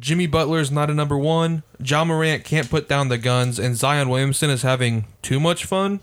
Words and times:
Jimmy 0.00 0.26
Butler 0.26 0.60
is 0.60 0.70
not 0.70 0.88
a 0.88 0.94
number 0.94 1.18
one. 1.18 1.62
Ja 1.78 2.04
Morant 2.04 2.42
can't 2.42 2.70
put 2.70 2.88
down 2.88 3.08
the 3.08 3.18
guns, 3.18 3.58
and 3.58 3.76
Zion 3.76 4.08
Williamson 4.08 4.48
is 4.48 4.62
having 4.62 5.04
too 5.20 5.38
much 5.38 5.66
fun. 5.66 6.00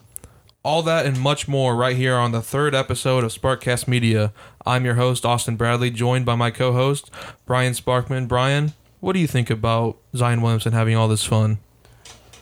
All 0.63 0.83
that 0.83 1.07
and 1.07 1.19
much 1.19 1.47
more 1.47 1.75
right 1.75 1.95
here 1.95 2.15
on 2.15 2.31
the 2.31 2.41
third 2.41 2.75
episode 2.75 3.23
of 3.23 3.31
Sparkcast 3.31 3.87
Media. 3.87 4.33
I'm 4.65 4.85
your 4.85 4.95
host, 4.95 5.25
Austin 5.25 5.55
Bradley, 5.55 5.89
joined 5.89 6.25
by 6.25 6.35
my 6.35 6.51
co 6.51 6.73
host, 6.73 7.09
Brian 7.47 7.73
Sparkman. 7.73 8.27
Brian, 8.27 8.73
what 8.99 9.13
do 9.13 9.19
you 9.19 9.27
think 9.27 9.49
about 9.49 9.97
Zion 10.15 10.41
Williamson 10.43 10.73
having 10.73 10.95
all 10.95 11.07
this 11.07 11.23
fun? 11.23 11.57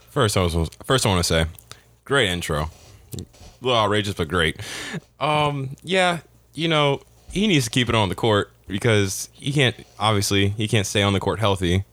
First, 0.10 0.36
I 0.36 0.42
was 0.42 0.70
first 0.84 1.06
I 1.06 1.10
want 1.10 1.20
to 1.20 1.24
say, 1.24 1.46
great 2.04 2.30
intro. 2.30 2.70
A 3.18 3.26
little 3.62 3.80
outrageous, 3.80 4.16
but 4.16 4.28
great. 4.28 4.60
Um, 5.22 5.78
yeah, 5.84 6.20
you 6.54 6.68
know 6.68 7.02
he 7.32 7.48
needs 7.48 7.66
to 7.66 7.72
keep 7.72 7.88
it 7.88 7.96
on 7.96 8.10
the 8.10 8.16
court 8.16 8.52
because 8.68 9.30
he 9.34 9.52
can't. 9.52 9.76
Obviously, 10.00 10.50
he 10.50 10.68
can't 10.68 10.88
stay 10.88 11.02
on 11.02 11.14
the 11.14 11.20
court 11.20 11.40
healthy, 11.40 11.86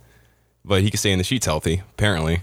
but 0.64 0.82
he 0.82 0.90
can 0.90 0.98
stay 0.98 1.12
in 1.12 1.18
the 1.18 1.24
sheets 1.24 1.46
healthy. 1.46 1.82
Apparently, 1.92 2.40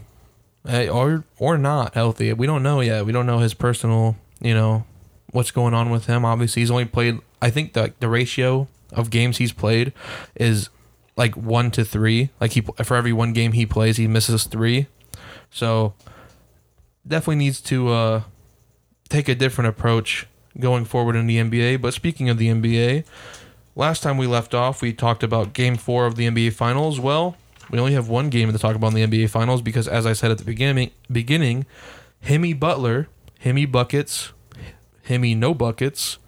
Hey, 0.67 0.89
or 0.89 1.23
or 1.37 1.57
not 1.57 1.93
healthy. 1.93 2.33
We 2.33 2.45
don't 2.45 2.63
know 2.63 2.81
yet. 2.81 3.05
We 3.05 3.11
don't 3.11 3.25
know 3.25 3.39
his 3.39 3.53
personal, 3.53 4.17
you 4.41 4.53
know, 4.53 4.85
what's 5.31 5.51
going 5.51 5.73
on 5.73 5.89
with 5.89 6.05
him. 6.05 6.25
Obviously, 6.25 6.61
he's 6.61 6.71
only 6.71 6.85
played. 6.85 7.19
I 7.41 7.49
think 7.49 7.73
the 7.73 7.93
the 7.99 8.09
ratio 8.09 8.67
of 8.91 9.09
games 9.09 9.37
he's 9.37 9.53
played 9.53 9.93
is 10.35 10.69
like 11.15 11.35
one 11.35 11.71
to 11.71 11.85
three. 11.85 12.29
Like 12.41 12.51
he 12.51 12.61
for 12.61 12.97
every 12.97 13.13
one 13.13 13.33
game 13.33 13.53
he 13.53 13.65
plays, 13.65 13.97
he 13.97 14.07
misses 14.07 14.45
three. 14.45 14.87
So 15.49 15.93
definitely 17.07 17.37
needs 17.37 17.61
to 17.61 17.89
uh, 17.89 18.21
take 19.07 19.29
a 19.29 19.35
different 19.35 19.69
approach 19.69 20.27
going 20.59 20.85
forward 20.85 21.15
in 21.15 21.25
the 21.25 21.37
NBA. 21.37 21.81
But 21.81 21.93
speaking 21.93 22.29
of 22.29 22.37
the 22.37 22.49
NBA, 22.49 23.05
last 23.79 24.03
time 24.03 24.17
we 24.17 24.27
left 24.27 24.53
off, 24.53 24.81
we 24.81 24.91
talked 24.91 25.23
about 25.23 25.53
Game 25.53 25.77
Four 25.77 26.05
of 26.05 26.15
the 26.15 26.27
NBA 26.27 26.53
Finals. 26.53 26.99
Well, 26.99 27.37
we 27.71 27.79
only 27.79 27.93
have 27.93 28.09
one 28.09 28.29
game 28.29 28.51
to 28.51 28.59
talk 28.59 28.75
about 28.75 28.93
in 28.93 29.09
the 29.09 29.23
NBA 29.23 29.29
Finals 29.29 29.61
because, 29.61 29.87
as 29.87 30.05
I 30.05 30.13
said 30.13 30.29
at 30.29 30.37
the 30.37 30.43
beginning, 30.43 30.91
beginning, 31.09 31.65
Himmy 32.25 32.59
Butler, 32.59 33.07
Himmy 33.43 33.71
buckets, 33.71 34.33
Himmy 35.07 35.35
no 35.35 35.53
buckets. 35.53 36.19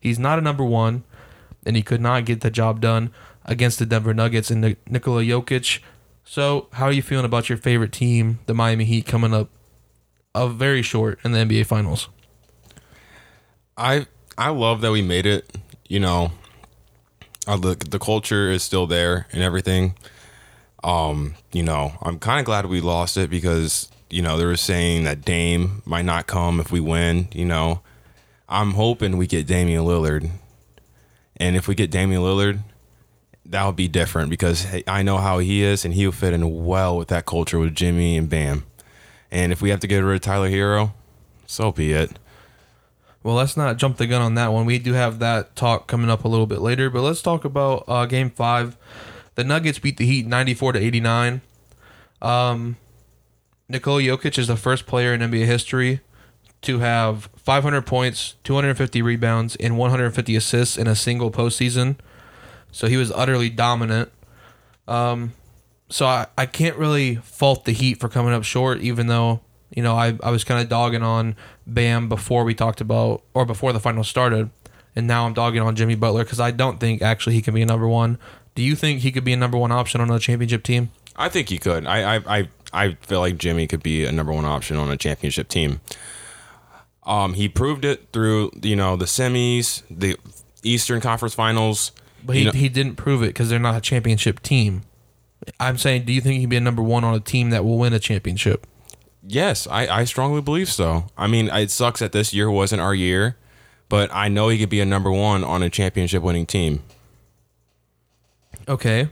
He's 0.00 0.18
not 0.18 0.38
a 0.38 0.42
number 0.42 0.64
one, 0.64 1.04
and 1.64 1.76
he 1.76 1.82
could 1.82 2.00
not 2.00 2.24
get 2.24 2.40
the 2.40 2.50
job 2.50 2.80
done 2.80 3.12
against 3.44 3.78
the 3.78 3.86
Denver 3.86 4.12
Nuggets 4.12 4.50
and 4.50 4.60
Nik- 4.60 4.90
Nikola 4.90 5.22
Jokic. 5.22 5.80
So, 6.24 6.66
how 6.72 6.86
are 6.86 6.92
you 6.92 7.02
feeling 7.02 7.24
about 7.24 7.48
your 7.48 7.56
favorite 7.56 7.92
team, 7.92 8.40
the 8.46 8.54
Miami 8.54 8.84
Heat, 8.84 9.06
coming 9.06 9.32
up 9.32 9.48
uh, 10.34 10.48
very 10.48 10.82
short 10.82 11.20
in 11.22 11.30
the 11.30 11.38
NBA 11.38 11.66
Finals? 11.66 12.08
I 13.76 14.06
I 14.36 14.48
love 14.48 14.80
that 14.80 14.90
we 14.90 15.02
made 15.02 15.24
it. 15.24 15.56
You 15.88 16.00
know, 16.00 16.32
the 17.46 17.76
the 17.88 17.98
culture 17.98 18.50
is 18.50 18.62
still 18.62 18.86
there 18.86 19.26
and 19.32 19.42
everything. 19.42 19.94
Um, 20.82 21.34
you 21.52 21.62
know, 21.62 21.92
I'm 22.02 22.18
kind 22.18 22.38
of 22.40 22.44
glad 22.44 22.66
we 22.66 22.80
lost 22.80 23.16
it 23.16 23.30
because 23.30 23.88
you 24.10 24.22
know 24.22 24.36
they 24.36 24.44
were 24.44 24.56
saying 24.56 25.04
that 25.04 25.24
Dame 25.24 25.82
might 25.84 26.04
not 26.04 26.26
come 26.26 26.60
if 26.60 26.70
we 26.72 26.80
win. 26.80 27.28
You 27.32 27.44
know, 27.44 27.80
I'm 28.48 28.72
hoping 28.72 29.16
we 29.16 29.26
get 29.26 29.46
Damian 29.46 29.84
Lillard, 29.84 30.30
and 31.36 31.56
if 31.56 31.68
we 31.68 31.74
get 31.74 31.90
Damian 31.90 32.22
Lillard, 32.22 32.60
that 33.44 33.64
would 33.64 33.76
be 33.76 33.88
different 33.88 34.30
because 34.30 34.66
I 34.86 35.02
know 35.02 35.18
how 35.18 35.38
he 35.38 35.62
is 35.62 35.84
and 35.84 35.94
he'll 35.94 36.12
fit 36.12 36.32
in 36.32 36.64
well 36.64 36.96
with 36.96 37.08
that 37.08 37.26
culture 37.26 37.58
with 37.58 37.74
Jimmy 37.74 38.16
and 38.16 38.28
Bam. 38.28 38.64
And 39.30 39.52
if 39.52 39.60
we 39.60 39.70
have 39.70 39.80
to 39.80 39.86
get 39.86 39.98
rid 39.98 40.16
of 40.16 40.20
Tyler 40.22 40.50
Herro, 40.50 40.92
so 41.46 41.72
be 41.72 41.92
it. 41.92 42.18
Well, 43.26 43.34
let's 43.34 43.56
not 43.56 43.76
jump 43.76 43.96
the 43.96 44.06
gun 44.06 44.22
on 44.22 44.36
that 44.36 44.52
one. 44.52 44.66
We 44.66 44.78
do 44.78 44.92
have 44.92 45.18
that 45.18 45.56
talk 45.56 45.88
coming 45.88 46.08
up 46.08 46.24
a 46.24 46.28
little 46.28 46.46
bit 46.46 46.60
later, 46.60 46.88
but 46.88 47.02
let's 47.02 47.20
talk 47.20 47.44
about 47.44 47.82
uh, 47.88 48.06
Game 48.06 48.30
Five. 48.30 48.76
The 49.34 49.42
Nuggets 49.42 49.80
beat 49.80 49.96
the 49.96 50.06
Heat 50.06 50.28
ninety-four 50.28 50.74
to 50.74 50.78
eighty-nine. 50.78 51.40
Um, 52.22 52.76
Nikola 53.68 54.00
Jokic 54.00 54.38
is 54.38 54.46
the 54.46 54.54
first 54.54 54.86
player 54.86 55.12
in 55.12 55.22
NBA 55.22 55.44
history 55.44 56.02
to 56.62 56.78
have 56.78 57.28
500 57.34 57.82
points, 57.82 58.36
250 58.44 59.02
rebounds, 59.02 59.56
and 59.56 59.76
150 59.76 60.36
assists 60.36 60.78
in 60.78 60.86
a 60.86 60.94
single 60.94 61.32
postseason. 61.32 61.96
So 62.70 62.86
he 62.86 62.96
was 62.96 63.10
utterly 63.10 63.50
dominant. 63.50 64.12
Um, 64.86 65.32
so 65.88 66.06
I, 66.06 66.26
I 66.38 66.46
can't 66.46 66.76
really 66.76 67.16
fault 67.16 67.64
the 67.64 67.72
Heat 67.72 67.98
for 67.98 68.08
coming 68.08 68.32
up 68.32 68.44
short, 68.44 68.82
even 68.82 69.08
though 69.08 69.40
you 69.70 69.82
know 69.82 69.96
I, 69.96 70.16
I 70.22 70.30
was 70.30 70.44
kind 70.44 70.62
of 70.62 70.68
dogging 70.68 71.02
on 71.02 71.34
Bam 71.66 72.08
before 72.08 72.44
we 72.44 72.54
talked 72.54 72.80
about 72.80 73.22
or 73.34 73.44
before 73.44 73.72
the 73.72 73.80
final 73.80 74.04
started, 74.04 74.50
and 74.94 75.06
now 75.06 75.26
I'm 75.26 75.34
dogging 75.34 75.62
on 75.62 75.74
Jimmy 75.76 75.94
Butler 75.96 76.24
because 76.24 76.40
I 76.40 76.50
don't 76.52 76.78
think 76.78 77.02
actually 77.02 77.34
he 77.34 77.42
can 77.42 77.54
be 77.54 77.62
a 77.62 77.66
number 77.66 77.88
one. 77.88 78.18
Do 78.54 78.62
you 78.62 78.76
think 78.76 79.00
he 79.00 79.10
could 79.12 79.24
be 79.24 79.32
a 79.32 79.36
number 79.36 79.58
one 79.58 79.72
option 79.72 80.00
on 80.00 80.10
a 80.10 80.18
championship 80.18 80.62
team? 80.62 80.90
I 81.16 81.28
think 81.28 81.48
he 81.48 81.58
could. 81.58 81.86
I, 81.86 82.16
I 82.16 82.38
I 82.38 82.48
I 82.72 82.92
feel 83.00 83.20
like 83.20 83.36
Jimmy 83.38 83.66
could 83.66 83.82
be 83.82 84.04
a 84.04 84.12
number 84.12 84.32
one 84.32 84.44
option 84.44 84.76
on 84.76 84.90
a 84.90 84.96
championship 84.96 85.48
team. 85.48 85.80
Um, 87.04 87.34
he 87.34 87.48
proved 87.48 87.84
it 87.84 88.08
through 88.12 88.50
you 88.62 88.76
know 88.76 88.96
the 88.96 89.04
semis, 89.04 89.82
the 89.90 90.16
Eastern 90.62 91.00
Conference 91.00 91.34
Finals. 91.34 91.92
But 92.24 92.36
he, 92.36 92.44
know- 92.44 92.52
he 92.52 92.68
didn't 92.68 92.96
prove 92.96 93.22
it 93.22 93.28
because 93.28 93.48
they're 93.48 93.58
not 93.58 93.76
a 93.76 93.80
championship 93.80 94.42
team. 94.42 94.82
I'm 95.60 95.78
saying, 95.78 96.04
do 96.06 96.12
you 96.12 96.20
think 96.20 96.40
he'd 96.40 96.48
be 96.48 96.56
a 96.56 96.60
number 96.60 96.82
one 96.82 97.04
on 97.04 97.14
a 97.14 97.20
team 97.20 97.50
that 97.50 97.64
will 97.64 97.78
win 97.78 97.92
a 97.92 97.98
championship? 98.00 98.66
Yes, 99.28 99.66
I, 99.66 99.86
I 99.88 100.04
strongly 100.04 100.40
believe 100.40 100.70
so. 100.70 101.06
I 101.16 101.26
mean, 101.26 101.48
it 101.48 101.70
sucks 101.70 102.00
that 102.00 102.12
this 102.12 102.32
year 102.32 102.50
wasn't 102.50 102.80
our 102.80 102.94
year, 102.94 103.36
but 103.88 104.08
I 104.14 104.28
know 104.28 104.48
he 104.48 104.58
could 104.58 104.68
be 104.68 104.80
a 104.80 104.84
number 104.84 105.10
one 105.10 105.42
on 105.42 105.62
a 105.62 105.70
championship 105.70 106.22
winning 106.22 106.46
team. 106.46 106.82
Okay. 108.68 109.08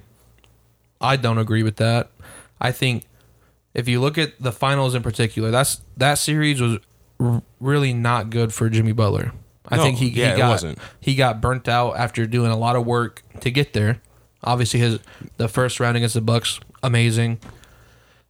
I 1.01 1.17
don't 1.17 1.39
agree 1.39 1.63
with 1.63 1.77
that. 1.77 2.11
I 2.61 2.73
think 2.73 3.05
if 3.75 3.89
you 3.89 4.01
look 4.01 4.17
at 4.19 4.41
the 4.41 4.53
finals 4.53 4.95
in 4.95 5.03
particular, 5.03 5.51
that's 5.51 5.81
that 5.97 6.15
series 6.15 6.61
was 6.61 6.79
r- 7.21 7.43
really 7.61 7.93
not 7.93 8.31
good 8.31 8.55
for 8.55 8.69
Jimmy 8.71 8.93
Butler. 8.93 9.33
I 9.69 9.77
No, 9.77 9.83
think 9.83 9.99
he, 9.99 10.09
yeah, 10.09 10.33
he 10.33 10.39
got 10.39 10.49
wasn't. 10.51 10.79
he 11.01 11.15
got 11.15 11.41
burnt 11.41 11.69
out 11.69 11.97
after 11.97 12.27
doing 12.27 12.51
a 12.51 12.57
lot 12.57 12.77
of 12.77 12.87
work 12.87 13.23
to 13.41 13.51
get 13.51 13.73
there. 13.73 14.01
Obviously, 14.43 14.81
his 14.81 14.99
the 15.37 15.49
first 15.49 15.81
round 15.81 15.97
against 15.97 16.15
the 16.15 16.21
Bucks 16.21 16.61
amazing. 16.83 17.39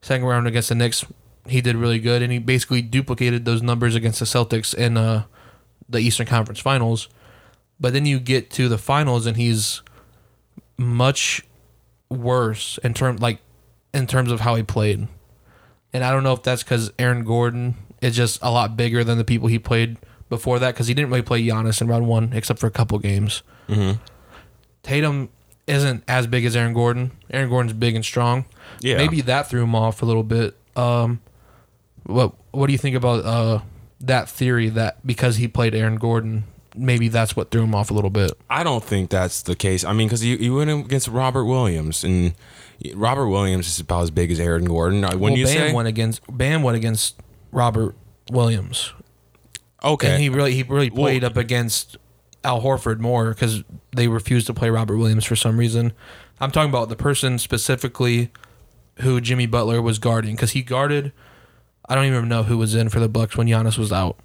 Second 0.03 0.27
round 0.27 0.47
against 0.47 0.69
the 0.69 0.75
Knicks, 0.75 1.05
he 1.47 1.61
did 1.61 1.77
really 1.77 1.99
good, 1.99 2.23
and 2.23 2.33
he 2.33 2.39
basically 2.39 2.83
duplicated 2.83 3.45
those 3.45 3.63
numbers 3.63 3.95
against 3.95 4.21
the 4.21 4.25
Celtics 4.25 4.75
in 4.75 4.97
uh, 4.97 5.25
the 5.89 5.99
Eastern 5.99 6.27
Conference 6.27 6.61
Finals. 6.61 7.09
But 7.79 7.93
then 7.93 8.07
you 8.07 8.19
get 8.19 8.51
to 8.53 8.69
the 8.69 8.79
finals, 8.79 9.27
and 9.27 9.37
he's 9.37 9.83
much 10.77 11.43
worse 12.09 12.79
in 12.83 12.95
term 12.95 13.17
like 13.17 13.39
in 13.93 14.07
terms 14.07 14.31
of 14.31 14.41
how 14.41 14.55
he 14.55 14.63
played. 14.63 15.09
And 15.93 16.05
I 16.05 16.11
don't 16.11 16.23
know 16.25 16.33
if 16.33 16.43
that's 16.43 16.63
because 16.63 16.93
Aaron 16.99 17.25
Gordon 17.25 17.77
is 18.01 18.17
just 18.17 18.41
a 18.43 18.51
lot 18.51 18.77
bigger 18.77 19.05
than 19.05 19.19
the 19.19 19.25
people 19.25 19.49
he 19.49 19.59
played 19.59 19.97
before 20.29 20.59
that 20.59 20.75
because 20.75 20.89
he 20.89 20.95
didn't 20.95 21.11
really 21.11 21.23
play 21.23 21.43
Giannis 21.43 21.81
in 21.81 21.87
round 21.87 22.09
one 22.09 22.33
except 22.33 22.59
for 22.59 22.67
a 22.67 22.71
couple 22.71 22.99
games. 22.99 23.43
Mm-hmm. 23.69 24.03
Tatum 24.83 25.29
isn't 25.67 26.05
as 26.09 26.27
big 26.27 26.45
as 26.45 26.57
Aaron 26.57 26.75
Gordon. 26.75 27.13
Aaron 27.31 27.49
Gordon's 27.49 27.73
big 27.73 27.95
and 27.95 28.05
strong. 28.05 28.45
Yeah, 28.81 28.97
Maybe 28.97 29.21
that 29.23 29.49
threw 29.49 29.63
him 29.63 29.75
off 29.75 30.03
a 30.03 30.05
little 30.05 30.25
bit. 30.25 30.57
Um, 30.77 31.21
what 32.05 32.35
What 32.53 32.67
do 32.67 32.73
you 32.73 32.79
think 32.79 32.97
about 32.97 33.25
uh, 33.25 33.61
that 34.01 34.29
theory 34.29 34.69
that 34.71 35.07
because 35.07 35.37
he 35.37 35.49
played 35.49 35.75
Aaron 35.75 35.97
Gordon, 35.97 36.45
maybe 36.77 37.09
that's 37.09 37.37
what 37.37 37.51
threw 37.51 37.63
him 37.63 37.75
off 37.75 37.91
a 37.91 37.95
little 37.95 38.11
bit? 38.11 38.33
I 38.49 38.63
don't 38.63 38.85
think 38.85 39.11
that's 39.11 39.43
the 39.43 39.55
case. 39.55 39.85
I 39.85 39.93
mean, 39.93 40.09
because 40.09 40.25
you, 40.25 40.37
you 40.37 40.55
went 40.55 40.71
against 40.71 41.09
Robert 41.09 41.45
Williams, 41.45 42.05
and 42.05 42.35
Robert 42.95 43.29
Williams 43.29 43.67
is 43.67 43.81
about 43.81 44.03
as 44.03 44.11
big 44.11 44.31
as 44.31 44.41
Aaron 44.41 44.65
Gordon. 44.65 45.03
When 45.03 45.19
well, 45.19 45.33
you 45.37 45.47
Bam 45.47 45.55
say 45.55 45.73
went 45.73 45.89
against 45.89 46.23
Bam 46.29 46.63
went 46.63 46.77
against 46.77 47.21
Robert 47.53 47.95
Williams, 48.31 48.93
okay, 49.83 50.13
and 50.13 50.23
he 50.23 50.29
really 50.29 50.55
he 50.55 50.63
really 50.63 50.91
Well- 50.91 51.03
played 51.03 51.25
up 51.25 51.37
against 51.37 51.97
Al 52.43 52.61
Horford 52.63 52.99
more 52.99 53.31
because 53.31 53.65
they 53.97 54.09
refused 54.09 54.47
to 54.49 54.55
play 54.55 54.71
Robert 54.71 54.97
Williams 54.97 55.25
for 55.25 55.37
some 55.37 55.57
reason. 55.57 55.93
I'm 56.41 56.51
talking 56.51 56.69
about 56.69 56.89
the 56.89 56.97
person 56.97 57.39
specifically 57.39 58.31
who 59.01 59.21
Jimmy 59.21 59.47
Butler 59.47 59.81
was 59.81 59.99
guarding 59.99 60.35
because 60.35 60.53
he 60.53 60.63
guarded. 60.63 61.13
I 61.89 61.95
don't 61.95 62.07
even 62.07 62.29
know 62.29 62.43
who 62.43 62.57
was 62.59 62.75
in 62.75 62.89
for 62.89 63.01
the 63.01 63.09
Bucks 63.09 63.37
when 63.37 63.47
Giannis 63.47 63.77
was 63.77 63.93
out, 63.93 64.17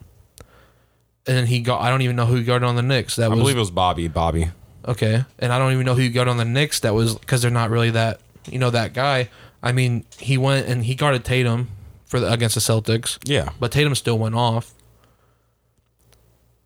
and 1.28 1.38
then 1.38 1.46
he 1.48 1.60
got. 1.60 1.82
I 1.82 1.90
don't 1.90 2.02
even 2.02 2.16
know 2.16 2.26
who 2.26 2.36
he 2.36 2.44
guarded 2.44 2.68
on 2.68 2.76
the 2.76 2.82
Knicks. 2.82 3.16
That 3.18 3.26
I 3.26 3.28
was 3.30 3.40
believe 3.40 3.58
it 3.58 3.60
was 3.60 3.72
Bobby. 3.72 4.08
Bobby. 4.08 4.50
Okay, 4.88 5.24
and 5.40 5.52
I 5.52 5.60
don't 5.60 5.74
even 5.74 5.86
know 5.86 5.94
who 5.96 6.02
he 6.02 6.10
got 6.10 6.28
on 6.28 6.38
the 6.38 6.46
Knicks. 6.46 6.80
That 6.80 6.94
was 6.94 7.16
because 7.16 7.42
they're 7.42 7.52
not 7.52 7.70
really 7.70 7.92
that 7.92 8.22
you 8.50 8.60
know 8.60 8.70
that 8.70 8.94
guy. 8.94 9.30
I 9.62 9.72
mean, 9.74 10.06
he 10.18 10.38
went 10.38 10.68
and 10.68 10.86
he 10.86 10.96
guarded 10.96 11.26
Tatum 11.26 11.68
for 12.06 12.20
the, 12.20 12.32
against 12.32 12.56
the 12.56 12.62
Celtics, 12.62 13.20
Yeah, 13.30 13.50
but 13.60 13.72
Tatum 13.72 13.94
still 13.96 14.18
went 14.18 14.36
off. 14.36 14.74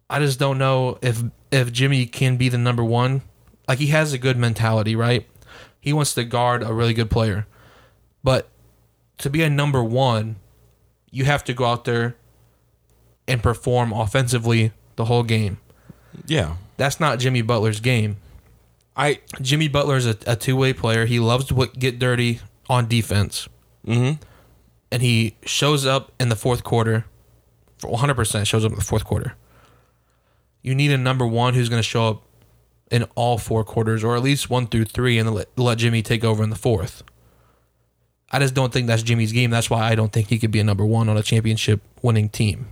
I 0.09 0.19
just 0.19 0.39
don't 0.39 0.57
know 0.57 0.99
if 1.01 1.23
if 1.51 1.71
Jimmy 1.71 2.05
can 2.05 2.37
be 2.37 2.49
the 2.49 2.57
number 2.57 2.83
one. 2.83 3.23
Like 3.67 3.79
he 3.79 3.87
has 3.87 4.13
a 4.13 4.17
good 4.17 4.37
mentality, 4.37 4.95
right? 4.95 5.25
He 5.79 5.91
wants 5.91 6.13
to 6.13 6.23
guard 6.23 6.63
a 6.63 6.73
really 6.73 6.93
good 6.93 7.09
player, 7.09 7.47
but 8.23 8.47
to 9.17 9.29
be 9.29 9.41
a 9.41 9.49
number 9.49 9.83
one, 9.83 10.37
you 11.13 11.23
have 11.23 11.43
to 11.45 11.53
go 11.53 11.65
out 11.65 11.85
there 11.85 12.15
and 13.27 13.41
perform 13.41 13.93
offensively 13.93 14.71
the 14.97 15.05
whole 15.05 15.23
game 15.23 15.57
yeah. 16.27 16.55
that's 16.77 16.99
not 16.99 17.19
Jimmy 17.19 17.41
Butler's 17.41 17.79
game. 17.79 18.17
I 18.95 19.21
Jimmy 19.41 19.67
Butler 19.67 19.97
is 19.97 20.05
a, 20.05 20.15
a 20.27 20.35
two 20.35 20.55
way 20.55 20.73
player. 20.73 21.05
He 21.05 21.19
loves 21.19 21.45
to 21.45 21.67
get 21.77 21.99
dirty 21.99 22.39
on 22.69 22.87
defense. 22.87 23.47
Mhm. 23.87 24.19
And 24.91 25.01
he 25.01 25.35
shows 25.45 25.85
up 25.85 26.11
in 26.19 26.29
the 26.29 26.35
fourth 26.35 26.63
quarter. 26.63 27.05
100% 27.79 28.45
shows 28.45 28.63
up 28.63 28.71
in 28.71 28.77
the 28.77 28.83
fourth 28.83 29.03
quarter. 29.03 29.35
You 30.61 30.75
need 30.75 30.91
a 30.91 30.97
number 30.97 31.25
one 31.25 31.53
who's 31.55 31.67
going 31.67 31.81
to 31.81 31.87
show 31.87 32.07
up 32.07 32.23
in 32.91 33.03
all 33.15 33.37
four 33.37 33.63
quarters, 33.65 34.03
or 34.03 34.15
at 34.15 34.21
least 34.21 34.49
one 34.49 34.67
through 34.67 34.85
three, 34.85 35.17
and 35.17 35.33
let, 35.33 35.49
let 35.57 35.79
Jimmy 35.79 36.01
take 36.01 36.23
over 36.23 36.43
in 36.43 36.49
the 36.49 36.55
fourth. 36.55 37.03
I 38.33 38.39
just 38.39 38.53
don't 38.55 38.73
think 38.73 38.87
that's 38.87 39.03
Jimmy's 39.03 39.31
game. 39.31 39.51
That's 39.51 39.69
why 39.69 39.87
I 39.87 39.95
don't 39.95 40.11
think 40.11 40.27
he 40.27 40.39
could 40.39 40.51
be 40.51 40.59
a 40.59 40.63
number 40.63 40.85
one 40.85 41.07
on 41.07 41.15
a 41.15 41.23
championship 41.23 41.81
winning 42.01 42.29
team. 42.29 42.67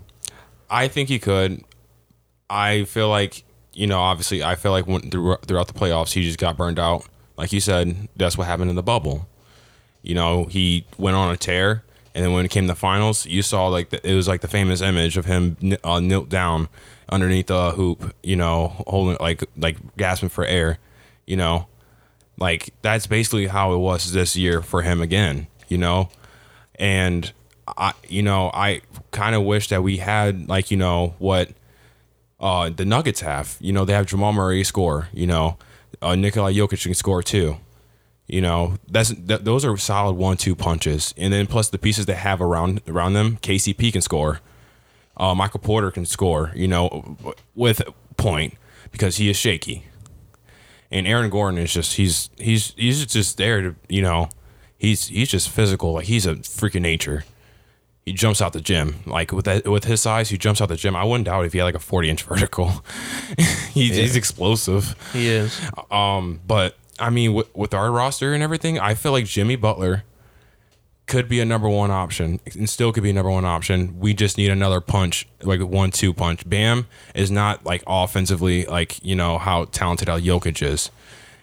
I 0.69 0.87
think 0.87 1.07
he 1.07 1.19
could. 1.19 1.63
I 2.49 2.83
feel 2.85 3.07
like 3.07 3.43
you 3.73 3.87
know, 3.87 3.99
obviously, 3.99 4.43
I 4.43 4.55
feel 4.55 4.71
like 4.71 4.87
when, 4.87 5.09
through, 5.09 5.37
throughout 5.37 5.67
the 5.67 5.73
playoffs, 5.73 6.13
he 6.13 6.23
just 6.23 6.37
got 6.37 6.57
burned 6.57 6.79
out. 6.79 7.05
Like 7.37 7.53
you 7.53 7.59
said, 7.59 8.09
that's 8.15 8.37
what 8.37 8.47
happened 8.47 8.69
in 8.69 8.75
the 8.75 8.83
bubble. 8.83 9.27
You 10.01 10.15
know, 10.15 10.45
he 10.45 10.85
went 10.97 11.15
on 11.15 11.33
a 11.33 11.37
tear, 11.37 11.83
and 12.13 12.23
then 12.23 12.33
when 12.33 12.43
it 12.45 12.51
came 12.51 12.65
to 12.65 12.73
the 12.73 12.75
finals, 12.75 13.25
you 13.25 13.41
saw 13.41 13.67
like 13.67 13.89
the, 13.89 14.09
it 14.09 14.15
was 14.15 14.27
like 14.27 14.41
the 14.41 14.47
famous 14.47 14.81
image 14.81 15.15
of 15.17 15.25
him 15.25 15.57
uh, 15.83 15.99
knelt 15.99 16.27
down 16.27 16.69
underneath 17.09 17.47
the 17.47 17.71
hoop, 17.71 18.13
you 18.23 18.35
know, 18.35 18.83
holding 18.87 19.17
like 19.19 19.43
like 19.57 19.77
gasping 19.95 20.29
for 20.29 20.43
air. 20.43 20.79
You 21.25 21.37
know, 21.37 21.67
like 22.37 22.73
that's 22.81 23.07
basically 23.07 23.47
how 23.47 23.73
it 23.73 23.77
was 23.77 24.11
this 24.11 24.35
year 24.35 24.61
for 24.61 24.81
him 24.81 25.01
again. 25.01 25.47
You 25.71 25.77
know, 25.77 26.09
and 26.75 27.31
I, 27.67 27.93
you 28.07 28.21
know, 28.21 28.51
I 28.53 28.81
kind 29.11 29.35
of 29.35 29.43
wish 29.43 29.69
that 29.69 29.83
we 29.83 29.97
had 29.97 30.49
like 30.49 30.71
you 30.71 30.77
know 30.77 31.15
what 31.19 31.49
uh, 32.39 32.69
the 32.69 32.85
Nuggets 32.85 33.21
have. 33.21 33.57
You 33.59 33.71
know, 33.71 33.85
they 33.85 33.93
have 33.93 34.05
Jamal 34.05 34.33
Murray 34.33 34.63
score. 34.63 35.07
You 35.13 35.27
know, 35.27 35.57
uh, 36.01 36.15
Nikola 36.15 36.51
Jokic 36.51 36.83
can 36.83 36.93
score 36.93 37.23
too. 37.23 37.57
You 38.27 38.41
know, 38.41 38.77
that's 38.87 39.09
that, 39.09 39.45
those 39.45 39.65
are 39.65 39.75
solid 39.77 40.13
one-two 40.13 40.55
punches, 40.55 41.13
and 41.17 41.33
then 41.33 41.47
plus 41.47 41.69
the 41.69 41.77
pieces 41.77 42.05
they 42.05 42.13
have 42.13 42.41
around 42.41 42.81
around 42.87 43.13
them. 43.13 43.37
KCP 43.37 43.91
can 43.91 44.01
score. 44.01 44.39
Uh, 45.17 45.35
Michael 45.35 45.59
Porter 45.59 45.91
can 45.91 46.05
score. 46.05 46.51
You 46.55 46.67
know, 46.67 47.17
with 47.55 47.81
point 48.17 48.55
because 48.91 49.17
he 49.17 49.29
is 49.29 49.37
shaky. 49.37 49.85
And 50.89 51.07
Aaron 51.07 51.29
Gordon 51.29 51.59
is 51.59 51.73
just 51.73 51.95
he's 51.95 52.29
he's 52.37 52.73
he's 52.75 53.05
just 53.05 53.37
there 53.37 53.61
to 53.61 53.75
you 53.87 54.01
know 54.01 54.29
he's 54.81 55.07
he's 55.07 55.29
just 55.29 55.47
physical 55.49 55.93
like 55.93 56.05
he's 56.05 56.25
a 56.25 56.35
freaking 56.35 56.81
nature 56.81 57.23
he 58.05 58.13
jumps 58.13 58.41
out 58.41 58.53
the 58.53 58.61
gym. 58.61 58.95
Like 59.05 59.31
with 59.31 59.45
that, 59.45 59.67
with 59.67 59.83
his 59.83 60.01
size, 60.01 60.29
he 60.29 60.37
jumps 60.37 60.59
out 60.59 60.69
the 60.69 60.75
gym. 60.75 60.95
I 60.95 61.03
wouldn't 61.03 61.25
doubt 61.25 61.45
if 61.45 61.53
he 61.53 61.59
had 61.59 61.65
like 61.65 61.75
a 61.75 61.79
forty 61.79 62.09
inch 62.09 62.23
vertical. 62.31 62.83
he's, 63.73 63.95
he's 63.95 64.15
explosive. 64.15 64.95
He 65.13 65.27
is. 65.27 65.59
Um, 65.91 66.41
but 66.47 66.77
I 66.99 67.09
mean, 67.09 67.33
with, 67.33 67.55
with 67.55 67.73
our 67.73 67.91
roster 67.91 68.33
and 68.33 68.41
everything, 68.41 68.79
I 68.79 68.95
feel 68.95 69.11
like 69.11 69.25
Jimmy 69.25 69.55
Butler 69.55 70.03
could 71.07 71.27
be 71.27 71.39
a 71.41 71.45
number 71.45 71.67
one 71.67 71.91
option 71.91 72.39
and 72.55 72.69
still 72.69 72.93
could 72.93 73.03
be 73.03 73.09
a 73.09 73.13
number 73.13 73.31
one 73.31 73.43
option. 73.45 73.99
We 73.99 74.13
just 74.13 74.37
need 74.37 74.49
another 74.49 74.81
punch, 74.81 75.27
like 75.43 75.61
one 75.61 75.91
two 75.91 76.13
punch. 76.13 76.47
Bam 76.49 76.87
is 77.13 77.29
not 77.29 77.65
like 77.65 77.83
offensively 77.85 78.65
like 78.65 79.03
you 79.05 79.15
know 79.15 79.37
how 79.37 79.65
talented 79.65 80.09
Al 80.09 80.19
Jokic 80.19 80.61
is. 80.65 80.89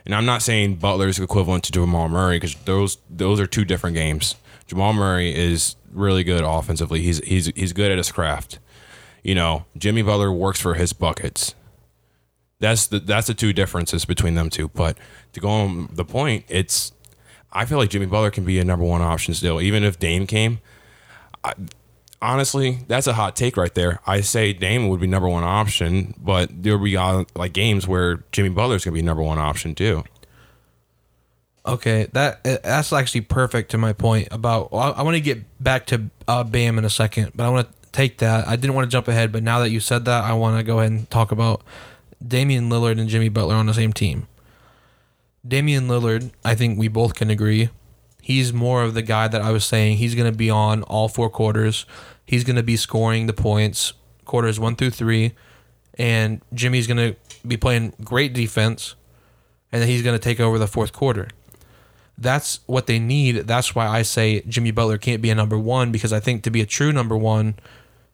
And 0.08 0.14
I'm 0.14 0.25
not 0.25 0.40
saying 0.40 0.76
Butler's 0.76 1.19
equivalent 1.19 1.64
to 1.64 1.72
Jamal 1.72 2.08
Murray 2.08 2.37
because 2.37 2.55
those 2.64 2.96
those 3.10 3.38
are 3.38 3.46
two 3.46 3.66
different 3.66 3.94
games. 3.94 4.37
Jamal 4.66 4.94
Murray 4.94 5.37
is 5.37 5.76
really 5.93 6.25
good 6.25 6.43
offensively. 6.43 7.02
He's 7.02 7.19
he's 7.19 7.52
he's 7.55 7.75
good 7.75 7.93
at 7.93 7.99
his 7.99 8.10
craft. 8.10 8.58
You 9.22 9.34
know, 9.34 9.66
Jimmy 9.76 10.00
Butler 10.00 10.32
works 10.32 10.60
for 10.60 10.75
his 10.75 10.94
buckets. 10.94 11.55
That's 12.58 12.87
the 12.87 13.00
that's 13.00 13.26
the 13.26 13.34
two 13.34 13.52
differences 13.52 14.06
between 14.06 14.34
them 14.34 14.49
two. 14.49 14.69
But 14.69 14.96
to 15.34 15.40
go 15.40 15.50
on 15.50 15.90
the 15.93 16.06
point, 16.06 16.46
it's 16.49 16.93
I 17.52 17.66
feel 17.66 17.76
like 17.76 17.90
Jimmy 17.90 18.06
Butler 18.06 18.31
can 18.31 18.46
be 18.46 18.58
a 18.58 18.64
number 18.64 18.87
one 18.87 19.02
option 19.02 19.34
still, 19.34 19.60
even 19.60 19.84
if 19.84 19.99
Dame 19.99 20.26
came. 20.26 20.60
I, 21.44 21.52
honestly, 22.20 22.79
that's 22.88 23.06
a 23.06 23.12
hot 23.12 23.37
take 23.37 23.56
right 23.56 23.75
there. 23.75 24.00
I 24.06 24.20
say 24.20 24.53
Dame 24.53 24.88
would 24.88 25.00
be 25.00 25.06
number 25.06 25.29
one 25.29 25.44
option, 25.44 26.15
but 26.19 26.50
there'll 26.62 26.79
be 26.82 26.97
like 26.97 27.53
games 27.53 27.87
where 27.87 28.25
Jimmy 28.32 28.50
Butler's 28.50 28.85
gonna 28.85 28.94
be 28.94 29.03
number 29.03 29.23
one 29.23 29.38
option 29.38 29.75
too. 29.75 30.05
Okay, 31.67 32.09
that 32.12 32.41
uh, 32.47 32.56
that's 32.62 32.93
actually 32.93 33.20
perfect 33.23 33.70
to 33.73 33.79
my 33.79 33.93
point 33.93 34.29
about. 34.31 34.70
I, 34.73 34.91
I 34.91 35.03
want 35.03 35.17
to 35.17 35.20
get 35.20 35.44
back 35.62 35.87
to 35.87 36.11
uh, 36.26 36.44
Bam 36.44 36.79
in 36.79 36.85
a 36.85 36.91
second, 36.91 37.32
but 37.35 37.44
I 37.44 37.50
want 37.50 37.69
to 37.69 37.91
take 37.93 38.19
that. 38.19 38.49
I 38.49 38.56
didn't 38.56 38.75
want 38.75 38.87
to 38.87 38.91
jump 38.91 39.06
ahead, 39.09 39.32
but 39.32 39.43
now 39.43 39.59
that 39.61 39.70
you 39.70 39.81
said 39.81 40.05
that, 40.06 40.25
I 40.25 40.32
want 40.32 40.59
to 40.59 40.62
go 40.62 40.79
ahead 40.79 40.93
and 40.93 41.11
talk 41.11 41.31
about 41.31 41.62
Damian 42.26 42.70
Lillard 42.70 42.99
and 42.99 43.09
Jimmy 43.09 43.29
Butler 43.29 43.55
on 43.55 43.67
the 43.67 43.75
same 43.75 43.93
team. 43.93 44.29
Damian 45.47 45.88
Lillard, 45.88 46.31
I 46.44 46.55
think 46.55 46.79
we 46.79 46.88
both 46.88 47.15
can 47.15 47.31
agree, 47.31 47.70
he's 48.28 48.52
more 48.52 48.82
of 48.82 48.92
the 48.92 49.00
guy 49.00 49.26
that 49.26 49.40
I 49.40 49.52
was 49.52 49.64
saying. 49.64 49.96
He's 49.96 50.14
going 50.14 50.30
to 50.30 50.36
be 50.36 50.50
on 50.50 50.82
all 50.82 51.08
four 51.08 51.30
quarters. 51.30 51.86
He's 52.26 52.44
going 52.44 52.56
to 52.56 52.62
be 52.62 52.76
scoring 52.76 53.26
the 53.26 53.32
points 53.32 53.94
quarters 54.26 54.60
one 54.60 54.76
through 54.76 54.90
three, 54.90 55.32
and 55.94 56.42
Jimmy's 56.52 56.86
going 56.86 56.98
to 56.98 57.16
be 57.46 57.56
playing 57.56 57.94
great 58.04 58.34
defense, 58.34 58.94
and 59.72 59.82
he's 59.84 60.02
going 60.02 60.14
to 60.14 60.22
take 60.22 60.40
over 60.40 60.58
the 60.58 60.66
fourth 60.66 60.92
quarter 60.92 61.28
that's 62.19 62.58
what 62.66 62.86
they 62.88 62.98
need. 62.98 63.46
That's 63.46 63.75
why 63.75 63.86
I 63.86 64.02
say 64.02 64.40
Jimmy 64.42 64.72
Butler 64.72 64.98
can't 64.98 65.22
be 65.22 65.31
a 65.31 65.34
number 65.34 65.56
one 65.56 65.92
because 65.92 66.12
I 66.12 66.19
think 66.19 66.42
to 66.42 66.50
be 66.50 66.60
a 66.60 66.66
true 66.66 66.92
number 66.92 67.16
one, 67.16 67.54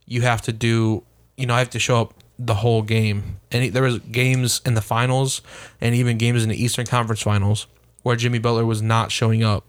you 0.05 0.21
have 0.21 0.43
to 0.43 0.53
do, 0.53 1.05
you 1.39 1.47
know, 1.47 1.55
I 1.55 1.61
have 1.61 1.71
to 1.71 1.79
show 1.79 2.03
up 2.03 2.15
the 2.39 2.57
whole 2.57 2.83
game. 2.83 3.41
And 3.51 3.73
there 3.73 3.83
was 3.83 4.01
games 4.01 4.61
in 4.67 4.75
the 4.75 4.83
finals 4.83 5.41
and 5.81 5.95
even 5.95 6.19
games 6.19 6.43
in 6.43 6.51
the 6.51 6.63
Eastern 6.63 6.85
Conference 6.85 7.23
Finals 7.23 7.67
where 8.03 8.17
Jimmy 8.17 8.39
Butler 8.39 8.67
was 8.67 8.83
not 8.83 9.11
showing 9.11 9.43
up 9.43 9.65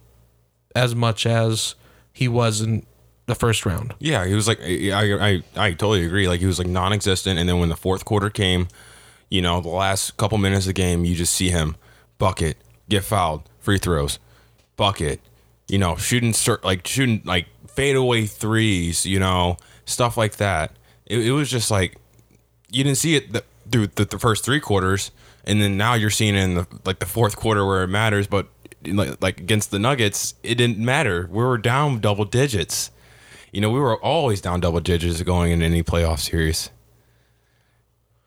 as 0.76 0.94
much 0.94 1.26
as 1.26 1.76
he 2.14 2.28
was 2.28 2.62
in 2.62 2.86
the 3.26 3.36
first 3.36 3.66
round. 3.66 3.96
Yeah, 4.00 4.26
he 4.26 4.36
was 4.36 4.48
like, 4.48 4.60
I, 4.62 5.30
I, 5.30 5.44
I 5.56 5.72
totally 5.72 6.06
agree. 6.06 6.28
Like 6.28 6.40
he 6.40 6.46
was 6.46 6.60
like 6.60 6.68
non-existent, 6.68 7.40
and 7.40 7.50
then 7.50 7.60
when 7.60 7.70
the 7.70 7.76
fourth 7.76 8.06
quarter 8.06 8.30
came, 8.30 8.68
you 9.30 9.42
know, 9.42 9.62
the 9.62 9.70
last 9.70 10.18
couple 10.18 10.38
minutes 10.38 10.66
of 10.66 10.70
the 10.70 10.74
game, 10.74 11.06
you 11.06 11.16
just 11.16 11.34
see 11.34 11.50
him 11.50 11.76
bucket, 12.18 12.58
get 12.90 13.04
fouled, 13.04 13.50
free 13.60 13.78
throws, 13.78 14.20
bucket, 14.76 15.22
you 15.68 15.78
know, 15.78 15.96
shooting 15.96 16.34
like 16.64 16.86
shooting 16.86 17.22
like 17.26 17.48
fadeaway 17.68 18.26
threes, 18.26 19.06
you 19.06 19.20
know, 19.20 19.58
stuff 19.86 20.18
like 20.18 20.38
that. 20.38 20.72
It, 21.06 21.28
it 21.28 21.32
was 21.32 21.50
just 21.50 21.72
like 21.72 21.98
you 22.72 22.84
didn't 22.84 22.98
see 22.98 23.16
it 23.16 23.34
the, 23.34 23.44
through 23.72 23.88
the, 23.88 24.06
the, 24.06 24.20
first 24.20 24.46
three 24.46 24.60
quarters, 24.60 25.12
and 25.44 25.62
then 25.62 25.78
now 25.78 25.96
you're 25.96 26.10
seeing 26.10 26.36
it 26.36 26.44
in 26.44 26.56
the 26.56 26.68
like 26.86 27.00
the 27.00 27.06
fourth 27.06 27.36
quarter 27.36 27.66
where 27.66 27.84
it 27.84 27.88
matters. 27.88 28.28
But 28.28 28.48
like, 28.88 29.22
like 29.22 29.40
against 29.40 29.72
the 29.72 29.80
Nuggets, 29.80 30.36
it 30.44 30.56
didn't 30.56 30.78
matter. 30.78 31.28
We 31.32 31.44
were 31.44 31.58
down 31.58 32.00
double 32.00 32.26
digits. 32.26 32.92
You 33.52 33.62
know, 33.62 33.70
we 33.70 33.80
were 33.80 34.02
always 34.04 34.42
down 34.42 34.60
double 34.60 34.82
digits 34.82 35.22
going 35.22 35.52
in 35.52 35.62
any 35.62 35.82
playoff 35.84 36.20
series, 36.20 36.70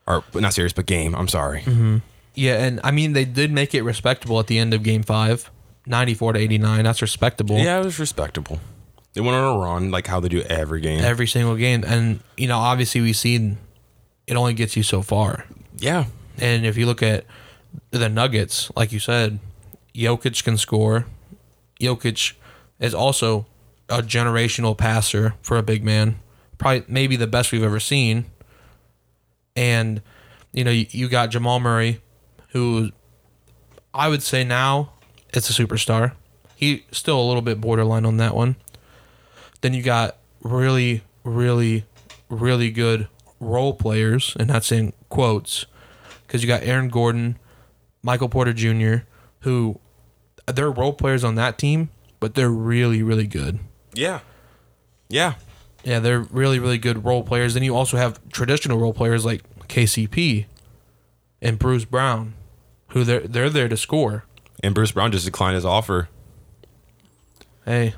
or 0.07 0.25
not 0.35 0.55
series, 0.55 0.73
but 0.73 0.87
game. 0.87 1.15
I'm 1.15 1.29
sorry. 1.29 1.61
Mm-hmm. 1.62 1.99
Yeah, 2.35 2.65
and 2.65 2.81
I 2.85 2.91
mean 2.91 3.12
they 3.12 3.25
did 3.25 3.50
make 3.50 3.75
it 3.75 3.83
respectable 3.83 4.38
at 4.41 4.47
the 4.47 4.59
end 4.59 4.73
of 4.73 4.83
Game 4.83 5.03
Five. 5.03 5.50
94 5.88 6.35
to 6.35 6.38
89. 6.38 6.85
That's 6.85 7.03
respectable. 7.03 7.59
Yeah, 7.59 7.81
it 7.81 7.85
was 7.85 7.99
respectable. 7.99 8.61
They 9.15 9.21
went 9.21 9.37
on 9.37 9.57
a 9.57 9.59
run 9.59 9.91
like 9.91 10.07
how 10.07 10.21
they 10.21 10.29
do 10.29 10.43
every 10.43 10.81
game. 10.81 11.00
Every 11.00 11.27
single 11.27 11.57
game. 11.57 11.83
And, 11.85 12.21
you 12.37 12.47
know, 12.47 12.59
obviously 12.59 13.00
we've 13.00 13.17
seen 13.17 13.59
it 14.27 14.37
only 14.37 14.55
gets 14.55 14.77
you 14.77 14.83
so 14.83 15.03
far. 15.03 15.47
Yeah. 15.79 16.05
And 16.37 16.67
if 16.67 16.77
you 16.77 16.87
look 16.87 17.03
at 17.03 17.25
the 17.91 18.09
Nuggets, 18.09 18.71
like 18.77 18.93
you 18.93 19.00
said, 19.00 19.38
Jokic 19.99 20.45
can 20.45 20.57
score. 20.57 21.07
Jokic 21.81 22.35
is 22.78 22.95
also 22.95 23.47
a 23.88 24.00
generational 24.00 24.78
passer 24.78 25.35
for 25.43 25.57
a 25.59 25.62
big 25.62 25.83
man. 25.83 26.21
Probably 26.57 26.85
maybe 26.87 27.17
the 27.17 27.26
best 27.26 27.50
we've 27.50 27.64
ever 27.64 27.81
seen. 27.81 28.26
And, 29.57 30.00
you 30.52 30.62
know, 30.62 30.71
you, 30.71 30.87
you 30.90 31.09
got 31.09 31.31
Jamal 31.31 31.59
Murray, 31.59 32.00
who 32.50 32.93
I 33.93 34.09
would 34.09 34.23
say 34.23 34.45
now 34.45 34.93
it's 35.35 35.50
a 35.50 35.52
superstar. 35.52 36.12
He 36.55 36.85
still 36.93 37.21
a 37.21 37.26
little 37.26 37.43
bit 37.43 37.61
borderline 37.61 38.05
on 38.05 38.19
that 38.19 38.35
one. 38.35 38.57
Then 39.61 39.75
you 39.75 39.83
got 39.83 40.17
really, 40.43 41.02
really, 41.25 41.85
really 42.28 42.71
good 42.71 43.09
role 43.40 43.75
players, 43.75 44.37
and 44.38 44.49
that's 44.50 44.71
in 44.71 44.93
quotes, 45.09 45.67
because 46.26 46.43
you 46.43 46.49
got 46.49 46.62
Aaron 46.62 46.88
Gordon, 46.88 47.38
Michael 48.02 48.28
Porter 48.28 48.52
Jr., 48.52 49.05
who 49.40 49.81
they're 50.52 50.71
role 50.71 50.93
players 50.93 51.25
on 51.25 51.35
that 51.37 51.59
team, 51.59 51.90
but 52.21 52.35
they're 52.35 52.50
really, 52.50 53.02
really 53.02 53.26
good. 53.26 53.59
Yeah. 53.95 54.21
Yeah. 55.09 55.35
Yeah, 55.85 56.00
they're 56.00 56.21
really, 56.21 56.59
really 56.59 56.78
good 56.78 57.05
role 57.05 57.23
players. 57.23 57.55
Then 57.55 57.62
you 57.62 57.76
also 57.76 57.97
have 57.97 58.21
traditional 58.31 58.78
role 58.78 58.93
players 58.93 59.25
like 59.25 59.43
KCP 59.69 60.47
and 61.40 61.59
Bruce 61.59 61.85
Brown, 61.85 62.35
who 62.88 63.05
they're 63.05 63.21
they're 63.21 63.50
there 63.50 63.69
to 63.69 63.76
score. 63.76 64.25
And 64.62 64.75
Bruce 64.75 64.93
Brown 64.93 65.12
just 65.12 65.25
declined 65.25 65.55
his 65.55 65.64
offer. 65.64 66.09
Hey, 67.64 67.95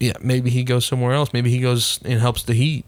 yeah, 0.00 0.14
maybe 0.20 0.50
he 0.50 0.64
goes 0.64 0.84
somewhere 0.84 1.12
else. 1.12 1.32
Maybe 1.32 1.50
he 1.50 1.60
goes 1.60 1.98
and 2.04 2.20
helps 2.20 2.42
the 2.42 2.52
Heat. 2.52 2.84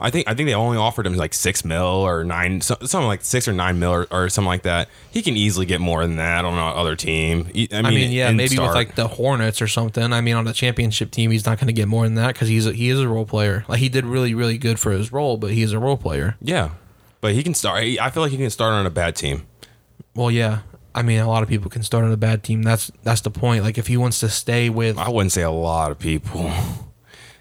I 0.00 0.10
think 0.10 0.28
I 0.28 0.34
think 0.34 0.48
they 0.48 0.54
only 0.54 0.76
offered 0.76 1.06
him 1.06 1.14
like 1.16 1.32
six 1.34 1.64
mil 1.64 1.82
or 1.84 2.24
nine, 2.24 2.60
so- 2.60 2.76
something 2.80 3.06
like 3.06 3.22
six 3.24 3.46
or 3.46 3.52
nine 3.52 3.78
mil 3.78 3.92
or, 3.92 4.06
or 4.10 4.28
something 4.28 4.48
like 4.48 4.62
that. 4.62 4.88
He 5.10 5.22
can 5.22 5.36
easily 5.36 5.66
get 5.66 5.80
more 5.80 6.02
than 6.04 6.16
that 6.16 6.44
on 6.44 6.54
another 6.54 6.96
team. 6.96 7.46
I 7.46 7.52
mean, 7.52 7.68
I 7.86 7.90
mean, 7.90 8.10
yeah, 8.12 8.32
maybe 8.32 8.58
with 8.58 8.74
like 8.74 8.96
the 8.96 9.06
Hornets 9.08 9.62
or 9.62 9.68
something. 9.68 10.12
I 10.12 10.20
mean, 10.20 10.34
on 10.34 10.44
the 10.44 10.52
championship 10.52 11.10
team, 11.12 11.30
he's 11.30 11.46
not 11.46 11.58
going 11.58 11.68
to 11.68 11.72
get 11.72 11.86
more 11.86 12.04
than 12.04 12.16
that 12.16 12.34
because 12.34 12.48
he's 12.48 12.66
a, 12.66 12.72
he 12.72 12.88
is 12.88 12.98
a 13.00 13.08
role 13.08 13.24
player. 13.26 13.64
Like 13.68 13.78
he 13.78 13.88
did 13.88 14.04
really 14.04 14.34
really 14.34 14.58
good 14.58 14.80
for 14.80 14.90
his 14.90 15.12
role, 15.12 15.36
but 15.36 15.52
he 15.52 15.62
is 15.62 15.72
a 15.72 15.78
role 15.78 15.96
player. 15.96 16.36
yeah, 16.42 16.70
but 17.20 17.32
he 17.34 17.42
can 17.42 17.54
start. 17.54 17.82
I 17.84 18.10
feel 18.10 18.22
like 18.22 18.32
he 18.32 18.38
can 18.38 18.50
start 18.50 18.72
on 18.72 18.86
a 18.86 18.90
bad 18.90 19.14
team. 19.16 19.46
Well, 20.14 20.30
yeah. 20.30 20.60
I 20.96 21.02
mean, 21.02 21.18
a 21.20 21.26
lot 21.28 21.42
of 21.42 21.48
people 21.48 21.70
can 21.70 21.82
start 21.82 22.04
on 22.04 22.12
a 22.12 22.16
bad 22.16 22.42
team. 22.44 22.62
That's 22.62 22.90
that's 23.04 23.20
the 23.20 23.30
point. 23.30 23.62
Like 23.64 23.78
if 23.78 23.86
he 23.86 23.96
wants 23.96 24.20
to 24.20 24.28
stay 24.28 24.70
with 24.70 24.98
I 24.98 25.08
wouldn't 25.08 25.32
say 25.32 25.42
a 25.42 25.50
lot 25.50 25.90
of 25.90 25.98
people. 25.98 26.52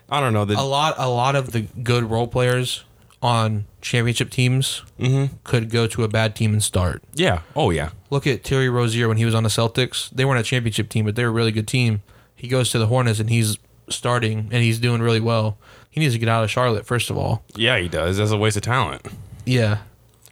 I 0.10 0.19
don't 0.19 0.33
know. 0.33 0.45
The, 0.45 0.55
a 0.60 0.62
lot, 0.62 0.95
a 0.98 1.10
lot 1.10 1.36
of 1.36 1.51
the 1.51 1.62
good 1.62 2.10
role 2.10 2.27
players 2.27 2.83
on 3.22 3.65
championship 3.81 4.29
teams 4.29 4.83
Mm-hmm. 5.00 5.36
could 5.43 5.69
go 5.69 5.88
to 5.88 6.03
a 6.03 6.07
bad 6.07 6.36
team 6.36 6.51
and 6.53 6.62
start. 6.63 7.01
yeah. 7.13 7.41
Oh 7.55 7.69
yeah. 7.72 7.89
Look 8.10 8.27
at 8.27 8.43
Terry 8.43 8.69
Rozier 8.69 9.07
when 9.07 9.17
he 9.17 9.25
was 9.25 9.33
on 9.36 9.43
the 9.43 9.50
Celtics. 9.50 10.10
They 10.12 10.25
weren't 10.25 10.39
a 10.39 10.43
championship 10.43 10.89
team, 10.89 11.05
but 11.05 11.15
they 11.15 11.24
were 11.24 11.29
a 11.29 11.33
really 11.33 11.51
good 11.51 11.67
team. 11.67 12.01
He 12.36 12.48
goes 12.48 12.69
to 12.72 12.79
the 12.79 12.88
Hornets 12.88 13.19
and 13.19 13.29
he's 13.29 13.57
starting 13.89 14.50
and 14.51 14.62
he's 14.63 14.79
doing 14.79 15.01
really 15.01 15.19
well. 15.22 15.57
He 15.89 16.00
needs 16.00 16.13
to 16.13 16.19
get 16.19 16.27
out 16.29 16.43
of 16.43 16.51
Charlotte 16.51 16.86
first 16.86 17.10
of 17.10 17.17
all. 17.17 17.43
Yeah, 17.55 17.77
he 17.79 17.88
does. 17.88 18.17
That's 18.17 18.31
a 18.31 18.38
waste 18.38 18.57
of 18.57 18.63
talent. 18.63 19.01
Yeah. 19.45 19.79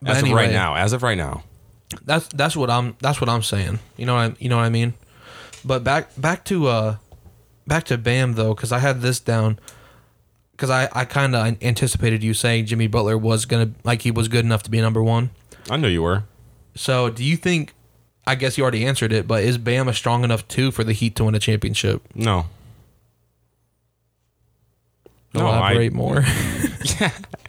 But 0.01 0.18
As 0.18 0.24
of 0.24 0.32
right 0.32 0.51
now. 0.51 0.75
As 0.75 0.94
of 0.94 1.04
right 1.04 1.18
now. 1.18 1.44
That's 2.06 2.28
that's 2.30 2.56
what 2.56 2.70
I'm 2.70 2.96
that's 3.01 3.20
what 3.22 3.30
I'm 3.30 3.44
saying. 3.44 3.80
You 3.98 4.06
know 4.06 4.16
what 4.16 4.32
I, 4.32 4.36
you 4.40 4.50
know 4.50 4.58
what 4.58 4.63
I 4.66 4.70
mean? 4.70 4.94
But 5.63 5.84
back 5.84 6.10
back 6.20 6.44
to 6.46 6.68
uh 6.68 6.96
back 7.72 7.86
to 7.86 7.98
Bam 7.98 8.34
though 8.34 8.54
cuz 8.54 8.74
I 8.74 8.80
had 8.80 9.00
this 9.01 9.20
down 9.22 9.58
cuz 10.58 10.70
I 10.70 10.90
I 10.92 11.06
kind 11.06 11.34
of 11.36 11.56
anticipated 11.63 12.22
you 12.22 12.34
saying 12.34 12.66
Jimmy 12.66 12.88
Butler 12.88 13.18
was 13.18 13.46
going 13.46 13.68
to 13.68 13.80
like 13.86 14.01
he 14.01 14.12
was 14.12 14.28
good 14.28 14.44
enough 14.44 14.62
to 14.63 14.70
be 14.70 14.82
number 14.82 15.01
1. 15.01 15.30
I 15.70 15.78
knew 15.78 15.88
you 15.88 16.01
were. 16.01 16.24
So, 16.75 17.10
do 17.10 17.24
you 17.24 17.38
think 17.38 17.74
I 18.28 18.36
guess 18.36 18.58
you 18.58 18.63
already 18.63 18.86
answered 18.86 19.13
it, 19.13 19.25
but 19.25 19.44
is 19.44 19.58
Bam 19.58 19.88
a 19.88 19.94
strong 19.94 20.25
enough 20.25 20.46
two 20.50 20.72
for 20.72 20.84
the 20.84 20.92
Heat 20.92 21.16
to 21.16 21.24
win 21.24 21.34
a 21.36 21.40
championship? 21.40 22.01
No. 22.13 22.48
No, 25.34 25.48
I- 25.48 25.72
Elaborate 25.72 25.94
more. 25.94 26.25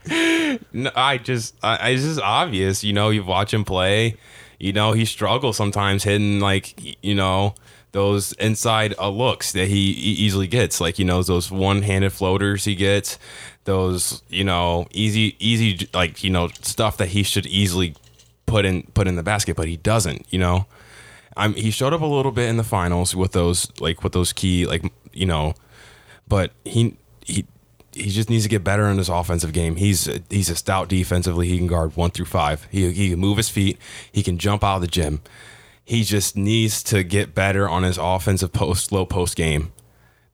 No, 0.73 0.91
I 0.95 1.19
just, 1.19 1.55
I, 1.63 1.91
it's 1.91 2.03
just 2.03 2.21
obvious. 2.21 2.85
You 2.85 2.93
know, 2.93 3.09
you 3.11 3.25
watch 3.25 3.53
him 3.55 3.65
play. 3.65 4.17
You 4.61 4.73
know, 4.73 4.93
he 4.93 5.05
struggles 5.05 5.57
sometimes 5.57 6.05
hitting 6.05 6.41
like, 6.41 6.75
you 7.03 7.15
know, 7.15 7.55
those 7.93 8.33
inside 8.35 8.95
uh, 8.99 9.11
looks 9.11 9.53
that 9.53 9.69
he 9.69 9.77
easily 9.77 10.47
gets. 10.47 10.81
Like, 10.81 10.99
you 10.99 11.05
know, 11.05 11.23
those 11.23 11.51
one-handed 11.51 12.13
floaters 12.13 12.65
he 12.65 12.75
gets. 12.75 13.19
Those, 13.65 14.23
you 14.29 14.45
know, 14.45 14.87
easy, 14.91 15.37
easy, 15.39 15.89
like, 15.95 16.25
you 16.25 16.31
know, 16.31 16.49
stuff 16.63 16.97
that 16.97 17.09
he 17.09 17.23
should 17.23 17.47
easily 17.47 17.95
put 18.47 18.65
in, 18.65 18.85
put 18.95 19.07
in 19.07 19.17
the 19.17 19.23
basket, 19.23 19.57
but 19.57 19.69
he 19.69 19.77
doesn't. 19.77 20.27
You 20.31 20.39
know, 20.41 20.67
I'm. 21.37 21.55
He 21.55 21.71
showed 21.71 21.93
up 21.93 22.01
a 22.01 22.07
little 22.07 22.33
bit 22.33 22.49
in 22.49 22.57
the 22.57 22.65
finals 22.65 23.15
with 23.15 23.33
those, 23.33 23.71
like, 23.81 24.03
with 24.03 24.15
those 24.15 24.33
key, 24.33 24.67
like, 24.67 24.91
you 25.13 25.27
know, 25.27 25.55
but 26.27 26.51
he 26.65 26.97
he 27.25 27.45
he 27.93 28.11
just 28.11 28.31
needs 28.31 28.43
to 28.45 28.49
get 28.49 28.65
better 28.65 28.87
in 28.87 28.99
his 28.99 29.09
offensive 29.09 29.53
game. 29.53 29.77
He's 29.77 30.09
he's 30.31 30.49
a 30.49 30.57
stout 30.57 30.89
defensively. 30.89 31.47
He 31.47 31.59
can 31.59 31.67
guard 31.67 31.95
one 31.95 32.11
through 32.11 32.25
five. 32.25 32.67
He 32.71 32.91
he 32.91 33.11
can 33.11 33.19
move 33.19 33.37
his 33.37 33.51
feet. 33.51 33.79
He 34.11 34.23
can 34.23 34.39
jump 34.39 34.65
out 34.65 34.77
of 34.77 34.81
the 34.81 34.89
gym. 34.89 35.21
He 35.85 36.05
just 36.05 36.37
needs 36.37 36.83
to 36.85 37.03
get 37.03 37.35
better 37.35 37.69
on 37.69 37.83
his 37.83 37.99
offensive 37.99 38.53
post 38.53 38.93
low 38.93 39.05
post 39.05 39.37
game. 39.37 39.73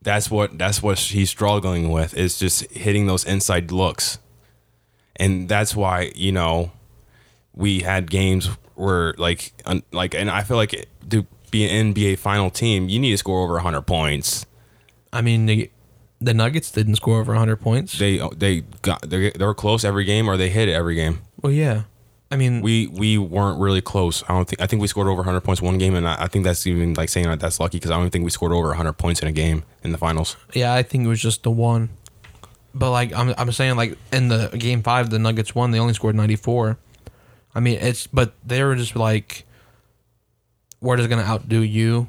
That's 0.02 0.30
what 0.30 0.58
that's 0.58 0.82
what 0.82 0.98
he's 0.98 1.30
struggling 1.30 1.90
with 1.90 2.14
is 2.16 2.38
just 2.38 2.70
hitting 2.70 3.06
those 3.06 3.24
inside 3.24 3.72
looks. 3.72 4.18
And 5.16 5.48
that's 5.48 5.74
why, 5.74 6.12
you 6.14 6.30
know, 6.32 6.70
we 7.54 7.80
had 7.80 8.10
games 8.10 8.48
where 8.74 9.14
like 9.18 9.52
un, 9.66 9.82
like 9.92 10.14
and 10.14 10.30
I 10.30 10.44
feel 10.44 10.56
like 10.56 10.88
to 11.10 11.26
be 11.50 11.64
an 11.68 11.92
NBA 11.94 12.18
final 12.18 12.50
team, 12.50 12.88
you 12.88 13.00
need 13.00 13.10
to 13.10 13.18
score 13.18 13.42
over 13.42 13.54
100 13.54 13.82
points. 13.82 14.46
I 15.12 15.22
mean, 15.22 15.46
the, 15.46 15.70
the 16.20 16.34
Nuggets 16.34 16.70
didn't 16.70 16.96
score 16.96 17.18
over 17.20 17.32
100 17.32 17.56
points. 17.56 17.98
they 17.98 18.20
they 18.36 18.60
got 18.82 19.08
they 19.08 19.30
they 19.30 19.44
were 19.44 19.54
close 19.54 19.84
every 19.84 20.04
game 20.04 20.28
or 20.28 20.36
they 20.36 20.50
hit 20.50 20.68
it 20.68 20.72
every 20.74 20.94
game. 20.94 21.20
well, 21.42 21.52
yeah. 21.52 21.82
I 22.30 22.36
mean, 22.36 22.60
We 22.60 22.86
we 22.88 23.16
weren't 23.16 23.58
really 23.58 23.80
close. 23.80 24.22
I 24.28 24.34
don't 24.34 24.46
think 24.46 24.60
I 24.60 24.66
think 24.66 24.82
we 24.82 24.88
scored 24.88 25.06
over 25.06 25.16
100 25.18 25.40
points 25.40 25.62
one 25.62 25.78
game, 25.78 25.94
and 25.94 26.06
I, 26.06 26.24
I 26.24 26.28
think 26.28 26.44
that's 26.44 26.66
even 26.66 26.92
like 26.94 27.08
saying 27.08 27.26
that 27.26 27.40
that's 27.40 27.58
lucky 27.58 27.78
because 27.78 27.90
I 27.90 27.96
don't 27.98 28.10
think 28.10 28.24
we 28.24 28.30
scored 28.30 28.52
over 28.52 28.68
100 28.68 28.92
points 28.94 29.20
in 29.22 29.28
a 29.28 29.32
game 29.32 29.62
in 29.82 29.92
the 29.92 29.98
finals. 29.98 30.36
yeah, 30.52 30.74
I 30.74 30.82
think 30.82 31.04
it 31.04 31.08
was 31.08 31.20
just 31.22 31.42
the 31.42 31.50
one. 31.50 31.88
But 32.74 32.90
like 32.90 33.14
I'm 33.14 33.32
I'm 33.38 33.50
saying 33.52 33.76
like 33.76 33.96
in 34.12 34.28
the 34.28 34.48
game 34.48 34.82
5 34.82 35.08
the 35.10 35.18
Nuggets 35.18 35.54
won, 35.54 35.70
they 35.70 35.78
only 35.80 35.94
scored 35.94 36.14
94. 36.16 36.76
I 37.54 37.60
mean, 37.60 37.78
it's 37.80 38.06
but 38.06 38.34
they 38.44 38.62
were 38.62 38.76
just 38.76 38.94
like 38.94 39.44
we're 40.80 40.96
just 40.98 41.08
going 41.08 41.22
to 41.22 41.28
outdo 41.28 41.62
you. 41.62 42.08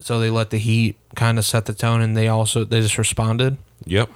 So 0.00 0.18
they 0.20 0.30
let 0.30 0.50
the 0.50 0.58
Heat 0.58 0.96
kind 1.14 1.38
of 1.38 1.44
set 1.44 1.66
the 1.66 1.74
tone 1.74 2.00
and 2.00 2.16
they 2.16 2.28
also 2.28 2.64
they 2.64 2.80
just 2.80 2.96
responded. 2.98 3.58
Yep. 3.84 4.10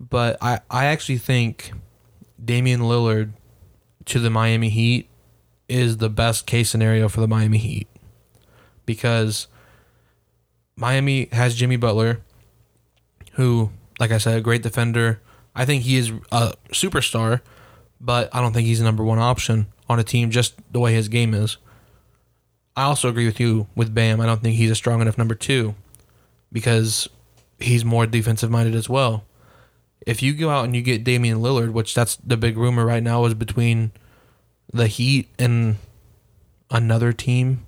but 0.00 0.36
I, 0.40 0.60
I 0.70 0.86
actually 0.86 1.18
think 1.18 1.72
Damian 2.42 2.80
Lillard 2.80 3.30
to 4.06 4.18
the 4.18 4.30
Miami 4.30 4.68
Heat 4.68 5.08
is 5.68 5.98
the 5.98 6.08
best 6.08 6.46
case 6.46 6.70
scenario 6.70 7.08
for 7.08 7.20
the 7.20 7.28
Miami 7.28 7.58
Heat 7.58 7.88
because 8.86 9.48
Miami 10.76 11.28
has 11.32 11.54
Jimmy 11.54 11.76
Butler, 11.76 12.20
who, 13.32 13.70
like 13.98 14.12
I 14.12 14.18
said, 14.18 14.38
a 14.38 14.40
great 14.40 14.62
defender. 14.62 15.20
I 15.54 15.64
think 15.64 15.82
he 15.82 15.96
is 15.96 16.12
a 16.30 16.54
superstar, 16.70 17.40
but 18.00 18.28
I 18.32 18.40
don't 18.40 18.52
think 18.52 18.66
he's 18.66 18.78
the 18.78 18.84
number 18.84 19.02
one 19.04 19.18
option 19.18 19.66
on 19.88 19.98
a 19.98 20.04
team 20.04 20.30
just 20.30 20.54
the 20.72 20.80
way 20.80 20.94
his 20.94 21.08
game 21.08 21.34
is. 21.34 21.56
I 22.76 22.82
also 22.82 23.08
agree 23.08 23.26
with 23.26 23.40
you 23.40 23.66
with 23.74 23.94
Bam. 23.94 24.20
I 24.20 24.26
don't 24.26 24.42
think 24.42 24.56
he's 24.56 24.70
a 24.70 24.74
strong 24.74 25.00
enough 25.00 25.16
number 25.18 25.34
two 25.34 25.74
because 26.52 27.08
he's 27.58 27.84
more 27.84 28.06
defensive 28.06 28.50
minded 28.50 28.74
as 28.74 28.88
well 28.88 29.24
if 30.06 30.22
you 30.22 30.32
go 30.34 30.50
out 30.50 30.64
and 30.64 30.74
you 30.76 30.82
get 30.82 31.04
Damian 31.04 31.38
Lillard, 31.38 31.72
which 31.72 31.94
that's 31.94 32.16
the 32.16 32.36
big 32.36 32.56
rumor 32.56 32.84
right 32.84 33.02
now 33.02 33.24
is 33.24 33.34
between 33.34 33.92
the 34.72 34.86
Heat 34.88 35.28
and 35.38 35.76
another 36.70 37.12
team. 37.12 37.66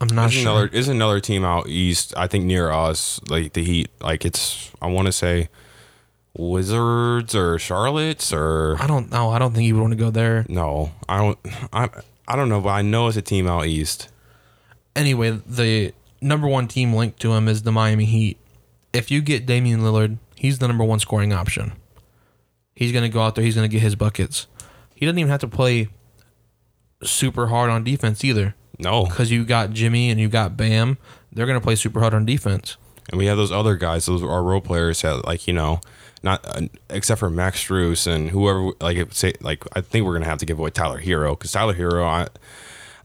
I'm 0.00 0.08
not 0.08 0.30
There's 0.30 0.34
sure. 0.42 0.50
another 0.52 0.66
is 0.68 0.88
another 0.88 1.20
team 1.20 1.44
out 1.44 1.68
east. 1.68 2.14
I 2.16 2.26
think 2.26 2.44
near 2.44 2.70
us, 2.70 3.20
like 3.28 3.52
the 3.52 3.62
Heat. 3.64 3.90
Like 4.00 4.24
it's 4.24 4.70
I 4.80 4.86
want 4.86 5.06
to 5.06 5.12
say 5.12 5.48
Wizards 6.36 7.34
or 7.34 7.58
Charlotte's 7.58 8.32
or 8.32 8.76
I 8.80 8.86
don't 8.86 9.10
know. 9.10 9.30
I 9.30 9.38
don't 9.38 9.52
think 9.52 9.66
you 9.66 9.74
would 9.74 9.80
want 9.82 9.92
to 9.92 9.98
go 9.98 10.10
there. 10.10 10.46
no. 10.48 10.92
I 11.08 11.18
don't. 11.18 11.38
I 11.72 11.88
I 12.26 12.36
don't 12.36 12.48
know, 12.48 12.60
but 12.60 12.70
I 12.70 12.82
know 12.82 13.08
it's 13.08 13.16
a 13.16 13.22
team 13.22 13.46
out 13.48 13.66
east. 13.66 14.08
Anyway, 14.96 15.30
the 15.46 15.92
number 16.20 16.46
one 16.46 16.68
team 16.68 16.94
linked 16.94 17.20
to 17.20 17.32
him 17.32 17.48
is 17.48 17.62
the 17.62 17.72
Miami 17.72 18.04
Heat. 18.04 18.38
If 18.92 19.10
you 19.10 19.20
get 19.20 19.46
Damian 19.46 19.80
Lillard, 19.80 20.18
he's 20.40 20.58
the 20.58 20.66
number 20.66 20.82
one 20.82 20.98
scoring 20.98 21.34
option. 21.34 21.74
He's 22.74 22.92
going 22.92 23.02
to 23.02 23.10
go 23.10 23.20
out 23.20 23.34
there. 23.34 23.44
He's 23.44 23.54
going 23.54 23.68
to 23.68 23.72
get 23.72 23.82
his 23.82 23.94
buckets. 23.94 24.46
He 24.94 25.04
doesn't 25.04 25.18
even 25.18 25.30
have 25.30 25.40
to 25.40 25.48
play 25.48 25.88
super 27.02 27.48
hard 27.48 27.68
on 27.68 27.84
defense 27.84 28.24
either 28.24 28.54
No, 28.78 29.04
because 29.04 29.30
you 29.30 29.44
got 29.44 29.72
Jimmy 29.72 30.10
and 30.10 30.18
you 30.18 30.30
got 30.30 30.56
Bam. 30.56 30.96
They're 31.30 31.44
going 31.44 31.60
to 31.60 31.64
play 31.64 31.74
super 31.74 32.00
hard 32.00 32.14
on 32.14 32.24
defense. 32.24 32.78
And 33.10 33.18
we 33.18 33.26
have 33.26 33.36
those 33.36 33.52
other 33.52 33.76
guys, 33.76 34.06
those 34.06 34.22
are 34.22 34.42
role 34.42 34.62
players 34.62 35.02
that, 35.02 35.26
like 35.26 35.46
you 35.46 35.52
know, 35.52 35.80
not 36.22 36.42
uh, 36.46 36.68
except 36.88 37.18
for 37.18 37.28
Max 37.28 37.62
Strus 37.62 38.06
and 38.06 38.30
whoever. 38.30 38.72
Like 38.80 39.12
say, 39.12 39.34
like 39.42 39.64
I 39.74 39.82
think 39.82 40.06
we're 40.06 40.14
gonna 40.14 40.24
have 40.24 40.38
to 40.38 40.46
give 40.46 40.58
away 40.58 40.70
Tyler 40.70 41.00
Herro 41.00 41.36
because 41.36 41.52
Tyler 41.52 41.74
Herro, 41.74 42.04
I, 42.04 42.28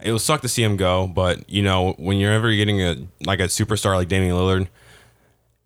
it 0.02 0.12
will 0.12 0.20
suck 0.20 0.42
to 0.42 0.48
see 0.48 0.64
him 0.64 0.78
go. 0.78 1.08
But 1.08 1.50
you 1.50 1.64
know, 1.64 1.94
when 1.98 2.18
you're 2.18 2.32
ever 2.32 2.54
getting 2.54 2.82
a 2.82 3.08
like 3.26 3.40
a 3.40 3.46
superstar 3.46 3.96
like 3.96 4.08
Damian 4.08 4.36
Lillard, 4.36 4.68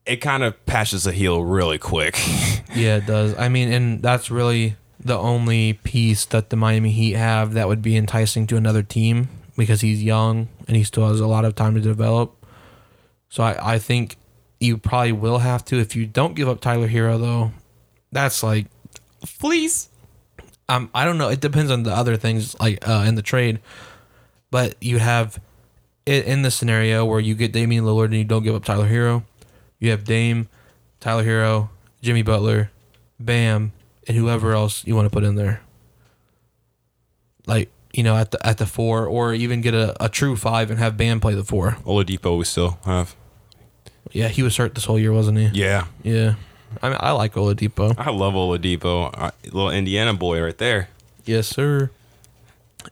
it 0.10 0.18
kind 0.18 0.44
of 0.44 0.66
patches 0.66 1.04
the 1.04 1.12
heel 1.12 1.44
really 1.44 1.78
quick. 1.78 2.20
Yeah, 2.75 2.98
it 2.98 3.08
does. 3.08 3.36
I 3.38 3.50
mean, 3.50 3.74
and 3.74 4.00
that's 4.01 4.30
really 4.30 4.75
the 5.00 5.18
only 5.18 5.74
piece 5.74 6.25
that 6.25 6.51
the 6.51 6.56
Miami 6.56 6.92
Heat 6.92 7.13
have 7.16 7.54
that 7.54 7.68
would 7.68 7.82
be 7.82 7.98
enticing 7.98 8.46
to 8.48 8.58
another 8.58 8.84
team 8.84 9.28
because 9.58 9.82
he's 9.82 10.04
young 10.04 10.50
and 10.68 10.78
he 10.78 10.84
still 10.84 11.08
has 11.08 11.20
a 11.20 11.25
lot 11.25 11.46
of 11.46 11.56
time 11.56 11.74
to 11.74 11.82
develop. 11.82 12.36
So 13.28 13.44
I, 13.44 13.74
I 13.74 13.80
think 13.80 14.18
you 14.60 14.78
probably 14.78 15.13
will 15.13 15.39
have 15.39 15.66
to. 15.66 15.80
If 15.80 15.96
you 15.96 16.06
don't 16.06 16.36
give 16.36 16.48
up 16.48 16.62
Tyler 16.62 16.88
Herro, 16.88 17.20
though, 17.20 17.51
that's 18.12 18.44
like, 18.44 18.68
Please. 19.39 19.89
um, 20.70 20.92
I 20.94 21.06
don't 21.06 21.18
know. 21.18 21.30
It 21.30 21.42
depends 21.42 21.72
on 21.72 21.82
the 21.84 21.92
other 21.92 22.18
things 22.18 22.58
like 22.60 22.88
uh, 22.88 23.04
in 23.08 23.16
the 23.16 23.24
trade, 23.24 23.60
but 24.51 24.75
you 24.80 25.00
have 25.00 25.42
it 26.06 26.25
in 26.25 26.44
the 26.44 26.51
scenario 26.51 27.04
where 27.04 27.20
you 27.20 27.34
get 27.34 27.51
Damian 27.51 27.84
Lillard 27.84 28.06
and 28.06 28.16
you 28.16 28.24
don't 28.24 28.44
give 28.44 28.56
up 28.56 28.63
Tyler 28.63 28.88
Herro. 28.88 29.24
You 29.79 29.91
have 29.91 30.03
Dame, 30.03 30.50
Tyler 31.00 31.24
Herro, 31.24 31.69
Jimmy 32.01 32.21
Butler, 32.21 32.71
Bam, 33.19 33.71
and 34.07 34.17
whoever 34.17 34.53
else 34.53 34.86
you 34.86 34.95
want 34.95 35.05
to 35.05 35.09
put 35.09 35.24
in 35.24 35.36
there. 35.36 35.62
Like 37.48 37.69
you 37.93 38.03
know, 38.03 38.15
at 38.15 38.31
the 38.31 38.45
at 38.45 38.57
the 38.57 38.65
four, 38.65 39.05
or 39.05 39.33
even 39.33 39.62
get 39.62 39.74
a, 39.74 39.95
a 40.03 40.09
true 40.09 40.36
five 40.36 40.69
and 40.69 40.79
have 40.79 40.98
Bam 40.98 41.19
play 41.19 41.33
the 41.33 41.43
four. 41.43 41.77
Oladipo 41.86 42.38
we 42.38 42.45
still 42.45 42.79
have. 42.86 43.15
Yeah, 44.12 44.27
he 44.27 44.43
was 44.43 44.57
hurt 44.57 44.75
this 44.75 44.86
whole 44.86 45.00
year, 45.00 45.13
wasn't 45.13 45.38
he? 45.38 45.48
Yeah, 45.53 45.86
Yeah. 46.03 46.36
I 46.83 46.89
mean, 46.89 46.98
I 47.00 47.12
like 47.12 47.33
Oladipo. 47.33 47.95
I 47.98 48.12
love 48.12 48.33
Oladipo, 48.33 49.12
I, 49.17 49.31
little 49.45 49.71
Indiana 49.71 50.13
boy 50.13 50.41
right 50.41 50.57
there. 50.57 50.89
Yes, 51.25 51.48
sir. 51.48 51.89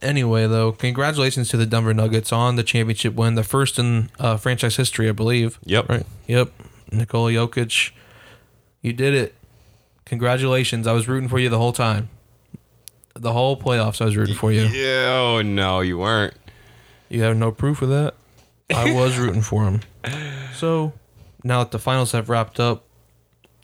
Anyway, 0.02 0.48
though, 0.48 0.72
congratulations 0.72 1.50
to 1.50 1.58
the 1.58 1.66
Denver 1.66 1.94
Nuggets 1.94 2.32
on 2.32 2.56
the 2.56 2.64
championship 2.64 3.14
win, 3.14 3.36
the 3.36 3.44
first 3.44 3.80
in 3.80 4.10
uh, 4.20 4.38
franchise 4.38 4.76
history, 4.76 5.08
I 5.10 5.12
believe. 5.12 5.60
Yep. 5.64 5.90
Right. 5.90 6.06
Yep. 6.28 6.52
Nikola 6.92 7.32
Jokic, 7.32 7.92
you 8.82 8.94
did 8.94 9.14
it. 9.14 9.36
Congratulations. 10.06 10.88
I 10.88 10.94
was 10.94 11.08
rooting 11.08 11.30
for 11.30 11.40
you 11.40 11.50
the 11.50 11.58
whole 11.58 11.74
time. 11.74 12.10
The 13.16 13.34
whole 13.34 13.58
playoffs, 13.58 14.02
I 14.02 14.06
was 14.06 14.16
rooting 14.16 14.36
for 14.36 14.52
you. 14.52 14.62
Yeah. 14.62 15.08
Oh 15.10 15.42
no, 15.42 15.82
you 15.82 15.98
weren't. 15.98 16.34
You 17.10 17.24
have 17.24 17.36
no 17.36 17.52
proof 17.52 17.82
of 17.82 17.90
that. 17.90 18.14
I 18.74 18.94
was 18.96 19.18
rooting 19.18 19.42
for 19.42 19.66
him. 19.66 19.82
So 20.54 20.94
now 21.44 21.64
that 21.64 21.72
the 21.72 21.80
finals 21.80 22.12
have 22.12 22.30
wrapped 22.30 22.60
up, 22.60 22.84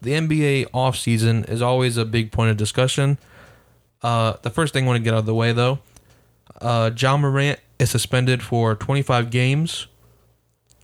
the 0.02 0.12
NBA 0.12 0.70
offseason 0.72 1.48
is 1.50 1.62
always 1.62 1.98
a 1.98 2.06
big 2.06 2.32
point 2.32 2.52
of 2.52 2.58
discussion. 2.58 3.18
Uh, 4.02 4.34
the 4.42 4.50
first 4.50 4.74
thing 4.74 4.84
I 4.84 4.88
want 4.88 4.98
to 4.98 5.04
get 5.04 5.14
out 5.14 5.20
of 5.20 5.26
the 5.26 5.34
way, 5.36 5.54
though, 5.54 5.80
uh, 6.60 6.92
Ja 6.98 7.16
Morant 7.16 7.60
is 7.80 7.90
suspended 7.90 8.44
for 8.44 8.76
25 8.76 9.30
games 9.30 9.88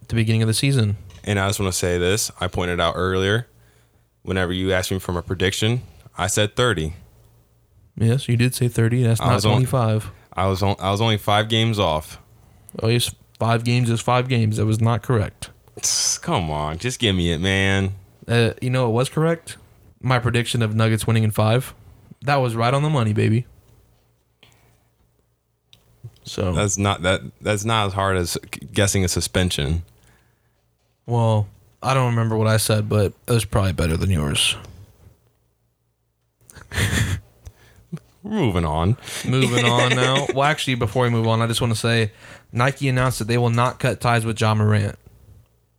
at 0.01 0.07
the 0.07 0.15
beginning 0.15 0.41
of 0.41 0.47
the 0.47 0.53
season. 0.53 0.97
And 1.23 1.39
I 1.39 1.47
just 1.47 1.59
want 1.59 1.71
to 1.71 1.77
say 1.77 1.97
this. 1.97 2.31
I 2.39 2.47
pointed 2.47 2.79
out 2.79 2.93
earlier, 2.95 3.47
whenever 4.23 4.53
you 4.53 4.71
asked 4.71 4.91
me 4.91 4.99
for 4.99 5.11
my 5.11 5.21
prediction, 5.21 5.81
I 6.17 6.27
said 6.27 6.55
30. 6.55 6.93
Yes, 7.97 8.27
you 8.29 8.37
did 8.37 8.55
say 8.55 8.67
30. 8.67 9.03
That's 9.03 9.21
I 9.21 9.27
not 9.27 9.35
was 9.35 9.45
on- 9.45 9.51
25. 9.53 10.11
I 10.33 10.45
was 10.47 10.63
on, 10.63 10.75
I 10.79 10.91
was 10.91 11.01
only 11.01 11.17
five 11.17 11.49
games 11.49 11.79
off. 11.79 12.19
Oh, 12.81 12.87
yes, 12.87 13.13
five 13.39 13.63
games 13.65 13.89
is 13.89 13.99
five 13.99 14.29
games. 14.29 14.57
That 14.57 14.65
was 14.65 14.79
not 14.79 15.01
correct. 15.01 15.49
Come 16.21 16.49
on, 16.49 16.77
just 16.77 16.99
give 16.99 17.15
me 17.15 17.31
it, 17.31 17.39
man. 17.39 17.95
Uh, 18.27 18.51
you 18.61 18.69
know 18.69 18.85
what 18.89 18.93
was 18.93 19.09
correct? 19.09 19.57
My 20.01 20.19
prediction 20.19 20.61
of 20.61 20.75
Nuggets 20.75 21.05
winning 21.07 21.23
in 21.23 21.31
five. 21.31 21.73
That 22.21 22.37
was 22.37 22.55
right 22.55 22.73
on 22.73 22.83
the 22.83 22.89
money, 22.89 23.11
baby. 23.11 23.47
So, 26.23 26.53
That's 26.53 26.77
not 26.77 27.01
that. 27.01 27.21
That's 27.41 27.65
not 27.65 27.87
as 27.87 27.93
hard 27.93 28.15
as 28.17 28.37
guessing 28.71 29.03
a 29.03 29.07
suspension. 29.07 29.83
Well, 31.09 31.47
I 31.81 31.95
don't 31.95 32.11
remember 32.11 32.37
what 32.37 32.45
I 32.47 32.57
said, 32.57 32.87
but 32.87 33.13
it 33.27 33.31
was 33.31 33.43
probably 33.45 33.73
better 33.73 33.97
than 33.97 34.11
yours. 34.11 34.55
Moving 38.23 38.65
on. 38.65 38.95
Moving 39.25 39.65
on 39.69 39.95
now. 39.95 40.27
Well, 40.33 40.43
actually, 40.43 40.75
before 40.75 41.03
we 41.03 41.09
move 41.09 41.27
on, 41.27 41.41
I 41.41 41.47
just 41.47 41.61
want 41.61 41.73
to 41.73 41.79
say 41.79 42.11
Nike 42.51 42.87
announced 42.89 43.19
that 43.19 43.25
they 43.25 43.37
will 43.39 43.49
not 43.49 43.79
cut 43.79 43.99
ties 43.99 44.23
with 44.25 44.39
Ja 44.39 44.53
Morant. 44.53 44.97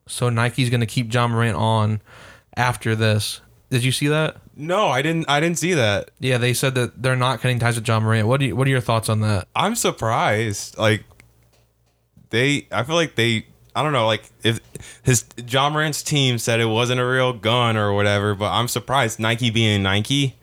So 0.09 0.31
Nike's 0.31 0.69
going 0.69 0.81
to 0.81 0.87
keep 0.87 1.13
Ja 1.15 1.29
Morant 1.29 1.57
on 1.57 2.01
after 2.57 2.97
this. 2.97 3.41
Did 3.71 3.85
you 3.85 3.93
see 3.93 4.09
that? 4.09 4.39
No, 4.57 4.89
I 4.89 5.01
didn't. 5.01 5.29
I 5.31 5.39
didn't 5.39 5.59
see 5.59 5.75
that. 5.75 6.11
Yeah, 6.19 6.39
they 6.39 6.55
said 6.55 6.75
that 6.75 7.01
they're 7.01 7.15
not 7.15 7.41
cutting 7.41 7.61
ties 7.61 7.77
with 7.77 7.87
Ja 7.87 8.01
Morant. 8.01 8.27
What 8.27 8.41
do 8.41 8.47
you, 8.47 8.57
what 8.57 8.67
are 8.67 8.71
your 8.71 8.81
thoughts 8.81 9.09
on 9.09 9.21
that? 9.21 9.47
I'm 9.55 9.77
surprised. 9.77 10.77
Like 10.77 11.05
they, 12.31 12.67
I 12.73 12.83
feel 12.83 12.97
like 12.97 13.15
they. 13.15 13.47
I 13.81 13.83
don't 13.83 13.95
know. 13.95 14.05
Like 14.05 14.25
if 14.43 14.61
his 15.03 15.25
Ja 15.49 15.71
Morant's 15.71 16.03
team 16.03 16.37
said 16.37 16.61
it 16.61 16.67
wasn't 16.67 17.01
a 17.01 17.07
real 17.07 17.33
gun 17.33 17.79
or 17.79 17.95
whatever, 17.95 18.35
but 18.35 18.51
I'm 18.51 18.69
surprised 18.69 19.19
Nike 19.19 19.49
being 19.49 19.83
Nike. 19.83 20.37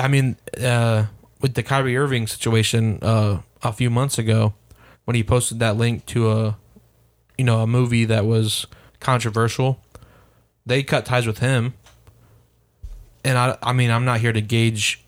I 0.00 0.06
mean, 0.06 0.36
uh, 0.62 1.06
with 1.40 1.54
the 1.54 1.64
Kyrie 1.64 1.96
Irving 1.96 2.28
situation 2.28 3.00
uh, 3.02 3.40
a 3.64 3.72
few 3.72 3.90
months 3.90 4.18
ago, 4.18 4.54
when 5.04 5.16
he 5.16 5.24
posted 5.24 5.58
that 5.58 5.76
link 5.76 6.06
to 6.06 6.30
a, 6.30 6.56
you 7.36 7.44
know, 7.44 7.60
a 7.60 7.66
movie 7.66 8.04
that 8.04 8.24
was 8.24 8.68
controversial, 9.00 9.80
they 10.64 10.84
cut 10.84 11.04
ties 11.04 11.26
with 11.26 11.40
him. 11.40 11.74
And 13.24 13.36
I, 13.36 13.58
I 13.64 13.72
mean, 13.72 13.90
I'm 13.90 14.04
not 14.04 14.20
here 14.20 14.32
to 14.32 14.40
gauge 14.40 15.02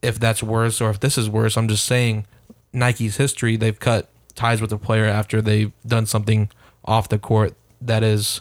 if 0.00 0.18
that's 0.18 0.42
worse 0.42 0.80
or 0.80 0.88
if 0.88 1.00
this 1.00 1.18
is 1.18 1.28
worse. 1.28 1.58
I'm 1.58 1.68
just 1.68 1.84
saying, 1.84 2.26
Nike's 2.72 3.18
history, 3.18 3.58
they've 3.58 3.78
cut 3.78 4.08
ties 4.34 4.62
with 4.62 4.72
a 4.72 4.78
player 4.78 5.04
after 5.04 5.42
they've 5.42 5.72
done 5.86 6.06
something 6.06 6.48
off 6.86 7.08
the 7.08 7.18
court 7.18 7.54
that 7.80 8.02
is, 8.02 8.40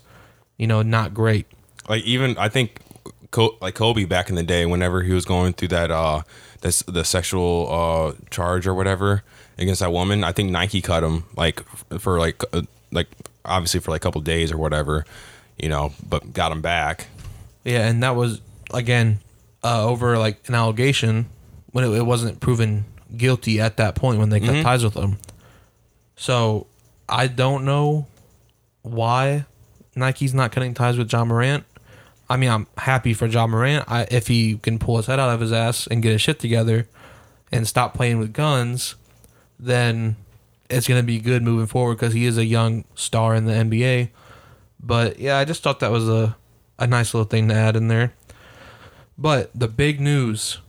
you 0.57 0.67
know, 0.67 0.81
not 0.81 1.13
great. 1.13 1.45
Like 1.89 2.03
even 2.03 2.37
I 2.37 2.49
think, 2.49 2.79
like 3.61 3.75
Kobe 3.75 4.05
back 4.05 4.29
in 4.29 4.35
the 4.35 4.43
day, 4.43 4.65
whenever 4.65 5.03
he 5.03 5.11
was 5.11 5.25
going 5.25 5.53
through 5.53 5.67
that 5.70 5.91
uh, 5.91 6.22
this 6.61 6.83
the 6.83 7.03
sexual 7.03 7.67
uh 7.70 8.24
charge 8.29 8.65
or 8.65 8.74
whatever 8.74 9.24
against 9.57 9.81
that 9.81 9.91
woman, 9.91 10.24
I 10.24 10.31
think 10.31 10.51
Nike 10.51 10.81
cut 10.81 11.03
him 11.03 11.25
like 11.35 11.61
for 12.00 12.17
like 12.20 12.41
uh, 12.53 12.63
like 12.91 13.07
obviously 13.43 13.79
for 13.79 13.91
like 13.91 14.01
a 14.01 14.03
couple 14.03 14.22
days 14.22 14.51
or 14.51 14.57
whatever, 14.57 15.05
you 15.57 15.70
know, 15.70 15.93
but 16.07 16.33
got 16.33 16.51
him 16.51 16.61
back. 16.61 17.07
Yeah, 17.63 17.87
and 17.87 18.01
that 18.03 18.15
was 18.15 18.41
again 18.74 19.20
uh, 19.63 19.85
over 19.85 20.17
like 20.17 20.48
an 20.48 20.55
allegation 20.55 21.27
when 21.72 21.83
it, 21.83 21.89
it 21.89 22.03
wasn't 22.05 22.39
proven 22.39 22.85
guilty 23.15 23.59
at 23.59 23.77
that 23.77 23.96
point 23.96 24.20
when 24.20 24.29
they 24.29 24.39
cut 24.39 24.63
ties 24.63 24.83
with 24.83 24.93
him. 24.93 25.17
So 26.15 26.67
I 27.09 27.27
don't 27.27 27.65
know 27.65 28.07
why 28.85 29.45
Nike's 29.95 30.33
not 30.33 30.51
cutting 30.51 30.74
ties 30.74 30.98
with 30.98 31.11
Ja 31.11 31.25
Morant. 31.25 31.65
I 32.29 32.37
mean, 32.37 32.50
I'm 32.50 32.67
happy 32.77 33.13
for 33.13 33.27
Ja 33.27 33.48
Morant. 33.48 33.85
I, 33.87 34.07
if 34.11 34.27
he 34.27 34.57
can 34.57 34.79
pull 34.79 34.98
his 34.98 35.05
head 35.05 35.19
out 35.19 35.29
of 35.29 35.39
his 35.39 35.51
ass 35.51 35.87
and 35.87 36.01
get 36.01 36.11
his 36.11 36.21
shit 36.21 36.39
together 36.39 36.87
and 37.51 37.67
stop 37.67 37.93
playing 37.93 38.19
with 38.19 38.33
guns, 38.33 38.95
then 39.59 40.15
it's 40.69 40.87
going 40.87 41.00
to 41.00 41.05
be 41.05 41.19
good 41.19 41.43
moving 41.43 41.67
forward 41.67 41.95
because 41.95 42.13
he 42.13 42.25
is 42.25 42.37
a 42.37 42.45
young 42.45 42.85
star 42.95 43.35
in 43.35 43.45
the 43.45 43.53
NBA. 43.53 44.09
But 44.79 45.19
yeah, 45.19 45.37
I 45.37 45.45
just 45.45 45.63
thought 45.63 45.79
that 45.79 45.91
was 45.91 46.09
a, 46.09 46.35
a 46.79 46.87
nice 46.87 47.13
little 47.13 47.27
thing 47.27 47.48
to 47.50 47.53
add 47.53 47.75
in 47.75 47.87
there. 47.87 48.13
But 49.17 49.51
the 49.55 49.67
big 49.67 50.01
news, 50.01 50.59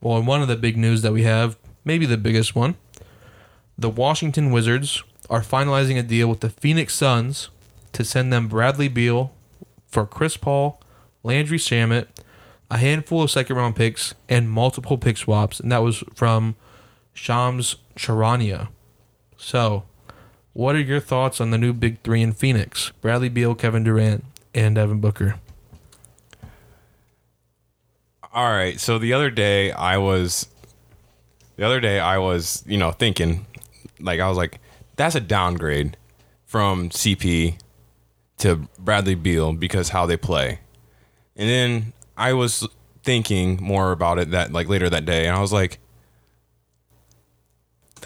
well, 0.00 0.22
one 0.22 0.40
of 0.40 0.48
the 0.48 0.56
big 0.56 0.76
news 0.76 1.02
that 1.02 1.12
we 1.12 1.24
have, 1.24 1.58
maybe 1.84 2.06
the 2.06 2.16
biggest 2.16 2.54
one, 2.54 2.76
the 3.76 3.90
Washington 3.90 4.50
Wizards 4.50 5.02
are 5.32 5.40
finalizing 5.40 5.98
a 5.98 6.02
deal 6.02 6.28
with 6.28 6.40
the 6.40 6.50
Phoenix 6.50 6.94
Suns 6.94 7.48
to 7.94 8.04
send 8.04 8.30
them 8.30 8.48
Bradley 8.48 8.88
Beal 8.88 9.32
for 9.86 10.04
Chris 10.04 10.36
Paul, 10.36 10.78
Landry 11.22 11.56
Shamet, 11.56 12.08
a 12.70 12.76
handful 12.76 13.22
of 13.22 13.30
second 13.30 13.56
round 13.56 13.74
picks, 13.74 14.14
and 14.28 14.50
multiple 14.50 14.98
pick 14.98 15.16
swaps. 15.16 15.58
And 15.58 15.72
that 15.72 15.78
was 15.78 16.04
from 16.14 16.54
Shams 17.14 17.76
Charania. 17.96 18.68
So, 19.38 19.84
what 20.52 20.76
are 20.76 20.80
your 20.80 21.00
thoughts 21.00 21.40
on 21.40 21.50
the 21.50 21.56
new 21.56 21.72
big 21.72 22.02
three 22.02 22.20
in 22.20 22.32
Phoenix? 22.32 22.92
Bradley 23.00 23.30
Beal, 23.30 23.54
Kevin 23.54 23.84
Durant, 23.84 24.26
and 24.54 24.74
Devin 24.74 25.00
Booker. 25.00 25.36
All 28.34 28.50
right. 28.50 28.78
So 28.78 28.98
the 28.98 29.14
other 29.14 29.30
day 29.30 29.72
I 29.72 29.96
was 29.96 30.46
the 31.56 31.64
other 31.64 31.80
day 31.80 32.00
I 32.00 32.18
was, 32.18 32.62
you 32.66 32.76
know, 32.76 32.90
thinking 32.90 33.46
like 33.98 34.20
I 34.20 34.28
was 34.28 34.36
like 34.36 34.58
that's 34.96 35.14
a 35.14 35.20
downgrade 35.20 35.96
from 36.44 36.90
CP 36.90 37.58
to 38.38 38.68
Bradley 38.78 39.14
Beal 39.14 39.52
because 39.52 39.90
how 39.90 40.06
they 40.06 40.16
play. 40.16 40.60
And 41.36 41.48
then 41.48 41.92
I 42.16 42.32
was 42.34 42.66
thinking 43.02 43.58
more 43.60 43.92
about 43.92 44.18
it 44.18 44.30
that 44.30 44.52
like 44.52 44.68
later 44.68 44.88
that 44.88 45.04
day 45.04 45.26
and 45.26 45.36
I 45.36 45.40
was 45.40 45.52
like 45.52 45.78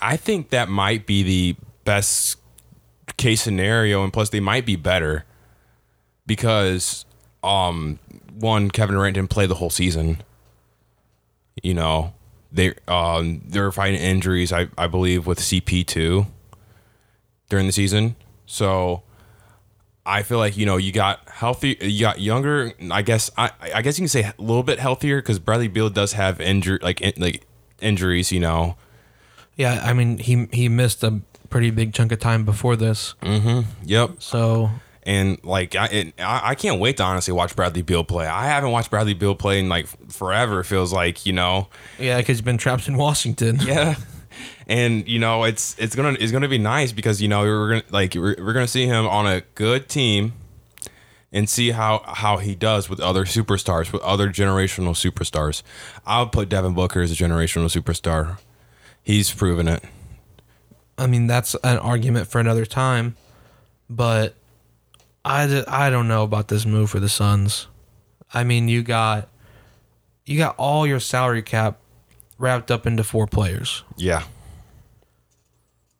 I 0.00 0.16
think 0.16 0.50
that 0.50 0.68
might 0.68 1.06
be 1.06 1.22
the 1.22 1.56
best 1.84 2.38
case 3.16 3.42
scenario 3.42 4.02
and 4.02 4.12
plus 4.12 4.30
they 4.30 4.40
might 4.40 4.64
be 4.64 4.76
better 4.76 5.24
because 6.26 7.04
um 7.42 7.98
one 8.38 8.70
Kevin 8.70 8.94
Durant 8.94 9.14
didn't 9.14 9.30
play 9.30 9.46
the 9.46 9.54
whole 9.54 9.70
season. 9.70 10.22
You 11.62 11.74
know, 11.74 12.12
they 12.52 12.74
um 12.86 13.42
they 13.46 13.60
were 13.60 13.72
fighting 13.72 14.00
injuries, 14.00 14.52
I 14.52 14.68
I 14.76 14.86
believe, 14.86 15.26
with 15.26 15.40
CP 15.40 15.86
two 15.86 16.26
during 17.48 17.66
the 17.66 17.72
season. 17.72 18.16
So 18.46 19.02
I 20.06 20.22
feel 20.22 20.38
like 20.38 20.56
you 20.56 20.64
know 20.66 20.76
you 20.76 20.92
got 20.92 21.28
healthy, 21.28 21.76
you 21.80 22.00
got 22.00 22.20
younger. 22.20 22.72
I 22.90 23.02
guess 23.02 23.30
I 23.36 23.50
I 23.74 23.82
guess 23.82 23.98
you 23.98 24.02
can 24.02 24.08
say 24.08 24.22
a 24.22 24.34
little 24.38 24.62
bit 24.62 24.78
healthier 24.78 25.20
because 25.20 25.38
Bradley 25.38 25.68
Beal 25.68 25.90
does 25.90 26.12
have 26.12 26.40
injury 26.40 26.78
like 26.80 27.00
in, 27.00 27.12
like 27.16 27.46
injuries. 27.80 28.30
You 28.30 28.40
know, 28.40 28.76
Yeah, 29.56 29.82
I 29.84 29.92
mean 29.92 30.18
he 30.18 30.48
he 30.52 30.68
missed 30.68 31.02
a 31.02 31.20
pretty 31.50 31.70
big 31.70 31.92
chunk 31.92 32.12
of 32.12 32.20
time 32.20 32.44
before 32.44 32.76
this, 32.76 33.14
mm-hmm. 33.22 33.68
yep. 33.84 34.16
so 34.20 34.70
And 35.02 35.42
like 35.44 35.74
I, 35.74 36.12
I 36.18 36.50
I 36.50 36.54
can't 36.54 36.80
wait 36.80 36.98
to 36.98 37.02
honestly 37.02 37.32
watch 37.32 37.56
Bradley 37.56 37.82
Beal 37.82 38.04
play. 38.04 38.26
I 38.26 38.46
haven't 38.46 38.70
watched 38.70 38.90
Bradley 38.90 39.14
Beal 39.14 39.34
play 39.34 39.58
in 39.58 39.68
like 39.68 39.88
forever. 40.12 40.60
It 40.60 40.64
feels 40.64 40.92
like 40.92 41.26
you 41.26 41.32
know. 41.32 41.68
yeah, 41.98 42.18
because 42.18 42.38
he's 42.38 42.42
been 42.42 42.58
trapped 42.58 42.86
in 42.86 42.96
Washington. 42.96 43.58
Yeah. 43.60 43.96
And 44.66 45.06
you 45.06 45.18
know 45.18 45.44
it's 45.44 45.76
it's 45.78 45.94
gonna 45.94 46.16
it's 46.18 46.32
gonna 46.32 46.48
be 46.48 46.58
nice 46.58 46.90
because 46.92 47.22
you 47.22 47.28
know 47.28 47.42
we're 47.42 47.68
gonna 47.68 47.82
like 47.90 48.14
we're, 48.14 48.34
we're 48.38 48.52
gonna 48.52 48.66
see 48.66 48.86
him 48.86 49.06
on 49.06 49.26
a 49.26 49.42
good 49.54 49.88
team, 49.88 50.32
and 51.32 51.48
see 51.48 51.70
how 51.70 52.02
how 52.04 52.38
he 52.38 52.54
does 52.54 52.88
with 52.88 52.98
other 52.98 53.24
superstars 53.24 53.92
with 53.92 54.02
other 54.02 54.28
generational 54.28 54.94
superstars. 54.94 55.62
I'll 56.04 56.26
put 56.26 56.48
Devin 56.48 56.74
Booker 56.74 57.00
as 57.00 57.12
a 57.12 57.14
generational 57.14 57.66
superstar. 57.66 58.38
He's 59.02 59.32
proven 59.32 59.68
it. 59.68 59.84
I 60.98 61.06
mean 61.06 61.26
that's 61.28 61.54
an 61.62 61.78
argument 61.78 62.26
for 62.26 62.40
another 62.40 62.66
time, 62.66 63.16
but 63.88 64.34
i 65.24 65.64
i 65.68 65.90
don't 65.90 66.08
know 66.08 66.22
about 66.24 66.48
this 66.48 66.66
move 66.66 66.90
for 66.90 66.98
the 67.00 67.08
Suns. 67.08 67.68
I 68.34 68.44
mean, 68.44 68.68
you 68.68 68.82
got 68.82 69.28
you 70.24 70.38
got 70.38 70.56
all 70.58 70.86
your 70.86 71.00
salary 71.00 71.42
cap 71.42 71.78
wrapped 72.38 72.70
up 72.70 72.86
into 72.86 73.04
four 73.04 73.26
players, 73.26 73.84
Yeah. 73.96 74.24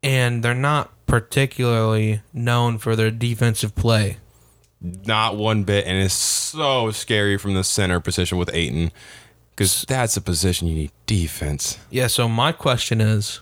And 0.07 0.43
they're 0.43 0.55
not 0.55 0.93
particularly 1.07 2.21
known 2.33 2.79
for 2.79 2.95
their 2.95 3.11
defensive 3.11 3.75
play. 3.75 4.19
Not 4.81 5.37
one 5.37 5.65
bit, 5.65 5.85
and 5.87 6.01
it's 6.03 6.15
so 6.15 6.91
scary 6.93 7.37
from 7.39 7.55
the 7.55 7.65
center 7.65 7.99
position 7.99 8.39
with 8.39 8.51
Ayton, 8.55 8.93
because 9.51 9.85
that's 9.89 10.17
a 10.17 10.21
position 10.21 10.69
you 10.69 10.75
need 10.75 10.93
defense. 11.07 11.79
Yeah, 11.91 12.07
so 12.07 12.29
my 12.29 12.53
question 12.53 13.01
is, 13.01 13.41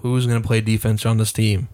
who's 0.00 0.26
going 0.26 0.40
to 0.40 0.46
play 0.46 0.60
defense 0.60 1.04
on 1.04 1.18
this 1.18 1.32
team? 1.32 1.68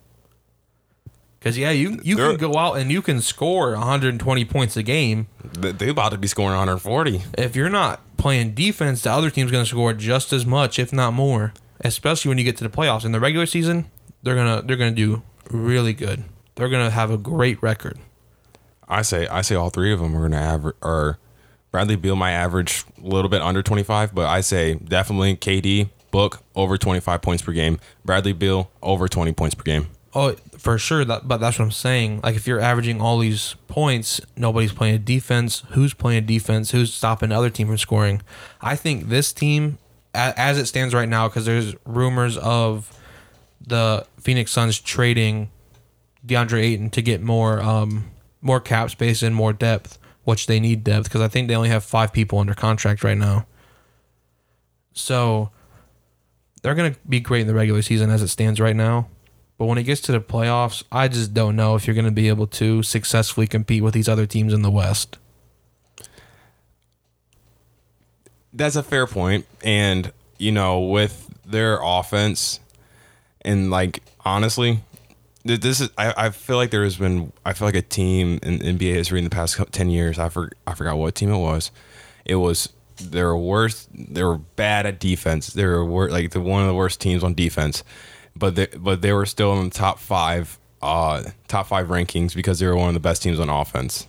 Because 1.38 1.59
yeah, 1.59 1.70
you 1.70 2.00
you 2.02 2.16
They're- 2.16 2.30
can 2.30 2.50
go 2.50 2.57
out 2.59 2.78
and 2.78 2.90
you 2.90 3.02
can 3.02 3.20
score 3.20 3.72
120 3.72 4.44
points 4.46 4.76
a 4.78 4.83
game. 4.83 5.28
They 5.52 5.72
they 5.72 5.88
about 5.90 6.12
to 6.12 6.18
be 6.18 6.26
scoring 6.26 6.57
140. 6.57 7.22
If 7.37 7.54
you're 7.54 7.68
not 7.68 8.00
playing 8.16 8.54
defense, 8.54 9.02
the 9.02 9.12
other 9.12 9.28
team's 9.30 9.50
going 9.52 9.64
to 9.64 9.68
score 9.70 9.92
just 9.92 10.33
as 10.33 10.46
much, 10.46 10.78
if 10.78 10.90
not 10.92 11.12
more. 11.12 11.52
Especially 11.85 12.31
when 12.31 12.38
you 12.38 12.44
get 12.44 12.57
to 12.57 12.64
the 12.64 12.70
playoffs. 12.70 13.05
In 13.05 13.12
the 13.12 13.20
regular 13.20 13.47
season, 13.47 13.90
they're 14.23 14.35
gonna 14.35 14.62
they're 14.62 14.77
gonna 14.77 14.90
do 14.90 15.23
really 15.51 15.92
good. 15.92 16.25
They're 16.55 16.68
gonna 16.68 16.90
have 16.90 17.11
a 17.11 17.18
great 17.18 17.62
record. 17.62 17.99
I 18.88 19.03
say 19.03 19.27
I 19.29 19.42
say 19.42 19.55
all 19.55 19.70
three 19.70 19.92
of 19.92 20.01
them 20.01 20.16
are 20.16 20.20
going 20.20 20.33
to 20.33 20.38
average. 20.38 20.77
Or 20.83 21.18
Bradley 21.70 21.97
Beal 21.97 22.16
might 22.16 22.33
average 22.33 22.85
a 23.03 23.07
little 23.07 23.29
bit 23.29 23.42
under 23.42 23.62
25, 23.62 24.14
but 24.14 24.27
I 24.27 24.40
say 24.40 24.75
definitely 24.75 25.37
KD 25.37 25.90
Book 26.11 26.44
over 26.55 26.79
25 26.79 27.20
points 27.23 27.42
per 27.42 27.51
game. 27.51 27.81
Bradley 28.05 28.33
Beal 28.33 28.70
over 28.81 29.09
20 29.09 29.33
points 29.33 29.57
per 29.57 29.64
game. 29.64 29.88
Oh, 30.14 30.37
for 30.57 30.79
sure. 30.79 31.05
That, 31.05 31.27
but 31.27 31.38
that's 31.38 31.59
what 31.59 31.64
I'm 31.64 31.73
saying. 31.73 32.20
Like, 32.23 32.37
if 32.37 32.47
you're 32.47 32.61
averaging 32.61 33.01
all 33.01 33.18
these 33.18 33.57
points, 33.66 34.20
nobody's 34.37 34.73
playing 34.73 35.03
defense. 35.03 35.64
Who's 35.70 35.92
playing 35.92 36.27
defense? 36.27 36.70
Who's 36.70 36.94
stopping 36.94 37.31
the 37.31 37.35
other 37.37 37.51
team 37.51 37.66
from 37.66 37.79
scoring? 37.79 38.23
I 38.61 38.77
think 38.77 39.09
this 39.09 39.33
team, 39.33 39.79
as 40.14 40.59
it 40.59 40.66
stands 40.66 40.94
right 40.94 41.09
now, 41.09 41.29
because 41.29 41.44
there's 41.44 41.74
rumors 41.85 42.37
of 42.38 42.90
the 43.61 44.07
Phoenix 44.20 44.53
Suns 44.53 44.79
trading 44.81 45.50
DeAndre 46.27 46.62
Ayton 46.62 46.90
to 46.90 47.03
get 47.03 47.22
more, 47.22 47.61
um, 47.61 48.11
more 48.40 48.61
cap 48.61 48.90
space 48.90 49.22
and 49.22 49.35
more 49.35 49.53
depth, 49.53 49.98
which 50.24 50.46
they 50.46 50.61
need 50.61 50.85
depth 50.85 51.05
because 51.05 51.20
I 51.20 51.29
think 51.29 51.48
they 51.48 51.57
only 51.57 51.68
have 51.68 51.85
five 51.85 52.12
people 52.12 52.38
under 52.38 52.55
contract 52.55 53.03
right 53.03 53.18
now. 53.18 53.46
So 54.92 55.50
they're 56.62 56.74
gonna 56.74 56.96
be 57.09 57.20
great 57.20 57.42
in 57.42 57.46
the 57.46 57.55
regular 57.55 57.83
season 57.83 58.11
as 58.11 58.22
it 58.22 58.29
stands 58.29 58.61
right 58.61 58.77
now. 58.77 59.09
But 59.57 59.66
when 59.66 59.79
it 59.79 59.85
gets 59.85 60.00
to 60.03 60.12
the 60.12 60.20
playoffs, 60.20 60.83
I 60.90 61.09
just 61.09 61.33
don't 61.33 61.57
know 61.57 61.74
if 61.74 61.87
you're 61.87 61.94
going 61.94 62.07
to 62.07 62.11
be 62.11 62.29
able 62.29 62.46
to 62.48 62.83
successfully 62.83 63.46
compete 63.46 63.83
with 63.83 63.94
these 63.94 64.09
other 64.09 64.27
teams 64.27 64.53
in 64.53 64.62
the 64.62 64.70
West. 64.70 65.16
That's 68.55 68.77
a 68.77 68.83
fair 68.83 69.07
point. 69.07 69.47
And, 69.62 70.12
you 70.38 70.53
know, 70.53 70.81
with 70.81 71.29
their 71.45 71.79
offense, 71.83 72.61
and 73.43 73.71
like, 73.71 74.03
honestly, 74.25 74.81
this 75.45 75.81
is, 75.81 75.90
I, 75.99 76.14
I 76.17 76.31
feel 76.31 76.57
like 76.57 76.71
there 76.71 76.85
has 76.85 76.97
been, 76.97 77.33
I 77.45 77.53
feel 77.53 77.69
like 77.69 77.75
a 77.75 77.83
team 77.83 78.38
in 78.43 78.61
NBA 78.61 78.95
history 78.95 79.19
in 79.19 79.25
the 79.25 79.31
past 79.31 79.61
10 79.73 79.90
years, 79.90 80.19
I, 80.19 80.29
for, 80.29 80.51
I 80.67 80.75
forgot 80.75 80.97
what 80.97 81.14
team 81.14 81.31
it 81.31 81.38
was. 81.38 81.71
It 82.25 82.37
was, 82.37 82.73
they 82.97 83.23
were 83.23 83.37
worse, 83.37 83.88
they 83.93 84.23
were 84.23 84.38
bad 84.38 84.87
at 84.87 85.01
defense. 85.01 85.49
They 85.49 85.67
were 85.67 85.85
wor- 85.85 86.11
like 86.11 86.31
the 86.31 86.40
one 86.40 86.62
of 86.62 86.69
the 86.69 86.75
worst 86.75 87.01
teams 87.01 87.25
on 87.25 87.35
defense. 87.35 87.83
But 88.37 88.55
they, 88.55 88.67
but 88.67 89.03
they 89.03 89.12
were 89.12 89.27
still 89.27 89.59
in 89.59 89.69
the 89.69 89.75
top 89.75 89.99
five, 89.99 90.59
uh, 90.81 91.25
top 91.49 91.67
five 91.67 91.88
rankings 91.88 92.35
because 92.35 92.59
they 92.61 92.67
were 92.67 92.77
one 92.77 92.88
of 92.88 92.95
the 92.95 93.01
best 93.01 93.23
teams 93.23 93.38
on 93.38 93.49
offense 93.49 94.07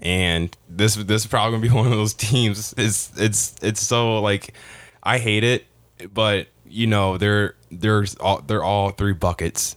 and 0.00 0.56
this 0.68 0.94
this 0.96 1.22
is 1.22 1.26
probably 1.26 1.58
gonna 1.58 1.68
be 1.70 1.74
one 1.76 1.86
of 1.86 1.92
those 1.92 2.14
teams. 2.14 2.74
It's 2.76 3.12
it's 3.16 3.54
it's 3.62 3.80
so 3.80 4.20
like 4.20 4.54
I 5.02 5.18
hate 5.18 5.44
it, 5.44 5.66
but 6.12 6.48
you 6.66 6.86
know 6.86 7.18
they're 7.18 7.54
they're 7.70 8.04
all 8.20 8.40
they're 8.42 8.64
all 8.64 8.90
three 8.90 9.12
buckets, 9.12 9.76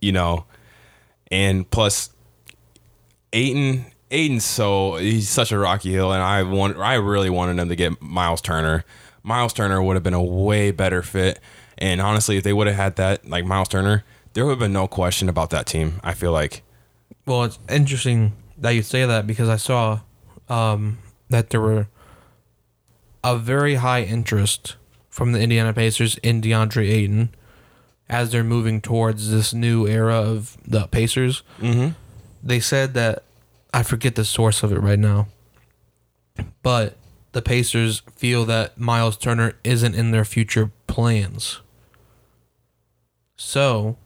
you 0.00 0.12
know, 0.12 0.46
and 1.30 1.70
plus 1.70 2.10
Ayton 3.32 3.86
Ayton's 4.10 4.44
so 4.44 4.96
he's 4.96 5.28
such 5.28 5.52
a 5.52 5.58
rocky 5.58 5.92
hill, 5.92 6.12
and 6.12 6.22
I 6.22 6.42
want 6.42 6.78
I 6.78 6.94
really 6.94 7.30
wanted 7.30 7.56
them 7.56 7.68
to 7.68 7.76
get 7.76 8.00
Miles 8.00 8.40
Turner. 8.40 8.84
Miles 9.22 9.52
Turner 9.52 9.82
would 9.82 9.94
have 9.94 10.02
been 10.02 10.14
a 10.14 10.22
way 10.22 10.70
better 10.70 11.02
fit, 11.02 11.38
and 11.78 12.00
honestly, 12.00 12.36
if 12.36 12.44
they 12.44 12.52
would 12.52 12.66
have 12.66 12.76
had 12.76 12.96
that 12.96 13.28
like 13.28 13.44
Miles 13.44 13.68
Turner, 13.68 14.04
there 14.32 14.44
would 14.44 14.52
have 14.52 14.58
been 14.58 14.72
no 14.72 14.88
question 14.88 15.28
about 15.28 15.50
that 15.50 15.66
team. 15.66 16.00
I 16.02 16.14
feel 16.14 16.32
like. 16.32 16.62
Well, 17.24 17.44
it's 17.44 17.58
interesting 17.68 18.32
that 18.62 18.70
you 18.70 18.82
say 18.82 19.04
that 19.04 19.26
because 19.26 19.48
I 19.48 19.56
saw 19.56 20.00
um, 20.48 20.98
that 21.28 21.50
there 21.50 21.60
were 21.60 21.88
a 23.22 23.36
very 23.36 23.74
high 23.74 24.02
interest 24.02 24.76
from 25.10 25.32
the 25.32 25.40
Indiana 25.40 25.72
Pacers 25.72 26.16
in 26.18 26.40
DeAndre 26.40 26.88
Ayton 26.88 27.34
as 28.08 28.30
they're 28.30 28.44
moving 28.44 28.80
towards 28.80 29.30
this 29.30 29.52
new 29.52 29.86
era 29.86 30.14
of 30.14 30.56
the 30.66 30.86
Pacers. 30.86 31.42
Mm-hmm. 31.60 31.90
They 32.42 32.60
said 32.60 32.94
that 32.94 33.24
I 33.74 33.82
forget 33.82 34.14
the 34.14 34.24
source 34.24 34.62
of 34.62 34.72
it 34.72 34.78
right 34.78 34.98
now, 34.98 35.26
but 36.62 36.96
the 37.32 37.42
Pacers 37.42 38.02
feel 38.14 38.44
that 38.44 38.78
Miles 38.78 39.16
Turner 39.16 39.54
isn't 39.64 39.94
in 39.94 40.12
their 40.12 40.24
future 40.24 40.70
plans. 40.86 41.60
So, 43.36 43.96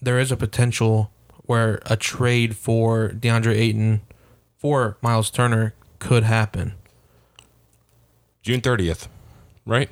there 0.00 0.20
is 0.20 0.30
a 0.30 0.36
potential 0.36 1.10
where 1.48 1.80
a 1.86 1.96
trade 1.96 2.56
for 2.56 3.08
DeAndre 3.08 3.56
Ayton 3.56 4.02
for 4.58 4.98
Miles 5.00 5.30
Turner 5.30 5.74
could 5.98 6.22
happen. 6.22 6.74
June 8.42 8.60
thirtieth, 8.60 9.08
right? 9.66 9.90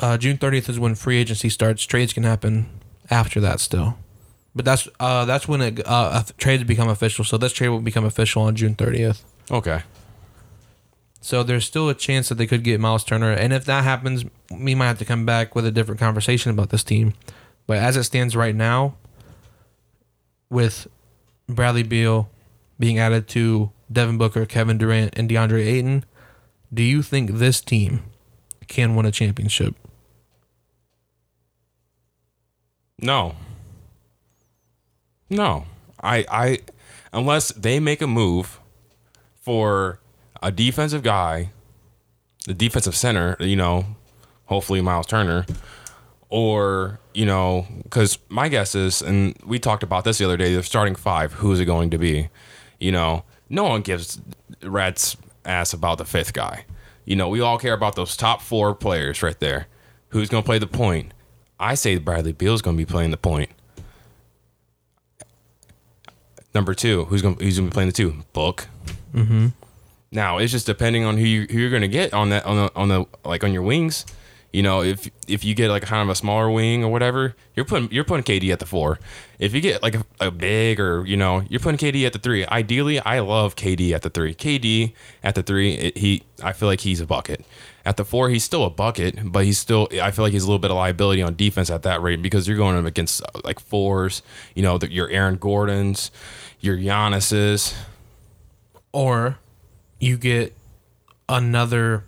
Uh, 0.00 0.16
June 0.16 0.38
30th 0.38 0.70
is 0.70 0.80
when 0.80 0.94
free 0.94 1.18
agency 1.18 1.50
starts. 1.50 1.84
Trades 1.84 2.14
can 2.14 2.22
happen 2.22 2.70
after 3.10 3.38
that 3.40 3.60
still. 3.60 3.98
But 4.54 4.64
that's 4.64 4.88
uh, 4.98 5.26
that's 5.26 5.46
when 5.46 5.60
it, 5.60 5.82
uh, 5.86 6.22
trades 6.38 6.64
become 6.64 6.88
official. 6.88 7.24
So 7.24 7.36
this 7.36 7.52
trade 7.52 7.68
will 7.68 7.80
become 7.80 8.04
official 8.04 8.42
on 8.42 8.56
June 8.56 8.74
30th. 8.74 9.22
Okay. 9.50 9.82
So 11.20 11.42
there's 11.42 11.66
still 11.66 11.90
a 11.90 11.94
chance 11.94 12.30
that 12.30 12.36
they 12.36 12.46
could 12.46 12.64
get 12.64 12.80
Miles 12.80 13.04
Turner, 13.04 13.30
and 13.30 13.52
if 13.52 13.66
that 13.66 13.84
happens, 13.84 14.24
we 14.50 14.74
might 14.74 14.86
have 14.86 14.98
to 15.00 15.04
come 15.04 15.26
back 15.26 15.54
with 15.54 15.66
a 15.66 15.70
different 15.70 16.00
conversation 16.00 16.50
about 16.50 16.70
this 16.70 16.82
team. 16.82 17.12
But 17.66 17.76
as 17.76 17.98
it 17.98 18.04
stands 18.04 18.34
right 18.34 18.54
now, 18.54 18.94
with 20.50 20.88
Bradley 21.48 21.82
Beal 21.82 22.28
being 22.78 22.98
added 22.98 23.28
to 23.28 23.70
Devin 23.90 24.18
Booker, 24.18 24.44
Kevin 24.46 24.78
Durant, 24.78 25.16
and 25.16 25.28
DeAndre 25.28 25.66
Ayton, 25.66 26.04
do 26.72 26.82
you 26.82 27.02
think 27.02 27.32
this 27.32 27.60
team 27.60 28.02
can 28.68 28.94
win 28.94 29.06
a 29.06 29.10
championship? 29.10 29.74
No. 33.00 33.34
No. 35.28 35.66
I 36.02 36.24
I 36.30 36.58
unless 37.12 37.52
they 37.52 37.80
make 37.80 38.00
a 38.00 38.06
move 38.06 38.60
for 39.40 40.00
a 40.42 40.52
defensive 40.52 41.02
guy, 41.02 41.50
the 42.46 42.54
defensive 42.54 42.96
center, 42.96 43.36
you 43.40 43.56
know, 43.56 43.84
hopefully 44.46 44.80
Miles 44.80 45.06
Turner, 45.06 45.44
or, 46.30 47.00
you 47.12 47.26
know, 47.26 47.66
because 47.82 48.18
my 48.28 48.48
guess 48.48 48.74
is, 48.74 49.02
and 49.02 49.36
we 49.44 49.58
talked 49.58 49.82
about 49.82 50.04
this 50.04 50.18
the 50.18 50.24
other 50.24 50.36
day, 50.36 50.54
the 50.54 50.62
starting 50.62 50.94
five, 50.94 51.34
who 51.34 51.52
is 51.52 51.60
it 51.60 51.64
going 51.64 51.90
to 51.90 51.98
be? 51.98 52.28
You 52.78 52.92
know, 52.92 53.24
no 53.48 53.64
one 53.64 53.82
gives 53.82 54.20
rat's 54.62 55.16
ass 55.44 55.72
about 55.72 55.98
the 55.98 56.04
fifth 56.04 56.32
guy. 56.32 56.64
You 57.04 57.16
know, 57.16 57.28
we 57.28 57.40
all 57.40 57.58
care 57.58 57.74
about 57.74 57.96
those 57.96 58.16
top 58.16 58.40
four 58.40 58.74
players 58.74 59.22
right 59.22 59.38
there. 59.40 59.66
Who's 60.10 60.28
going 60.28 60.42
to 60.42 60.46
play 60.46 60.58
the 60.58 60.66
point? 60.66 61.12
I 61.58 61.74
say 61.74 61.98
Bradley 61.98 62.32
Beal's 62.32 62.62
going 62.62 62.76
to 62.76 62.80
be 62.80 62.90
playing 62.90 63.10
the 63.10 63.16
point. 63.16 63.50
Number 66.54 66.74
two, 66.74 67.04
who's 67.06 67.22
going 67.22 67.36
who's 67.38 67.58
going 67.58 67.68
to 67.68 67.70
be 67.70 67.74
playing 67.74 67.88
the 67.88 67.92
two? 67.92 68.24
Book. 68.32 68.66
Mm-hmm. 69.14 69.48
Now 70.10 70.38
it's 70.38 70.50
just 70.50 70.66
depending 70.66 71.04
on 71.04 71.16
who 71.16 71.24
you 71.24 71.46
who 71.48 71.58
you're 71.58 71.70
going 71.70 71.82
to 71.82 71.88
get 71.88 72.12
on 72.12 72.30
that 72.30 72.44
on 72.44 72.56
the 72.56 72.72
on 72.74 72.88
the 72.88 73.04
like 73.24 73.44
on 73.44 73.52
your 73.52 73.62
wings. 73.62 74.04
You 74.52 74.64
know, 74.64 74.82
if 74.82 75.08
if 75.28 75.44
you 75.44 75.54
get 75.54 75.70
like 75.70 75.82
kind 75.82 76.02
of 76.02 76.08
a 76.08 76.14
smaller 76.16 76.50
wing 76.50 76.82
or 76.82 76.90
whatever, 76.90 77.36
you're 77.54 77.64
putting 77.64 77.90
you're 77.92 78.02
putting 78.04 78.24
KD 78.24 78.52
at 78.52 78.58
the 78.58 78.66
four. 78.66 78.98
If 79.38 79.54
you 79.54 79.60
get 79.60 79.80
like 79.80 79.94
a, 79.94 80.04
a 80.18 80.30
big 80.32 80.80
or 80.80 81.06
you 81.06 81.16
know, 81.16 81.42
you're 81.48 81.60
putting 81.60 81.78
KD 81.78 82.04
at 82.04 82.12
the 82.12 82.18
three. 82.18 82.44
Ideally, 82.46 82.98
I 82.98 83.20
love 83.20 83.54
KD 83.54 83.92
at 83.92 84.02
the 84.02 84.10
three. 84.10 84.34
KD 84.34 84.92
at 85.22 85.36
the 85.36 85.44
three, 85.44 85.74
it, 85.74 85.98
he 85.98 86.24
I 86.42 86.52
feel 86.52 86.68
like 86.68 86.80
he's 86.80 87.00
a 87.00 87.06
bucket. 87.06 87.44
At 87.84 87.96
the 87.96 88.04
four, 88.04 88.28
he's 88.28 88.42
still 88.42 88.64
a 88.64 88.70
bucket, 88.70 89.18
but 89.24 89.44
he's 89.44 89.58
still 89.58 89.88
I 90.02 90.10
feel 90.10 90.24
like 90.24 90.32
he's 90.32 90.42
a 90.42 90.46
little 90.46 90.58
bit 90.58 90.72
of 90.72 90.76
liability 90.76 91.22
on 91.22 91.36
defense 91.36 91.70
at 91.70 91.82
that 91.84 92.02
rate 92.02 92.20
because 92.20 92.48
you're 92.48 92.56
going 92.56 92.76
up 92.76 92.84
against 92.84 93.22
uh, 93.22 93.40
like 93.44 93.60
fours. 93.60 94.22
You 94.56 94.64
know, 94.64 94.78
the, 94.78 94.90
your 94.90 95.08
Aaron 95.10 95.36
Gordons, 95.36 96.10
your 96.58 96.76
Giannis's. 96.76 97.74
Or 98.92 99.38
you 100.00 100.16
get 100.16 100.56
another 101.28 102.04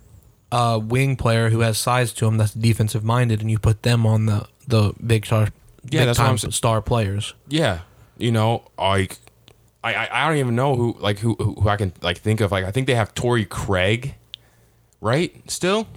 uh, 0.53 0.77
wing 0.77 1.15
player 1.15 1.49
who 1.49 1.61
has 1.61 1.77
size 1.77 2.13
to 2.13 2.27
him 2.27 2.37
that's 2.37 2.53
defensive 2.53 3.03
minded, 3.03 3.41
and 3.41 3.49
you 3.49 3.57
put 3.59 3.81
them 3.83 4.05
on 4.05 4.25
the 4.27 4.47
the 4.67 4.93
big 5.05 5.25
star, 5.25 5.41
Yeah, 5.41 5.49
big 5.89 6.05
that's 6.07 6.19
what 6.19 6.25
time 6.25 6.37
I'm 6.43 6.51
star 6.51 6.81
players. 6.81 7.33
Yeah, 7.47 7.79
you 8.17 8.31
know, 8.31 8.63
like 8.77 9.17
I, 9.83 9.93
I 9.93 10.07
I 10.25 10.27
don't 10.29 10.37
even 10.37 10.55
know 10.55 10.75
who 10.75 10.95
like 10.99 11.19
who 11.19 11.33
who 11.35 11.67
I 11.67 11.75
can 11.77 11.91
like 12.01 12.19
think 12.19 12.39
of. 12.41 12.51
Like 12.51 12.65
I 12.65 12.71
think 12.71 12.87
they 12.87 12.95
have 12.95 13.13
Torrey 13.15 13.45
Craig, 13.45 14.15
right? 15.01 15.33
Still, 15.49 15.87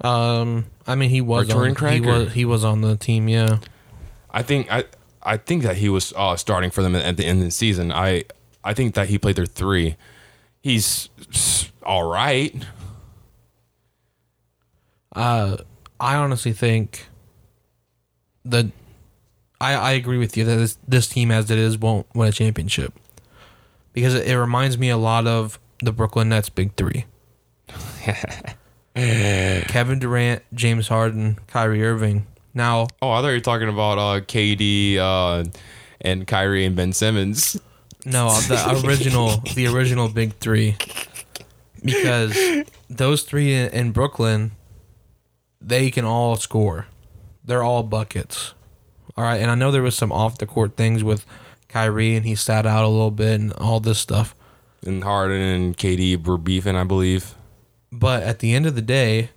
Um, 0.00 0.66
I 0.86 0.94
mean, 0.94 1.10
he 1.10 1.20
was 1.20 1.50
Or 1.52 1.66
on, 1.66 1.74
Craig, 1.74 2.02
he 2.04 2.08
or- 2.10 2.12
was 2.24 2.32
he 2.32 2.44
was 2.44 2.64
on 2.64 2.80
the 2.82 2.96
team. 2.96 3.28
Yeah. 3.28 3.58
I 4.30 4.42
think 4.42 4.70
I 4.72 4.84
I 5.22 5.36
think 5.36 5.62
that 5.64 5.76
he 5.76 5.88
was 5.88 6.12
uh, 6.16 6.36
starting 6.36 6.70
for 6.70 6.82
them 6.82 6.96
at 6.96 7.16
the 7.16 7.26
end 7.26 7.40
of 7.40 7.44
the 7.44 7.50
season. 7.50 7.92
I 7.92 8.24
I 8.64 8.74
think 8.74 8.94
that 8.94 9.08
he 9.08 9.18
played 9.18 9.36
their 9.36 9.46
three. 9.46 9.96
He's 10.62 11.08
all 11.82 12.08
right. 12.08 12.54
Uh, 15.14 15.58
I 16.00 16.16
honestly 16.16 16.52
think 16.52 17.06
that 18.44 18.66
I 19.60 19.74
I 19.74 19.90
agree 19.92 20.18
with 20.18 20.36
you 20.36 20.44
that 20.44 20.56
this 20.56 20.78
this 20.88 21.06
team 21.08 21.30
as 21.30 21.50
it 21.50 21.58
is 21.58 21.78
won't 21.78 22.06
win 22.14 22.28
a 22.28 22.32
championship 22.32 22.92
because 23.92 24.14
it, 24.14 24.26
it 24.26 24.38
reminds 24.38 24.78
me 24.78 24.88
a 24.88 24.96
lot 24.96 25.26
of 25.26 25.58
the 25.80 25.92
Brooklyn 25.92 26.28
Nets 26.30 26.48
big 26.48 26.74
three. 26.76 27.04
Kevin 28.94 29.98
Durant, 29.98 30.42
James 30.54 30.88
Harden, 30.88 31.38
Kyrie 31.46 31.82
Irving. 31.84 32.26
Now, 32.54 32.88
Oh, 33.00 33.10
I 33.10 33.20
thought 33.22 33.28
you 33.28 33.34
were 33.34 33.40
talking 33.40 33.68
about 33.68 33.98
uh, 33.98 34.20
KD 34.20 34.98
uh, 34.98 35.44
and 36.00 36.26
Kyrie 36.26 36.66
and 36.66 36.76
Ben 36.76 36.92
Simmons. 36.92 37.58
no, 38.04 38.28
the 38.40 38.82
original, 38.86 39.38
the 39.54 39.68
original 39.68 40.08
big 40.08 40.34
three, 40.38 40.76
because 41.82 42.36
those 42.90 43.22
three 43.22 43.54
in, 43.54 43.70
in 43.70 43.92
Brooklyn, 43.92 44.50
they 45.66 45.90
can 45.90 46.04
all 46.04 46.36
score. 46.36 46.86
They're 47.44 47.62
all 47.62 47.82
buckets. 47.82 48.54
All 49.16 49.24
right, 49.24 49.40
and 49.40 49.50
I 49.50 49.54
know 49.54 49.70
there 49.70 49.82
was 49.82 49.96
some 49.96 50.12
off 50.12 50.38
the 50.38 50.46
court 50.46 50.76
things 50.76 51.04
with 51.04 51.26
Kyrie, 51.68 52.16
and 52.16 52.24
he 52.24 52.34
sat 52.34 52.66
out 52.66 52.84
a 52.84 52.88
little 52.88 53.10
bit 53.10 53.40
and 53.40 53.52
all 53.54 53.80
this 53.80 53.98
stuff. 53.98 54.34
And 54.84 55.04
Harden 55.04 55.40
and 55.40 55.76
KD 55.76 56.24
were 56.26 56.38
beefing, 56.38 56.76
I 56.76 56.84
believe. 56.84 57.34
But 57.90 58.22
at 58.22 58.38
the 58.38 58.54
end 58.54 58.66
of 58.66 58.74
the 58.74 58.82
day, 58.82 59.30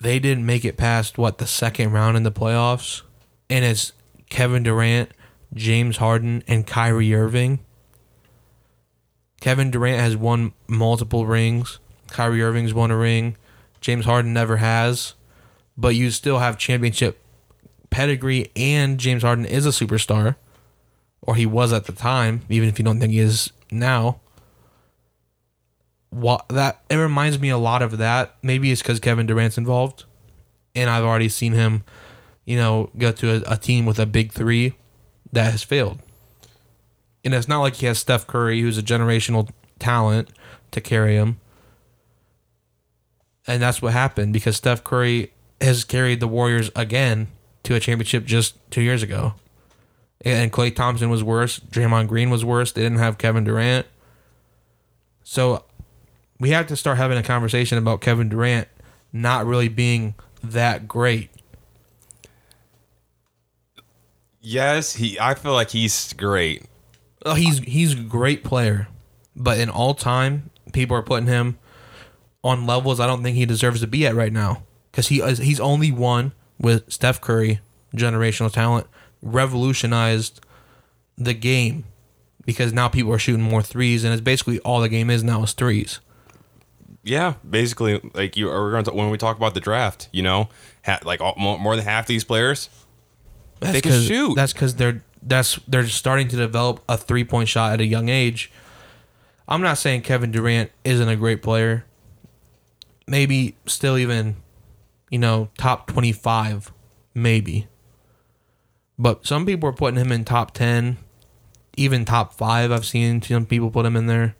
they 0.00 0.18
didn't 0.18 0.46
make 0.46 0.64
it 0.64 0.76
past 0.76 1.18
what 1.18 1.38
the 1.38 1.46
second 1.46 1.92
round 1.92 2.16
in 2.16 2.22
the 2.22 2.32
playoffs, 2.32 3.02
and 3.48 3.64
it's 3.64 3.92
Kevin 4.28 4.62
Durant, 4.62 5.10
James 5.54 5.96
Harden, 5.96 6.44
and 6.46 6.66
Kyrie 6.66 7.14
Irving. 7.14 7.60
Kevin 9.40 9.70
Durant 9.70 10.00
has 10.00 10.16
won 10.16 10.52
multiple 10.66 11.26
rings. 11.26 11.78
Kyrie 12.08 12.42
Irving's 12.42 12.74
won 12.74 12.90
a 12.90 12.96
ring. 12.96 13.36
James 13.80 14.04
Harden 14.04 14.32
never 14.32 14.58
has, 14.58 15.14
but 15.76 15.94
you 15.94 16.10
still 16.10 16.38
have 16.38 16.58
championship 16.58 17.22
pedigree, 17.90 18.50
and 18.56 18.98
James 18.98 19.22
Harden 19.22 19.44
is 19.44 19.66
a 19.66 19.70
superstar, 19.70 20.36
or 21.22 21.34
he 21.34 21.46
was 21.46 21.72
at 21.72 21.86
the 21.86 21.92
time, 21.92 22.42
even 22.48 22.68
if 22.68 22.78
you 22.78 22.84
don't 22.84 23.00
think 23.00 23.12
he 23.12 23.18
is 23.18 23.52
now 23.70 24.20
what 26.10 26.48
that 26.48 26.80
it 26.88 26.96
reminds 26.96 27.38
me 27.38 27.50
a 27.50 27.58
lot 27.58 27.82
of 27.82 27.98
that. 27.98 28.34
Maybe 28.42 28.70
it's 28.72 28.82
because 28.82 29.00
Kevin 29.00 29.26
Durant's 29.26 29.58
involved, 29.58 30.04
and 30.74 30.88
I've 30.88 31.04
already 31.04 31.28
seen 31.28 31.52
him, 31.52 31.84
you 32.44 32.56
know, 32.56 32.90
go 32.96 33.12
to 33.12 33.36
a, 33.36 33.54
a 33.54 33.56
team 33.56 33.86
with 33.86 33.98
a 33.98 34.06
big 34.06 34.32
three 34.32 34.74
that 35.32 35.50
has 35.52 35.62
failed. 35.62 36.00
And 37.24 37.34
it's 37.34 37.48
not 37.48 37.60
like 37.60 37.76
he 37.76 37.86
has 37.86 37.98
Steph 37.98 38.26
Curry, 38.26 38.60
who's 38.60 38.78
a 38.78 38.82
generational 38.82 39.50
talent, 39.78 40.30
to 40.70 40.80
carry 40.80 41.16
him. 41.16 41.40
And 43.48 43.62
that's 43.62 43.80
what 43.80 43.94
happened 43.94 44.34
because 44.34 44.56
Steph 44.56 44.84
Curry 44.84 45.32
has 45.60 45.82
carried 45.82 46.20
the 46.20 46.28
Warriors 46.28 46.70
again 46.76 47.28
to 47.64 47.74
a 47.74 47.80
championship 47.80 48.26
just 48.26 48.56
two 48.70 48.82
years 48.82 49.02
ago. 49.02 49.34
And 50.24 50.52
Klay 50.52 50.74
Thompson 50.74 51.08
was 51.08 51.24
worse. 51.24 51.58
Draymond 51.58 52.08
Green 52.08 52.28
was 52.28 52.44
worse. 52.44 52.72
They 52.72 52.82
didn't 52.82 52.98
have 52.98 53.16
Kevin 53.16 53.44
Durant. 53.44 53.86
So 55.24 55.64
we 56.38 56.50
have 56.50 56.66
to 56.66 56.76
start 56.76 56.98
having 56.98 57.16
a 57.16 57.22
conversation 57.22 57.78
about 57.78 58.02
Kevin 58.02 58.28
Durant 58.28 58.68
not 59.12 59.46
really 59.46 59.68
being 59.68 60.14
that 60.42 60.86
great. 60.86 61.30
Yes, 64.40 64.94
he. 64.94 65.18
I 65.18 65.34
feel 65.34 65.52
like 65.52 65.70
he's 65.70 66.12
great. 66.12 66.64
Oh, 67.24 67.34
he's 67.34 67.58
he's 67.60 67.94
a 67.94 68.02
great 68.02 68.44
player, 68.44 68.88
but 69.34 69.58
in 69.58 69.68
all 69.68 69.94
time, 69.94 70.50
people 70.72 70.96
are 70.96 71.02
putting 71.02 71.26
him 71.26 71.58
on 72.44 72.66
levels 72.66 73.00
I 73.00 73.06
don't 73.06 73.22
think 73.22 73.36
he 73.36 73.46
deserves 73.46 73.80
to 73.80 73.86
be 73.86 74.06
at 74.06 74.14
right 74.14 74.32
now 74.32 74.62
because 74.90 75.08
he 75.08 75.20
is, 75.20 75.38
he's 75.38 75.60
only 75.60 75.92
one 75.92 76.32
with 76.58 76.90
Steph 76.92 77.20
Curry, 77.20 77.60
generational 77.94 78.52
talent, 78.52 78.86
revolutionized 79.22 80.40
the 81.16 81.34
game 81.34 81.84
because 82.44 82.72
now 82.72 82.88
people 82.88 83.12
are 83.12 83.18
shooting 83.18 83.42
more 83.42 83.62
threes 83.62 84.04
and 84.04 84.12
it's 84.12 84.22
basically 84.22 84.58
all 84.60 84.80
the 84.80 84.88
game 84.88 85.10
is 85.10 85.22
now 85.24 85.42
is 85.42 85.52
threes. 85.52 86.00
Yeah, 87.04 87.34
basically, 87.48 88.00
like 88.14 88.36
you 88.36 88.50
are 88.50 88.70
going 88.70 88.84
to 88.84 88.92
when 88.92 89.10
we 89.10 89.18
talk 89.18 89.36
about 89.36 89.54
the 89.54 89.60
draft, 89.60 90.08
you 90.12 90.22
know, 90.22 90.48
ha, 90.84 90.98
like 91.04 91.20
all, 91.20 91.34
more, 91.38 91.58
more 91.58 91.74
than 91.76 91.84
half 91.84 92.06
these 92.06 92.24
players, 92.24 92.68
That's 93.60 93.72
They 93.72 93.80
can 93.80 94.02
shoot. 94.02 94.34
That's 94.34 94.52
because 94.52 94.74
they're 94.74 95.02
that's 95.22 95.56
they're 95.66 95.86
starting 95.86 96.28
to 96.28 96.36
develop 96.36 96.82
a 96.88 96.96
three 96.96 97.24
point 97.24 97.48
shot 97.48 97.72
at 97.72 97.80
a 97.80 97.86
young 97.86 98.08
age. 98.08 98.50
I'm 99.46 99.62
not 99.62 99.78
saying 99.78 100.02
Kevin 100.02 100.30
Durant 100.30 100.70
isn't 100.84 101.08
a 101.08 101.16
great 101.16 101.42
player. 101.42 101.86
Maybe 103.08 103.56
still 103.66 103.96
even, 103.98 104.36
you 105.10 105.18
know, 105.18 105.48
top 105.56 105.86
twenty 105.86 106.12
five, 106.12 106.70
maybe. 107.14 107.66
But 108.98 109.26
some 109.26 109.46
people 109.46 109.68
are 109.68 109.72
putting 109.72 109.98
him 109.98 110.12
in 110.12 110.24
top 110.24 110.52
ten, 110.52 110.98
even 111.76 112.04
top 112.04 112.34
five. 112.34 112.70
I've 112.72 112.84
seen 112.84 113.22
some 113.22 113.46
people 113.46 113.70
put 113.70 113.86
him 113.86 113.96
in 113.96 114.06
there 114.06 114.34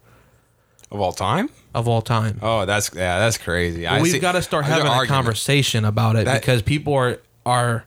of 0.91 1.01
all 1.01 1.13
time. 1.13 1.49
of 1.75 1.87
all 1.89 2.03
time. 2.03 2.39
Oh, 2.43 2.65
that's 2.65 2.91
yeah, 2.95 3.19
that's 3.19 3.39
crazy. 3.39 3.87
I 3.87 4.03
we've 4.03 4.21
got 4.21 4.33
to 4.33 4.43
start 4.43 4.65
having 4.65 4.87
a 4.87 4.91
argument. 4.91 5.09
conversation 5.09 5.85
about 5.85 6.17
it 6.17 6.25
That- 6.25 6.41
because 6.41 6.63
people 6.63 6.95
are 6.95 7.19
are 7.47 7.85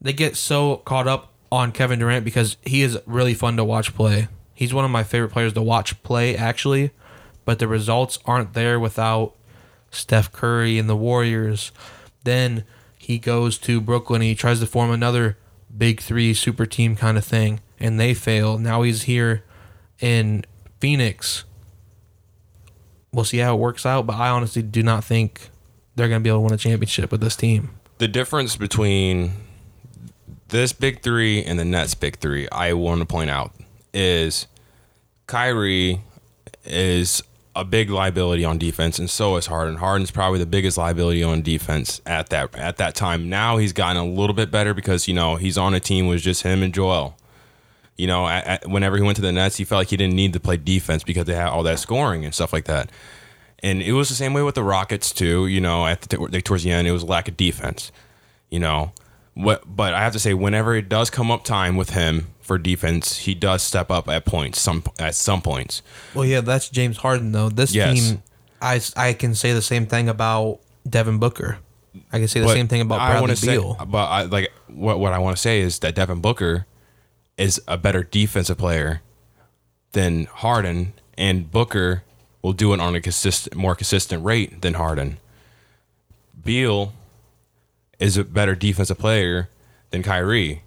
they 0.00 0.12
get 0.12 0.36
so 0.36 0.76
caught 0.78 1.08
up 1.08 1.32
on 1.50 1.72
Kevin 1.72 1.98
Durant 1.98 2.24
because 2.24 2.56
he 2.64 2.82
is 2.82 2.98
really 3.06 3.34
fun 3.34 3.56
to 3.56 3.64
watch 3.64 3.94
play. 3.94 4.28
He's 4.54 4.72
one 4.72 4.84
of 4.84 4.90
my 4.90 5.02
favorite 5.02 5.30
players 5.30 5.52
to 5.54 5.62
watch 5.62 6.02
play 6.02 6.36
actually, 6.36 6.90
but 7.44 7.58
the 7.58 7.68
results 7.68 8.18
aren't 8.24 8.52
there 8.54 8.78
without 8.80 9.34
Steph 9.96 10.32
Curry 10.32 10.78
and 10.78 10.88
the 10.88 10.96
Warriors. 10.96 11.72
Then 12.24 12.64
he 12.98 13.18
goes 13.18 13.58
to 13.58 13.80
Brooklyn 13.80 14.22
he 14.22 14.34
tries 14.34 14.60
to 14.60 14.66
form 14.66 14.90
another 14.90 15.38
big 15.76 16.00
3 16.00 16.34
super 16.34 16.66
team 16.66 16.96
kind 16.96 17.16
of 17.18 17.24
thing 17.24 17.60
and 17.78 18.00
they 18.00 18.14
fail. 18.14 18.58
Now 18.58 18.82
he's 18.82 19.02
here 19.02 19.44
in 20.00 20.44
Phoenix 20.80 21.44
we'll 23.16 23.24
see 23.24 23.38
how 23.38 23.54
it 23.54 23.58
works 23.58 23.84
out. 23.84 24.06
But 24.06 24.16
I 24.16 24.28
honestly 24.28 24.62
do 24.62 24.82
not 24.82 25.02
think 25.02 25.48
they're 25.96 26.08
going 26.08 26.20
to 26.20 26.22
be 26.22 26.30
able 26.30 26.40
to 26.40 26.44
win 26.44 26.52
a 26.52 26.58
championship 26.58 27.10
with 27.10 27.20
this 27.20 27.34
team. 27.34 27.70
The 27.98 28.06
difference 28.06 28.56
between 28.56 29.32
this 30.48 30.72
big 30.72 31.02
three 31.02 31.42
and 31.42 31.58
the 31.58 31.64
Nets 31.64 31.94
big 31.94 32.18
three, 32.18 32.46
I 32.52 32.74
want 32.74 33.00
to 33.00 33.06
point 33.06 33.30
out, 33.30 33.52
is 33.92 34.46
Kyrie 35.26 36.02
is 36.64 37.22
a 37.56 37.64
big 37.64 37.90
liability 37.90 38.44
on 38.44 38.58
defense, 38.58 38.98
and 38.98 39.08
so 39.10 39.36
is 39.36 39.46
Harden. 39.46 39.76
Harden's 39.76 40.10
probably 40.10 40.38
the 40.38 40.46
biggest 40.46 40.76
liability 40.78 41.22
on 41.22 41.42
defense 41.42 42.00
at 42.06 42.28
that 42.28 42.54
at 42.56 42.76
that 42.76 42.94
time. 42.94 43.28
Now 43.28 43.56
he's 43.56 43.72
gotten 43.72 43.96
a 43.96 44.04
little 44.04 44.34
bit 44.34 44.50
better 44.50 44.74
because 44.74 45.08
you 45.08 45.14
know 45.14 45.36
he's 45.36 45.58
on 45.58 45.74
a 45.74 45.80
team 45.80 46.06
with 46.06 46.20
just 46.20 46.42
him 46.42 46.62
and 46.62 46.72
Joel. 46.72 47.16
You 47.96 48.06
know, 48.06 48.28
at, 48.28 48.46
at- 48.46 48.68
whenever 48.68 48.96
he 48.96 49.02
went 49.02 49.16
to 49.16 49.22
the 49.22 49.32
Nets, 49.32 49.56
he 49.56 49.64
felt 49.64 49.80
like 49.80 49.88
he 49.88 49.96
didn't 49.96 50.14
need 50.14 50.34
to 50.34 50.40
play 50.40 50.58
defense 50.58 51.02
because 51.02 51.24
they 51.24 51.34
had 51.34 51.48
all 51.48 51.62
that 51.62 51.78
scoring 51.78 52.24
and 52.26 52.34
stuff 52.34 52.52
like 52.52 52.66
that. 52.66 52.90
And 53.60 53.80
it 53.80 53.92
was 53.92 54.10
the 54.10 54.14
same 54.14 54.34
way 54.34 54.42
with 54.42 54.54
the 54.54 54.62
Rockets 54.62 55.10
too. 55.12 55.46
You 55.46 55.60
know, 55.62 55.86
at 55.86 56.02
the 56.02 56.42
towards 56.42 56.62
the 56.62 56.70
end, 56.70 56.86
it 56.86 56.92
was 56.92 57.02
lack 57.04 57.26
of 57.26 57.36
defense. 57.38 57.90
You 58.50 58.60
know, 58.60 58.92
what? 59.36 59.62
But 59.76 59.92
I 59.94 60.00
have 60.00 60.12
to 60.14 60.18
say, 60.18 60.34
whenever 60.34 60.74
it 60.74 60.88
does 60.88 61.10
come 61.10 61.30
up 61.30 61.44
time 61.44 61.76
with 61.76 61.90
him 61.90 62.28
for 62.40 62.56
defense, 62.58 63.18
he 63.18 63.34
does 63.34 63.62
step 63.62 63.90
up 63.90 64.08
at 64.08 64.24
points. 64.24 64.60
Some 64.60 64.82
at 64.98 65.14
some 65.14 65.42
points. 65.42 65.82
Well, 66.14 66.24
yeah, 66.24 66.40
that's 66.40 66.68
James 66.70 66.96
Harden 66.96 67.32
though. 67.32 67.50
This 67.50 67.74
Yes. 67.74 67.94
team, 67.94 68.22
I 68.62 68.80
I 68.96 69.12
can 69.12 69.34
say 69.34 69.52
the 69.52 69.62
same 69.62 69.86
thing 69.86 70.08
about 70.08 70.60
Devin 70.88 71.18
Booker. 71.18 71.58
I 72.12 72.18
can 72.18 72.28
say 72.28 72.40
the 72.40 72.46
But 72.46 72.52
same 72.54 72.68
thing 72.68 72.80
about 72.80 73.00
I 73.00 73.08
Bradley 73.08 73.20
wanna 73.20 73.36
say- 73.36 73.84
but 73.86 74.04
I 74.06 74.22
like 74.22 74.52
what 74.68 74.98
what 74.98 75.12
I 75.12 75.18
want 75.18 75.36
to 75.36 75.40
say 75.40 75.60
is 75.60 75.78
that 75.80 75.94
Devin 75.94 76.20
Booker 76.20 76.66
is 77.36 77.60
a 77.68 77.76
better 77.76 78.02
defensive 78.02 78.56
player 78.58 79.02
than 79.92 80.24
Harden, 80.26 80.94
and 81.18 81.50
Booker 81.50 82.02
will 82.42 82.52
do 82.54 82.72
it 82.72 82.80
on 82.80 82.94
a 82.94 83.00
consistent, 83.00 83.54
more 83.56 83.74
consistent 83.74 84.24
rate 84.24 84.62
than 84.62 84.74
Harden. 84.74 85.18
Beal 86.44 86.92
is 87.98 88.16
a 88.16 88.24
better 88.24 88.54
defensive 88.54 88.98
player 88.98 89.48
than 89.90 90.02
Kyrie. 90.02 90.62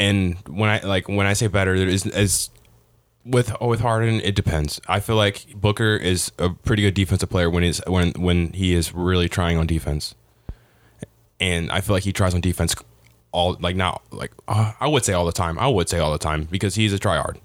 And 0.00 0.36
when 0.48 0.70
I 0.70 0.80
like 0.80 1.08
when 1.08 1.26
I 1.26 1.34
say 1.34 1.46
better, 1.46 1.78
there 1.78 1.86
is 1.88 2.04
as 2.06 2.50
with 3.24 3.58
with 3.60 3.80
Harden, 3.80 4.20
it 4.20 4.34
depends. 4.34 4.80
I 4.88 4.98
feel 5.00 5.14
like 5.16 5.54
Booker 5.54 5.96
is 5.96 6.32
a 6.38 6.50
pretty 6.50 6.82
good 6.82 6.94
defensive 6.94 7.30
player 7.30 7.48
when 7.48 7.62
he's 7.62 7.80
when 7.86 8.10
when 8.12 8.52
he 8.52 8.74
is 8.74 8.92
really 8.92 9.28
trying 9.28 9.56
on 9.56 9.66
defense, 9.68 10.14
and 11.38 11.70
I 11.70 11.80
feel 11.80 11.94
like 11.94 12.02
he 12.02 12.12
tries 12.12 12.34
on 12.34 12.40
defense 12.40 12.74
all 13.30 13.56
like 13.60 13.76
not 13.76 14.02
like 14.10 14.32
uh, 14.48 14.72
I 14.80 14.88
would 14.88 15.04
say 15.04 15.12
all 15.12 15.26
the 15.26 15.32
time. 15.32 15.58
I 15.60 15.68
would 15.68 15.88
say 15.88 16.00
all 16.00 16.10
the 16.12 16.18
time 16.18 16.44
because 16.50 16.74
he's 16.74 16.92
a 16.92 16.98
tryhard. 16.98 17.36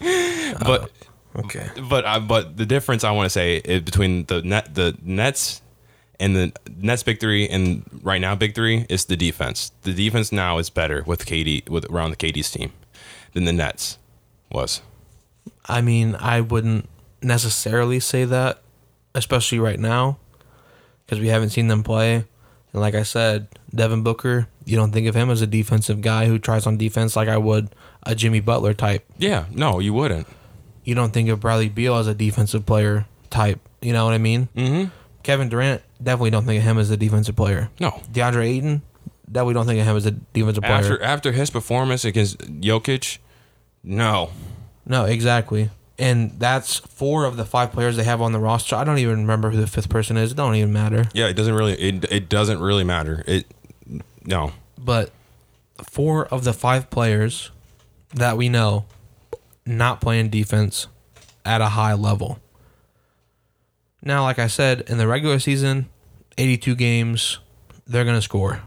but 0.64 0.90
Okay. 1.36 1.70
but 1.88 2.04
uh, 2.04 2.20
but 2.20 2.56
the 2.58 2.66
difference 2.66 3.02
I 3.02 3.12
want 3.12 3.26
to 3.26 3.30
say 3.30 3.56
is 3.58 3.80
between 3.82 4.26
the 4.26 4.42
net 4.42 4.74
the 4.74 4.96
Nets 5.02 5.62
and 6.20 6.36
the 6.36 6.52
Nets 6.76 7.02
big 7.02 7.18
three 7.18 7.48
and 7.48 7.82
right 8.02 8.20
now 8.20 8.34
big 8.36 8.54
three 8.54 8.86
is 8.88 9.06
the 9.06 9.16
defense. 9.16 9.72
The 9.82 9.92
defense 9.92 10.30
now 10.30 10.58
is 10.58 10.70
better 10.70 11.02
with 11.06 11.26
KD 11.26 11.68
with 11.68 11.86
around 11.86 12.10
the 12.10 12.16
KD's 12.16 12.50
team 12.50 12.72
than 13.32 13.46
the 13.46 13.52
Nets 13.52 13.98
was. 14.52 14.82
I 15.66 15.80
mean, 15.80 16.14
I 16.14 16.40
wouldn't 16.40 16.88
necessarily 17.22 18.00
say 18.00 18.24
that, 18.24 18.62
especially 19.14 19.58
right 19.58 19.78
now, 19.78 20.18
because 21.04 21.18
we 21.20 21.28
haven't 21.28 21.50
seen 21.50 21.68
them 21.68 21.82
play. 21.82 22.24
And 22.72 22.80
like 22.80 22.94
I 22.94 23.02
said, 23.02 23.48
Devin 23.74 24.02
Booker, 24.02 24.48
you 24.64 24.76
don't 24.76 24.92
think 24.92 25.08
of 25.08 25.14
him 25.14 25.30
as 25.30 25.42
a 25.42 25.46
defensive 25.46 26.02
guy 26.02 26.26
who 26.26 26.38
tries 26.38 26.66
on 26.66 26.76
defense 26.76 27.16
like 27.16 27.28
I 27.28 27.36
would 27.36 27.70
a 28.04 28.14
Jimmy 28.14 28.40
Butler 28.40 28.74
type. 28.74 29.04
Yeah, 29.18 29.46
no, 29.50 29.78
you 29.78 29.92
wouldn't. 29.92 30.26
You 30.84 30.94
don't 30.94 31.12
think 31.12 31.28
of 31.28 31.40
Bradley 31.40 31.68
Beal 31.68 31.96
as 31.96 32.06
a 32.06 32.14
defensive 32.14 32.66
player 32.66 33.06
type. 33.28 33.60
You 33.80 33.92
know 33.92 34.04
what 34.04 34.14
I 34.14 34.18
mean? 34.18 34.48
Mm-hmm. 34.56 34.90
Kevin 35.22 35.48
Durant, 35.48 35.82
definitely 36.02 36.30
don't 36.30 36.44
think 36.44 36.60
of 36.60 36.64
him 36.64 36.78
as 36.78 36.90
a 36.90 36.96
defensive 36.96 37.36
player. 37.36 37.70
No. 37.78 37.90
DeAndre 38.12 38.44
Ayton, 38.46 38.82
definitely 39.30 39.54
don't 39.54 39.66
think 39.66 39.80
of 39.80 39.86
him 39.86 39.96
as 39.96 40.06
a 40.06 40.12
defensive 40.12 40.62
player. 40.62 40.76
After 40.76 41.02
after 41.02 41.32
his 41.32 41.50
performance 41.50 42.04
against 42.04 42.38
Jokic, 42.38 43.18
no. 43.82 44.30
No, 44.86 45.04
exactly. 45.04 45.70
And 45.98 46.38
that's 46.38 46.78
four 46.78 47.26
of 47.26 47.36
the 47.36 47.44
five 47.44 47.72
players 47.72 47.96
they 47.96 48.04
have 48.04 48.22
on 48.22 48.32
the 48.32 48.38
roster. 48.38 48.74
I 48.74 48.84
don't 48.84 48.98
even 48.98 49.20
remember 49.20 49.50
who 49.50 49.60
the 49.60 49.66
fifth 49.66 49.90
person 49.90 50.16
is. 50.16 50.32
It 50.32 50.34
don't 50.34 50.54
even 50.54 50.72
matter. 50.72 51.04
Yeah, 51.12 51.28
it 51.28 51.34
doesn't 51.34 51.54
really 51.54 51.74
it, 51.74 52.10
it 52.10 52.28
doesn't 52.28 52.60
really 52.60 52.84
matter. 52.84 53.22
It 53.26 53.46
no. 54.24 54.52
But 54.78 55.10
four 55.84 56.26
of 56.26 56.44
the 56.44 56.54
five 56.54 56.88
players 56.88 57.50
that 58.14 58.36
we 58.36 58.48
know 58.48 58.86
not 59.66 60.00
playing 60.00 60.30
defense 60.30 60.86
at 61.44 61.60
a 61.60 61.68
high 61.70 61.94
level. 61.94 62.38
Now, 64.02 64.22
like 64.22 64.38
I 64.38 64.46
said, 64.46 64.82
in 64.88 64.98
the 64.98 65.06
regular 65.06 65.38
season, 65.38 65.88
82 66.38 66.74
games, 66.74 67.38
they're 67.86 68.04
going 68.04 68.16
to 68.16 68.22
score. 68.22 68.62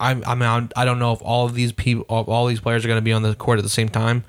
I, 0.00 0.10
I 0.12 0.34
mean, 0.34 0.42
I'm- 0.48 0.70
I 0.76 0.84
don't 0.84 0.98
know 0.98 1.12
if 1.12 1.20
all 1.22 1.46
of 1.46 1.54
these 1.54 1.72
people, 1.72 2.04
all 2.08 2.46
these 2.46 2.60
players 2.60 2.84
are 2.84 2.88
going 2.88 2.98
to 2.98 3.02
be 3.02 3.12
on 3.12 3.22
the 3.22 3.34
court 3.34 3.58
at 3.58 3.62
the 3.62 3.68
same 3.68 3.88
time, 3.88 4.24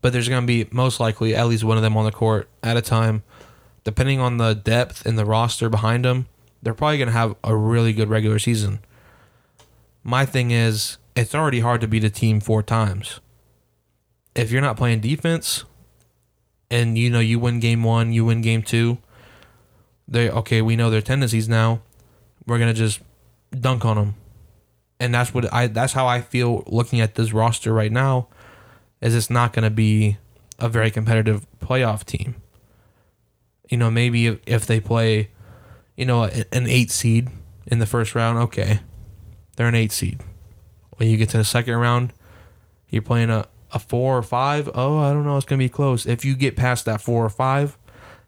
but 0.00 0.12
there's 0.12 0.28
going 0.28 0.42
to 0.42 0.46
be 0.46 0.68
most 0.70 1.00
likely 1.00 1.34
at 1.34 1.48
least 1.48 1.64
one 1.64 1.76
of 1.76 1.82
them 1.82 1.96
on 1.96 2.04
the 2.04 2.12
court 2.12 2.48
at 2.62 2.76
a 2.76 2.82
time. 2.82 3.22
Depending 3.84 4.20
on 4.20 4.36
the 4.36 4.54
depth 4.54 5.06
and 5.06 5.18
the 5.18 5.24
roster 5.24 5.68
behind 5.68 6.04
them, 6.04 6.26
they're 6.62 6.74
probably 6.74 6.98
going 6.98 7.08
to 7.08 7.12
have 7.12 7.34
a 7.42 7.56
really 7.56 7.92
good 7.92 8.08
regular 8.10 8.38
season. 8.38 8.80
My 10.04 10.26
thing 10.26 10.50
is, 10.50 10.98
it's 11.16 11.34
already 11.34 11.60
hard 11.60 11.80
to 11.80 11.88
beat 11.88 12.04
a 12.04 12.10
team 12.10 12.40
four 12.40 12.62
times. 12.62 13.20
If 14.34 14.52
you're 14.52 14.60
not 14.62 14.76
playing 14.76 15.00
defense, 15.00 15.64
and 16.70 16.98
you 16.98 17.08
know 17.10 17.18
you 17.20 17.38
win 17.38 17.60
game 17.60 17.82
one, 17.82 18.12
you 18.12 18.24
win 18.26 18.42
game 18.42 18.62
two, 18.62 18.98
they 20.08 20.30
okay. 20.30 20.62
We 20.62 20.74
know 20.74 20.90
their 20.90 21.02
tendencies 21.02 21.48
now. 21.48 21.82
We're 22.46 22.58
gonna 22.58 22.74
just 22.74 23.00
dunk 23.52 23.84
on 23.84 23.96
them, 23.96 24.14
and 24.98 25.14
that's 25.14 25.34
what 25.34 25.52
I. 25.52 25.66
That's 25.66 25.92
how 25.92 26.06
I 26.06 26.20
feel 26.22 26.64
looking 26.66 27.00
at 27.00 27.14
this 27.14 27.32
roster 27.32 27.72
right 27.72 27.92
now. 27.92 28.28
Is 29.00 29.14
it's 29.14 29.30
not 29.30 29.52
gonna 29.52 29.70
be 29.70 30.16
a 30.58 30.68
very 30.68 30.90
competitive 30.90 31.46
playoff 31.60 32.04
team. 32.04 32.36
You 33.68 33.76
know, 33.76 33.90
maybe 33.90 34.26
if, 34.26 34.40
if 34.46 34.66
they 34.66 34.80
play, 34.80 35.28
you 35.94 36.06
know, 36.06 36.24
an 36.24 36.66
eight 36.66 36.90
seed 36.90 37.28
in 37.66 37.78
the 37.78 37.86
first 37.86 38.14
round, 38.14 38.38
okay, 38.38 38.80
they're 39.56 39.68
an 39.68 39.74
eight 39.74 39.92
seed. 39.92 40.20
When 40.96 41.08
you 41.08 41.16
get 41.16 41.28
to 41.30 41.36
the 41.36 41.44
second 41.44 41.74
round, 41.74 42.12
you're 42.88 43.02
playing 43.02 43.30
a, 43.30 43.46
a 43.72 43.78
four 43.78 44.16
or 44.16 44.22
five. 44.22 44.70
Oh, 44.74 44.98
I 44.98 45.12
don't 45.12 45.24
know. 45.24 45.36
It's 45.36 45.46
going 45.46 45.58
to 45.58 45.64
be 45.64 45.68
close. 45.68 46.06
If 46.06 46.24
you 46.24 46.34
get 46.34 46.56
past 46.56 46.86
that 46.86 47.00
four 47.00 47.24
or 47.24 47.28
five 47.28 47.76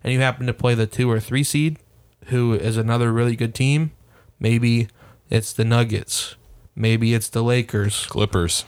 and 0.03 0.13
you 0.13 0.21
happen 0.21 0.47
to 0.47 0.55
play 0.55 0.75
the 0.75 0.87
two 0.87 1.11
or 1.11 1.21
three 1.21 1.45
seed, 1.45 1.79
who 2.27 2.53
is 2.55 2.77
another 2.77 3.13
really 3.13 3.37
good 3.37 3.55
team, 3.55 3.93
maybe 4.39 4.89
it's 5.29 5.53
the 5.53 5.65
Nuggets. 5.65 6.37
Maybe 6.75 7.15
it's 7.15 7.29
the 7.29 7.43
Lakers. 7.43 8.07
Clippers. 8.07 8.65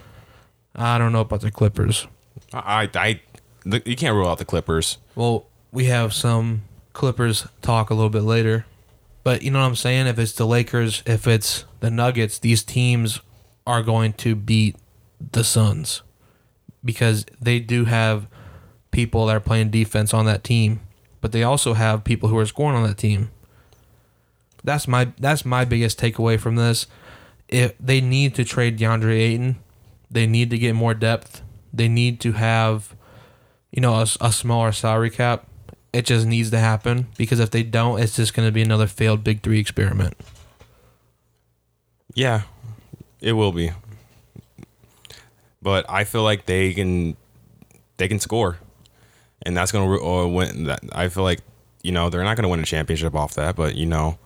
I 0.74 0.98
don't 0.98 1.12
know 1.12 1.20
about 1.20 1.40
the 1.40 1.50
Clippers. 1.50 2.06
I 2.52 2.88
I 2.94 3.20
the, 3.64 3.82
you 3.84 3.96
can't 3.96 4.14
rule 4.14 4.28
out 4.28 4.38
the 4.38 4.44
Clippers. 4.44 4.98
Well, 5.14 5.46
we 5.70 5.84
have 5.86 6.12
some 6.12 6.62
Clippers 6.92 7.46
talk 7.62 7.90
a 7.90 7.94
little 7.94 8.10
bit 8.10 8.22
later. 8.22 8.66
But 9.24 9.42
you 9.42 9.50
know 9.50 9.60
what 9.60 9.66
I'm 9.66 9.76
saying? 9.76 10.08
If 10.08 10.18
it's 10.18 10.32
the 10.32 10.46
Lakers, 10.46 11.02
if 11.06 11.26
it's 11.26 11.64
the 11.80 11.90
Nuggets, 11.90 12.38
these 12.38 12.62
teams 12.62 13.20
are 13.66 13.82
going 13.82 14.14
to 14.14 14.34
beat 14.34 14.76
the 15.32 15.44
Suns 15.44 16.02
because 16.84 17.24
they 17.40 17.60
do 17.60 17.84
have 17.84 18.26
people 18.90 19.26
that 19.26 19.36
are 19.36 19.40
playing 19.40 19.70
defense 19.70 20.12
on 20.12 20.26
that 20.26 20.42
team, 20.42 20.80
but 21.22 21.32
they 21.32 21.42
also 21.42 21.72
have 21.72 22.04
people 22.04 22.28
who 22.28 22.36
are 22.36 22.44
scoring 22.44 22.76
on 22.76 22.86
that 22.86 22.98
team. 22.98 23.30
That's 24.62 24.86
my 24.86 25.12
that's 25.18 25.46
my 25.46 25.64
biggest 25.64 25.98
takeaway 25.98 26.38
from 26.38 26.56
this. 26.56 26.86
If 27.48 27.72
they 27.78 28.02
need 28.02 28.34
to 28.34 28.44
trade 28.44 28.78
DeAndre 28.78 29.18
Ayton, 29.18 29.56
they 30.10 30.26
need 30.26 30.50
to 30.50 30.58
get 30.58 30.74
more 30.74 30.92
depth. 30.92 31.40
They 31.72 31.88
need 31.88 32.20
to 32.20 32.32
have 32.32 32.94
you 33.72 33.80
know, 33.80 33.94
a, 33.94 34.06
a 34.20 34.30
smaller 34.30 34.70
salary 34.70 35.10
cap. 35.10 35.46
It 35.92 36.06
just 36.06 36.26
needs 36.26 36.50
to 36.50 36.58
happen 36.58 37.08
because 37.18 37.40
if 37.40 37.50
they 37.50 37.62
don't, 37.62 38.00
it's 38.00 38.16
just 38.16 38.34
going 38.34 38.46
to 38.46 38.52
be 38.52 38.62
another 38.62 38.86
failed 38.86 39.24
Big 39.24 39.42
Three 39.42 39.58
experiment. 39.58 40.14
Yeah, 42.14 42.42
it 43.20 43.32
will 43.32 43.52
be. 43.52 43.72
But 45.60 45.88
I 45.88 46.04
feel 46.04 46.22
like 46.22 46.46
they 46.46 46.72
can 46.72 47.16
they 47.96 48.08
can 48.08 48.18
score, 48.18 48.58
and 49.44 49.56
that's 49.56 49.72
gonna 49.72 50.02
uh, 50.02 50.26
win. 50.26 50.64
That 50.64 50.80
I 50.92 51.08
feel 51.08 51.22
like 51.24 51.40
you 51.82 51.92
know 51.92 52.10
they're 52.10 52.24
not 52.24 52.36
gonna 52.36 52.48
win 52.48 52.60
a 52.60 52.64
championship 52.64 53.14
off 53.14 53.34
that, 53.34 53.56
but 53.56 53.74
you 53.74 53.86
know 53.86 54.18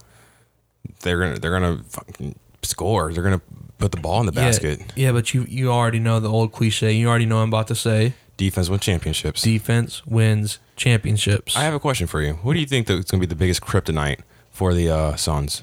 they're 1.01 1.19
gonna 1.19 1.39
they're 1.39 1.51
gonna 1.51 1.83
fucking 1.89 2.35
score. 2.63 3.13
They're 3.13 3.23
gonna 3.23 3.43
put 3.79 3.93
the 3.93 4.01
ball 4.01 4.21
in 4.21 4.27
the 4.27 4.33
basket. 4.33 4.81
Yeah, 4.95 5.07
yeah, 5.07 5.13
but 5.13 5.35
you 5.35 5.47
you 5.49 5.71
already 5.71 5.99
know 5.99 6.21
the 6.21 6.31
old 6.31 6.53
cliche. 6.53 6.93
You 6.93 7.09
already 7.09 7.27
know 7.27 7.37
what 7.37 7.43
I'm 7.43 7.49
about 7.49 7.69
to 7.69 7.75
say. 7.75 8.15
Defense 8.37 8.69
wins 8.69 8.83
championships. 8.83 9.43
Defense 9.43 10.05
wins 10.07 10.59
championships. 10.77 11.57
I 11.57 11.63
have 11.63 11.75
a 11.75 11.81
question 11.81 12.07
for 12.07 12.21
you. 12.21 12.35
What 12.35 12.53
do 12.53 12.61
you 12.61 12.67
think 12.67 12.87
that's 12.87 13.11
gonna 13.11 13.21
be 13.21 13.27
the 13.27 13.35
biggest 13.35 13.63
kryptonite 13.63 14.21
for 14.51 14.75
the 14.75 14.91
uh, 14.91 15.17
Suns? 15.17 15.63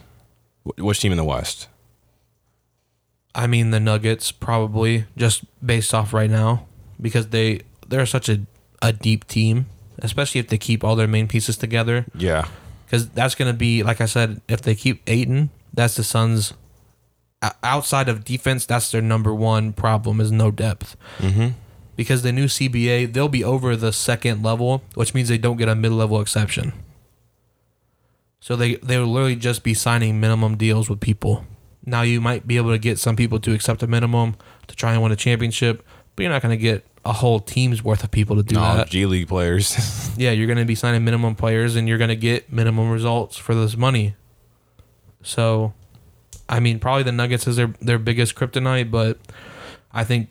Which 0.78 1.00
team 1.00 1.12
in 1.12 1.18
the 1.18 1.24
West? 1.24 1.68
I 3.36 3.48
mean 3.48 3.72
the 3.72 3.80
Nuggets 3.80 4.32
probably 4.32 5.06
just 5.18 5.44
based 5.66 5.94
off 5.94 6.14
right 6.14 6.30
now 6.30 6.68
because 7.02 7.30
they 7.30 7.62
they're 7.88 8.06
such 8.06 8.30
a 8.30 8.42
a 8.84 8.94
deep 8.94 9.26
team, 9.26 9.66
especially 10.00 10.40
if 10.40 10.50
they 10.50 10.58
keep 10.60 10.84
all 10.84 10.96
their 10.96 11.08
main 11.08 11.28
pieces 11.28 11.58
together. 11.58 12.06
Yeah, 12.14 12.48
because 12.86 13.10
that's 13.10 13.34
going 13.34 13.52
to 13.52 13.58
be 13.58 13.82
like 13.82 14.02
I 14.02 14.06
said. 14.06 14.42
If 14.48 14.62
they 14.62 14.76
keep 14.76 15.02
Ayton, 15.08 15.50
that's 15.74 15.96
the 15.96 16.04
Suns. 16.04 16.54
Outside 17.62 18.08
of 18.08 18.24
defense, 18.24 18.66
that's 18.66 18.92
their 18.92 19.02
number 19.02 19.34
one 19.34 19.74
problem 19.74 20.22
is 20.22 20.32
no 20.32 20.52
depth. 20.52 20.96
Mm-hmm. 21.18 21.50
Because 21.96 22.22
the 22.22 22.32
new 22.32 22.46
CBA, 22.46 23.12
they'll 23.12 23.28
be 23.28 23.44
over 23.44 23.76
the 23.76 23.92
second 23.92 24.44
level, 24.44 24.82
which 24.96 25.14
means 25.14 25.28
they 25.30 25.38
don't 25.38 25.58
get 25.58 25.68
a 25.68 25.76
mid 25.76 25.92
level 25.92 26.22
exception. 26.22 26.74
So 28.40 28.56
they 28.56 28.76
they 28.76 28.98
will 28.98 29.08
literally 29.08 29.36
just 29.36 29.64
be 29.64 29.74
signing 29.74 30.20
minimum 30.20 30.58
deals 30.58 30.90
with 30.90 31.00
people. 31.00 31.46
Now 31.86 32.02
you 32.02 32.22
might 32.22 32.48
be 32.48 32.58
able 32.58 32.72
to 32.72 32.78
get 32.78 33.00
some 33.00 33.16
people 33.16 33.40
to 33.40 33.54
accept 33.54 33.84
a 33.84 33.88
minimum 33.88 34.36
to 34.68 34.76
try 34.76 34.94
and 34.94 35.02
win 35.02 35.12
a 35.12 35.18
championship, 35.18 35.86
but 36.16 36.24
you're 36.24 36.32
not 36.32 36.42
going 36.42 36.58
to 36.58 36.62
get 36.62 36.86
a 37.06 37.14
whole 37.14 37.40
team's 37.40 37.84
worth 37.84 38.04
of 38.04 38.12
people 38.12 38.36
to 38.38 38.44
do 38.44 38.56
no 38.56 38.78
that. 38.78 38.90
G 38.90 39.06
League 39.06 39.28
players. 39.28 39.76
Yeah, 40.16 40.30
you're 40.30 40.46
going 40.46 40.60
to 40.60 40.66
be 40.66 40.76
signing 40.76 41.04
minimum 41.04 41.34
players 41.34 41.76
and 41.76 41.88
you're 41.88 41.98
going 41.98 42.10
to 42.10 42.16
get 42.16 42.54
minimum 42.54 42.92
results 42.92 43.36
for 43.36 43.56
this 43.56 43.76
money. 43.76 44.16
So, 45.24 45.74
I 46.48 46.60
mean, 46.60 46.78
probably 46.78 47.02
the 47.02 47.12
Nuggets 47.12 47.48
is 47.48 47.56
their, 47.56 47.74
their 47.82 47.98
biggest 47.98 48.36
kryptonite, 48.36 48.92
but 48.92 49.18
I 49.92 50.04
think 50.04 50.30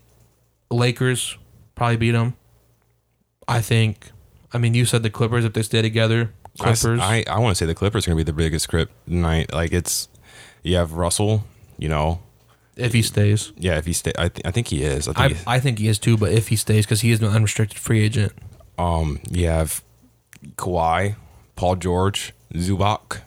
Lakers 0.71 1.37
probably 1.75 1.97
beat 1.97 2.13
them. 2.13 2.35
I 3.49 3.61
think, 3.61 4.13
I 4.53 4.59
mean, 4.59 4.75
you 4.75 4.85
said 4.85 5.03
the 5.03 5.11
Clippers 5.11 5.45
if 5.45 5.53
they 5.53 5.63
stay 5.63 5.83
together. 5.83 6.33
I 6.61 6.75
Clippers. 6.75 7.01
I, 7.01 7.25
I, 7.29 7.41
want 7.41 7.57
to 7.57 7.59
say 7.59 7.67
the 7.67 7.75
Clippers 7.75 8.07
are 8.07 8.11
going 8.11 8.19
to 8.19 8.25
be 8.25 8.31
the 8.31 8.37
biggest 8.37 8.69
kryptonite. 8.69 9.53
Like 9.53 9.73
it's, 9.73 10.09
you 10.63 10.77
have 10.77 10.93
Russell, 10.93 11.43
you 11.77 11.89
know, 11.89 12.21
if 12.77 12.93
he 12.93 13.03
stays. 13.03 13.53
yeah. 13.57 13.77
If 13.79 13.87
he 13.87 13.93
stay, 13.93 14.13
I, 14.19 14.29
th- 14.29 14.47
I 14.47 14.51
think 14.51 14.69
he 14.69 14.83
is. 14.83 15.09
I 15.09 15.13
I, 15.17 15.29
think. 15.29 15.39
I 15.47 15.61
think 15.61 15.79
he 15.79 15.89
is 15.89 15.99
too, 15.99 16.17
but 16.17 16.33
if 16.33 16.49
he 16.49 16.57
stays, 16.57 16.85
because 16.87 17.01
he 17.03 17.11
is 17.11 17.21
an 17.21 17.29
unrestricted 17.29 17.79
free 17.79 18.03
agent. 18.03 18.33
um, 18.79 19.21
you 19.31 19.47
have 19.47 19.83
Kawhi, 20.57 21.17
Paul 21.57 21.77
George, 21.77 22.33
Zubac, 22.55 23.21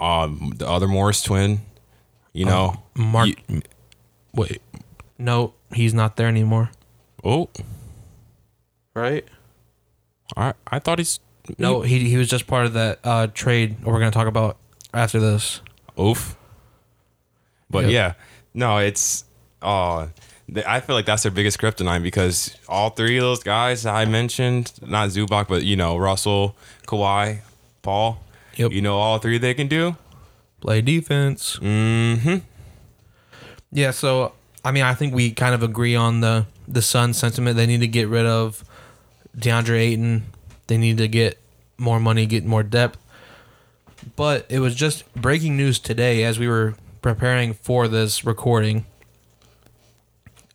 um, 0.00 0.54
the 0.56 0.68
other 0.68 0.88
Morris 0.88 1.22
twin. 1.22 1.60
You 2.32 2.46
know, 2.46 2.82
Mark. 2.94 3.28
You- 3.48 3.62
wait. 4.34 4.62
No, 5.18 5.52
he's 5.72 5.92
not 5.94 6.16
there 6.16 6.26
anymore. 6.28 6.70
oh, 7.22 7.48
Right? 8.94 9.24
I 10.36 10.54
I 10.66 10.78
thought 10.78 10.98
he's 10.98 11.20
No, 11.58 11.82
he, 11.82 12.08
he 12.08 12.16
was 12.16 12.28
just 12.28 12.46
part 12.46 12.64
of 12.66 12.72
that 12.72 13.00
uh, 13.04 13.26
trade 13.34 13.84
we're 13.84 13.98
going 13.98 14.10
to 14.10 14.16
talk 14.16 14.26
about 14.26 14.56
after 14.94 15.20
this. 15.20 15.60
oof. 16.00 16.36
But 17.70 17.84
Yep. 17.84 17.92
yeah, 17.92 18.12
No, 18.54 18.78
it's 18.78 19.24
uh 19.60 20.08
I 20.66 20.80
feel 20.80 20.96
like 20.96 21.06
that's 21.06 21.22
their 21.22 21.32
biggest 21.32 21.58
kryptonite 21.58 22.02
because 22.02 22.56
all 22.68 22.90
three 22.90 23.16
of 23.16 23.22
those 23.22 23.42
guys 23.42 23.86
I 23.86 24.04
mentioned, 24.04 24.72
not 24.82 25.08
Zubac, 25.10 25.48
but 25.48 25.62
you 25.62 25.76
know, 25.76 25.96
Russell, 25.96 26.56
Kawhi, 26.86 27.40
Paul. 27.82 28.20
Yep. 28.56 28.72
You 28.72 28.82
know 28.82 28.98
all 28.98 29.18
three 29.18 29.38
they 29.38 29.54
can 29.54 29.68
do? 29.68 29.96
Play 30.60 30.82
defense. 30.82 31.58
Mm-hmm. 31.58 32.38
Yeah, 33.72 33.90
so 33.90 34.32
I 34.64 34.70
mean, 34.70 34.84
I 34.84 34.94
think 34.94 35.14
we 35.14 35.32
kind 35.32 35.54
of 35.54 35.62
agree 35.62 35.96
on 35.96 36.20
the 36.20 36.46
the 36.68 36.82
Sun 36.82 37.14
sentiment. 37.14 37.56
They 37.56 37.66
need 37.66 37.80
to 37.80 37.88
get 37.88 38.08
rid 38.08 38.26
of 38.26 38.64
DeAndre 39.36 39.78
Ayton. 39.78 40.24
They 40.66 40.76
need 40.76 40.98
to 40.98 41.08
get 41.08 41.38
more 41.78 41.98
money, 41.98 42.26
get 42.26 42.44
more 42.44 42.62
depth. 42.62 42.98
But 44.16 44.46
it 44.48 44.58
was 44.58 44.74
just 44.74 45.12
breaking 45.14 45.56
news 45.56 45.78
today 45.78 46.24
as 46.24 46.38
we 46.38 46.48
were 46.48 46.74
preparing 47.02 47.52
for 47.52 47.88
this 47.88 48.24
recording. 48.24 48.86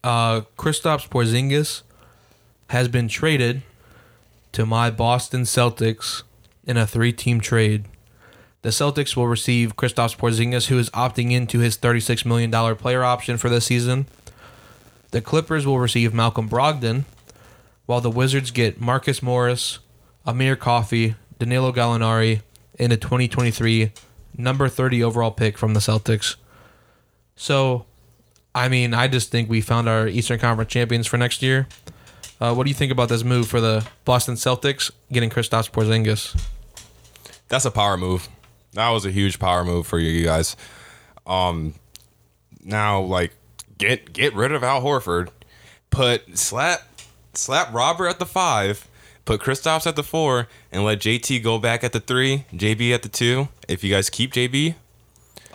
Uh, 0.03 0.41
Kristaps 0.57 1.07
Porzingis 1.07 1.83
has 2.69 2.87
been 2.87 3.09
traded 3.09 3.61
to 4.53 4.65
my 4.65 4.89
Boston 4.89 5.41
Celtics 5.41 6.23
in 6.65 6.77
a 6.77 6.87
three-team 6.87 7.41
trade. 7.41 7.85
The 8.61 8.69
Celtics 8.69 9.15
will 9.15 9.27
receive 9.27 9.75
Kristaps 9.75 10.17
Porzingis, 10.17 10.67
who 10.67 10.79
is 10.79 10.89
opting 10.91 11.31
into 11.31 11.59
his 11.59 11.77
$36 11.77 12.25
million 12.25 12.49
player 12.77 13.03
option 13.03 13.37
for 13.37 13.49
this 13.49 13.65
season. 13.65 14.07
The 15.11 15.21
Clippers 15.21 15.65
will 15.65 15.79
receive 15.79 16.13
Malcolm 16.13 16.49
Brogdon, 16.49 17.03
while 17.85 18.01
the 18.01 18.09
Wizards 18.09 18.51
get 18.51 18.79
Marcus 18.79 19.21
Morris, 19.21 19.79
Amir 20.25 20.55
Coffey, 20.55 21.15
Danilo 21.39 21.73
Gallinari, 21.73 22.41
and 22.79 22.93
a 22.93 22.97
2023 22.97 23.91
number 24.37 24.69
30 24.69 25.03
overall 25.03 25.31
pick 25.31 25.57
from 25.57 25.73
the 25.73 25.79
Celtics. 25.79 26.35
So, 27.35 27.85
I 28.55 28.69
mean, 28.69 28.93
I 28.93 29.07
just 29.07 29.31
think 29.31 29.49
we 29.49 29.61
found 29.61 29.89
our 29.89 30.07
Eastern 30.07 30.39
Conference 30.39 30.71
champions 30.71 31.07
for 31.07 31.17
next 31.17 31.41
year. 31.41 31.67
Uh, 32.39 32.53
what 32.53 32.63
do 32.65 32.69
you 32.69 32.75
think 32.75 32.91
about 32.91 33.09
this 33.09 33.23
move 33.23 33.47
for 33.47 33.59
the 33.59 33.85
Boston 34.05 34.35
Celtics 34.35 34.91
getting 35.11 35.29
Kristaps 35.29 35.69
Porzingis? 35.71 36.39
That's 37.47 37.65
a 37.65 37.71
power 37.71 37.97
move. 37.97 38.27
That 38.73 38.89
was 38.89 39.05
a 39.05 39.11
huge 39.11 39.39
power 39.39 39.63
move 39.63 39.87
for 39.87 39.97
you 39.97 40.23
guys. 40.23 40.55
Um, 41.25 41.73
now 42.63 43.01
like 43.01 43.33
get 43.77 44.13
get 44.13 44.33
rid 44.35 44.51
of 44.51 44.63
Al 44.63 44.81
Horford, 44.81 45.29
put 45.89 46.37
slap 46.37 46.81
slap 47.33 47.73
Robert 47.73 48.07
at 48.07 48.19
the 48.19 48.25
five, 48.25 48.87
put 49.27 49.41
Kristaps 49.41 49.85
at 49.85 49.95
the 49.95 50.03
four, 50.03 50.47
and 50.71 50.83
let 50.83 50.99
JT 50.99 51.43
go 51.43 51.59
back 51.59 51.83
at 51.83 51.91
the 51.91 51.99
three, 51.99 52.45
JB 52.53 52.91
at 52.93 53.03
the 53.03 53.09
two. 53.09 53.49
If 53.67 53.83
you 53.83 53.93
guys 53.93 54.09
keep 54.09 54.33
JB, 54.33 54.73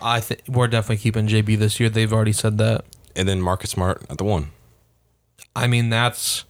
I 0.01 0.21
think 0.21 0.41
we're 0.47 0.67
definitely 0.67 0.97
keeping 0.97 1.27
JB 1.27 1.57
this 1.57 1.79
year. 1.79 1.89
They've 1.89 2.13
already 2.13 2.31
said 2.33 2.57
that. 2.59 2.85
and 3.15 3.27
then 3.27 3.41
Marcus 3.41 3.71
Smart 3.71 4.03
at 4.09 4.17
the 4.17 4.23
one. 4.23 4.51
I 5.55 5.67
mean, 5.67 5.89
that's 5.89 6.45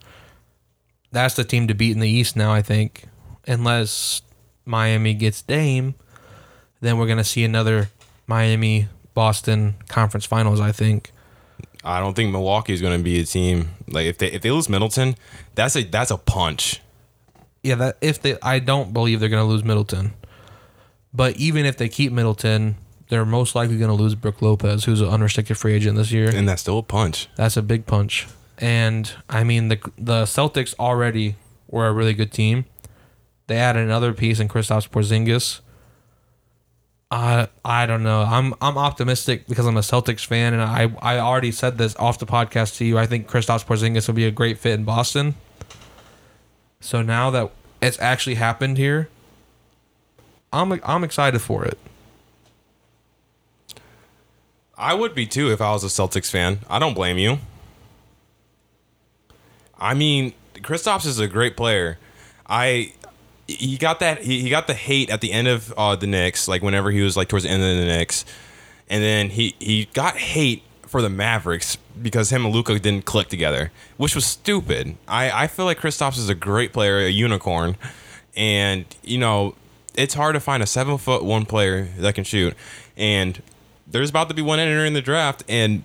that's 1.12 1.36
the 1.36 1.44
team 1.44 1.68
to 1.68 1.74
beat 1.74 1.92
in 1.92 2.00
the 2.00 2.10
East 2.10 2.36
now. 2.36 2.52
I 2.54 2.62
think, 2.62 3.06
unless 3.48 4.22
Miami 4.66 5.14
gets 5.14 5.42
Dame, 5.42 5.96
then 6.82 6.98
we're 6.98 7.08
gonna 7.08 7.24
see 7.24 7.44
another 7.44 7.90
Miami 8.28 8.88
Boston 9.14 9.76
conference 9.88 10.26
finals. 10.26 10.60
I 10.60 10.72
think. 10.72 11.12
I 11.86 12.00
don't 12.00 12.16
think 12.16 12.32
Milwaukee 12.32 12.72
is 12.72 12.80
going 12.82 12.98
to 12.98 13.04
be 13.04 13.20
a 13.20 13.26
team 13.26 13.72
like 13.90 14.06
if 14.06 14.18
they 14.18 14.32
if 14.32 14.42
they 14.42 14.52
lose 14.52 14.70
Middleton, 14.70 15.16
that's 15.56 15.76
a 15.76 15.84
that's 15.84 16.12
a 16.12 16.18
punch. 16.18 16.80
Yeah, 17.64 17.76
that 17.76 17.98
if 18.02 18.22
they, 18.22 18.38
I 18.42 18.60
don't 18.60 18.94
believe 18.94 19.20
they're 19.20 19.30
gonna 19.30 19.46
lose 19.46 19.64
Middleton, 19.64 20.14
but 21.14 21.38
even 21.38 21.66
if 21.66 21.78
they 21.78 21.90
keep 21.90 22.12
Middleton, 22.12 22.76
they're 23.10 23.26
most 23.26 23.56
likely 23.56 23.78
gonna 23.78 23.94
lose 23.94 24.16
Brook 24.16 24.42
Lopez, 24.42 24.84
who's 24.84 25.02
an 25.02 25.08
unrestricted 25.08 25.58
free 25.58 25.74
agent 25.74 25.98
this 25.98 26.12
year. 26.12 26.30
And 26.30 26.48
that's 26.48 26.62
still 26.62 26.80
a 26.80 26.84
punch. 26.84 27.30
That's 27.36 27.58
a 27.58 27.62
big 27.62 27.86
punch. 27.86 28.28
And 28.58 29.12
I 29.30 29.44
mean 29.44 29.70
the 29.70 29.80
the 29.98 30.24
Celtics 30.24 30.76
already 30.80 31.36
were 31.68 31.88
a 31.88 31.94
really 31.94 32.14
good 32.14 32.32
team. 32.32 32.66
They 33.48 33.58
added 33.58 33.84
another 33.84 34.14
piece 34.14 34.40
in 34.40 34.48
Kristaps 34.48 34.90
Porzingis. 34.90 35.62
I 37.12 37.48
I 37.64 37.86
don't 37.86 38.04
know. 38.04 38.24
I'm 38.24 38.54
I'm 38.62 38.78
optimistic 38.78 39.48
because 39.48 39.68
I'm 39.68 39.78
a 39.78 39.82
Celtics 39.82 40.26
fan, 40.26 40.54
and 40.54 40.62
I 40.62 40.92
I 41.02 41.20
already 41.20 41.52
said 41.52 41.78
this 41.78 41.96
off 41.98 42.20
the 42.20 42.26
podcast 42.26 42.78
to 42.78 42.86
you. 42.86 42.98
I 42.98 43.06
think 43.06 43.30
Kristaps 43.30 43.66
Porzingis 43.66 44.08
will 44.08 44.16
be 44.16 44.26
a 44.26 44.32
great 44.32 44.58
fit 44.58 44.74
in 44.74 44.84
Boston. 44.84 45.36
So 46.84 47.02
now 47.02 47.30
that 47.30 47.50
it's 47.82 47.98
actually 48.02 48.36
happened 48.36 48.78
here, 48.78 49.08
I'm 50.52 50.82
I'm 50.84 51.06
excited 51.06 51.40
for 51.40 51.64
it. 51.64 51.80
I 54.78 54.94
would 54.94 55.16
be 55.16 55.26
too 55.26 55.50
if 55.50 55.62
I 55.62 55.72
was 55.72 55.86
a 55.86 55.88
Celtics 55.88 56.30
fan. 56.30 56.60
I 56.70 56.80
don't 56.80 56.94
blame 56.94 57.18
you. 57.18 57.40
I 59.80 59.94
mean, 59.94 60.34
Kristaps 60.56 61.06
is 61.06 61.20
a 61.20 61.28
great 61.28 61.56
player. 61.56 62.00
I 62.48 62.92
he 63.48 63.78
got 63.78 64.02
that 64.02 64.22
he, 64.22 64.50
got 64.50 64.68
the 64.68 64.74
hate 64.74 65.10
at 65.10 65.22
the 65.22 65.32
end 65.32 65.48
of 65.48 65.74
uh, 65.78 65.96
the 65.96 66.06
Knicks, 66.06 66.50
like 66.50 66.62
whenever 66.62 66.92
he 66.92 67.00
was 67.00 67.16
like 67.16 67.30
towards 67.30 67.46
the 67.46 67.50
end 67.50 67.64
of 67.64 67.78
the 67.78 67.86
Knicks, 67.86 68.26
and 68.90 69.02
then 69.02 69.30
he 69.30 69.56
he 69.58 69.86
got 69.94 70.18
hate 70.18 70.64
for 70.94 71.02
the 71.02 71.10
Mavericks 71.10 71.80
because 72.00 72.30
him 72.32 72.46
and 72.46 72.54
Luka 72.54 72.78
didn't 72.78 73.06
click 73.06 73.28
together, 73.28 73.72
which 73.98 74.14
was 74.14 74.28
stupid. 74.28 74.96
I 75.08 75.44
I 75.46 75.48
feel 75.48 75.66
like 75.66 75.80
Kristaps 75.80 76.20
is 76.20 76.30
a 76.30 76.36
great 76.36 76.72
player, 76.72 77.00
a 77.00 77.10
unicorn, 77.10 77.78
and 78.36 78.86
you 79.02 79.18
know 79.18 79.56
it's 79.96 80.14
hard 80.14 80.36
to 80.36 80.40
find 80.40 80.62
a 80.62 80.68
seven 80.68 81.00
foot 81.00 81.24
one 81.24 81.48
player 81.48 81.86
that 81.98 82.14
can 82.14 82.24
shoot, 82.24 82.54
and 82.96 83.42
there's 83.88 84.12
about 84.12 84.30
to 84.30 84.36
be 84.36 84.44
one 84.44 84.60
entering 84.60 84.94
the 84.94 85.02
draft, 85.02 85.44
and 85.50 85.82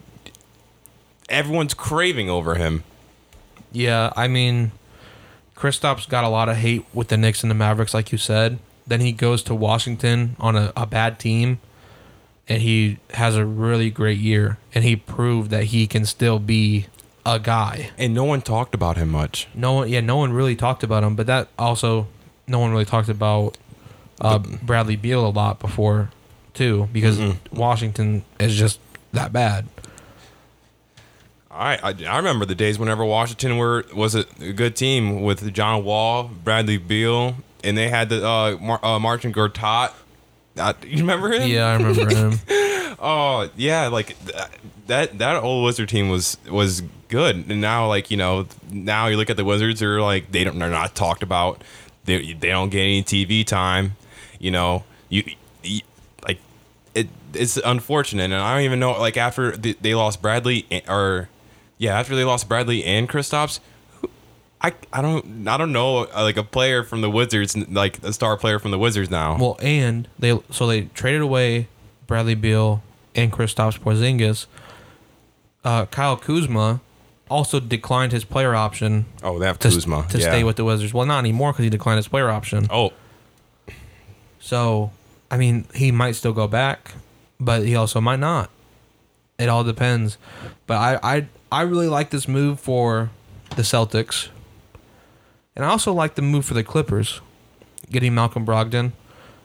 everyone's 1.31 1.73
craving 1.73 2.29
over 2.29 2.57
him. 2.57 2.85
Yeah, 3.73 4.13
I 4.15 4.29
mean, 4.29 4.73
Kristaps 5.57 6.07
got 6.07 6.25
a 6.25 6.29
lot 6.29 6.51
of 6.51 6.59
hate 6.59 6.85
with 6.93 7.09
the 7.09 7.17
Knicks 7.17 7.43
and 7.43 7.51
the 7.51 7.55
Mavericks, 7.55 7.95
like 7.95 8.13
you 8.13 8.19
said. 8.19 8.59
Then 8.87 9.01
he 9.01 9.13
goes 9.13 9.43
to 9.45 9.55
Washington 9.55 10.37
on 10.39 10.55
a, 10.55 10.71
a 10.77 10.85
bad 10.85 11.19
team, 11.19 11.61
and 12.49 12.63
he 12.63 12.99
has 13.15 13.37
a 13.37 13.45
really 13.45 13.91
great 13.91 14.19
year. 14.19 14.59
And 14.75 14.85
he 14.85 14.97
proved 14.97 15.51
that 15.51 15.65
he 15.65 15.87
can 15.87 16.07
still 16.07 16.39
be 16.39 16.87
a 17.27 17.39
guy. 17.39 17.91
And 17.99 18.15
no 18.15 18.25
one 18.25 18.41
talked 18.43 18.75
about 18.75 18.97
him 18.97 19.11
much. 19.11 19.49
No 19.55 19.75
one, 19.75 19.89
yeah, 19.89 20.01
no 20.01 20.17
one 20.17 20.33
really 20.33 20.57
talked 20.57 20.83
about 20.83 21.05
him. 21.05 21.15
But 21.15 21.27
that 21.27 21.49
also, 21.59 22.09
no 22.47 22.59
one 22.59 22.71
really 22.71 22.85
talked 22.85 23.09
about 23.09 23.59
uh, 24.21 24.39
Bradley 24.39 24.97
Beal 24.97 25.27
a 25.27 25.29
lot 25.29 25.59
before, 25.59 26.11
too, 26.55 26.89
because 26.93 27.21
Washington 27.53 28.25
is 28.41 28.57
just 28.57 28.81
that 29.13 29.33
bad. 29.33 29.67
I, 31.51 31.77
I 31.77 32.05
I 32.09 32.17
remember 32.19 32.45
the 32.45 32.55
days 32.55 32.79
whenever 32.79 33.05
Washington 33.05 33.57
were 33.57 33.85
was 33.95 34.15
a, 34.15 34.25
a 34.41 34.53
good 34.53 34.77
team 34.77 35.23
with 35.23 35.53
John 35.53 35.85
Wall, 35.85 36.25
Bradley 36.25 36.77
Beal, 36.77 37.37
and 37.65 37.77
they 37.77 37.89
had 37.89 38.11
the 38.11 38.25
uh, 38.25 38.57
Mar- 38.61 38.85
uh 38.85 38.99
Marcin 38.99 39.33
Gortat. 39.33 39.93
Uh, 40.59 40.73
you 40.83 40.99
remember 40.99 41.33
him? 41.33 41.49
Yeah, 41.49 41.67
I 41.67 41.77
remember 41.77 42.15
him. 42.15 42.39
Oh 43.01 43.49
yeah, 43.57 43.87
like 43.87 44.19
th- 44.27 44.35
that 44.89 45.19
that 45.19 45.37
old 45.37 45.65
Wizard 45.65 45.89
team 45.89 46.09
was 46.09 46.37
was 46.51 46.83
good, 47.07 47.37
and 47.49 47.61
now 47.61 47.87
like 47.87 48.11
you 48.11 48.17
know 48.17 48.47
now 48.73 49.07
you 49.07 49.17
look 49.17 49.31
at 49.31 49.37
the 49.37 49.45
Wizards, 49.45 49.79
they're 49.79 50.01
like 50.03 50.33
they 50.33 50.43
don't 50.43 50.59
they're 50.59 50.69
not 50.69 50.97
talked 50.97 51.23
about. 51.23 51.63
They 52.07 52.33
they 52.33 52.49
don't 52.49 52.71
get 52.71 52.81
any 52.81 53.05
TV 53.05 53.47
time. 53.47 53.95
You 54.41 54.51
know 54.51 54.83
you, 55.09 55.23
you 55.63 55.83
like 56.27 56.41
it. 56.93 57.07
It's 57.35 57.57
unfortunate, 57.59 58.25
and 58.25 58.35
I 58.35 58.55
don't 58.55 58.65
even 58.65 58.81
know 58.81 58.99
like 58.99 59.17
after 59.17 59.57
they, 59.57 59.75
they 59.75 59.95
lost 59.95 60.21
Bradley 60.21 60.67
or 60.89 61.29
yeah 61.77 61.97
after 61.97 62.17
they 62.17 62.25
lost 62.25 62.49
Bradley 62.49 62.83
and 62.83 63.09
Kristaps. 63.09 63.61
I, 64.61 64.73
I 64.93 65.03
don't 65.03 65.47
I 65.47 65.57
don't 65.57 65.73
know 65.73 66.05
uh, 66.05 66.23
like 66.23 66.37
a 66.37 66.43
player 66.43 66.83
from 66.83 67.01
the 67.01 67.11
Wizards 67.11 67.57
like 67.57 68.03
a 68.03 68.13
star 68.13 68.37
player 68.37 68.59
from 68.59 68.73
the 68.73 68.79
Wizards 68.79 69.11
now. 69.11 69.37
Well, 69.39 69.57
and 69.63 70.09
they 70.19 70.39
so 70.51 70.67
they 70.67 70.83
traded 70.95 71.21
away 71.21 71.69
Bradley 72.07 72.35
Beal 72.35 72.83
and 73.15 73.33
Kristaps 73.33 73.79
Porzingis. 73.79 74.47
Uh, 75.65 75.87
Kyle 75.87 76.17
Kuzma 76.17 76.81
also 77.31 77.61
declined 77.61 78.13
his 78.13 78.25
player 78.25 78.55
option 78.55 79.07
oh, 79.23 79.39
they 79.39 79.47
have 79.47 79.59
to, 79.61 79.69
Kuzma 79.69 80.07
to 80.11 80.19
yeah. 80.19 80.31
stay 80.31 80.45
with 80.45 80.57
the 80.57 80.65
Wizards. 80.65 80.95
Well, 80.95 81.07
not 81.07 81.19
anymore 81.21 81.53
because 81.53 81.65
he 81.65 81.71
declined 81.71 81.99
his 81.99 82.09
player 82.09 82.31
option. 82.31 82.67
Oh, 82.71 82.93
So, 84.41 84.93
I 85.31 85.37
mean, 85.37 85.67
he 85.75 85.93
might 85.93 86.13
still 86.13 86.33
go 86.33 86.47
back, 86.47 86.93
but 87.39 87.65
he 87.65 87.77
also 87.77 88.01
might 88.01 88.21
not. 88.21 88.51
It 89.39 89.49
all 89.49 89.63
depends. 89.65 90.17
But 90.67 90.79
I, 90.79 91.17
I, 91.17 91.27
I 91.53 91.63
really 91.63 91.89
like 91.89 92.11
this 92.11 92.27
move 92.27 92.59
for 92.61 93.11
the 93.57 93.63
Celtics, 93.63 94.29
and 95.59 95.67
I 95.67 95.69
also 95.69 95.93
like 95.93 96.15
the 96.15 96.23
move 96.23 96.47
for 96.47 96.55
the 96.55 96.65
Clippers, 96.65 97.21
getting 97.91 98.15
Malcolm 98.15 98.47
Brogdon, 98.47 98.93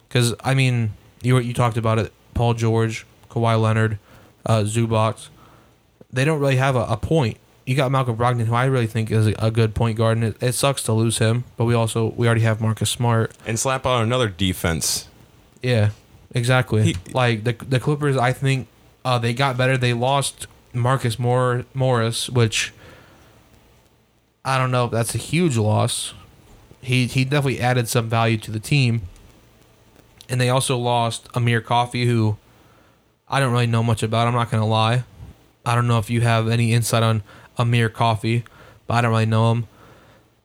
because 0.07 0.33
I 0.43 0.53
mean, 0.53 0.93
you 1.21 1.37
you 1.39 1.53
talked 1.53 1.75
about 1.75 1.99
it. 1.99 2.13
Paul 2.33 2.53
George, 2.53 3.05
Kawhi 3.29 3.59
Leonard, 3.61 3.99
uh, 4.45 4.59
Zubac, 4.61 5.27
they 6.11 6.23
don't 6.23 6.39
really 6.39 6.55
have 6.57 6.75
a, 6.75 6.83
a 6.85 6.95
point. 6.97 7.37
You 7.65 7.75
got 7.75 7.91
Malcolm 7.91 8.15
Brogdon, 8.17 8.45
who 8.45 8.53
I 8.53 8.65
really 8.65 8.87
think 8.87 9.09
is 9.11 9.27
a, 9.27 9.33
a 9.39 9.49
good 9.51 9.73
point 9.73 9.97
guard, 9.97 10.17
and 10.17 10.25
it, 10.27 10.37
it 10.43 10.51
sucks 10.53 10.83
to 10.83 10.93
lose 10.93 11.17
him. 11.17 11.43
But 11.57 11.65
we 11.65 11.73
also 11.73 12.13
we 12.15 12.27
already 12.27 12.41
have 12.41 12.61
Marcus 12.61 12.89
Smart. 12.89 13.31
and 13.45 13.59
slap 13.59 13.85
on 13.85 14.03
another 14.03 14.29
defense. 14.29 15.07
Yeah, 15.61 15.89
exactly. 16.33 16.83
He- 16.83 16.97
like 17.13 17.43
the 17.43 17.53
the 17.53 17.79
Clippers, 17.79 18.17
I 18.17 18.33
think 18.33 18.67
uh, 19.05 19.17
they 19.17 19.33
got 19.33 19.57
better. 19.57 19.77
They 19.77 19.93
lost 19.93 20.47
Marcus 20.73 21.17
Mor- 21.17 21.65
Morris, 21.73 22.29
which 22.29 22.73
I 24.45 24.57
don't 24.57 24.71
know 24.71 24.85
if 24.85 24.91
that's 24.91 25.15
a 25.15 25.19
huge 25.19 25.57
loss. 25.57 26.13
He 26.81 27.07
he 27.07 27.23
definitely 27.23 27.61
added 27.61 27.87
some 27.87 28.09
value 28.09 28.37
to 28.37 28.51
the 28.51 28.59
team. 28.59 29.03
And 30.29 30.39
they 30.39 30.49
also 30.49 30.77
lost 30.77 31.27
Amir 31.33 31.61
Coffey, 31.61 32.05
who 32.05 32.37
I 33.27 33.39
don't 33.39 33.51
really 33.51 33.67
know 33.67 33.83
much 33.83 34.03
about. 34.03 34.27
I'm 34.27 34.33
not 34.33 34.51
gonna 34.51 34.67
lie. 34.67 35.03
I 35.65 35.75
don't 35.75 35.87
know 35.87 35.97
if 35.99 36.09
you 36.09 36.21
have 36.21 36.49
any 36.49 36.73
insight 36.73 37.03
on 37.03 37.23
Amir 37.57 37.89
Coffey, 37.89 38.43
but 38.85 38.95
I 38.95 39.01
don't 39.01 39.11
really 39.11 39.25
know 39.25 39.51
him. 39.51 39.67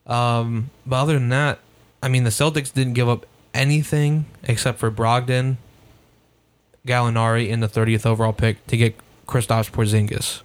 Um, 0.05 0.69
but 0.85 1.01
other 1.01 1.13
than 1.13 1.29
that, 1.29 1.59
I 2.01 2.07
mean, 2.07 2.23
the 2.23 2.29
Celtics 2.29 2.73
didn't 2.73 2.93
give 2.93 3.09
up 3.09 3.25
anything 3.53 4.25
except 4.43 4.79
for 4.79 4.89
Brogdon, 4.89 5.57
Gallinari, 6.87 7.51
and 7.51 7.61
the 7.61 7.67
30th 7.67 8.05
overall 8.05 8.33
pick 8.33 8.65
to 8.67 8.77
get 8.77 8.95
Kristaps 9.27 9.69
Porzingis. 9.69 10.41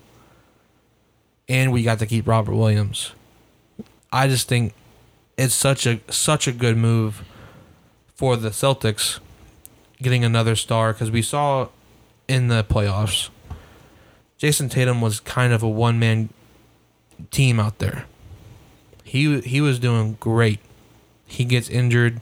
And 1.48 1.72
we 1.72 1.82
got 1.82 1.98
to 2.00 2.07
keep 2.07 2.26
Robert 2.26 2.55
Williams. 2.55 3.12
I 4.14 4.28
just 4.28 4.48
think 4.48 4.74
it's 5.36 5.54
such 5.54 5.86
a 5.86 6.00
such 6.08 6.46
a 6.46 6.52
good 6.52 6.76
move 6.76 7.24
for 8.14 8.36
the 8.36 8.50
Celtics 8.50 9.18
getting 10.00 10.24
another 10.24 10.54
star 10.54 10.92
because 10.92 11.10
we 11.10 11.20
saw 11.22 11.68
in 12.28 12.48
the 12.48 12.62
playoffs 12.64 13.30
Jayson 14.38 14.68
Tatum 14.68 15.00
was 15.00 15.20
kind 15.20 15.52
of 15.52 15.62
a 15.62 15.68
one 15.68 15.98
man 15.98 16.28
team 17.30 17.58
out 17.58 17.78
there. 17.78 18.04
He 19.02 19.40
he 19.40 19.60
was 19.60 19.78
doing 19.78 20.16
great. 20.20 20.60
He 21.26 21.44
gets 21.44 21.68
injured, 21.68 22.20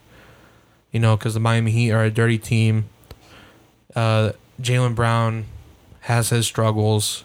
you 0.92 1.00
know, 1.00 1.16
because 1.16 1.34
the 1.34 1.40
Miami 1.40 1.72
Heat 1.72 1.90
are 1.90 2.04
a 2.04 2.10
dirty 2.10 2.38
team. 2.38 2.84
Uh, 3.94 4.32
Jaylen 4.60 4.94
Brown 4.94 5.46
has 6.00 6.30
his 6.30 6.46
struggles. 6.46 7.24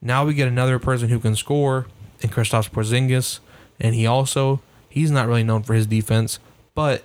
Now 0.00 0.24
we 0.24 0.34
get 0.34 0.48
another 0.48 0.78
person 0.78 1.08
who 1.08 1.18
can 1.18 1.34
score 1.34 1.86
in 2.20 2.30
Kristaps 2.30 2.70
Porzingis, 2.70 3.40
and 3.80 3.94
he 3.94 4.06
also 4.06 4.60
he's 4.88 5.10
not 5.10 5.26
really 5.26 5.42
known 5.44 5.62
for 5.62 5.74
his 5.74 5.86
defense, 5.86 6.38
but 6.74 7.02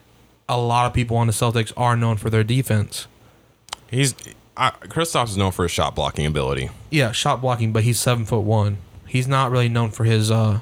a 0.47 0.57
lot 0.59 0.85
of 0.85 0.93
people 0.93 1.17
on 1.17 1.27
the 1.27 1.33
Celtics 1.33 1.71
are 1.77 1.95
known 1.95 2.17
for 2.17 2.29
their 2.29 2.43
defense. 2.43 3.07
He's 3.89 4.15
I, 4.57 4.71
Kristaps 4.71 5.29
is 5.29 5.37
known 5.37 5.51
for 5.51 5.63
his 5.63 5.71
shot 5.71 5.95
blocking 5.95 6.25
ability, 6.25 6.69
Yeah, 6.89 7.11
shot 7.11 7.41
blocking, 7.41 7.71
but 7.71 7.83
he's 7.83 7.99
seven 7.99 8.25
foot 8.25 8.41
one. 8.41 8.77
He's 9.07 9.27
not 9.27 9.51
really 9.51 9.69
known 9.69 9.91
for 9.91 10.03
his 10.03 10.29
uh 10.31 10.59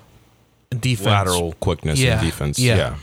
defense. 0.70 1.06
lateral 1.08 1.54
quickness, 1.60 2.00
Yeah, 2.00 2.14
and 2.20 2.22
defense. 2.26 2.60
yeah. 2.60 2.76
Yeah. 2.76 2.96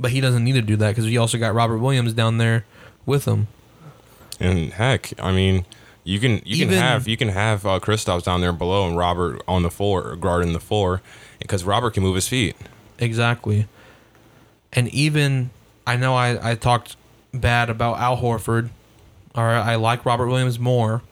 but 0.00 0.10
he 0.10 0.20
doesn't 0.20 0.44
need 0.44 0.54
to 0.54 0.62
do 0.62 0.76
that 0.76 0.88
because 0.90 1.04
we 1.06 1.16
also 1.16 1.38
got 1.38 1.54
Robert 1.54 1.78
Williams 1.78 2.12
down 2.12 2.38
there 2.38 2.64
with 3.04 3.24
him. 3.26 3.48
and 4.40 4.72
heck, 4.72 5.12
I 5.20 5.32
mean, 5.32 5.64
you 6.04 6.20
can 6.20 6.32
you 6.44 6.56
Even- 6.64 6.68
can 6.70 6.78
have 6.78 7.08
you 7.08 7.16
can 7.16 7.28
have 7.28 7.66
uh, 7.66 7.78
Kristaps 7.80 8.24
down 8.24 8.40
there 8.40 8.52
below 8.52 8.86
and 8.88 8.96
Robert 8.96 9.42
on 9.48 9.62
the 9.62 9.70
floor, 9.70 10.16
guarding 10.16 10.52
the 10.52 10.60
floor, 10.60 11.02
because 11.38 11.64
Robert 11.64 11.94
can 11.94 12.02
move 12.02 12.14
his 12.14 12.28
feet. 12.28 12.56
Exactly. 12.98 13.66
And 14.72 14.88
even 14.88 15.50
I 15.86 15.96
know 15.96 16.14
I, 16.14 16.50
I 16.52 16.54
talked 16.54 16.96
bad 17.32 17.70
about 17.70 17.98
Al 17.98 18.18
Horford, 18.18 18.70
or 19.34 19.42
I 19.42 19.76
like 19.76 20.04
Robert 20.04 20.26
Williams 20.26 20.58
more, 20.58 21.02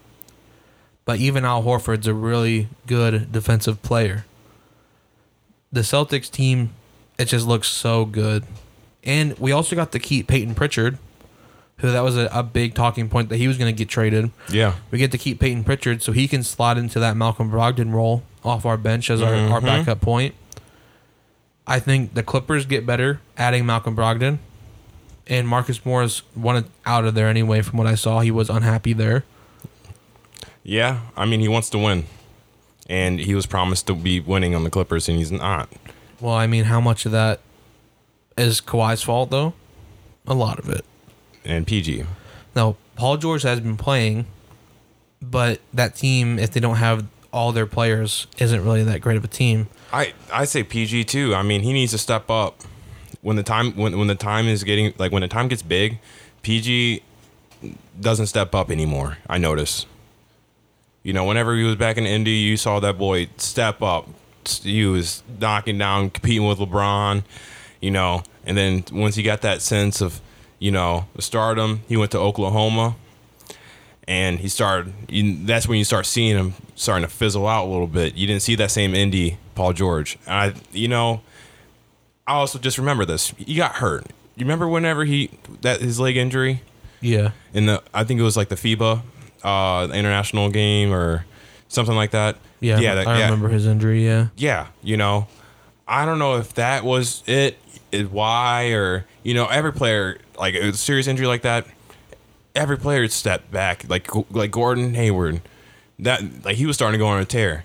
but 1.04 1.18
even 1.18 1.44
Al 1.44 1.62
Horford's 1.62 2.06
a 2.06 2.14
really 2.14 2.68
good 2.86 3.30
defensive 3.30 3.82
player. 3.82 4.24
The 5.72 5.82
Celtics 5.82 6.30
team, 6.30 6.70
it 7.18 7.26
just 7.26 7.46
looks 7.46 7.68
so 7.68 8.04
good. 8.04 8.44
And 9.02 9.38
we 9.38 9.52
also 9.52 9.76
got 9.76 9.92
to 9.92 9.98
keep 9.98 10.28
Peyton 10.28 10.54
Pritchard, 10.54 10.98
who 11.78 11.90
that 11.90 12.00
was 12.00 12.16
a, 12.16 12.28
a 12.32 12.42
big 12.42 12.74
talking 12.74 13.08
point 13.08 13.28
that 13.28 13.36
he 13.36 13.48
was 13.48 13.58
going 13.58 13.72
to 13.72 13.76
get 13.76 13.88
traded. 13.88 14.30
Yeah, 14.50 14.74
We 14.90 14.98
get 14.98 15.12
to 15.12 15.18
keep 15.18 15.40
Peyton 15.40 15.64
Pritchard 15.64 16.02
so 16.02 16.12
he 16.12 16.26
can 16.26 16.42
slot 16.42 16.78
into 16.78 16.98
that 17.00 17.16
Malcolm 17.16 17.50
Brogdon 17.50 17.92
role 17.92 18.22
off 18.44 18.66
our 18.66 18.76
bench 18.76 19.10
as 19.10 19.22
our, 19.22 19.34
our 19.34 19.60
Mhm. 19.60 19.64
backup 19.64 20.00
point. 20.00 20.34
I 21.66 21.78
think 21.80 22.14
the 22.14 22.22
Clippers 22.22 22.66
get 22.66 22.84
better 22.84 23.20
adding 23.38 23.64
Malcolm 23.66 23.96
Brogdon. 23.96 24.38
And 25.26 25.48
Marcus 25.48 25.84
Morris 25.86 26.20
wanted 26.36 26.66
out 26.84 27.06
of 27.06 27.14
there 27.14 27.28
anyway, 27.28 27.62
from 27.62 27.78
what 27.78 27.86
I 27.86 27.94
saw. 27.94 28.20
He 28.20 28.30
was 28.30 28.50
unhappy 28.50 28.92
there. 28.92 29.24
yeah. 30.62 31.00
I 31.16 31.24
mean, 31.24 31.40
he 31.40 31.48
wants 31.48 31.70
to 31.70 31.78
win, 31.78 32.04
and 32.88 33.18
he 33.18 33.34
was 33.34 33.46
promised 33.46 33.86
to 33.86 33.94
be 33.94 34.20
winning 34.20 34.54
on 34.54 34.64
the 34.64 34.70
Clippers, 34.70 35.08
and 35.08 35.16
he's 35.18 35.32
not. 35.32 35.70
Well, 36.20 36.34
I 36.34 36.46
mean, 36.46 36.64
how 36.64 36.80
much 36.80 37.06
of 37.06 37.12
that 37.12 37.40
is 38.36 38.60
Kawhi's 38.60 39.02
fault, 39.02 39.30
though? 39.30 39.54
A 40.26 40.34
lot 40.34 40.58
of 40.58 40.68
it. 40.68 40.84
And 41.44 41.66
PG, 41.66 42.04
Now, 42.56 42.76
Paul 42.96 43.16
George 43.16 43.42
has 43.42 43.60
been 43.60 43.76
playing, 43.76 44.26
but 45.20 45.60
that 45.72 45.96
team, 45.96 46.38
if 46.38 46.50
they 46.52 46.60
don't 46.60 46.76
have 46.76 47.04
all 47.34 47.50
their 47.50 47.66
players, 47.66 48.28
isn't 48.38 48.64
really 48.64 48.84
that 48.84 49.00
great 49.00 49.16
of 49.16 49.24
a 49.24 49.28
team. 49.28 49.66
I 49.92 50.14
I 50.32 50.44
say 50.44 50.62
PG 50.62 51.04
too. 51.04 51.34
I 51.34 51.42
mean, 51.42 51.62
he 51.62 51.72
needs 51.72 51.90
to 51.92 51.98
step 51.98 52.30
up 52.30 52.62
when 53.20 53.36
the 53.36 53.42
time 53.42 53.72
when 53.76 53.98
when 53.98 54.06
the 54.06 54.14
time 54.14 54.46
is 54.46 54.62
getting 54.62 54.94
like 54.96 55.12
when 55.12 55.22
the 55.22 55.28
time 55.28 55.48
gets 55.48 55.60
big. 55.60 55.98
PG 56.42 57.02
doesn't 58.00 58.26
step 58.26 58.54
up 58.54 58.70
anymore. 58.70 59.18
I 59.28 59.38
notice. 59.38 59.86
You 61.02 61.12
know, 61.12 61.24
whenever 61.24 61.54
he 61.56 61.64
was 61.64 61.76
back 61.76 61.98
in 61.98 62.06
Indy, 62.06 62.30
you 62.30 62.56
saw 62.56 62.80
that 62.80 62.96
boy 62.96 63.28
step 63.36 63.82
up. 63.82 64.08
He 64.62 64.86
was 64.86 65.22
knocking 65.40 65.76
down, 65.76 66.10
competing 66.10 66.46
with 66.46 66.58
LeBron. 66.58 67.24
You 67.80 67.90
know, 67.90 68.22
and 68.46 68.56
then 68.56 68.84
once 68.92 69.16
he 69.16 69.22
got 69.22 69.42
that 69.42 69.60
sense 69.60 70.00
of, 70.00 70.20
you 70.58 70.70
know, 70.70 71.06
stardom, 71.18 71.82
he 71.88 71.96
went 71.96 72.12
to 72.12 72.18
Oklahoma, 72.18 72.96
and 74.06 74.38
he 74.38 74.48
started. 74.48 74.92
You, 75.08 75.44
that's 75.46 75.66
when 75.68 75.78
you 75.78 75.84
start 75.84 76.06
seeing 76.06 76.36
him 76.36 76.54
starting 76.74 77.06
to 77.08 77.12
fizzle 77.12 77.46
out 77.46 77.66
a 77.66 77.70
little 77.70 77.86
bit. 77.86 78.14
You 78.16 78.26
didn't 78.26 78.42
see 78.42 78.54
that 78.56 78.70
same 78.70 78.94
Indy 78.94 79.38
Paul 79.54 79.72
George. 79.72 80.18
I, 80.26 80.54
you 80.72 80.88
know, 80.88 81.20
I 82.26 82.34
also 82.34 82.58
just 82.58 82.78
remember 82.78 83.04
this. 83.04 83.30
He 83.38 83.54
got 83.54 83.76
hurt. 83.76 84.06
You 84.36 84.44
remember 84.44 84.68
whenever 84.68 85.04
he 85.04 85.30
that 85.60 85.80
his 85.80 86.00
leg 86.00 86.16
injury 86.16 86.60
Yeah. 87.00 87.30
in 87.52 87.66
the 87.66 87.82
I 87.92 88.04
think 88.04 88.18
it 88.18 88.24
was 88.24 88.36
like 88.36 88.48
the 88.48 88.56
FIBA 88.56 89.02
uh 89.44 89.88
international 89.92 90.50
game 90.50 90.92
or 90.92 91.24
something 91.68 91.94
like 91.94 92.10
that. 92.12 92.36
Yeah. 92.60 92.78
yeah, 92.80 92.94
that, 92.96 93.06
I 93.06 93.18
yeah, 93.18 93.24
remember 93.26 93.48
his 93.48 93.66
injury. 93.66 94.04
Yeah. 94.04 94.28
yeah. 94.36 94.68
You 94.82 94.96
know, 94.96 95.28
I 95.86 96.04
don't 96.06 96.18
know 96.18 96.36
if 96.36 96.54
that 96.54 96.82
was 96.84 97.22
it. 97.26 97.58
why 98.10 98.70
or 98.72 99.04
you 99.22 99.34
know 99.34 99.46
every 99.46 99.72
player 99.72 100.18
like 100.36 100.54
a 100.54 100.72
serious 100.72 101.06
injury 101.06 101.26
like 101.28 101.42
that, 101.42 101.66
every 102.54 102.76
player 102.78 103.06
stepped 103.08 103.50
back 103.50 103.84
like 103.88 104.08
like 104.30 104.50
Gordon 104.50 104.94
Hayward, 104.94 105.40
that 105.98 106.44
like 106.44 106.56
he 106.56 106.66
was 106.66 106.76
starting 106.76 106.98
to 106.98 107.02
go 107.04 107.08
on 107.08 107.20
a 107.20 107.24
tear. 107.24 107.64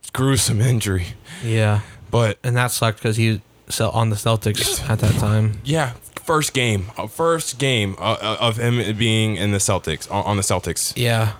It's 0.00 0.10
gruesome 0.10 0.60
injury, 0.60 1.08
Yeah. 1.44 1.80
but 2.10 2.38
And 2.42 2.56
that 2.56 2.70
sucked 2.72 2.98
because 2.98 3.16
he 3.16 3.40
was 3.66 3.80
on 3.80 4.10
the 4.10 4.16
Celtics 4.16 4.88
at 4.90 4.98
that 4.98 5.14
time. 5.14 5.60
Yeah, 5.64 5.92
first 6.24 6.52
game, 6.54 6.86
uh, 6.98 7.06
first 7.06 7.58
game 7.58 7.94
uh, 7.98 8.16
uh, 8.20 8.36
of 8.40 8.56
him 8.58 8.96
being 8.98 9.36
in 9.36 9.52
the 9.52 9.58
Celtics 9.58 10.10
on, 10.10 10.24
on 10.24 10.36
the 10.36 10.42
Celtics. 10.42 10.92
Yeah. 10.96 11.34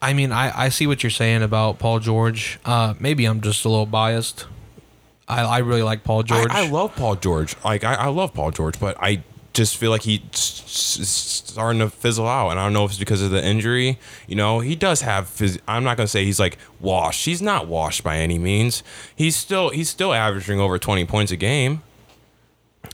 I 0.00 0.14
mean, 0.14 0.32
I, 0.32 0.64
I 0.64 0.68
see 0.68 0.88
what 0.88 1.04
you're 1.04 1.10
saying 1.10 1.42
about 1.44 1.78
Paul 1.78 2.00
George. 2.00 2.58
Uh, 2.64 2.94
maybe 2.98 3.24
I'm 3.24 3.40
just 3.40 3.64
a 3.64 3.68
little 3.68 3.86
biased. 3.86 4.46
I, 5.28 5.42
I 5.44 5.58
really 5.58 5.82
like 5.84 6.02
Paul 6.02 6.24
George. 6.24 6.50
I, 6.50 6.64
I 6.64 6.68
love 6.68 6.96
Paul 6.96 7.14
George. 7.14 7.54
Like 7.64 7.84
I, 7.84 7.94
I 7.94 8.06
love 8.08 8.34
Paul 8.34 8.50
George, 8.50 8.80
but 8.80 8.96
I 9.00 9.22
just 9.52 9.76
feel 9.76 9.90
like 9.90 10.02
he's 10.02 10.20
starting 10.34 11.80
to 11.80 11.90
fizzle 11.90 12.26
out, 12.26 12.50
and 12.50 12.58
I 12.60 12.64
don't 12.64 12.72
know 12.72 12.84
if 12.84 12.92
it's 12.92 12.98
because 12.98 13.22
of 13.22 13.30
the 13.30 13.44
injury. 13.44 13.98
You 14.26 14.36
know, 14.36 14.60
he 14.60 14.74
does 14.74 15.02
have. 15.02 15.26
Phys- 15.26 15.60
I'm 15.68 15.84
not 15.84 15.96
gonna 15.96 16.06
say 16.06 16.24
he's 16.24 16.40
like 16.40 16.58
washed. 16.80 17.24
He's 17.24 17.42
not 17.42 17.66
washed 17.66 18.02
by 18.02 18.16
any 18.16 18.38
means. 18.38 18.82
He's 19.14 19.36
still 19.36 19.70
he's 19.70 19.88
still 19.88 20.12
averaging 20.12 20.58
over 20.60 20.78
20 20.78 21.04
points 21.04 21.32
a 21.32 21.36
game. 21.36 21.82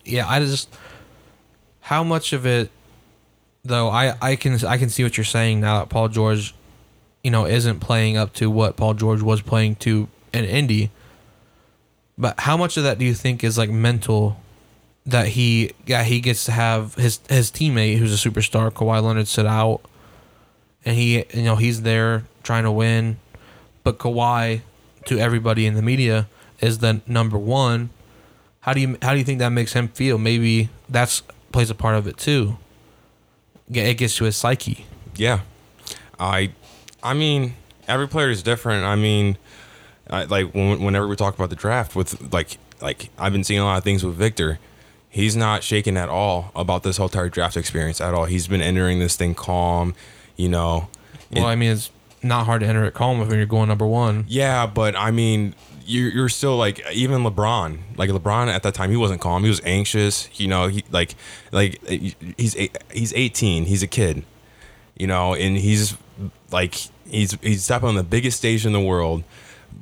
yeah, 0.04 0.28
I 0.28 0.40
just 0.40 0.68
how 1.80 2.04
much 2.04 2.32
of 2.32 2.44
it 2.44 2.70
though 3.64 3.88
I, 3.88 4.14
I 4.20 4.36
can 4.36 4.64
I 4.64 4.78
can 4.78 4.88
see 4.88 5.02
what 5.02 5.16
you're 5.16 5.24
saying 5.24 5.60
now 5.60 5.80
that 5.80 5.88
Paul 5.88 6.08
George, 6.08 6.54
you 7.22 7.30
know, 7.30 7.46
isn't 7.46 7.80
playing 7.80 8.16
up 8.16 8.32
to 8.34 8.50
what 8.50 8.76
Paul 8.76 8.94
George 8.94 9.22
was 9.22 9.42
playing 9.42 9.76
to 9.76 10.08
in 10.32 10.44
Indy. 10.44 10.90
But 12.16 12.40
how 12.40 12.56
much 12.56 12.76
of 12.76 12.82
that 12.82 12.98
do 12.98 13.04
you 13.04 13.14
think 13.14 13.44
is 13.44 13.56
like 13.56 13.70
mental 13.70 14.40
that 15.08 15.28
he 15.28 15.72
yeah, 15.86 16.04
he 16.04 16.20
gets 16.20 16.44
to 16.44 16.52
have 16.52 16.94
his 16.94 17.20
his 17.28 17.50
teammate 17.50 17.98
who's 17.98 18.12
a 18.12 18.28
superstar, 18.28 18.70
Kawhi 18.70 19.02
Leonard 19.02 19.28
sit 19.28 19.46
out 19.46 19.80
and 20.84 20.96
he 20.96 21.24
you 21.34 21.42
know, 21.42 21.56
he's 21.56 21.82
there 21.82 22.24
trying 22.42 22.64
to 22.64 22.72
win. 22.72 23.18
But 23.84 23.98
Kawhi 23.98 24.60
to 25.06 25.18
everybody 25.18 25.66
in 25.66 25.74
the 25.74 25.82
media 25.82 26.28
is 26.60 26.78
the 26.78 27.00
number 27.06 27.38
one 27.38 27.90
how 28.68 28.74
do 28.74 28.80
you 28.80 28.98
how 29.00 29.12
do 29.12 29.18
you 29.18 29.24
think 29.24 29.38
that 29.38 29.48
makes 29.48 29.72
him 29.72 29.88
feel? 29.88 30.18
Maybe 30.18 30.68
that's 30.90 31.22
plays 31.52 31.70
a 31.70 31.74
part 31.74 31.94
of 31.94 32.06
it 32.06 32.18
too. 32.18 32.58
It 33.70 33.94
gets 33.94 34.16
to 34.16 34.24
his 34.24 34.36
psyche. 34.36 34.84
Yeah, 35.16 35.40
I, 36.20 36.52
I 37.02 37.14
mean, 37.14 37.54
every 37.86 38.08
player 38.08 38.28
is 38.28 38.42
different. 38.42 38.84
I 38.84 38.94
mean, 38.94 39.38
I, 40.10 40.24
like 40.24 40.54
when, 40.54 40.82
whenever 40.82 41.08
we 41.08 41.16
talk 41.16 41.34
about 41.34 41.48
the 41.48 41.56
draft, 41.56 41.96
with 41.96 42.32
like 42.32 42.58
like 42.82 43.08
I've 43.18 43.32
been 43.32 43.42
seeing 43.42 43.60
a 43.60 43.64
lot 43.64 43.78
of 43.78 43.84
things 43.84 44.04
with 44.04 44.16
Victor. 44.16 44.58
He's 45.10 45.34
not 45.36 45.62
shaken 45.62 45.96
at 45.96 46.08
all 46.08 46.52
about 46.54 46.82
this 46.82 46.98
whole 46.98 47.06
entire 47.06 47.28
draft 47.28 47.56
experience 47.56 48.00
at 48.00 48.14
all. 48.14 48.26
He's 48.26 48.46
been 48.46 48.60
entering 48.60 48.98
this 48.98 49.16
thing 49.16 49.34
calm, 49.34 49.94
you 50.36 50.48
know. 50.48 50.88
Well, 51.32 51.46
I 51.46 51.56
mean, 51.56 51.72
it's 51.72 51.90
not 52.22 52.46
hard 52.46 52.60
to 52.60 52.66
enter 52.66 52.84
it 52.84 52.94
calm 52.94 53.18
when 53.18 53.30
you're 53.30 53.46
going 53.46 53.68
number 53.68 53.86
one. 53.86 54.24
Yeah, 54.28 54.66
but 54.66 54.96
I 54.96 55.10
mean, 55.10 55.54
you're, 55.88 56.10
you're 56.10 56.28
still 56.28 56.56
like 56.56 56.84
even 56.92 57.22
LeBron. 57.22 57.78
Like 57.96 58.10
LeBron 58.10 58.48
at 58.48 58.62
that 58.62 58.74
time, 58.74 58.90
he 58.90 58.96
wasn't 58.96 59.20
calm. 59.20 59.42
He 59.42 59.48
was 59.48 59.62
anxious. 59.64 60.28
You 60.38 60.48
know, 60.48 60.68
he 60.68 60.84
like 60.90 61.14
like 61.52 61.84
he's 61.86 62.54
he's 62.92 63.12
18. 63.14 63.64
He's 63.64 63.82
a 63.82 63.86
kid. 63.86 64.24
You 64.96 65.06
know, 65.06 65.34
and 65.34 65.56
he's 65.56 65.96
like 66.50 66.74
he's 67.06 67.38
he's 67.40 67.64
stepping 67.64 67.88
on 67.88 67.94
the 67.94 68.02
biggest 68.02 68.36
stage 68.36 68.66
in 68.66 68.72
the 68.72 68.80
world, 68.80 69.24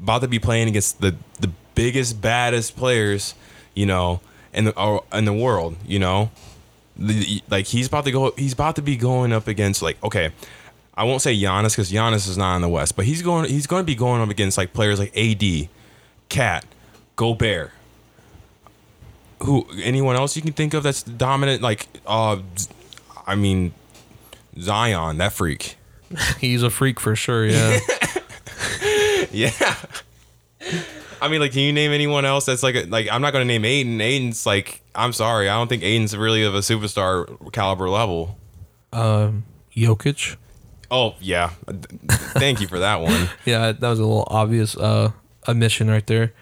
about 0.02 0.20
to 0.22 0.28
be 0.28 0.38
playing 0.38 0.68
against 0.68 1.00
the 1.00 1.16
the 1.40 1.50
biggest 1.74 2.20
baddest 2.20 2.76
players. 2.76 3.34
You 3.74 3.86
know, 3.86 4.20
in 4.56 4.64
the 4.66 4.80
or, 4.80 5.04
in 5.12 5.24
the 5.24 5.32
world. 5.32 5.76
You 5.86 5.98
know, 5.98 6.30
the, 6.96 7.42
like 7.48 7.66
he's 7.66 7.86
about 7.86 8.04
to 8.06 8.10
go. 8.10 8.32
He's 8.36 8.52
about 8.52 8.76
to 8.76 8.82
be 8.82 8.96
going 8.96 9.32
up 9.32 9.46
against 9.46 9.82
like 9.82 10.02
okay. 10.02 10.32
I 10.98 11.04
won't 11.04 11.20
say 11.20 11.36
Giannis 11.36 11.72
because 11.72 11.92
Giannis 11.92 12.26
is 12.26 12.38
not 12.38 12.56
in 12.56 12.62
the 12.62 12.70
West, 12.70 12.96
but 12.96 13.04
he's 13.04 13.20
going. 13.20 13.48
He's 13.50 13.66
going 13.66 13.82
to 13.82 13.86
be 13.86 13.94
going 13.94 14.22
up 14.22 14.30
against 14.30 14.56
like 14.56 14.72
players 14.72 14.98
like 14.98 15.14
AD, 15.16 15.68
KAT, 16.30 16.64
Gobert. 17.16 17.70
Who? 19.42 19.66
Anyone 19.82 20.16
else 20.16 20.34
you 20.34 20.42
can 20.42 20.54
think 20.54 20.72
of 20.72 20.82
that's 20.82 21.02
dominant? 21.02 21.60
Like, 21.60 21.86
uh, 22.06 22.38
I 23.26 23.34
mean, 23.34 23.74
Zion, 24.58 25.18
that 25.18 25.34
freak. 25.34 25.76
He's 26.40 26.62
a 26.62 26.70
freak 26.70 26.98
for 26.98 27.14
sure. 27.14 27.46
Yeah. 27.46 27.78
Yeah. 29.32 29.50
I 31.20 31.28
mean, 31.28 31.40
like, 31.40 31.52
can 31.52 31.60
you 31.62 31.72
name 31.72 31.92
anyone 31.92 32.24
else 32.24 32.46
that's 32.46 32.62
like, 32.62 32.74
a, 32.74 32.84
like, 32.84 33.08
I'm 33.10 33.22
not 33.22 33.32
going 33.32 33.46
to 33.46 33.46
name 33.46 33.64
Ayton. 33.64 34.00
Ayton's 34.00 34.46
like, 34.46 34.82
I'm 34.94 35.12
sorry, 35.12 35.48
I 35.48 35.56
don't 35.56 35.68
think 35.68 35.82
Ayton's 35.82 36.16
really 36.16 36.42
of 36.44 36.54
a 36.54 36.58
superstar 36.60 37.52
caliber 37.52 37.88
level. 37.88 38.38
um, 38.92 39.44
Jokic. 39.74 40.36
Oh 40.90 41.16
yeah, 41.20 41.50
thank 42.38 42.60
you 42.60 42.68
for 42.68 42.78
that 42.78 43.00
one. 43.00 43.28
Yeah, 43.44 43.72
that 43.72 43.88
was 43.88 43.98
a 43.98 44.02
little 44.02 44.26
obvious 44.28 44.76
uh 44.76 45.10
omission 45.48 45.90
right 45.90 46.06
there. 46.06 46.32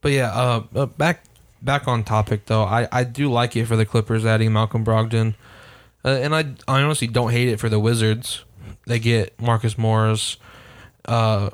But 0.00 0.12
yeah, 0.12 0.32
uh, 0.32 0.64
uh 0.74 0.86
back 0.86 1.22
back 1.62 1.86
on 1.86 2.02
topic 2.02 2.46
though. 2.46 2.64
I 2.64 2.88
I 2.90 3.04
do 3.04 3.30
like 3.30 3.54
it 3.54 3.66
for 3.66 3.76
the 3.76 3.86
Clippers 3.86 4.26
adding 4.26 4.52
Malcolm 4.52 4.84
Brogdon. 4.84 5.34
Uh, 6.04 6.08
and 6.08 6.34
I 6.34 6.40
I 6.66 6.82
honestly 6.82 7.06
don't 7.06 7.30
hate 7.30 7.48
it 7.48 7.60
for 7.60 7.68
the 7.68 7.78
Wizards. 7.78 8.44
They 8.86 8.98
get 8.98 9.40
Marcus 9.40 9.78
Morris 9.78 10.38
uh 11.04 11.50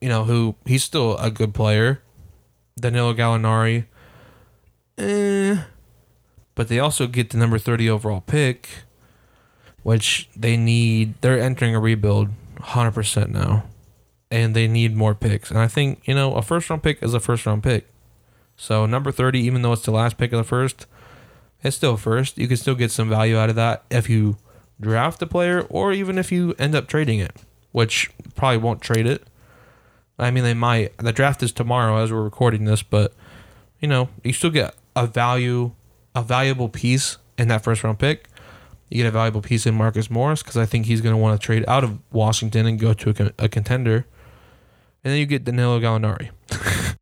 you 0.00 0.08
know 0.08 0.24
who 0.24 0.56
he's 0.64 0.84
still 0.84 1.16
a 1.18 1.30
good 1.30 1.54
player. 1.54 2.02
Danilo 2.80 3.14
Gallinari. 3.14 3.86
Eh, 4.96 5.62
but 6.54 6.68
they 6.68 6.78
also 6.78 7.06
get 7.06 7.30
the 7.30 7.38
number 7.38 7.58
30 7.58 7.88
overall 7.88 8.20
pick 8.20 8.68
which 9.82 10.28
they 10.36 10.56
need 10.56 11.14
they're 11.22 11.40
entering 11.40 11.74
a 11.74 11.80
rebuild 11.80 12.28
100% 12.56 13.28
now. 13.30 13.64
And 14.30 14.54
they 14.54 14.68
need 14.68 14.94
more 14.94 15.14
picks. 15.14 15.50
And 15.50 15.58
i 15.58 15.66
think 15.66 16.06
you 16.06 16.14
know 16.14 16.34
a 16.34 16.42
first 16.42 16.68
round 16.68 16.82
pick 16.82 17.02
is 17.02 17.14
a 17.14 17.20
first 17.20 17.46
round 17.46 17.62
pick. 17.62 17.86
So 18.56 18.84
number 18.84 19.10
30 19.10 19.40
even 19.40 19.62
though 19.62 19.72
it's 19.72 19.84
the 19.84 19.90
last 19.90 20.18
pick 20.18 20.32
of 20.32 20.38
the 20.38 20.44
first 20.44 20.86
it's 21.62 21.76
still 21.76 21.96
first. 21.96 22.36
You 22.38 22.46
can 22.46 22.56
still 22.56 22.74
get 22.74 22.90
some 22.90 23.08
value 23.08 23.38
out 23.38 23.48
of 23.48 23.56
that 23.56 23.84
if 23.90 24.10
you 24.10 24.36
draft 24.80 25.20
the 25.20 25.26
player 25.26 25.62
or 25.70 25.92
even 25.92 26.18
if 26.18 26.30
you 26.30 26.54
end 26.58 26.74
up 26.74 26.86
trading 26.86 27.18
it 27.18 27.36
which 27.72 28.10
probably 28.34 28.58
won't 28.58 28.82
trade 28.82 29.06
it 29.06 29.24
i 30.18 30.30
mean 30.30 30.44
they 30.44 30.54
might 30.54 30.96
the 30.98 31.12
draft 31.12 31.42
is 31.42 31.52
tomorrow 31.52 32.02
as 32.02 32.12
we're 32.12 32.22
recording 32.22 32.64
this 32.64 32.82
but 32.82 33.12
you 33.80 33.88
know 33.88 34.08
you 34.24 34.32
still 34.32 34.50
get 34.50 34.74
a 34.96 35.06
value 35.06 35.72
a 36.14 36.22
valuable 36.22 36.68
piece 36.68 37.18
in 37.36 37.48
that 37.48 37.62
first 37.62 37.84
round 37.84 37.98
pick 37.98 38.28
you 38.88 38.96
get 38.96 39.06
a 39.06 39.10
valuable 39.10 39.42
piece 39.42 39.66
in 39.66 39.74
Marcus 39.74 40.10
Morris 40.10 40.42
because 40.42 40.56
I 40.56 40.64
think 40.64 40.86
he's 40.86 41.00
going 41.00 41.12
to 41.12 41.18
want 41.18 41.38
to 41.38 41.44
trade 41.44 41.64
out 41.68 41.84
of 41.84 41.98
Washington 42.10 42.66
and 42.66 42.78
go 42.78 42.94
to 42.94 43.32
a, 43.38 43.44
a 43.44 43.48
contender. 43.48 44.06
And 45.04 45.12
then 45.12 45.18
you 45.18 45.26
get 45.26 45.44
Danilo 45.44 45.78
Gallinari. 45.78 46.30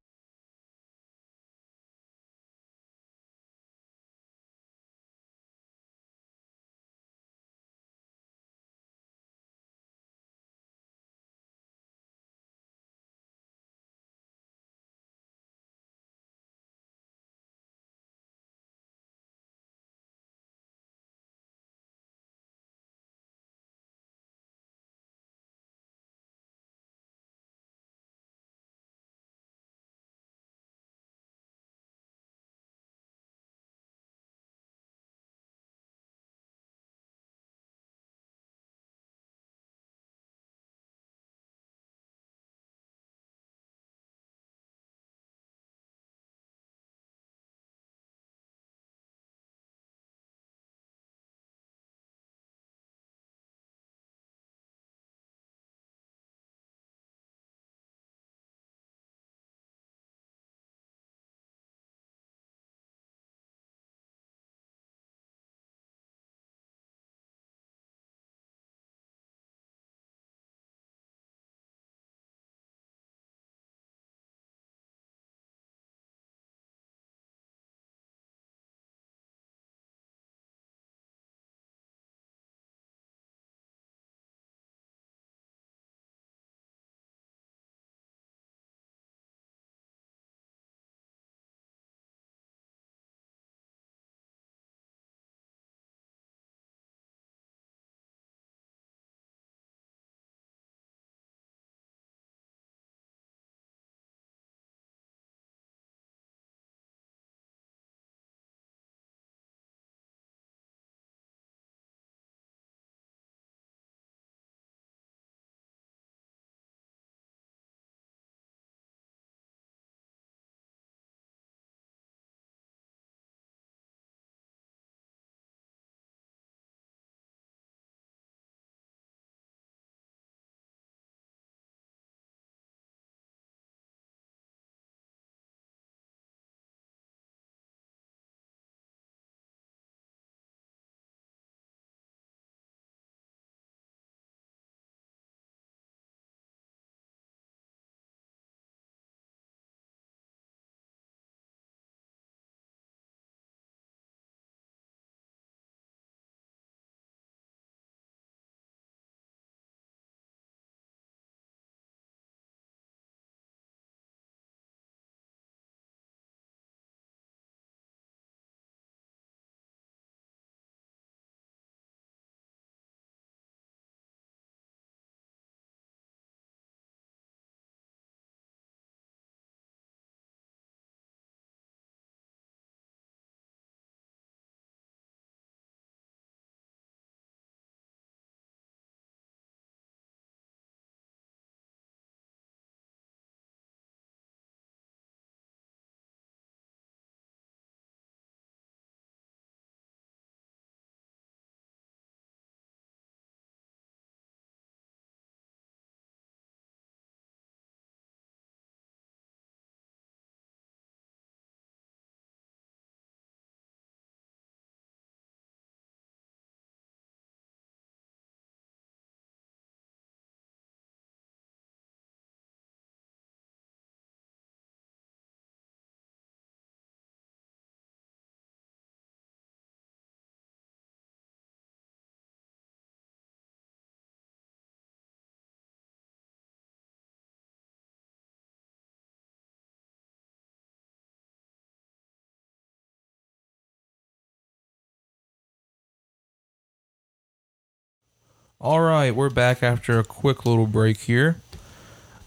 All 248.58 248.80
right, 248.80 249.14
we're 249.14 249.28
back 249.28 249.62
after 249.62 249.98
a 249.98 250.04
quick 250.04 250.46
little 250.46 250.66
break 250.66 251.00
here. 251.00 251.36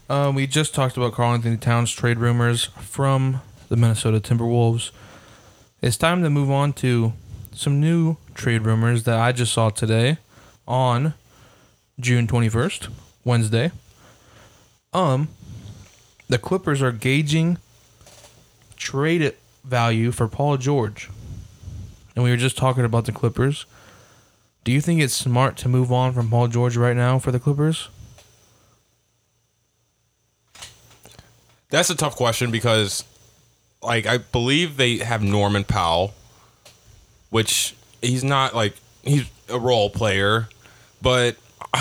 Uh, 0.08 0.30
we 0.32 0.46
just 0.46 0.72
talked 0.72 0.96
about 0.96 1.12
Karl-Anthony 1.12 1.56
Towns 1.56 1.90
trade 1.90 2.18
rumors 2.18 2.66
from 2.78 3.40
the 3.68 3.74
Minnesota 3.76 4.20
Timberwolves. 4.20 4.92
It's 5.82 5.96
time 5.96 6.22
to 6.22 6.30
move 6.30 6.48
on 6.48 6.72
to 6.74 7.14
some 7.52 7.80
new 7.80 8.16
trade 8.34 8.62
rumors 8.62 9.02
that 9.04 9.18
I 9.18 9.32
just 9.32 9.52
saw 9.52 9.70
today 9.70 10.18
on 10.68 11.14
June 11.98 12.28
21st, 12.28 12.90
Wednesday. 13.24 13.72
Um, 14.92 15.30
the 16.28 16.38
Clippers 16.38 16.80
are 16.80 16.92
gauging 16.92 17.58
trade 18.76 19.34
value 19.64 20.12
for 20.12 20.28
Paul 20.28 20.58
George. 20.58 21.10
And 22.14 22.22
we 22.22 22.30
were 22.30 22.36
just 22.36 22.56
talking 22.56 22.84
about 22.84 23.06
the 23.06 23.12
Clippers. 23.12 23.66
Do 24.64 24.72
you 24.72 24.80
think 24.80 25.00
it's 25.00 25.14
smart 25.14 25.56
to 25.58 25.68
move 25.68 25.90
on 25.90 26.12
from 26.12 26.28
Paul 26.28 26.48
George 26.48 26.76
right 26.76 26.96
now 26.96 27.18
for 27.18 27.32
the 27.32 27.40
Clippers? 27.40 27.88
That's 31.70 31.88
a 31.88 31.94
tough 31.94 32.16
question 32.16 32.50
because, 32.50 33.04
like, 33.82 34.06
I 34.06 34.18
believe 34.18 34.76
they 34.76 34.98
have 34.98 35.22
Norman 35.22 35.64
Powell, 35.64 36.14
which 37.30 37.74
he's 38.02 38.24
not 38.24 38.54
like 38.54 38.74
he's 39.02 39.30
a 39.48 39.58
role 39.58 39.88
player, 39.88 40.48
but 41.00 41.36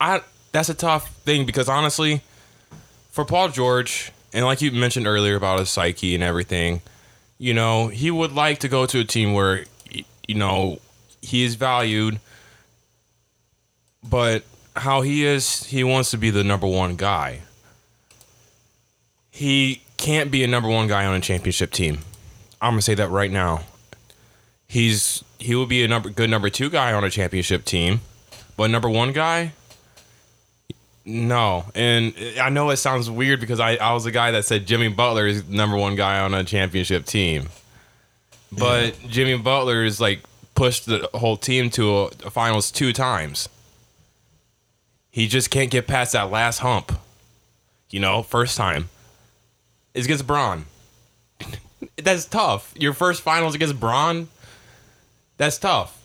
I 0.00 0.22
that's 0.52 0.68
a 0.68 0.74
tough 0.74 1.10
thing 1.18 1.46
because 1.46 1.68
honestly, 1.68 2.22
for 3.10 3.24
Paul 3.24 3.48
George, 3.48 4.12
and 4.32 4.44
like 4.44 4.60
you 4.60 4.72
mentioned 4.72 5.06
earlier 5.06 5.36
about 5.36 5.60
his 5.60 5.70
psyche 5.70 6.14
and 6.14 6.22
everything, 6.22 6.82
you 7.38 7.54
know, 7.54 7.88
he 7.88 8.10
would 8.10 8.32
like 8.32 8.58
to 8.60 8.68
go 8.68 8.86
to 8.86 9.00
a 9.00 9.04
team 9.04 9.32
where, 9.32 9.64
you 10.26 10.34
know, 10.34 10.78
he 11.22 11.44
is 11.44 11.54
valued, 11.54 12.20
but 14.08 14.44
how 14.76 15.02
he 15.02 15.24
is, 15.24 15.64
he 15.64 15.84
wants 15.84 16.10
to 16.12 16.16
be 16.16 16.30
the 16.30 16.44
number 16.44 16.66
one 16.66 16.96
guy. 16.96 17.40
He 19.30 19.82
can't 19.96 20.30
be 20.30 20.42
a 20.44 20.48
number 20.48 20.68
one 20.68 20.88
guy 20.88 21.06
on 21.06 21.14
a 21.14 21.20
championship 21.20 21.70
team. 21.72 21.98
I'm 22.60 22.72
gonna 22.72 22.82
say 22.82 22.94
that 22.94 23.10
right 23.10 23.30
now. 23.30 23.62
He's 24.66 25.24
he 25.38 25.54
will 25.54 25.66
be 25.66 25.84
a 25.84 25.88
number 25.88 26.10
good 26.10 26.30
number 26.30 26.50
two 26.50 26.70
guy 26.70 26.92
on 26.92 27.04
a 27.04 27.10
championship 27.10 27.64
team, 27.64 28.00
but 28.56 28.70
number 28.70 28.88
one 28.88 29.12
guy, 29.12 29.52
no. 31.08 31.64
And 31.74 32.14
I 32.40 32.50
know 32.50 32.68
it 32.70 32.76
sounds 32.76 33.10
weird 33.10 33.40
because 33.40 33.60
I, 33.60 33.76
I 33.76 33.94
was 33.94 34.04
the 34.04 34.10
guy 34.10 34.32
that 34.32 34.44
said 34.44 34.66
Jimmy 34.66 34.88
Butler 34.88 35.26
is 35.26 35.48
number 35.48 35.76
one 35.76 35.94
guy 35.94 36.20
on 36.20 36.34
a 36.34 36.44
championship 36.44 37.06
team. 37.06 37.48
But 38.52 39.00
yeah. 39.00 39.08
Jimmy 39.08 39.38
Butler 39.38 39.84
is 39.84 40.00
like 40.00 40.20
pushed 40.58 40.86
the 40.86 41.08
whole 41.14 41.36
team 41.36 41.70
to 41.70 41.96
a, 41.96 42.04
a 42.26 42.30
finals 42.30 42.72
two 42.72 42.92
times. 42.92 43.48
He 45.08 45.28
just 45.28 45.50
can't 45.50 45.70
get 45.70 45.86
past 45.86 46.14
that 46.14 46.32
last 46.32 46.58
hump. 46.58 46.98
You 47.90 48.00
know, 48.00 48.24
first 48.24 48.56
time. 48.56 48.88
It's 49.94 50.06
against 50.06 50.26
Bron. 50.26 50.64
that's 51.96 52.24
tough. 52.24 52.74
Your 52.76 52.92
first 52.92 53.22
finals 53.22 53.54
against 53.54 53.78
Bron, 53.78 54.28
that's 55.36 55.58
tough. 55.58 55.96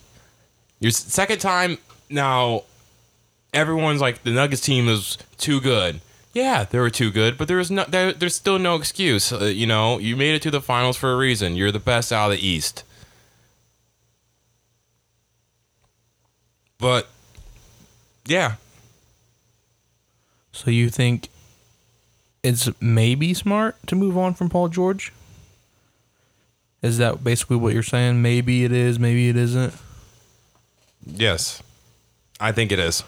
Your 0.79 0.91
second 0.91 1.39
time, 1.39 1.79
now 2.07 2.63
everyone's 3.53 4.01
like 4.01 4.21
the 4.21 4.29
Nuggets 4.29 4.61
team 4.61 4.87
is 4.87 5.17
too 5.37 5.61
good. 5.61 5.99
Yeah, 6.31 6.63
they 6.63 6.77
were 6.77 6.91
too 6.91 7.09
good, 7.09 7.39
but 7.39 7.47
there 7.47 7.57
was 7.57 7.71
no 7.71 7.85
there, 7.85 8.13
there's 8.13 8.35
still 8.35 8.59
no 8.59 8.75
excuse. 8.75 9.33
Uh, 9.33 9.45
you 9.45 9.65
know, 9.65 9.97
you 9.97 10.15
made 10.15 10.35
it 10.35 10.43
to 10.43 10.51
the 10.51 10.61
finals 10.61 10.95
for 10.95 11.11
a 11.11 11.17
reason. 11.17 11.55
You're 11.55 11.71
the 11.71 11.79
best 11.79 12.13
out 12.13 12.31
of 12.31 12.37
the 12.37 12.47
East. 12.47 12.83
But 16.83 17.07
yeah. 18.25 18.55
So 20.51 20.69
you 20.69 20.89
think 20.89 21.29
it's 22.43 22.69
maybe 22.81 23.33
smart 23.33 23.77
to 23.87 23.95
move 23.95 24.17
on 24.17 24.33
from 24.33 24.49
Paul 24.49 24.67
George? 24.67 25.13
Is 26.81 26.97
that 26.97 27.23
basically 27.23 27.55
what 27.55 27.73
you're 27.73 27.83
saying? 27.83 28.21
Maybe 28.21 28.65
it 28.65 28.73
is, 28.73 28.99
maybe 28.99 29.29
it 29.29 29.37
isn't. 29.37 29.73
Yes. 31.05 31.63
I 32.37 32.51
think 32.51 32.73
it 32.73 32.79
is. 32.79 33.05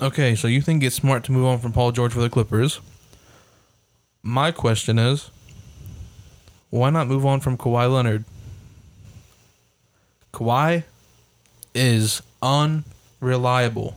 Okay, 0.00 0.36
so 0.36 0.46
you 0.46 0.62
think 0.62 0.84
it's 0.84 0.94
smart 0.94 1.24
to 1.24 1.32
move 1.32 1.46
on 1.46 1.58
from 1.58 1.72
Paul 1.72 1.90
George 1.90 2.12
for 2.12 2.20
the 2.20 2.30
Clippers. 2.30 2.78
My 4.22 4.52
question 4.52 4.96
is 4.96 5.32
why 6.70 6.90
not 6.90 7.08
move 7.08 7.26
on 7.26 7.40
from 7.40 7.58
Kawhi 7.58 7.92
Leonard? 7.92 8.24
Kawhi 10.32 10.84
is 11.74 12.22
unreliable. 12.42 13.96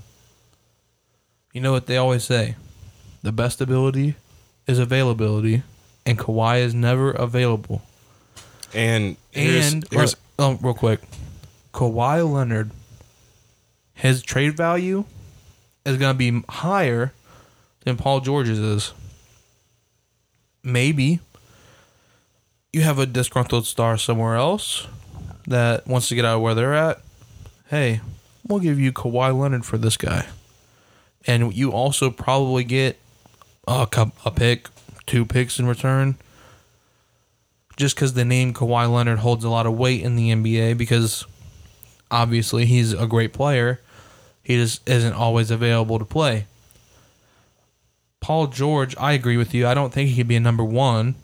You 1.53 1.61
know 1.61 1.71
what 1.71 1.85
they 1.85 1.97
always 1.97 2.23
say 2.23 2.55
the 3.21 3.31
best 3.31 3.61
ability 3.61 4.15
is 4.67 4.79
availability, 4.79 5.63
and 6.05 6.19
Kawhi 6.19 6.59
is 6.59 6.73
never 6.73 7.11
available. 7.11 7.81
And 8.73 9.17
here's, 9.31 9.73
and 9.73 9.85
here's, 9.89 10.15
oh, 10.39 10.57
real 10.61 10.73
quick, 10.73 11.01
Kawhi 11.73 12.29
Leonard, 12.29 12.71
his 13.93 14.21
trade 14.21 14.57
value 14.57 15.05
is 15.85 15.97
going 15.97 16.13
to 16.13 16.17
be 16.17 16.43
higher 16.49 17.13
than 17.85 17.97
Paul 17.97 18.19
George's 18.19 18.59
is. 18.59 18.93
Maybe 20.63 21.19
you 22.71 22.81
have 22.81 22.99
a 22.99 23.05
disgruntled 23.05 23.65
star 23.65 23.97
somewhere 23.97 24.35
else 24.35 24.87
that 25.47 25.85
wants 25.85 26.07
to 26.09 26.15
get 26.15 26.25
out 26.25 26.37
of 26.37 26.41
where 26.41 26.55
they're 26.55 26.73
at. 26.73 27.01
Hey, 27.73 28.01
we'll 28.47 28.59
give 28.59 28.79
you 28.79 28.93
Kawhi 28.93 29.35
Leonard 29.35 29.65
for 29.65 29.79
this 29.79 29.97
guy. 29.97 30.27
And 31.25 31.51
you 31.55 31.71
also 31.71 32.11
probably 32.11 32.63
get 32.63 32.99
a, 33.67 33.87
a 34.23 34.29
pick, 34.29 34.69
two 35.07 35.25
picks 35.25 35.57
in 35.57 35.65
return. 35.65 36.17
Just 37.75 37.95
because 37.95 38.13
the 38.13 38.25
name 38.25 38.53
Kawhi 38.53 38.93
Leonard 38.93 39.17
holds 39.17 39.43
a 39.43 39.49
lot 39.49 39.65
of 39.65 39.75
weight 39.75 40.03
in 40.03 40.15
the 40.15 40.29
NBA 40.29 40.77
because 40.77 41.25
obviously 42.11 42.67
he's 42.67 42.93
a 42.93 43.07
great 43.07 43.33
player 43.33 43.79
he 44.43 44.55
just 44.55 44.87
isn't 44.87 45.13
always 45.13 45.49
available 45.49 45.97
to 45.97 46.05
play. 46.05 46.45
Paul 48.19 48.45
George, 48.45 48.95
I 48.99 49.13
agree 49.13 49.35
with 49.35 49.55
you. 49.55 49.65
I 49.65 49.73
don't 49.73 49.91
think 49.91 50.11
he 50.11 50.17
could 50.17 50.27
be 50.27 50.35
a 50.35 50.39
number 50.39 50.63
one. 50.63 51.15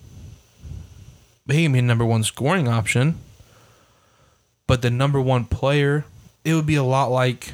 But 1.45 1.57
he 1.57 1.61
can 1.65 1.73
be 1.73 1.79
a 1.79 1.83
number 1.83 2.05
one 2.05 2.23
scoring 2.23 2.67
option. 2.67 3.19
But 4.65 4.81
the 4.81 4.89
number 4.89 5.21
one 5.21 5.45
player, 5.45 6.05
it 6.43 6.53
would 6.53 6.65
be 6.65 6.75
a 6.75 6.83
lot 6.83 7.11
like 7.11 7.53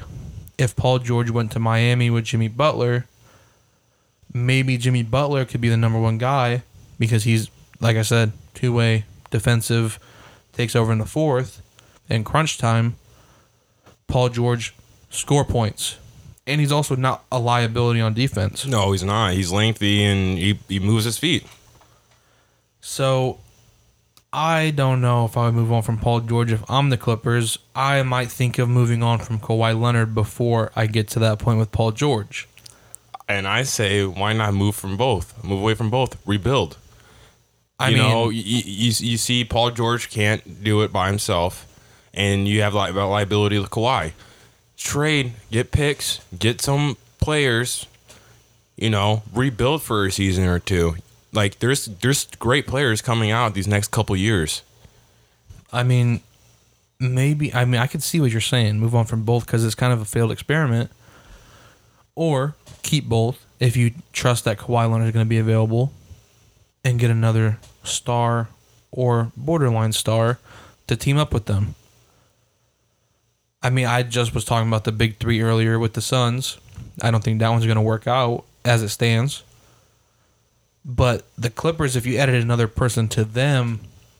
if 0.58 0.76
Paul 0.76 1.00
George 1.00 1.30
went 1.30 1.52
to 1.54 1.60
Miami 1.60 2.10
with 2.10 2.26
Jimmy 2.26 2.48
Butler. 2.48 3.06
Maybe 4.34 4.78
Jimmy 4.78 5.04
Butler 5.04 5.46
could 5.46 5.62
be 5.62 5.70
the 5.70 5.78
number 5.78 6.00
one 6.00 6.18
guy 6.18 6.64
because 7.00 7.24
he's, 7.24 7.50
like 7.80 7.98
I 7.98 8.02
said, 8.02 8.34
two 8.54 8.74
way 8.74 9.06
defensive, 9.32 10.00
takes 10.54 10.76
over 10.76 10.92
in 10.92 11.00
the 11.00 11.06
fourth. 11.06 11.62
In 12.10 12.24
crunch 12.24 12.58
time, 12.58 12.96
Paul 14.08 14.30
George 14.30 14.74
score 15.10 15.46
points. 15.46 15.98
And 16.48 16.62
he's 16.62 16.72
also 16.72 16.96
not 16.96 17.24
a 17.32 17.40
liability 17.40 18.02
on 18.02 18.14
defense. 18.14 18.66
No, 18.68 18.92
he's 18.92 19.04
not. 19.04 19.34
He's 19.34 19.52
lengthy 19.52 20.04
and 20.04 20.38
he, 20.38 20.60
he 20.68 20.80
moves 20.80 21.06
his 21.06 21.18
feet. 21.18 21.46
So 22.82 23.40
I 24.38 24.72
don't 24.72 25.00
know 25.00 25.24
if 25.24 25.38
I 25.38 25.46
would 25.46 25.56
move 25.56 25.72
on 25.72 25.82
from 25.82 25.98
Paul 25.98 26.20
George 26.20 26.52
if 26.52 26.70
I'm 26.70 26.90
the 26.90 26.98
Clippers. 26.98 27.58
I 27.74 28.04
might 28.04 28.30
think 28.30 28.60
of 28.60 28.68
moving 28.68 29.02
on 29.02 29.20
from 29.20 29.40
Kawhi 29.40 29.80
Leonard 29.80 30.14
before 30.14 30.74
I 30.76 30.88
get 30.88 31.08
to 31.10 31.20
that 31.20 31.40
point 31.40 31.58
with 31.58 31.72
Paul 31.72 31.94
George. 31.94 32.50
And 33.30 33.48
I 33.48 33.64
say, 33.64 34.06
why 34.06 34.34
not 34.34 34.54
move 34.54 34.76
from 34.76 34.98
both? 34.98 35.42
Move 35.42 35.62
away 35.62 35.74
from 35.74 35.90
both. 35.90 36.18
Rebuild. 36.28 36.78
I 37.80 37.90
you 37.90 37.98
mean, 37.98 38.10
know, 38.10 38.30
you, 38.30 38.42
you, 38.42 38.92
you 39.00 39.18
see 39.18 39.46
Paul 39.46 39.72
George 39.72 40.10
can't 40.10 40.62
do 40.62 40.82
it 40.82 40.92
by 40.92 41.08
himself, 41.08 41.66
and 42.14 42.46
you 42.46 42.62
have 42.62 42.74
li- 42.74 42.92
liability 42.92 43.58
with 43.58 43.70
Kawhi 43.70 44.12
trade, 44.78 45.34
get 45.50 45.72
picks, 45.72 46.20
get 46.38 46.60
some 46.62 46.98
players, 47.22 47.88
you 48.76 48.90
know, 48.90 49.24
rebuild 49.34 49.82
for 49.82 50.06
a 50.06 50.12
season 50.12 50.46
or 50.46 50.60
two. 50.60 50.98
Like 51.36 51.60
there's 51.60 51.86
there's 51.86 52.26
great 52.40 52.66
players 52.66 53.02
coming 53.02 53.30
out 53.30 53.54
these 53.54 53.68
next 53.68 53.92
couple 53.92 54.16
years. 54.16 54.62
I 55.72 55.84
mean, 55.84 56.22
maybe 57.00 57.54
I 57.54 57.66
mean 57.66 57.82
I 57.82 57.88
could 57.88 58.02
see 58.02 58.20
what 58.20 58.32
you're 58.32 58.42
saying. 58.42 58.80
Move 58.80 58.96
on 58.96 59.06
from 59.06 59.24
both 59.24 59.46
because 59.46 59.66
it's 59.66 59.76
kind 59.76 59.92
of 59.92 60.02
a 60.02 60.06
failed 60.06 60.32
experiment, 60.32 60.90
or 62.16 62.56
keep 62.82 63.06
both 63.06 63.46
if 63.60 63.76
you 63.76 63.92
trust 64.14 64.46
that 64.46 64.58
Kawhi 64.58 64.90
Leonard 64.90 65.08
is 65.08 65.14
going 65.14 65.26
to 65.26 65.30
be 65.30 65.38
available, 65.38 65.92
and 66.84 67.00
get 67.00 67.12
another 67.12 67.60
star 67.84 68.48
or 68.92 69.32
borderline 69.36 69.92
star 69.92 70.40
to 70.88 70.96
team 70.96 71.18
up 71.18 71.34
with 71.34 71.46
them. 71.46 71.76
I 73.62 73.72
mean, 73.72 73.88
I 73.88 74.04
just 74.04 74.34
was 74.34 74.46
talking 74.46 74.68
about 74.68 74.84
the 74.84 74.92
big 74.92 75.18
three 75.18 75.42
earlier 75.42 75.80
with 75.80 75.94
the 75.94 76.02
Suns. 76.02 76.60
I 77.02 77.10
don't 77.10 77.24
think 77.24 77.40
that 77.40 77.50
one's 77.50 77.66
going 77.66 77.76
to 77.78 77.82
work 77.82 78.08
out 78.08 78.46
as 78.64 78.84
it 78.84 78.90
stands. 78.90 79.44
But 80.86 81.26
the 81.36 81.50
Clippers, 81.50 81.96
if 81.96 82.06
you 82.06 82.18
added 82.18 82.42
another 82.42 82.68
person 82.68 83.08
to 83.10 83.26
them, 83.26 83.80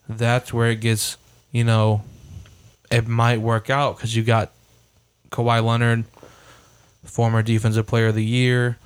that's 0.10 0.52
where 0.52 0.72
it 0.72 0.82
gets, 0.82 1.18
you 1.52 1.64
know, 1.64 2.04
it 2.90 3.08
might 3.08 3.40
work 3.40 3.70
out 3.70 3.98
because 3.98 4.16
you 4.16 4.24
got 4.24 4.52
Kawhi 5.30 5.64
Leonard, 5.64 6.06
former 7.04 7.44
defensive 7.44 7.86
player 7.86 8.08
of 8.08 8.16
the 8.16 8.26
year, 8.26 8.78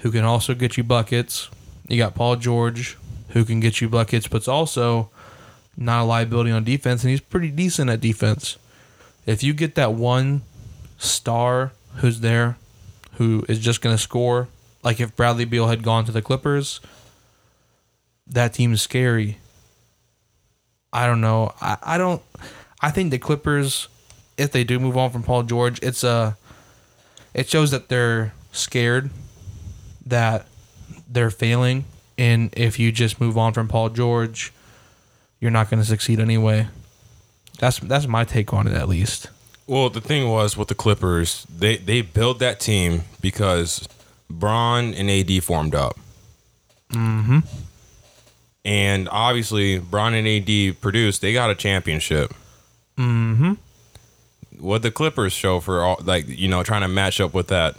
who 0.00 0.12
can 0.12 0.24
also 0.24 0.54
get 0.54 0.76
you 0.76 0.84
buckets. 0.84 1.50
You 1.88 1.98
got 1.98 2.14
Paul 2.14 2.36
George, 2.36 2.96
who 3.30 3.44
can 3.44 3.58
get 3.58 3.80
you 3.80 3.88
buckets, 3.88 4.28
but's 4.28 4.48
also 4.48 5.10
not 5.76 6.02
a 6.02 6.04
liability 6.04 6.50
on 6.50 6.64
defense, 6.64 7.02
and 7.02 7.10
he's 7.10 7.20
pretty 7.20 7.50
decent 7.50 7.90
at 7.90 8.00
defense. 8.00 8.58
If 9.26 9.42
you 9.42 9.54
get 9.54 9.74
that 9.74 9.92
one 9.92 10.42
star 10.98 11.72
who's 11.96 12.20
there, 12.20 12.56
who 13.14 13.44
is 13.48 13.58
just 13.58 13.80
going 13.80 13.96
to 13.96 14.02
score, 14.02 14.48
like 14.82 15.00
if 15.00 15.16
Bradley 15.16 15.44
Beal 15.44 15.68
had 15.68 15.82
gone 15.82 16.04
to 16.04 16.12
the 16.12 16.22
Clippers, 16.22 16.80
that 18.30 18.54
team's 18.54 18.82
scary. 18.82 19.38
I 20.92 21.06
don't 21.06 21.20
know. 21.20 21.52
I, 21.60 21.76
I 21.82 21.98
don't. 21.98 22.22
I 22.80 22.90
think 22.90 23.10
the 23.10 23.18
Clippers, 23.18 23.88
if 24.36 24.52
they 24.52 24.64
do 24.64 24.78
move 24.78 24.96
on 24.96 25.10
from 25.10 25.22
Paul 25.22 25.42
George, 25.42 25.80
it's 25.82 26.04
a. 26.04 26.36
It 27.34 27.48
shows 27.48 27.70
that 27.70 27.88
they're 27.88 28.32
scared, 28.52 29.10
that 30.06 30.46
they're 31.08 31.30
failing, 31.30 31.84
and 32.16 32.52
if 32.56 32.78
you 32.78 32.90
just 32.90 33.20
move 33.20 33.36
on 33.36 33.52
from 33.52 33.68
Paul 33.68 33.90
George, 33.90 34.52
you're 35.40 35.50
not 35.50 35.70
going 35.70 35.80
to 35.80 35.86
succeed 35.86 36.20
anyway. 36.20 36.68
That's 37.58 37.78
that's 37.80 38.06
my 38.06 38.24
take 38.24 38.52
on 38.52 38.66
it, 38.66 38.74
at 38.74 38.88
least. 38.88 39.28
Well, 39.66 39.90
the 39.90 40.00
thing 40.00 40.28
was 40.28 40.56
with 40.56 40.68
the 40.68 40.74
Clippers, 40.74 41.46
they 41.54 41.76
they 41.76 42.00
built 42.00 42.38
that 42.38 42.60
team 42.60 43.02
because 43.20 43.86
Bron 44.30 44.94
and 44.94 45.10
AD 45.10 45.44
formed 45.44 45.74
up. 45.74 45.98
Mm-hmm. 46.92 47.40
And 48.68 49.08
obviously, 49.10 49.78
Bron 49.78 50.12
and 50.12 50.28
AD 50.28 50.82
produced. 50.82 51.22
They 51.22 51.32
got 51.32 51.48
a 51.48 51.54
championship. 51.54 52.34
Mm-hmm. 52.98 53.54
What 54.58 54.82
the 54.82 54.90
Clippers 54.90 55.32
show 55.32 55.58
for 55.60 55.80
all 55.82 55.98
like 56.04 56.28
you 56.28 56.48
know 56.48 56.62
trying 56.62 56.82
to 56.82 56.88
match 56.88 57.18
up 57.18 57.32
with 57.32 57.46
that? 57.48 57.76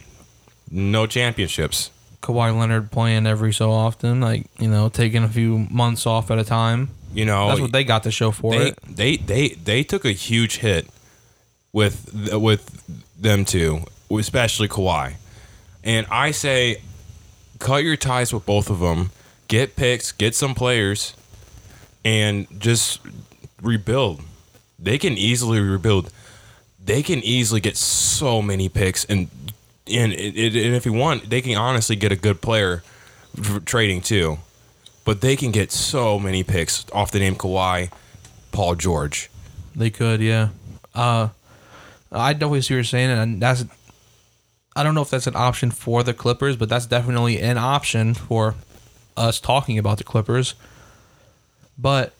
No 0.72 1.06
championships. 1.06 1.92
Kawhi 2.24 2.58
Leonard 2.58 2.90
playing 2.90 3.28
every 3.28 3.54
so 3.54 3.70
often, 3.72 4.20
like 4.20 4.48
you 4.58 4.68
know, 4.68 4.90
taking 4.90 5.24
a 5.24 5.30
few 5.30 5.60
months 5.70 6.08
off 6.08 6.32
at 6.32 6.40
a 6.40 6.44
time. 6.44 6.90
You 7.14 7.26
know 7.26 7.50
That's 7.50 7.62
what 7.62 7.72
they 7.72 7.84
got 7.84 8.02
to 8.04 8.12
show 8.12 8.32
for 8.32 8.58
they, 8.58 8.70
it. 8.70 8.80
they 8.88 9.18
they 9.18 9.50
they 9.50 9.84
took 9.84 10.06
a 10.06 10.12
huge 10.12 10.58
hit 10.58 10.88
with 11.72 12.34
with 12.34 12.66
them 13.16 13.46
two, 13.46 13.84
especially 14.10 14.68
Kawhi. 14.68 15.14
And 15.84 16.08
I 16.10 16.32
say, 16.32 16.82
cut 17.60 17.84
your 17.84 17.96
ties 17.96 18.34
with 18.34 18.48
both 18.48 18.72
of 18.72 18.80
them. 18.80 19.12
Get 19.50 19.76
picks, 19.76 20.14
get 20.14 20.36
some 20.36 20.56
players, 20.56 21.16
and 22.06 22.48
just 22.60 23.02
rebuild. 23.62 24.22
They 24.78 24.98
can 24.98 25.18
easily 25.18 25.60
rebuild. 25.60 26.14
They 26.84 27.04
can 27.04 27.20
easily 27.20 27.60
get 27.60 27.76
so 27.76 28.42
many 28.42 28.70
picks, 28.70 29.04
and 29.06 29.28
and, 29.88 30.14
and 30.14 30.76
if 30.76 30.86
you 30.86 30.94
want, 30.94 31.30
they 31.30 31.42
can 31.42 31.58
honestly 31.58 31.96
get 31.96 32.12
a 32.12 32.16
good 32.16 32.42
player 32.42 32.84
trading 33.66 34.02
too. 34.02 34.38
But 35.04 35.22
they 35.22 35.36
can 35.36 35.52
get 35.52 35.72
so 35.72 36.20
many 36.20 36.44
picks 36.44 36.86
off 36.92 37.12
the 37.12 37.20
name 37.20 37.36
Kawhi, 37.36 37.92
Paul 38.52 38.76
George. 38.76 39.30
They 39.76 39.90
could, 39.90 40.22
yeah. 40.22 40.50
Uh, 40.94 41.30
I 42.12 42.34
see 42.38 42.46
what 42.46 42.70
you're 42.70 42.84
saying, 42.84 43.10
and 43.10 43.42
that's. 43.42 43.66
I 44.76 44.84
don't 44.84 44.96
know 44.96 45.02
if 45.02 45.10
that's 45.10 45.28
an 45.28 45.36
option 45.36 45.72
for 45.72 46.04
the 46.04 46.14
Clippers, 46.14 46.56
but 46.56 46.70
that's 46.70 46.86
definitely 46.86 47.42
an 47.42 47.58
option 47.58 48.14
for 48.14 48.56
us 49.20 49.40
talking 49.40 49.78
about 49.78 49.98
the 49.98 50.04
Clippers. 50.04 50.56
But 51.78 52.14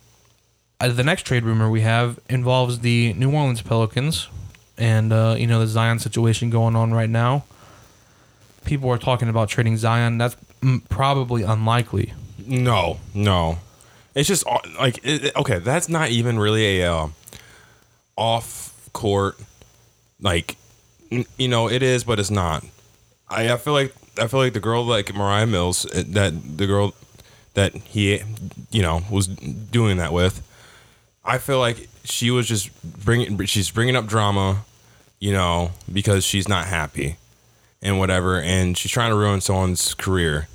uh, 0.80 0.90
the 0.90 1.04
next 1.04 1.24
trade 1.24 1.44
rumor 1.44 1.70
we 1.70 1.82
have 1.82 2.20
involves 2.30 2.80
the 2.80 3.14
New 3.14 3.32
Orleans 3.32 3.62
Pelicans, 3.62 4.28
and 4.78 5.12
uh, 5.12 5.36
you 5.38 5.48
know 5.48 5.60
the 5.60 5.68
Zion 5.68 6.00
situation 6.00 6.50
going 6.50 6.76
on 6.76 6.94
right 6.94 7.10
now. 7.10 7.46
People 8.66 8.90
are 8.90 8.98
talking 8.98 9.30
about 9.30 9.50
trading 9.50 9.78
Zion. 9.78 10.18
That's 10.18 10.36
probably 10.90 11.44
unlikely. 11.44 12.14
No, 12.46 13.00
no. 13.14 13.60
It's 14.16 14.28
just 14.28 14.46
uh, 14.48 14.60
like 14.80 15.00
it, 15.04 15.36
okay, 15.36 15.60
that's 15.60 15.90
not 15.90 16.10
even 16.10 16.38
really 16.40 16.82
a 16.82 16.94
uh, 16.94 17.08
off 18.16 18.90
court 18.94 19.38
like 20.22 20.58
you 21.10 21.48
know 21.48 21.70
it 21.70 21.84
is, 21.84 22.04
but 22.04 22.20
it's 22.20 22.32
not. 22.32 22.66
I, 23.30 23.54
I 23.54 23.58
feel 23.58 23.74
like 23.74 23.94
I 24.20 24.28
feel 24.28 24.40
like 24.40 24.54
the 24.54 24.60
girl 24.60 24.86
like 24.86 25.14
Moriah 25.14 25.48
Mills 25.48 25.86
uh, 25.86 26.04
that 26.08 26.58
the 26.58 26.68
girl 26.68 26.94
that 27.54 27.76
he 27.76 28.22
you 28.72 28.82
know 28.82 29.02
was 29.10 29.28
doing 29.28 29.98
that 29.98 30.14
with. 30.14 30.46
I 31.24 31.38
feel 31.38 31.60
like 31.60 31.88
she 32.04 32.32
was 32.32 32.48
just 32.48 32.70
bringing 32.84 33.46
she's 33.46 33.70
bringing 33.72 33.96
up 33.96 34.08
drama, 34.08 34.66
you 35.20 35.32
know, 35.32 35.72
because 35.92 36.24
she's 36.24 36.48
not 36.48 36.68
happy 36.68 37.18
and 37.82 38.00
whatever, 38.00 38.40
and 38.42 38.78
she's 38.78 38.92
trying 38.92 39.12
to 39.12 39.16
ruin 39.16 39.42
someone's 39.42 39.94
career. 39.94 40.48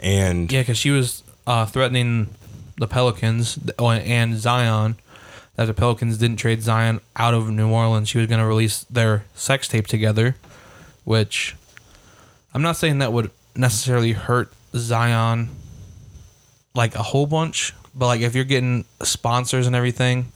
And 0.00 0.50
Yeah, 0.50 0.62
because 0.62 0.78
she 0.78 0.90
was 0.90 1.22
uh, 1.46 1.66
threatening 1.66 2.34
the 2.78 2.88
Pelicans 2.88 3.58
oh, 3.78 3.90
and 3.90 4.36
Zion 4.38 4.96
that 5.56 5.66
the 5.66 5.74
Pelicans 5.74 6.18
didn't 6.18 6.38
trade 6.38 6.62
Zion 6.62 7.00
out 7.16 7.34
of 7.34 7.50
New 7.50 7.70
Orleans. 7.70 8.08
She 8.08 8.18
was 8.18 8.26
going 8.26 8.40
to 8.40 8.46
release 8.46 8.84
their 8.84 9.24
sex 9.34 9.68
tape 9.68 9.86
together, 9.86 10.36
which 11.04 11.56
I'm 12.54 12.62
not 12.62 12.76
saying 12.76 12.98
that 12.98 13.12
would 13.12 13.30
necessarily 13.56 14.12
hurt 14.12 14.52
Zion 14.74 15.50
like 16.74 16.94
a 16.94 17.02
whole 17.02 17.26
bunch, 17.26 17.74
but 17.94 18.06
like 18.06 18.20
if 18.20 18.34
you're 18.34 18.44
getting 18.44 18.84
sponsors 19.02 19.66
and 19.66 19.76
everything 19.76 20.32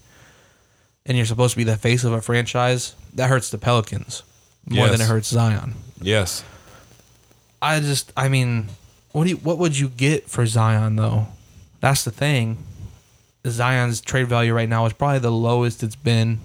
and 1.04 1.16
you're 1.16 1.26
supposed 1.26 1.52
to 1.52 1.56
be 1.58 1.64
the 1.64 1.76
face 1.76 2.04
of 2.04 2.12
a 2.12 2.20
franchise, 2.20 2.94
that 3.14 3.28
hurts 3.28 3.50
the 3.50 3.58
Pelicans 3.58 4.22
more 4.68 4.88
than 4.88 5.00
it 5.00 5.06
hurts 5.06 5.28
Zion. 5.28 5.74
yes, 6.00 6.44
I 7.62 7.80
just, 7.80 8.12
I 8.16 8.28
mean, 8.28 8.68
what 9.12 9.24
do 9.24 9.30
you, 9.30 9.36
what 9.36 9.58
would 9.58 9.78
you 9.78 9.88
get 9.88 10.28
for 10.28 10.44
Zion 10.46 10.96
though? 10.96 11.28
That's 11.80 12.04
the 12.04 12.10
thing. 12.10 12.58
Zion's 13.46 14.00
trade 14.00 14.26
value 14.26 14.52
right 14.52 14.68
now 14.68 14.84
is 14.86 14.92
probably 14.92 15.20
the 15.20 15.30
lowest 15.30 15.82
it's 15.82 15.96
been 15.96 16.40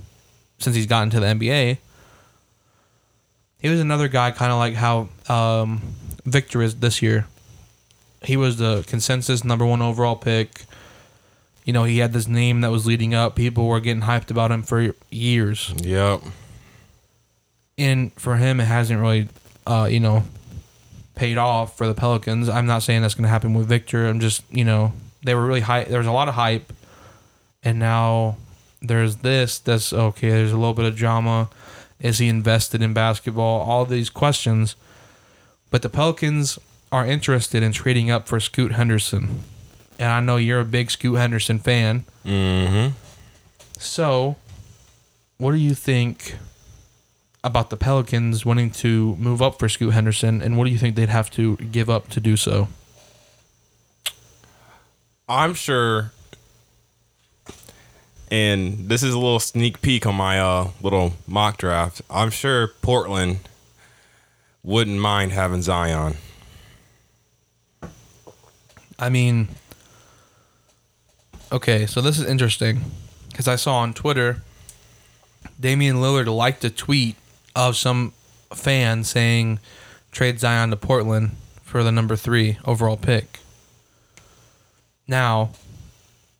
since 0.59 0.75
he's 0.75 0.85
gotten 0.85 1.09
to 1.09 1.19
the 1.19 1.25
NBA. 1.25 1.79
He 3.61 3.69
was 3.69 3.79
another 3.79 4.07
guy, 4.07 4.31
kind 4.31 4.51
of 4.51 4.57
like 4.57 4.73
how 4.73 5.09
um, 5.29 5.81
Victor 6.25 6.61
is 6.61 6.75
this 6.75 7.01
year. 7.01 7.27
He 8.23 8.35
was 8.35 8.57
the 8.57 8.83
consensus 8.87 9.43
number 9.43 9.65
one 9.65 9.81
overall 9.81 10.15
pick. 10.15 10.65
You 11.65 11.73
know, 11.73 11.83
he 11.83 11.99
had 11.99 12.11
this 12.11 12.27
name 12.27 12.61
that 12.61 12.71
was 12.71 12.87
leading 12.87 13.13
up. 13.13 13.35
People 13.35 13.67
were 13.67 13.79
getting 13.79 14.03
hyped 14.03 14.31
about 14.31 14.51
him 14.51 14.63
for 14.63 14.95
years 15.11 15.73
yep. 15.77 16.21
and 17.77 18.11
for 18.13 18.37
him, 18.37 18.59
it 18.59 18.65
hasn't 18.65 18.99
really, 18.99 19.29
uh, 19.67 19.87
you 19.89 19.99
know, 19.99 20.23
paid 21.13 21.37
off 21.37 21.77
for 21.77 21.85
the 21.85 21.93
Pelicans. 21.93 22.49
I'm 22.49 22.65
not 22.65 22.81
saying 22.81 23.03
that's 23.03 23.13
going 23.13 23.23
to 23.23 23.29
happen 23.29 23.53
with 23.53 23.67
Victor. 23.67 24.07
I'm 24.07 24.19
just, 24.19 24.43
you 24.49 24.65
know, 24.65 24.93
they 25.23 25.35
were 25.35 25.45
really 25.45 25.61
high. 25.61 25.83
There 25.83 25.99
was 25.99 26.07
a 26.07 26.11
lot 26.11 26.27
of 26.27 26.33
hype, 26.33 26.73
and 27.61 27.77
now 27.77 28.37
there's 28.81 29.17
this. 29.17 29.59
That's 29.59 29.93
okay. 29.93 30.29
There's 30.29 30.51
a 30.51 30.57
little 30.57 30.73
bit 30.73 30.85
of 30.85 30.95
drama. 30.95 31.49
Is 32.01 32.17
he 32.17 32.27
invested 32.27 32.81
in 32.81 32.93
basketball? 32.93 33.61
All 33.61 33.85
these 33.85 34.09
questions, 34.09 34.75
but 35.69 35.81
the 35.81 35.89
Pelicans 35.89 36.57
are 36.91 37.05
interested 37.05 37.63
in 37.63 37.71
trading 37.71 38.09
up 38.11 38.27
for 38.27 38.39
Scoot 38.39 38.73
Henderson, 38.73 39.41
and 39.99 40.09
I 40.09 40.19
know 40.19 40.37
you're 40.37 40.59
a 40.59 40.65
big 40.65 40.91
Scoot 40.91 41.17
Henderson 41.17 41.59
fan. 41.59 42.05
Mm-hmm. 42.25 42.95
So, 43.77 44.35
what 45.37 45.51
do 45.51 45.57
you 45.57 45.73
think 45.73 46.37
about 47.43 47.69
the 47.69 47.77
Pelicans 47.77 48.45
wanting 48.45 48.71
to 48.71 49.15
move 49.15 49.41
up 49.41 49.59
for 49.59 49.69
Scoot 49.69 49.93
Henderson, 49.93 50.41
and 50.41 50.57
what 50.57 50.65
do 50.65 50.71
you 50.71 50.77
think 50.77 50.95
they'd 50.95 51.09
have 51.09 51.31
to 51.31 51.55
give 51.57 51.89
up 51.89 52.09
to 52.09 52.19
do 52.19 52.35
so? 52.35 52.67
I'm 55.27 55.53
sure. 55.53 56.11
And 58.31 58.87
this 58.89 59.03
is 59.03 59.13
a 59.13 59.19
little 59.19 59.41
sneak 59.41 59.81
peek 59.81 60.05
on 60.05 60.15
my 60.15 60.39
uh, 60.39 60.69
little 60.81 61.13
mock 61.27 61.57
draft. 61.57 62.01
I'm 62.09 62.31
sure 62.31 62.69
Portland 62.81 63.39
wouldn't 64.63 64.99
mind 64.99 65.33
having 65.33 65.61
Zion. 65.61 66.15
I 68.97 69.09
mean, 69.09 69.49
okay, 71.51 71.85
so 71.85 71.99
this 71.99 72.17
is 72.17 72.25
interesting 72.25 72.81
because 73.29 73.47
I 73.47 73.57
saw 73.57 73.79
on 73.79 73.93
Twitter 73.93 74.41
Damian 75.59 75.97
Lillard 75.97 76.33
liked 76.33 76.63
a 76.63 76.69
tweet 76.69 77.15
of 77.55 77.75
some 77.75 78.13
fan 78.53 79.03
saying 79.03 79.59
trade 80.11 80.39
Zion 80.39 80.69
to 80.71 80.75
Portland 80.75 81.31
for 81.63 81.83
the 81.83 81.91
number 81.91 82.15
three 82.15 82.57
overall 82.65 82.97
pick. 82.97 83.39
Now, 85.07 85.51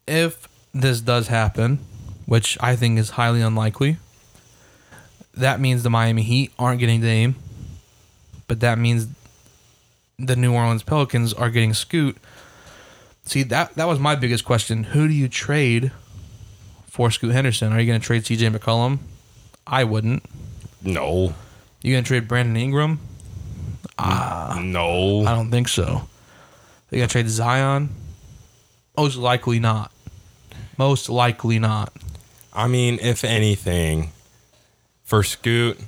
if 0.07 0.47
this 0.73 1.01
does 1.01 1.27
happen, 1.27 1.79
which 2.25 2.57
I 2.61 2.75
think 2.75 2.97
is 2.99 3.11
highly 3.11 3.41
unlikely, 3.41 3.97
that 5.33 5.59
means 5.59 5.83
the 5.83 5.89
Miami 5.89 6.23
Heat 6.23 6.51
aren't 6.59 6.79
getting 6.79 7.01
Dame, 7.01 7.35
but 8.47 8.59
that 8.59 8.77
means 8.77 9.07
the 10.19 10.35
New 10.35 10.53
Orleans 10.53 10.83
Pelicans 10.83 11.33
are 11.33 11.49
getting 11.49 11.73
Scoot. 11.73 12.17
See 13.23 13.43
that 13.43 13.75
that 13.75 13.85
was 13.85 13.99
my 13.99 14.15
biggest 14.15 14.45
question. 14.45 14.83
Who 14.83 15.07
do 15.07 15.13
you 15.13 15.27
trade 15.27 15.91
for 16.87 17.11
Scoot 17.11 17.31
Henderson? 17.31 17.71
Are 17.71 17.79
you 17.79 17.87
going 17.87 17.99
to 18.01 18.05
trade 18.05 18.23
CJ 18.23 18.55
McCollum? 18.55 18.99
I 19.65 19.83
wouldn't. 19.83 20.23
No. 20.81 21.33
You 21.81 21.95
gonna 21.95 22.03
trade 22.03 22.27
Brandon 22.27 22.57
Ingram? 22.57 22.99
Ah. 23.97 24.59
no. 24.61 25.25
I 25.25 25.35
don't 25.35 25.51
think 25.51 25.67
so. 25.67 26.07
They 26.89 26.97
gonna 26.97 27.07
trade 27.07 27.29
Zion? 27.29 27.89
Most 28.97 29.17
likely 29.17 29.59
not. 29.59 29.91
Most 30.81 31.09
likely 31.09 31.59
not. 31.59 31.93
I 32.51 32.67
mean, 32.67 32.97
if 33.03 33.23
anything, 33.23 34.11
for 35.03 35.21
Scoot, 35.21 35.79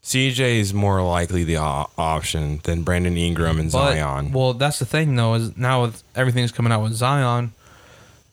CJ 0.00 0.60
is 0.60 0.72
more 0.72 1.02
likely 1.02 1.42
the 1.42 1.56
o- 1.58 1.90
option 1.98 2.60
than 2.62 2.84
Brandon 2.84 3.16
Ingram 3.16 3.58
and 3.58 3.72
But, 3.72 3.94
Zion. 3.94 4.30
Well, 4.30 4.52
that's 4.54 4.78
the 4.78 4.86
thing 4.86 5.16
though. 5.16 5.34
Is 5.34 5.56
now 5.56 5.82
with 5.82 6.04
everything's 6.14 6.52
coming 6.52 6.70
out 6.70 6.84
with 6.84 6.92
Zion, 6.92 7.52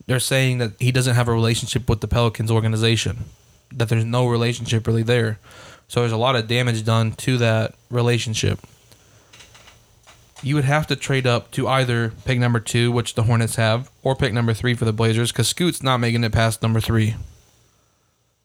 they're 0.06 0.20
saying 0.20 0.60
that 0.60 0.74
he 0.78 0.92
doesn't 0.92 1.16
have 1.16 1.28
a 1.28 1.34
relationship 1.34 1.90
with 1.90 2.02
the 2.02 2.08
Pelicans 2.08 2.52
organization. 2.52 3.26
That 3.72 3.90
there's 3.90 4.06
no 4.06 4.28
relationship 4.28 4.86
really 4.86 5.02
there. 5.02 5.40
So 5.88 6.02
there's 6.02 6.12
a 6.12 6.18
lot 6.18 6.36
of 6.36 6.48
damage 6.48 6.86
done 6.86 7.14
to 7.14 7.40
that 7.40 7.74
relationship. 7.90 8.60
You 10.44 10.56
would 10.56 10.66
have 10.66 10.86
to 10.88 10.96
trade 10.96 11.26
up 11.26 11.52
to 11.52 11.68
either 11.68 12.14
pick 12.26 12.38
number 12.40 12.60
two, 12.60 12.92
which 12.92 13.16
the 13.16 13.24
Hornets 13.24 13.56
have, 13.56 13.90
or 14.04 14.16
pick 14.16 14.34
number 14.34 14.54
three 14.54 14.76
for 14.76 14.86
the 14.86 14.94
Blazers, 14.94 15.32
because 15.32 15.48
Scoot's 15.48 15.82
not 15.82 15.98
making 15.98 16.24
it 16.24 16.32
past 16.32 16.62
number 16.62 16.80
three. 16.80 17.16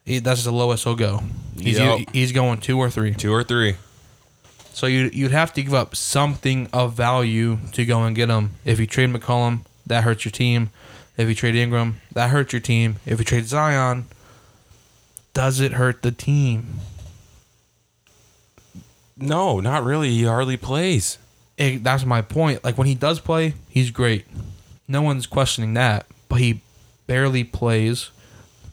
He, 0.04 0.18
that's 0.18 0.42
the 0.44 0.52
lowest 0.52 0.84
he'll 0.84 0.96
go. 0.96 1.22
He's, 1.56 1.78
Yep. 1.78 2.08
he's 2.12 2.32
going 2.32 2.60
two 2.60 2.78
or 2.78 2.90
three. 2.90 3.14
Two 3.14 3.32
or 3.32 3.44
three. 3.44 3.76
So 4.72 4.86
you 4.86 5.10
you'd 5.12 5.32
have 5.32 5.52
to 5.52 5.62
give 5.62 5.74
up 5.74 5.94
something 5.94 6.66
of 6.72 6.94
value 6.94 7.58
to 7.72 7.84
go 7.84 8.02
and 8.04 8.16
get 8.16 8.30
him. 8.30 8.52
If 8.64 8.80
you 8.80 8.86
trade 8.86 9.10
McCollum, 9.10 9.60
that 9.86 10.02
hurts 10.02 10.24
your 10.24 10.32
team. 10.32 10.70
If 11.18 11.28
you 11.28 11.34
trade 11.34 11.54
Ingram, 11.54 12.00
that 12.12 12.30
hurts 12.30 12.54
your 12.54 12.60
team. 12.60 12.96
If 13.04 13.18
you 13.18 13.24
trade 13.26 13.44
Zion, 13.44 14.06
does 15.34 15.60
it 15.60 15.72
hurt 15.72 16.00
the 16.00 16.10
team? 16.10 16.80
No, 19.16 19.60
not 19.60 19.84
really. 19.84 20.08
He 20.10 20.24
hardly 20.24 20.56
plays. 20.56 21.18
It, 21.62 21.84
that's 21.84 22.04
my 22.04 22.22
point. 22.22 22.64
Like 22.64 22.76
when 22.76 22.88
he 22.88 22.96
does 22.96 23.20
play, 23.20 23.54
he's 23.68 23.92
great. 23.92 24.26
No 24.88 25.00
one's 25.00 25.28
questioning 25.28 25.74
that. 25.74 26.06
But 26.28 26.40
he 26.40 26.60
barely 27.06 27.44
plays, 27.44 28.10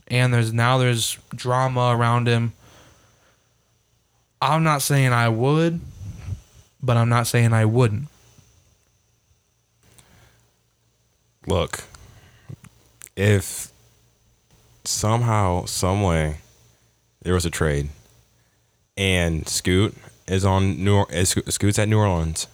and 0.07 0.33
there's 0.33 0.51
now 0.51 0.79
there's 0.79 1.19
drama 1.35 1.95
around 1.95 2.27
him. 2.27 2.53
I'm 4.41 4.63
not 4.63 4.81
saying 4.81 5.13
I 5.13 5.29
would, 5.29 5.81
but 6.81 6.97
I'm 6.97 7.09
not 7.09 7.27
saying 7.27 7.53
I 7.53 7.63
wouldn't. 7.65 8.07
Look, 11.45 11.83
if 13.15 13.71
somehow, 14.83 15.65
some 15.65 16.01
way, 16.01 16.37
there 17.21 17.35
was 17.35 17.45
a 17.45 17.51
trade, 17.51 17.89
and 18.97 19.47
Scoot 19.47 19.95
is 20.27 20.43
on 20.43 20.83
New 20.83 21.05
Scoot's 21.23 21.77
at 21.77 21.87
New 21.87 21.99
Orleans, 21.99 22.47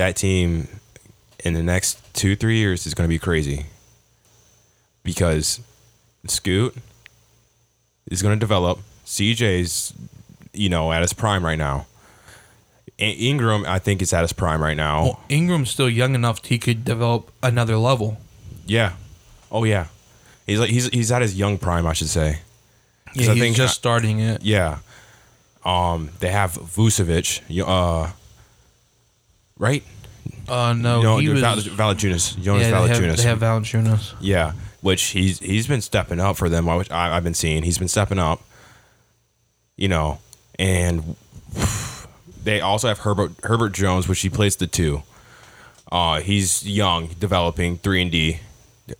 that 0.00 0.16
team 0.16 0.66
in 1.44 1.52
the 1.52 1.62
next 1.62 1.98
two 2.14 2.34
three 2.34 2.56
years 2.56 2.86
is 2.86 2.94
going 2.94 3.04
to 3.06 3.12
be 3.12 3.18
crazy 3.18 3.66
because 5.02 5.60
Scoot 6.26 6.74
is 8.10 8.22
going 8.22 8.34
to 8.34 8.40
develop. 8.40 8.78
CJ's, 9.04 9.92
you 10.54 10.68
know, 10.70 10.90
at 10.92 11.02
his 11.02 11.12
prime 11.12 11.44
right 11.44 11.58
now. 11.58 11.86
In- 12.96 13.16
Ingram, 13.16 13.64
I 13.66 13.78
think, 13.78 14.00
is 14.00 14.12
at 14.14 14.22
his 14.22 14.32
prime 14.32 14.62
right 14.62 14.76
now. 14.76 15.02
Well, 15.02 15.20
Ingram's 15.28 15.70
still 15.70 15.90
young 15.90 16.14
enough 16.14 16.42
he 16.44 16.58
could 16.58 16.82
develop 16.84 17.30
another 17.42 17.76
level. 17.76 18.18
Yeah. 18.66 18.92
Oh 19.52 19.64
yeah. 19.64 19.86
He's 20.46 20.58
like 20.60 20.70
he's 20.70 20.86
he's 20.88 21.12
at 21.12 21.20
his 21.22 21.34
young 21.36 21.58
prime, 21.58 21.86
I 21.86 21.92
should 21.92 22.08
say. 22.08 22.38
Yeah, 23.14 23.30
I 23.32 23.34
he's 23.34 23.42
think- 23.42 23.56
just 23.56 23.74
starting 23.74 24.20
it. 24.20 24.42
Yeah. 24.42 24.78
Um, 25.62 26.08
they 26.20 26.30
have 26.30 26.52
Vucevic. 26.52 27.42
Uh, 27.66 28.12
right? 29.60 29.84
Uh, 30.48 30.72
no, 30.72 31.00
no, 31.00 31.18
he 31.18 31.28
was. 31.28 31.40
Val-. 31.40 31.56
Jonas 32.40 32.66
yeah, 32.66 32.80
they 32.82 32.88
have, 32.88 33.16
they 33.16 33.22
have 33.22 33.38
yeah, 34.20 34.52
which 34.80 35.02
he's 35.08 35.38
he's 35.38 35.68
been 35.68 35.80
stepping 35.80 36.18
up 36.18 36.36
for 36.36 36.48
them. 36.48 36.66
Which 36.66 36.90
I, 36.90 37.16
I've 37.16 37.22
been 37.22 37.34
seeing. 37.34 37.62
He's 37.62 37.78
been 37.78 37.88
stepping 37.88 38.18
up. 38.18 38.42
You 39.76 39.88
know, 39.88 40.18
and 40.58 41.14
they 42.42 42.60
also 42.60 42.88
have 42.88 42.98
Herbert 42.98 43.32
Herbert 43.44 43.72
Jones, 43.72 44.08
which 44.08 44.20
he 44.20 44.28
plays 44.28 44.56
the 44.56 44.66
two. 44.66 45.04
Uh, 45.92 46.20
he's 46.20 46.66
young, 46.66 47.08
developing 47.18 47.78
three 47.78 48.02
and 48.02 48.10
D. 48.10 48.40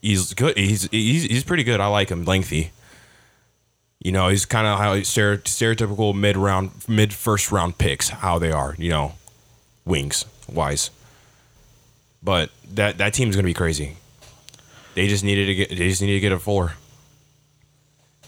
He's 0.00 0.32
good. 0.34 0.56
He's 0.56 0.88
he's 0.90 1.24
he's 1.24 1.44
pretty 1.44 1.64
good. 1.64 1.80
I 1.80 1.88
like 1.88 2.10
him. 2.10 2.24
Lengthy. 2.24 2.70
You 3.98 4.12
know, 4.12 4.28
he's 4.28 4.46
kind 4.46 4.66
of 4.66 4.78
how 4.78 4.94
stereotypical 4.96 6.14
mid 6.14 6.36
round, 6.36 6.70
mid 6.88 7.12
first 7.12 7.50
round 7.50 7.76
picks. 7.76 8.08
How 8.08 8.38
they 8.38 8.52
are. 8.52 8.74
You 8.78 8.90
know, 8.90 9.14
wings 9.84 10.24
wise. 10.52 10.90
But 12.22 12.50
that 12.74 12.98
that 12.98 13.14
team's 13.14 13.36
gonna 13.36 13.46
be 13.46 13.54
crazy. 13.54 13.96
They 14.94 15.08
just 15.08 15.24
needed 15.24 15.46
to 15.46 15.54
get. 15.54 15.68
They 15.70 15.88
just 15.88 16.02
needed 16.02 16.14
to 16.14 16.20
get 16.20 16.32
a 16.32 16.38
four. 16.38 16.74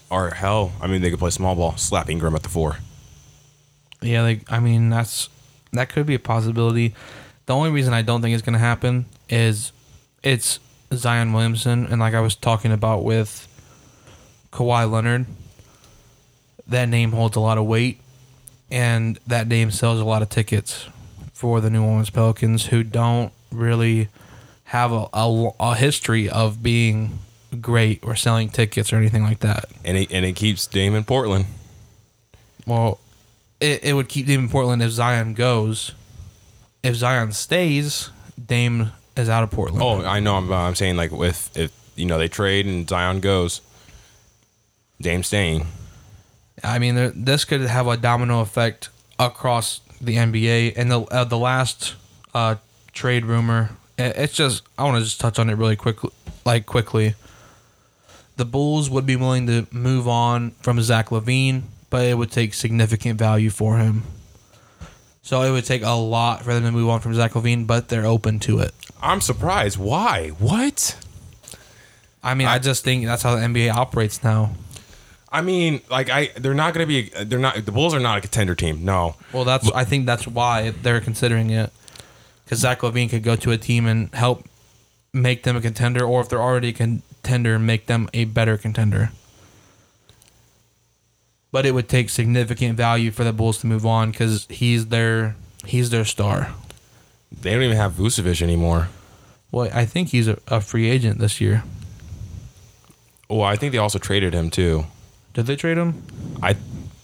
Or 0.09 0.29
hell, 0.29 0.73
I 0.79 0.87
mean, 0.87 1.01
they 1.01 1.09
could 1.09 1.19
play 1.19 1.31
small 1.31 1.55
ball, 1.55 1.75
slap 1.77 2.09
Ingram 2.09 2.35
at 2.35 2.43
the 2.43 2.49
four. 2.49 2.77
Yeah, 4.01 4.21
like 4.21 4.51
I 4.51 4.59
mean 4.59 4.89
that's 4.89 5.29
that 5.71 5.89
could 5.89 6.05
be 6.05 6.15
a 6.15 6.19
possibility. 6.19 6.93
The 7.45 7.53
only 7.53 7.71
reason 7.71 7.93
I 7.93 8.01
don't 8.01 8.21
think 8.21 8.33
it's 8.33 8.43
gonna 8.43 8.59
happen 8.59 9.05
is 9.29 9.71
it's 10.21 10.59
Zion 10.93 11.33
Williamson, 11.33 11.87
and 11.87 11.99
like 11.99 12.13
I 12.13 12.21
was 12.21 12.35
talking 12.35 12.71
about 12.71 13.03
with 13.03 13.47
Kawhi 14.51 14.89
Leonard, 14.89 15.25
that 16.67 16.89
name 16.89 17.11
holds 17.11 17.35
a 17.35 17.39
lot 17.39 17.57
of 17.57 17.65
weight, 17.65 17.99
and 18.71 19.19
that 19.27 19.47
name 19.47 19.71
sells 19.71 19.99
a 19.99 20.05
lot 20.05 20.21
of 20.21 20.29
tickets 20.29 20.87
for 21.43 21.59
the 21.59 21.69
New 21.69 21.83
Orleans 21.83 22.09
Pelicans, 22.09 22.67
who 22.67 22.85
don't 22.85 23.33
really 23.51 24.07
have 24.63 24.93
a, 24.93 25.09
a, 25.11 25.51
a 25.59 25.75
history 25.75 26.29
of 26.29 26.63
being 26.63 27.19
great 27.59 27.99
or 28.01 28.15
selling 28.15 28.47
tickets 28.47 28.93
or 28.93 28.95
anything 28.95 29.23
like 29.23 29.41
that. 29.41 29.65
And 29.83 29.97
it, 29.97 30.11
and 30.13 30.23
it 30.23 30.37
keeps 30.37 30.65
Dame 30.67 30.95
in 30.95 31.03
Portland. 31.03 31.47
Well, 32.65 32.97
it, 33.59 33.83
it 33.83 33.93
would 33.93 34.07
keep 34.07 34.25
Dame 34.25 34.39
in 34.39 34.49
Portland 34.49 34.81
if 34.81 34.91
Zion 34.91 35.33
goes. 35.33 35.91
If 36.81 36.95
Zion 36.95 37.33
stays, 37.33 38.09
Dame 38.41 38.93
is 39.17 39.27
out 39.27 39.43
of 39.43 39.51
Portland. 39.51 39.83
Oh, 39.83 40.01
I 40.01 40.21
know. 40.21 40.35
I'm, 40.35 40.49
I'm 40.49 40.75
saying 40.75 40.95
like 40.95 41.11
with 41.11 41.57
if 41.57 41.73
you 41.97 42.05
know 42.05 42.17
they 42.17 42.29
trade 42.29 42.67
and 42.67 42.87
Zion 42.87 43.19
goes, 43.19 43.59
Dame 45.01 45.23
staying. 45.23 45.67
I 46.63 46.79
mean, 46.79 47.25
this 47.25 47.43
could 47.43 47.59
have 47.59 47.87
a 47.87 47.97
domino 47.97 48.39
effect 48.39 48.87
across 49.19 49.81
the 50.05 50.17
NBA. 50.17 50.73
And 50.75 50.91
the 50.91 51.01
uh, 51.01 51.23
the 51.23 51.37
last 51.37 51.95
uh, 52.33 52.55
trade 52.91 53.25
rumor, 53.25 53.71
it's 53.97 54.33
just 54.33 54.63
I 54.77 54.83
want 54.83 54.97
to 54.97 55.03
just 55.03 55.19
touch 55.19 55.39
on 55.39 55.49
it 55.49 55.55
really 55.55 55.75
quickly, 55.75 56.11
like 56.45 56.65
quickly. 56.65 57.15
The 58.35 58.45
Bulls 58.45 58.89
would 58.89 59.05
be 59.05 59.15
willing 59.15 59.45
to 59.47 59.67
move 59.71 60.07
on 60.07 60.51
from 60.61 60.81
Zach 60.81 61.09
LaVine, 61.09 61.63
but 61.89 62.05
it 62.05 62.17
would 62.17 62.31
take 62.31 62.53
significant 62.53 63.19
value 63.19 63.51
for 63.51 63.77
him. 63.77 64.03
So 65.21 65.41
it 65.43 65.51
would 65.51 65.65
take 65.65 65.83
a 65.83 65.91
lot 65.91 66.43
for 66.43 66.53
them 66.53 66.63
to 66.63 66.71
move 66.71 66.89
on 66.89 66.99
from 66.99 67.13
Zach 67.13 67.31
LaVine, 67.31 67.65
but 67.65 67.89
they're 67.89 68.05
open 68.05 68.39
to 68.41 68.59
it. 68.59 68.73
I'm 69.01 69.21
surprised. 69.21 69.77
Why? 69.77 70.29
What? 70.29 70.97
I 72.23 72.33
mean, 72.33 72.47
I, 72.47 72.59
just 72.59 72.83
think 72.83 73.05
that's 73.05 73.21
how 73.21 73.35
the 73.35 73.41
NBA 73.41 73.73
operates 73.73 74.23
now. 74.23 74.51
I 75.33 75.41
mean, 75.41 75.81
like 75.89 76.11
I, 76.11 76.27
they're 76.37 76.53
not 76.53 76.75
gonna 76.75 76.85
be. 76.85 77.09
They're 77.09 77.39
not. 77.39 77.65
The 77.65 77.71
Bulls 77.71 77.95
are 77.95 77.99
not 77.99 78.19
a 78.19 78.21
contender 78.21 78.53
team. 78.53 78.85
No. 78.85 79.15
Well, 79.33 79.43
that's 79.43 79.69
I 79.71 79.83
think 79.83 80.05
that's 80.05 80.27
why 80.27 80.69
they're 80.69 81.01
considering 81.01 81.49
it 81.49 81.73
because 82.45 82.59
Zach 82.59 82.81
LaVine 82.81 83.09
could 83.09 83.23
go 83.23 83.35
to 83.37 83.51
a 83.51 83.57
team 83.57 83.87
and 83.87 84.13
help 84.13 84.45
make 85.11 85.41
them 85.41 85.55
a 85.55 85.61
contender, 85.61 86.05
or 86.05 86.21
if 86.21 86.29
they're 86.29 86.41
already 86.41 86.69
a 86.69 86.73
contender, 86.73 87.57
make 87.57 87.87
them 87.87 88.09
a 88.13 88.25
better 88.25 88.57
contender. 88.57 89.11
But 91.51 91.65
it 91.65 91.71
would 91.71 91.89
take 91.89 92.09
significant 92.09 92.77
value 92.77 93.09
for 93.09 93.23
the 93.23 93.33
Bulls 93.33 93.57
to 93.59 93.67
move 93.67 93.87
on 93.87 94.11
because 94.11 94.45
he's 94.51 94.87
their 94.87 95.35
he's 95.65 95.89
their 95.89 96.05
star. 96.05 96.53
They 97.31 97.53
don't 97.53 97.63
even 97.63 97.77
have 97.77 97.93
Vucevic 97.93 98.43
anymore. 98.43 98.89
Well, 99.51 99.69
I 99.73 99.85
think 99.85 100.09
he's 100.09 100.27
a, 100.27 100.37
a 100.47 100.61
free 100.61 100.89
agent 100.89 101.17
this 101.17 101.41
year. 101.41 101.63
Well, 103.29 103.41
I 103.41 103.55
think 103.55 103.71
they 103.71 103.79
also 103.79 103.97
traded 103.97 104.33
him 104.33 104.51
too. 104.51 104.85
Did 105.33 105.47
they 105.47 105.55
trade 105.55 105.77
him? 105.77 106.03
I 106.41 106.53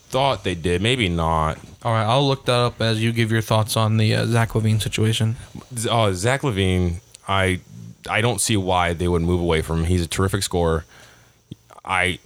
thought 0.09 0.43
they 0.43 0.55
did. 0.55 0.81
Maybe 0.81 1.09
not. 1.09 1.57
All 1.83 1.93
right, 1.93 2.03
I'll 2.05 2.27
look 2.27 2.45
that 2.45 2.59
up 2.59 2.81
as 2.81 3.01
you 3.01 3.11
give 3.11 3.31
your 3.31 3.41
thoughts 3.41 3.77
on 3.77 3.97
the 3.97 4.13
uh, 4.13 4.25
Zach 4.25 4.49
LaVine 4.49 4.81
situation. 4.81 5.35
Uh, 5.89 6.11
Zach 6.11 6.41
LaVine, 6.41 6.95
I 7.27 7.61
I 8.09 8.21
don't 8.21 8.41
see 8.41 8.57
why 8.57 8.93
they 8.93 9.07
would 9.07 9.21
move 9.21 9.39
away 9.39 9.61
from 9.61 9.79
him. 9.79 9.85
He's 9.85 10.03
a 10.03 10.07
terrific 10.07 10.43
scorer. 10.43 10.85
I 11.85 12.19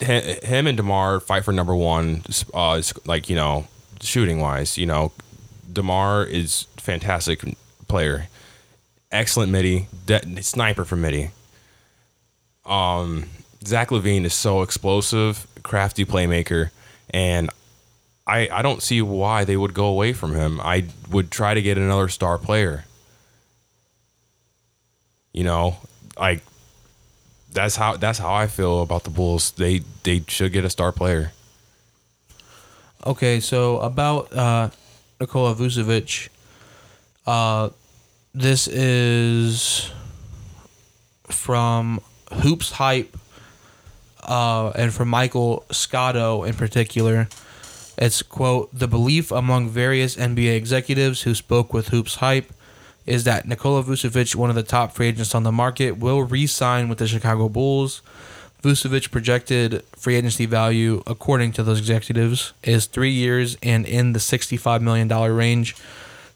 him 0.00 0.66
and 0.66 0.76
Demar 0.76 1.20
fight 1.20 1.44
for 1.44 1.52
number 1.52 1.74
one. 1.74 2.22
Uh, 2.52 2.80
like 3.04 3.28
you 3.28 3.36
know, 3.36 3.66
shooting 4.00 4.40
wise, 4.40 4.78
you 4.78 4.86
know, 4.86 5.12
Demar 5.70 6.24
is 6.24 6.66
fantastic 6.76 7.44
player, 7.86 8.28
excellent 9.12 9.52
midi, 9.52 9.88
de- 10.06 10.42
sniper 10.42 10.84
for 10.84 10.96
midi. 10.96 11.30
Um, 12.64 13.26
Zach 13.66 13.90
LaVine 13.90 14.24
is 14.24 14.34
so 14.34 14.62
explosive, 14.62 15.46
crafty 15.62 16.04
playmaker, 16.04 16.70
and 17.10 17.50
I 18.26 18.48
I 18.50 18.62
don't 18.62 18.82
see 18.82 19.00
why 19.02 19.44
they 19.44 19.56
would 19.56 19.74
go 19.74 19.86
away 19.86 20.12
from 20.12 20.34
him. 20.34 20.60
I 20.60 20.86
would 21.10 21.30
try 21.30 21.54
to 21.54 21.62
get 21.62 21.78
another 21.78 22.08
star 22.08 22.38
player. 22.38 22.84
You 25.32 25.44
know, 25.44 25.78
like 26.18 26.42
that's 27.52 27.76
how 27.76 27.96
that's 27.96 28.18
how 28.18 28.32
I 28.32 28.46
feel 28.46 28.82
about 28.82 29.04
the 29.04 29.10
Bulls. 29.10 29.52
They 29.52 29.82
they 30.02 30.24
should 30.28 30.52
get 30.52 30.64
a 30.64 30.70
star 30.70 30.92
player. 30.92 31.32
Okay, 33.06 33.40
so 33.40 33.80
about 33.80 34.32
uh, 34.32 34.70
Nikola 35.20 35.54
Vucevic, 35.54 36.30
uh, 37.26 37.68
this 38.32 38.66
is 38.66 39.90
from 41.28 42.00
Hoops 42.32 42.72
Hype 42.72 43.14
uh, 44.26 44.70
and 44.70 44.92
from 44.92 45.08
Michael 45.08 45.64
Scotto 45.70 46.44
in 46.44 46.54
particular. 46.54 47.28
It's 47.96 48.22
quote 48.22 48.70
the 48.72 48.88
belief 48.88 49.30
among 49.30 49.68
various 49.68 50.16
NBA 50.16 50.56
executives 50.56 51.22
who 51.22 51.34
spoke 51.34 51.72
with 51.72 51.88
Hoops 51.88 52.16
Hype 52.16 52.52
is 53.06 53.24
that 53.24 53.46
Nikola 53.46 53.82
Vucevic, 53.82 54.34
one 54.34 54.50
of 54.50 54.56
the 54.56 54.62
top 54.62 54.92
free 54.92 55.08
agents 55.08 55.34
on 55.34 55.42
the 55.42 55.52
market, 55.52 55.98
will 55.98 56.22
re-sign 56.22 56.88
with 56.88 56.98
the 56.98 57.06
Chicago 57.06 57.48
Bulls. 57.48 58.02
Vucevic 58.62 59.10
projected 59.10 59.84
free 59.94 60.14
agency 60.14 60.46
value, 60.46 61.02
according 61.06 61.52
to 61.52 61.62
those 61.62 61.78
executives, 61.78 62.54
is 62.62 62.86
three 62.86 63.10
years 63.10 63.58
and 63.62 63.84
in 63.84 64.14
the 64.14 64.18
$65 64.18 64.80
million 64.80 65.06
range. 65.08 65.76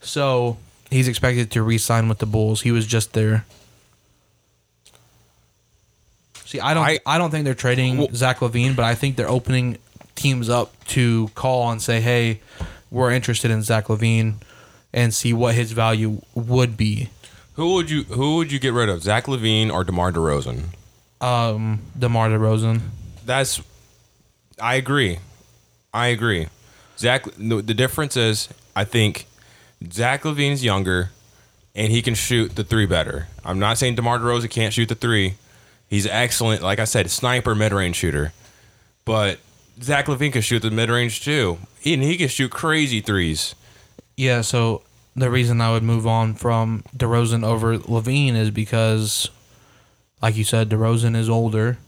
So 0.03 0.59
he's 0.91 1.09
expected 1.09 1.51
to 1.53 1.63
re 1.63 1.79
sign 1.79 2.09
with 2.09 2.19
the 2.19 2.27
Bulls. 2.27 2.61
He 2.61 2.71
was 2.71 2.87
just 2.87 3.15
there. 3.15 3.47
See, 6.49 6.61
I 6.61 6.73
don't 6.73 6.83
I, 6.83 6.99
I- 7.05 7.19
don't 7.19 7.31
think 7.31 7.45
they're 7.45 7.53
trading 7.53 7.99
Well- 7.99 8.09
Zach 8.15 8.39
LaVine, 8.39 8.75
but 8.75 8.87
I 8.87 8.95
think 8.95 9.17
they're 9.17 9.29
opening 9.29 9.77
teams 10.15 10.49
up 10.49 10.73
to 10.87 11.29
call 11.35 11.71
and 11.71 11.83
say, 11.83 12.01
hey, 12.01 12.41
we're 12.91 13.11
interested 13.11 13.51
in 13.51 13.61
Zach 13.63 13.89
LaVine 13.89 14.37
and 14.95 15.13
see 15.13 15.35
what 15.35 15.55
his 15.55 15.73
value 15.73 16.23
would 16.35 16.79
be. 16.79 17.11
Who 17.57 17.75
would 17.75 17.91
you 17.91 18.05
who 18.05 18.37
would 18.37 18.51
you 18.51 18.59
get 18.59 18.73
rid 18.73 18.89
of? 18.89 19.03
Zach 19.03 19.27
LaVine 19.27 19.71
or 19.71 19.85
DeMar 19.85 20.11
DeRozan? 20.11 20.69
Um, 21.21 21.81
DeMar 21.99 22.31
DeRozan. 22.31 22.81
That's 23.27 23.61
I 24.59 24.77
agree. 24.77 25.19
I 25.93 26.07
agree. 26.07 26.47
Zach 26.97 27.27
the, 27.37 27.61
the 27.61 27.75
difference 27.75 28.17
is 28.17 28.49
I 28.75 28.85
think 28.85 29.27
Zach 29.93 30.23
LaVine's 30.23 30.65
younger 30.65 31.11
and 31.75 31.93
he 31.93 32.01
can 32.01 32.15
shoot 32.15 32.57
the 32.57 32.65
three 32.65 32.87
better. 32.87 33.29
I'm 33.45 33.59
not 33.59 33.77
saying 33.77 33.97
DeMar 33.97 34.19
DeRozan 34.19 34.49
can't 34.49 34.73
shoot 34.73 34.89
the 34.89 34.95
three. 34.95 35.35
He's 35.89 36.07
excellent, 36.07 36.63
like 36.63 36.79
I 36.79 36.85
said, 36.85 37.11
sniper 37.11 37.55
mid 37.55 37.73
range 37.73 37.97
shooter. 37.97 38.33
But 39.05 39.39
Zach 39.83 40.07
LaVine 40.07 40.33
can 40.33 40.43
shoot 40.43 40.61
the 40.61 40.71
mid 40.71 40.91
range 40.91 41.25
too. 41.25 41.59
And 41.85 42.03
he 42.03 42.17
can 42.17 42.29
shoot 42.29 42.51
crazy 42.51 43.01
threes. 43.01 43.55
Yeah, 44.17 44.43
so 44.43 44.83
the 45.17 45.31
reason 45.31 45.61
I 45.61 45.73
would 45.73 45.83
move 45.83 46.07
on 46.07 46.35
from 46.35 46.85
DeRozan 46.97 47.45
over 47.45 47.79
LaVine 47.79 48.35
is 48.35 48.51
because, 48.51 49.31
like 50.21 50.37
you 50.37 50.45
said, 50.45 50.69
DeRozan 50.69 51.17
is 51.17 51.29
older, 51.29 51.79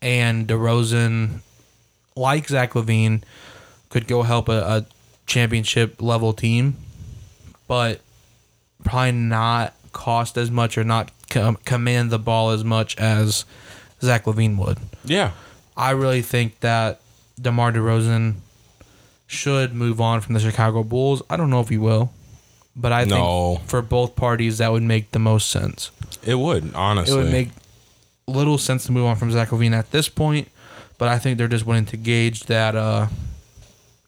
and 0.00 0.46
DeRozan, 0.46 1.40
like 2.14 2.48
Zach 2.48 2.72
LaVine, 2.72 3.22
could 3.88 4.06
go 4.06 4.22
help 4.22 4.48
a, 4.48 4.60
a 4.60 4.86
championship 5.26 6.00
level 6.00 6.32
team, 6.32 6.76
but 7.66 8.00
probably 8.84 9.12
not 9.12 9.74
cost 9.92 10.36
as 10.36 10.50
much 10.50 10.76
or 10.78 10.84
not 10.84 11.10
com- 11.28 11.56
command 11.64 12.10
the 12.10 12.18
ball 12.18 12.50
as 12.50 12.64
much 12.64 12.96
as 12.98 13.44
Zach 14.02 14.24
LaVine 14.24 14.56
would. 14.56 14.78
Yeah. 15.04 15.32
I 15.76 15.90
really 15.90 16.22
think 16.22 16.60
that 16.60 17.00
DeMar 17.40 17.72
DeRozan 17.72 18.36
should 19.26 19.74
move 19.74 20.00
on 20.00 20.20
from 20.20 20.34
the 20.34 20.40
Chicago 20.40 20.82
Bulls. 20.82 21.22
I 21.30 21.36
don't 21.36 21.50
know 21.50 21.60
if 21.60 21.68
he 21.68 21.78
will, 21.78 22.12
but 22.74 22.92
I 22.92 23.04
No. 23.04 23.56
think 23.56 23.68
for 23.68 23.80
both 23.82 24.16
parties 24.16 24.58
that 24.58 24.72
would 24.72 24.82
make 24.82 25.12
the 25.12 25.18
most 25.18 25.48
sense. 25.50 25.90
It 26.24 26.34
would, 26.34 26.74
honestly. 26.74 27.14
It 27.14 27.22
would 27.22 27.32
make 27.32 27.48
little 28.26 28.58
sense 28.58 28.84
to 28.86 28.92
move 28.92 29.06
on 29.06 29.16
from 29.16 29.30
Zach 29.32 29.50
LaVine 29.50 29.72
at 29.72 29.90
this 29.92 30.08
point, 30.08 30.48
but 30.98 31.08
I 31.08 31.18
think 31.18 31.38
they're 31.38 31.48
just 31.48 31.64
wanting 31.66 31.86
to 31.86 31.96
gauge 31.96 32.44
that, 32.44 32.74
uh, 32.76 33.06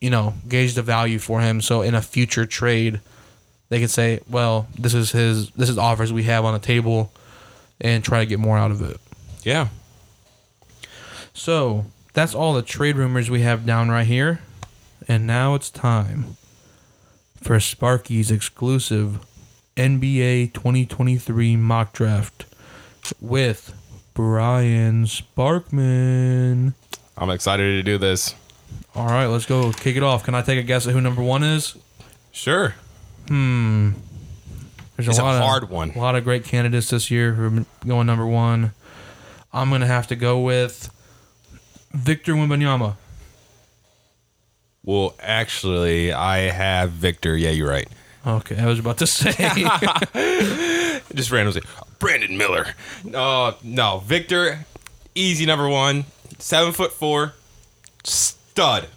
you 0.00 0.10
know, 0.10 0.34
gauge 0.48 0.74
the 0.74 0.82
value 0.82 1.18
for 1.18 1.40
him. 1.40 1.60
So 1.60 1.82
in 1.82 1.94
a 1.94 2.02
future 2.02 2.44
trade, 2.46 3.00
they 3.72 3.80
could 3.80 3.90
say, 3.90 4.20
well, 4.28 4.66
this 4.78 4.92
is 4.92 5.12
his, 5.12 5.48
this 5.52 5.70
is 5.70 5.78
offers 5.78 6.12
we 6.12 6.24
have 6.24 6.44
on 6.44 6.52
the 6.52 6.60
table, 6.60 7.10
and 7.80 8.04
try 8.04 8.20
to 8.20 8.26
get 8.26 8.38
more 8.38 8.58
out 8.58 8.70
of 8.70 8.82
it. 8.82 9.00
Yeah. 9.44 9.68
So 11.32 11.86
that's 12.12 12.34
all 12.34 12.52
the 12.52 12.60
trade 12.60 12.96
rumors 12.96 13.30
we 13.30 13.40
have 13.40 13.64
down 13.64 13.88
right 13.88 14.06
here. 14.06 14.40
And 15.08 15.26
now 15.26 15.54
it's 15.54 15.70
time 15.70 16.36
for 17.36 17.58
Sparky's 17.58 18.30
exclusive 18.30 19.20
NBA 19.78 20.52
2023 20.52 21.56
mock 21.56 21.94
draft 21.94 22.44
with 23.22 23.72
Brian 24.12 25.06
Sparkman. 25.06 26.74
I'm 27.16 27.30
excited 27.30 27.62
to 27.72 27.82
do 27.82 27.96
this. 27.96 28.34
All 28.94 29.06
right, 29.06 29.24
let's 29.28 29.46
go 29.46 29.72
kick 29.72 29.96
it 29.96 30.02
off. 30.02 30.24
Can 30.24 30.34
I 30.34 30.42
take 30.42 30.58
a 30.58 30.62
guess 30.62 30.86
at 30.86 30.92
who 30.92 31.00
number 31.00 31.22
one 31.22 31.42
is? 31.42 31.74
Sure. 32.32 32.74
Hmm. 33.28 33.90
There's 34.96 35.08
It's 35.08 35.18
a 35.18 35.22
lot 35.24 35.36
of- 35.36 35.42
hard 35.42 35.70
one. 35.70 35.90
A 35.90 35.98
lot 35.98 36.14
of 36.16 36.24
great 36.24 36.44
candidates 36.44 36.90
this 36.90 37.10
year 37.10 37.32
who 37.32 37.58
are 37.60 37.64
going 37.86 38.06
number 38.06 38.26
one. 38.26 38.72
I'm 39.52 39.70
gonna 39.70 39.86
have 39.86 40.06
to 40.08 40.16
go 40.16 40.38
with 40.40 40.90
Victor 41.92 42.34
Wembanyama. 42.34 42.96
Well, 44.84 45.14
actually, 45.20 46.12
I 46.12 46.38
have 46.50 46.90
Victor. 46.90 47.36
Yeah, 47.36 47.50
you're 47.50 47.68
right. 47.68 47.88
Okay, 48.26 48.56
I 48.58 48.66
was 48.66 48.78
about 48.78 48.98
to 48.98 49.06
say. 49.06 49.32
Just 51.14 51.30
randomly. 51.30 51.62
Brandon 51.98 52.36
Miller. 52.36 52.66
No, 53.04 53.54
no. 53.62 54.02
Victor, 54.04 54.64
easy 55.14 55.46
number 55.46 55.68
one. 55.68 56.04
Seven 56.38 56.72
foot 56.72 56.92
four. 56.92 57.34
Stud. 58.04 58.88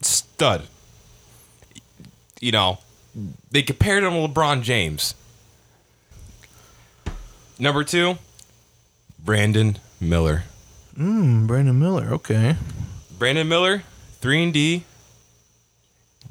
Stud. 0.00 0.62
You 2.42 2.50
know, 2.50 2.78
they 3.52 3.62
compared 3.62 4.02
him 4.02 4.10
to 4.10 4.28
LeBron 4.28 4.62
James. 4.62 5.14
Number 7.56 7.84
two, 7.84 8.18
Brandon 9.24 9.78
Miller. 10.00 10.42
Hmm, 10.96 11.46
Brandon 11.46 11.78
Miller. 11.78 12.08
Okay. 12.14 12.56
Brandon 13.16 13.48
Miller, 13.48 13.84
three 14.20 14.42
and 14.42 14.52
D. 14.52 14.82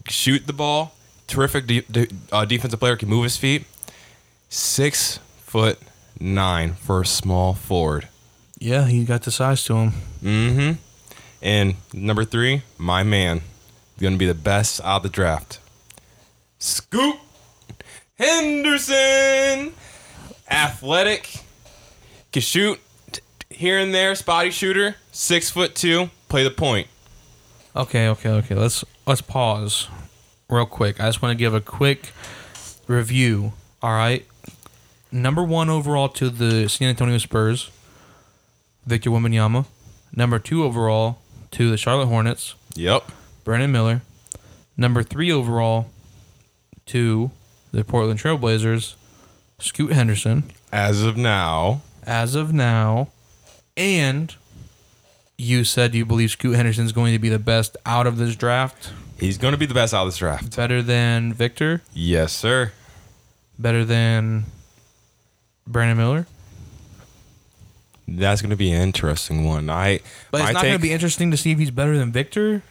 Shoot 0.10 0.48
the 0.48 0.54
ball. 0.54 0.94
Terrific 1.28 1.66
de- 1.66 1.82
de- 1.90 2.10
uh, 2.30 2.44
defensive 2.44 2.80
player. 2.82 2.98
Can 2.98 3.08
move 3.08 3.24
his 3.24 3.38
feet. 3.38 3.64
Six 4.50 5.20
foot 5.38 5.80
nine 6.20 6.74
for 6.74 7.02
a 7.02 7.06
small 7.06 7.54
forward. 7.54 8.10
Yeah, 8.60 8.86
he 8.88 9.06
got 9.06 9.22
the 9.24 9.32
size 9.32 9.64
to 9.64 9.76
him. 9.76 9.92
Mm-hmm. 10.22 10.72
And 11.42 11.76
number 11.94 12.26
three, 12.26 12.64
my 12.78 13.02
man, 13.04 13.42
going 13.98 14.14
to 14.14 14.20
be 14.20 14.28
the 14.28 14.34
best 14.34 14.82
out 14.82 14.98
of 14.98 15.04
the 15.04 15.10
draft. 15.10 15.60
Scoot 16.62 17.16
Henderson, 18.20 19.74
athletic, 20.50 21.38
can 22.32 22.44
shoot 22.44 22.80
here 23.50 23.80
and 23.80 23.92
there, 23.96 24.14
spotty 24.14 24.52
shooter, 24.52 24.96
six 25.12 25.50
foot 25.50 25.74
two, 25.74 26.12
play 26.30 26.44
the 26.44 26.52
point. 26.52 26.88
Okay, 27.76 28.08
okay, 28.10 28.30
okay. 28.30 28.54
Let's 28.54 28.86
let's 29.08 29.22
pause 29.22 29.88
real 30.52 30.68
quick. 30.68 31.00
I 31.02 31.08
just 31.08 31.24
want 31.24 31.32
to 31.32 31.38
give 31.38 31.56
a 31.56 31.62
quick 31.62 32.12
review. 32.88 33.54
All 33.82 33.94
right. 33.94 34.24
Number 35.12 35.44
one 35.44 35.68
overall 35.70 36.10
to 36.10 36.30
the 36.30 36.70
San 36.70 36.90
Antonio 36.90 37.18
Spurs, 37.18 37.72
Victor 38.86 39.10
Wembanyama. 39.10 39.66
Number 40.16 40.38
two 40.38 40.64
overall 40.64 41.18
to 41.52 41.72
the 41.72 41.78
Charlotte 41.78 42.06
Hornets, 42.06 42.54
Yep. 42.76 43.12
Brandon 43.44 43.72
Miller. 43.72 44.02
Number 44.78 45.02
three 45.02 45.32
overall 45.32 45.88
to 46.88 47.32
the 47.72 47.84
Portland 47.84 48.20
Trailblazers, 48.20 48.96
Scoot 49.60 49.94
Henderson. 49.94 50.44
As 50.72 51.04
of 51.04 51.18
now, 51.18 51.82
as 52.06 52.36
of 52.36 52.54
now. 52.54 53.10
And 53.78 54.34
you 55.38 55.64
said 55.64 55.96
you 55.96 56.06
believe 56.06 56.32
Scoot 56.32 56.56
Henderson 56.56 56.86
is 56.86 56.92
going 56.92 57.14
to 57.14 57.20
be 57.20 57.30
the 57.30 57.40
best 57.40 57.78
out 57.86 58.06
of 58.08 58.18
this 58.18 58.36
draft. 58.36 58.92
he's 59.20 59.38
going 59.38 59.54
to 59.54 59.58
be 59.58 59.66
the 59.66 59.74
best 59.74 59.94
out 59.94 60.02
of 60.04 60.08
this 60.10 60.18
draft. 60.18 60.56
Better 60.56 60.82
than 60.82 61.34
Victor. 61.34 61.82
Yes, 61.94 62.34
sir. 62.34 62.72
Better 63.58 63.86
than 63.86 64.46
Brandon 65.68 65.98
Miller. 65.98 66.28
That's 68.08 68.42
going 68.42 68.50
to 68.50 68.58
be 68.58 68.72
an 68.72 68.82
interesting 68.82 69.46
one. 69.46 69.70
I, 69.70 70.00
But 70.32 70.42
it's 70.42 70.54
not 70.54 70.64
going 70.64 70.76
to 70.76 70.82
be 70.82 70.92
interesting 70.92 71.32
to 71.32 71.38
see 71.38 71.52
if 71.52 71.60
he's 71.60 71.72
better 71.72 71.98
than 71.98 72.12
Victor. 72.12 72.62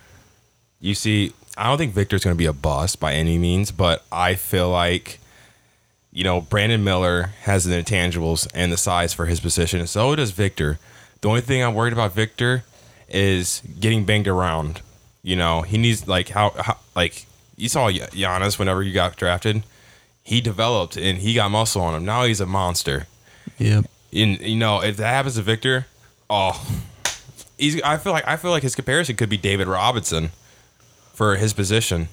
You 0.80 0.94
see, 0.94 1.32
I 1.60 1.66
don't 1.66 1.76
think 1.76 1.92
Victor's 1.92 2.24
going 2.24 2.34
to 2.34 2.38
be 2.38 2.46
a 2.46 2.54
bust 2.54 3.00
by 3.00 3.12
any 3.12 3.36
means, 3.36 3.70
but 3.70 4.02
I 4.10 4.34
feel 4.34 4.70
like, 4.70 5.20
you 6.10 6.24
know, 6.24 6.40
Brandon 6.40 6.82
Miller 6.82 7.32
has 7.42 7.64
the 7.64 7.74
intangibles 7.74 8.48
and 8.54 8.72
the 8.72 8.78
size 8.78 9.12
for 9.12 9.26
his 9.26 9.40
position, 9.40 9.78
and 9.78 9.88
so 9.88 10.16
does 10.16 10.30
Victor. 10.30 10.78
The 11.20 11.28
only 11.28 11.42
thing 11.42 11.62
I'm 11.62 11.74
worried 11.74 11.92
about 11.92 12.14
Victor 12.14 12.64
is 13.10 13.60
getting 13.78 14.06
banged 14.06 14.26
around. 14.26 14.80
You 15.22 15.36
know, 15.36 15.60
he 15.60 15.76
needs 15.76 16.08
like 16.08 16.30
how, 16.30 16.54
how 16.56 16.78
like 16.96 17.26
you 17.58 17.68
saw 17.68 17.90
Gi- 17.90 18.00
Giannis 18.00 18.58
whenever 18.58 18.82
he 18.82 18.90
got 18.90 19.16
drafted, 19.16 19.62
he 20.22 20.40
developed 20.40 20.96
and 20.96 21.18
he 21.18 21.34
got 21.34 21.50
muscle 21.50 21.82
on 21.82 21.94
him. 21.94 22.06
Now 22.06 22.24
he's 22.24 22.40
a 22.40 22.46
monster. 22.46 23.06
Yep. 23.58 23.84
And 24.14 24.40
you 24.40 24.56
know, 24.56 24.82
if 24.82 24.96
that 24.96 25.08
happens 25.08 25.34
to 25.34 25.42
Victor, 25.42 25.86
oh, 26.30 26.66
he's. 27.58 27.82
I 27.82 27.98
feel 27.98 28.14
like 28.14 28.26
I 28.26 28.36
feel 28.36 28.50
like 28.50 28.62
his 28.62 28.74
comparison 28.74 29.16
could 29.16 29.28
be 29.28 29.36
David 29.36 29.68
Robinson 29.68 30.30
for 31.20 31.36
his 31.36 31.52
position. 31.52 32.08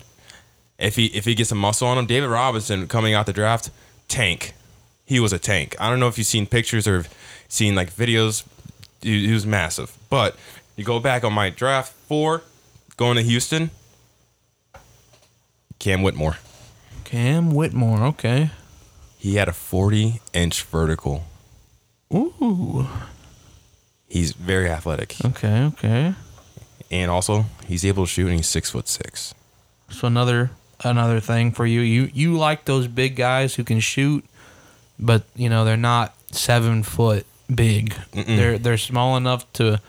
If 0.77 0.97
he 0.97 1.05
if 1.05 1.23
he 1.23 1.33
gets 1.33 1.47
some 1.47 1.59
muscle 1.59 1.87
on 1.87 1.97
him, 1.97 2.07
David 2.07 2.27
Robinson 2.27 2.89
coming 2.89 3.13
out 3.13 3.25
the 3.25 3.31
draft, 3.31 3.69
tank. 4.09 4.53
He 5.05 5.21
was 5.21 5.31
a 5.31 5.39
tank. 5.39 5.77
I 5.79 5.89
don't 5.89 6.01
know 6.01 6.09
if 6.09 6.17
you've 6.17 6.27
seen 6.27 6.45
pictures 6.45 6.89
or 6.89 7.05
seen 7.47 7.73
like 7.73 7.89
videos. 7.89 8.43
He, 9.01 9.27
he 9.27 9.31
was 9.31 9.45
massive. 9.45 9.97
But 10.09 10.35
you 10.75 10.83
go 10.83 10.99
back 10.99 11.23
on 11.23 11.31
my 11.31 11.49
draft 11.49 11.93
four, 11.93 12.41
going 12.97 13.15
to 13.15 13.23
Houston. 13.23 13.71
Cam 15.79 16.03
Whitmore. 16.03 16.35
Cam 17.05 17.51
Whitmore. 17.51 18.03
Okay. 18.07 18.49
He 19.17 19.35
had 19.35 19.47
a 19.47 19.53
40 19.53 20.19
inch 20.33 20.63
vertical. 20.63 21.23
Ooh. 22.13 22.89
He's 24.09 24.33
very 24.33 24.69
athletic. 24.69 25.15
Okay. 25.23 25.63
Okay. 25.63 26.13
And 26.91 27.11
also 27.11 27.45
he's 27.67 27.83
able 27.85 28.05
to 28.05 28.09
shoot 28.09 28.27
and 28.27 28.35
he's 28.37 28.47
six 28.47 28.69
foot 28.71 28.87
six 28.87 29.33
So 29.89 30.07
another 30.07 30.51
another 30.83 31.19
thing 31.19 31.51
for 31.51 31.65
you. 31.65 31.81
You 31.81 32.09
you 32.13 32.37
like 32.37 32.65
those 32.65 32.87
big 32.87 33.15
guys 33.15 33.55
who 33.55 33.63
can 33.63 33.79
shoot, 33.79 34.23
but 34.99 35.23
you 35.35 35.49
know 35.49 35.65
they're 35.65 35.77
not 35.77 36.13
seven 36.31 36.83
foot 36.83 37.25
big. 37.53 37.93
They're 38.13 38.57
they're 38.57 38.77
small 38.77 39.17
enough 39.17 39.51
to 39.53 39.79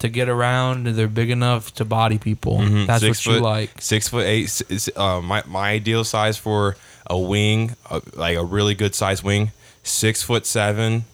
to 0.00 0.08
get 0.08 0.28
around. 0.28 0.86
They're 0.86 1.08
big 1.08 1.30
enough 1.30 1.72
to 1.74 1.84
body 1.84 2.18
people. 2.18 2.58
That's 2.58 2.70
Mm-hmm. 2.70 2.98
Six 2.98 3.26
what 3.26 3.26
you 3.26 3.32
foot- 3.38 3.42
like. 3.42 3.70
six 3.80 4.08
foot 4.08 4.26
eight 4.26 4.62
is, 4.68 4.90
uh, 4.96 5.20
my, 5.20 5.42
my 5.46 5.70
ideal 5.70 6.04
size 6.04 6.36
for 6.36 6.76
a 7.08 7.16
wing 7.18 7.76
uh, 7.90 8.00
like 8.14 8.36
a 8.36 8.44
really 8.44 8.74
good 8.74 8.94
size 8.94 9.22
wing 9.22 9.52
six 9.82 10.22
foot 10.22 10.46
seven 10.46 11.04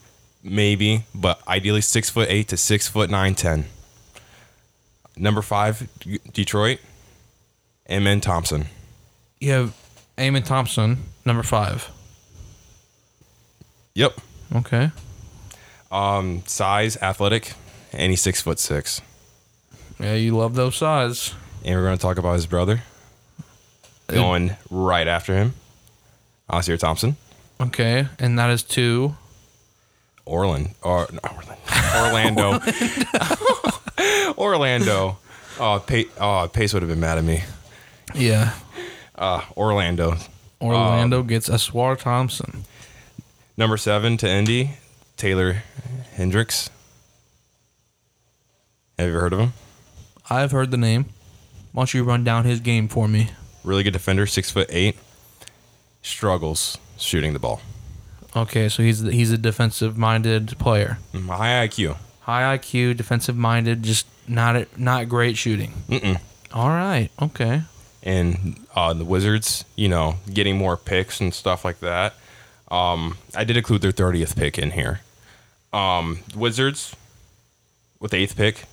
maybe 0.43 1.05
but 1.15 1.41
ideally 1.49 1.81
six 1.83 2.09
foot 2.09 2.29
eight 2.31 2.49
to 2.49 2.57
six 2.57 2.89
foot 2.89 3.11
nine 3.11 3.35
ten 3.35 3.65
number 5.21 5.43
five 5.43 5.87
detroit 6.33 6.79
Amen 7.91 8.21
thompson 8.21 8.67
You 9.41 9.53
have 9.53 9.75
Amen 10.19 10.43
Thompson, 10.43 10.99
number 11.25 11.43
five. 11.43 11.89
yep 13.95 14.13
Okay. 14.55 14.91
um 15.93 16.43
size 16.47 16.97
athletic 17.03 17.53
and 17.93 18.11
he's 18.11 18.21
six 18.23 18.41
foot 18.41 18.59
six 18.59 19.01
Yeah, 19.99 20.15
you 20.15 20.37
love 20.37 20.55
those 20.55 20.77
size. 20.77 21.35
and 21.65 21.75
we're 21.77 21.85
going 21.85 21.97
to 21.97 22.03
talk 22.03 22.19
about 22.19 22.35
his 22.35 22.47
brother 22.47 22.83
going 24.09 24.57
right 24.71 25.07
after 25.07 25.37
him 25.37 25.55
Ausar 26.51 26.79
Thompson 26.79 27.17
Okay, 27.61 28.07
and 28.19 28.39
that 28.39 28.49
is 28.51 28.63
two. 28.63 29.15
Orland 30.25 30.75
or 30.83 31.07
no, 31.13 31.21
Orlando. 31.95 32.59
Orlando. 32.59 32.59
Orlando. 34.39 35.19
Oh, 35.63 35.79
Pace, 35.87 36.07
oh, 36.19 36.49
Pace 36.51 36.73
would 36.73 36.81
have 36.83 36.89
been 36.89 37.01
mad 37.01 37.19
at 37.19 37.25
me. 37.25 37.43
Yeah. 38.15 38.55
Uh, 39.15 39.43
Orlando. 39.59 40.17
Orlando 40.59 41.21
Um, 41.21 41.27
gets 41.27 41.51
Ausar 41.51 41.99
Thompson. 41.99 42.65
Number 43.59 43.77
seven 43.77 44.17
to 44.19 44.29
Indy, 44.31 44.71
Taylor 45.19 45.63
Hendricks. 46.15 46.71
Have 48.99 49.09
you 49.09 49.13
ever 49.13 49.21
heard 49.21 49.33
of 49.35 49.39
him? 49.41 49.53
I've 50.31 50.51
heard 50.53 50.71
the 50.71 50.79
name. 50.79 51.07
Why 51.73 51.83
don't 51.83 51.93
you 51.93 52.05
run 52.05 52.25
down 52.25 52.45
his 52.45 52.61
game 52.61 52.89
for 52.89 53.07
me? 53.07 53.29
Really 53.63 53.83
good 53.83 53.93
defender, 53.93 54.27
six 54.27 54.51
foot 54.51 54.69
eight. 54.71 54.97
Struggles 56.01 56.79
shooting 56.97 57.35
the 57.35 57.39
ball. 57.39 57.61
Okay, 58.35 58.71
so 58.71 58.83
he's 58.83 59.01
he's 59.01 59.31
a 59.33 59.37
defensive 59.39 59.99
minded 59.99 60.57
player. 60.59 60.99
Mm, 61.13 61.27
High 61.29 61.67
IQ. 61.69 61.97
High 62.21 62.57
IQ, 62.57 62.97
defensive 62.97 63.37
minded, 63.37 63.83
just 63.83 64.07
not 64.31 64.79
not 64.79 65.09
great 65.09 65.37
shooting. 65.37 65.73
Mm-mm. 65.89 66.21
All 66.53 66.69
right. 66.69 67.11
Okay. 67.21 67.63
and 68.03 68.59
uh, 68.75 68.95
the 68.95 69.05
Wizards, 69.05 69.65
you 69.77 69.89
know, 69.89 70.17
getting 70.33 70.57
more 70.57 70.77
picks 70.77 71.21
and 71.21 71.35
stuff 71.35 71.65
like 71.65 71.81
that. 71.81 72.15
Um, 72.71 73.19
I 73.35 73.45
did 73.45 73.57
include 73.57 73.83
their 73.83 73.93
30th 73.93 74.37
pick 74.37 74.57
in 74.59 74.71
here. 74.71 75.01
Um, 75.73 76.21
Wizards 76.35 76.95
with 78.01 78.13
the 78.13 78.17
eighth 78.19 78.37
pick, 78.37 78.65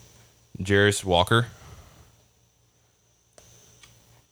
Jarace 0.61 1.03
Walker. 1.03 1.47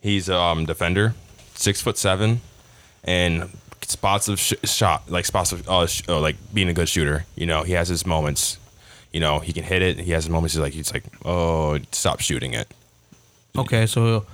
He's 0.02 0.30
um 0.30 0.66
defender, 0.66 1.14
six 1.56 1.82
foot 1.82 1.98
seven, 1.98 2.42
and 3.04 3.50
spots 3.82 4.28
of 4.28 4.40
sh- 4.40 4.54
shot 4.64 5.10
like 5.10 5.26
spots 5.26 5.52
of 5.52 5.68
uh, 5.68 5.88
sh- 5.88 6.04
uh, 6.08 6.20
like 6.20 6.36
being 6.54 6.70
a 6.70 6.74
good 6.74 6.90
shooter. 6.90 7.26
You 7.36 7.46
know, 7.48 7.64
he 7.64 7.74
has 7.74 7.88
his 7.90 8.06
moments. 8.06 8.58
You 9.16 9.22
know, 9.22 9.40
he 9.40 9.54
can 9.54 9.64
hit 9.64 9.82
it. 9.82 9.98
He 9.98 10.12
has 10.12 10.28
moments. 10.28 10.56
He's 10.56 10.60
like 10.60 10.74
he's 10.74 10.92
like, 10.94 11.06
oh, 11.24 11.80
stop 11.94 12.20
shooting 12.20 12.54
it. 12.54 12.68
Okay. 13.58 13.86
So 13.86 14.26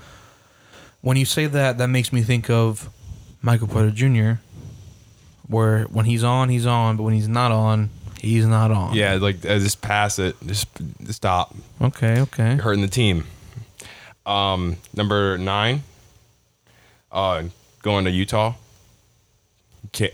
when 1.01 1.17
you 1.17 1.25
say 1.25 1.45
that, 1.45 1.77
that 1.77 1.85
makes 1.85 2.11
me 2.11 2.23
think 2.23 2.49
of 2.49 2.89
Michael 3.43 3.67
Porter 3.67 3.91
Jr. 3.91 4.41
Where 5.47 5.83
when 5.83 6.05
he's 6.05 6.23
on, 6.23 6.49
he's 6.49 6.65
on, 6.65 6.97
but 6.97 7.03
when 7.03 7.13
he's 7.13 7.27
not 7.27 7.51
on, 7.51 7.91
he's 8.19 8.47
not 8.47 8.71
on. 8.71 8.95
Yeah, 8.95 9.19
like 9.21 9.45
uh, 9.45 9.59
just 9.59 9.83
pass 9.83 10.17
it. 10.17 10.35
Just 10.47 10.67
stop. 11.11 11.55
Okay. 11.79 12.19
Okay. 12.21 12.55
You're 12.55 12.63
hurting 12.63 12.81
the 12.81 12.87
team. 12.87 13.27
Um, 14.25 14.77
number 14.95 15.37
nine. 15.37 15.83
Uh, 17.11 17.43
going 17.83 18.05
to 18.05 18.09
Utah. 18.09 18.55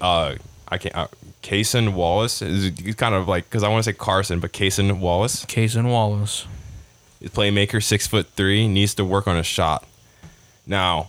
Uh, 0.01 0.35
I 0.67 0.77
can't. 0.77 0.93
Uh, 0.93 1.07
Cason 1.47 1.93
Wallace 1.93 2.41
is 2.41 2.77
he's 2.77 2.95
kind 2.95 3.15
of 3.15 3.29
like 3.29 3.45
because 3.45 3.63
I 3.63 3.69
want 3.69 3.81
to 3.85 3.89
say 3.89 3.97
Carson, 3.97 4.41
but 4.41 4.51
Cason 4.51 4.99
Wallace, 4.99 5.45
Case 5.45 5.77
Wallace. 5.77 6.45
is 7.21 7.31
playmaker, 7.31 7.81
six 7.81 8.05
foot 8.05 8.27
three, 8.35 8.67
needs 8.67 8.93
to 8.95 9.05
work 9.05 9.29
on 9.29 9.37
a 9.37 9.43
shot. 9.43 9.85
Now, 10.65 11.07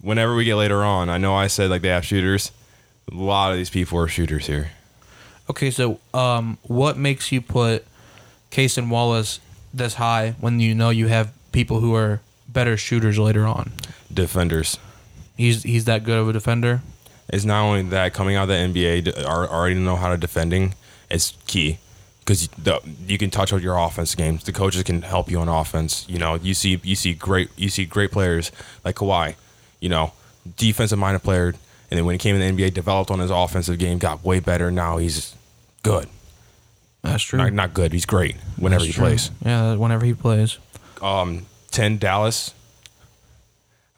whenever 0.00 0.36
we 0.36 0.44
get 0.44 0.54
later 0.54 0.84
on, 0.84 1.10
I 1.10 1.18
know 1.18 1.34
I 1.34 1.48
said 1.48 1.68
like 1.68 1.82
they 1.82 1.88
have 1.88 2.06
shooters. 2.06 2.52
A 3.10 3.14
lot 3.16 3.50
of 3.50 3.56
these 3.56 3.70
people 3.70 3.98
are 3.98 4.06
shooters 4.06 4.46
here. 4.46 4.70
Okay, 5.50 5.72
so 5.72 5.98
um, 6.14 6.58
what 6.62 6.96
makes 6.96 7.32
you 7.32 7.40
put 7.40 7.84
Cason 8.52 8.88
Wallace 8.88 9.40
this 9.74 9.94
high 9.94 10.36
when 10.38 10.60
you 10.60 10.76
know 10.76 10.90
you 10.90 11.08
have 11.08 11.32
people 11.50 11.80
who 11.80 11.92
are 11.96 12.20
better 12.48 12.76
shooters 12.76 13.18
later 13.18 13.44
on? 13.44 13.72
Defenders. 14.14 14.78
He's 15.36 15.64
he's 15.64 15.86
that 15.86 16.04
good 16.04 16.18
of 16.18 16.28
a 16.28 16.32
defender. 16.32 16.82
It's 17.28 17.44
not 17.44 17.62
only 17.62 17.82
that 17.82 18.12
coming 18.14 18.36
out 18.36 18.44
of 18.44 18.48
the 18.48 18.54
NBA, 18.54 19.04
d- 19.04 19.24
ar- 19.24 19.48
already 19.48 19.74
know 19.76 19.96
how 19.96 20.10
to 20.10 20.16
defending 20.16 20.74
is 21.10 21.32
key 21.46 21.78
because 22.20 22.48
you 23.06 23.18
can 23.18 23.30
touch 23.30 23.52
on 23.52 23.62
your 23.62 23.78
offense 23.78 24.14
games. 24.14 24.44
The 24.44 24.52
coaches 24.52 24.82
can 24.82 25.02
help 25.02 25.30
you 25.30 25.38
on 25.40 25.48
offense. 25.48 26.04
You 26.08 26.18
know, 26.18 26.34
you 26.34 26.54
see 26.54 26.80
you 26.82 26.94
see 26.96 27.14
great 27.14 27.48
you 27.56 27.68
see 27.68 27.84
great 27.84 28.10
players 28.10 28.52
like 28.84 28.96
Kawhi. 28.96 29.34
You 29.80 29.88
know, 29.88 30.12
defensive 30.56 30.98
minded 30.98 31.20
player, 31.22 31.48
and 31.48 31.98
then 31.98 32.04
when 32.04 32.14
he 32.14 32.18
came 32.18 32.36
in 32.36 32.56
the 32.56 32.62
NBA, 32.64 32.74
developed 32.74 33.10
on 33.10 33.18
his 33.18 33.30
offensive 33.30 33.78
game, 33.78 33.98
got 33.98 34.24
way 34.24 34.38
better. 34.40 34.70
Now 34.70 34.98
he's 34.98 35.34
good. 35.82 36.08
That's 37.02 37.22
true. 37.22 37.38
Not, 37.38 37.52
not 37.52 37.74
good. 37.74 37.92
He's 37.92 38.06
great 38.06 38.36
whenever 38.56 38.84
That's 38.84 38.86
he 38.86 38.92
true. 38.92 39.04
plays. 39.06 39.30
Yeah, 39.44 39.74
whenever 39.74 40.04
he 40.04 40.14
plays. 40.14 40.58
Um, 41.00 41.46
ten 41.70 41.98
Dallas. 41.98 42.54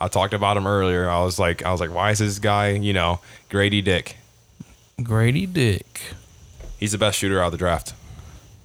I 0.04 0.08
talked 0.08 0.34
about 0.34 0.56
him 0.58 0.66
earlier. 0.66 1.08
I 1.08 1.22
was 1.22 1.38
like, 1.38 1.64
I 1.64 1.72
was 1.72 1.80
like, 1.80 1.92
why 1.92 2.10
is 2.10 2.18
this 2.18 2.38
guy? 2.38 2.68
You 2.72 2.92
know, 2.92 3.20
Grady 3.48 3.80
Dick. 3.80 4.16
Grady 5.02 5.46
Dick, 5.46 6.02
He's 6.78 6.92
the 6.92 6.98
best 6.98 7.18
shooter 7.18 7.40
out 7.40 7.46
of 7.46 7.52
the 7.52 7.58
draft. 7.58 7.94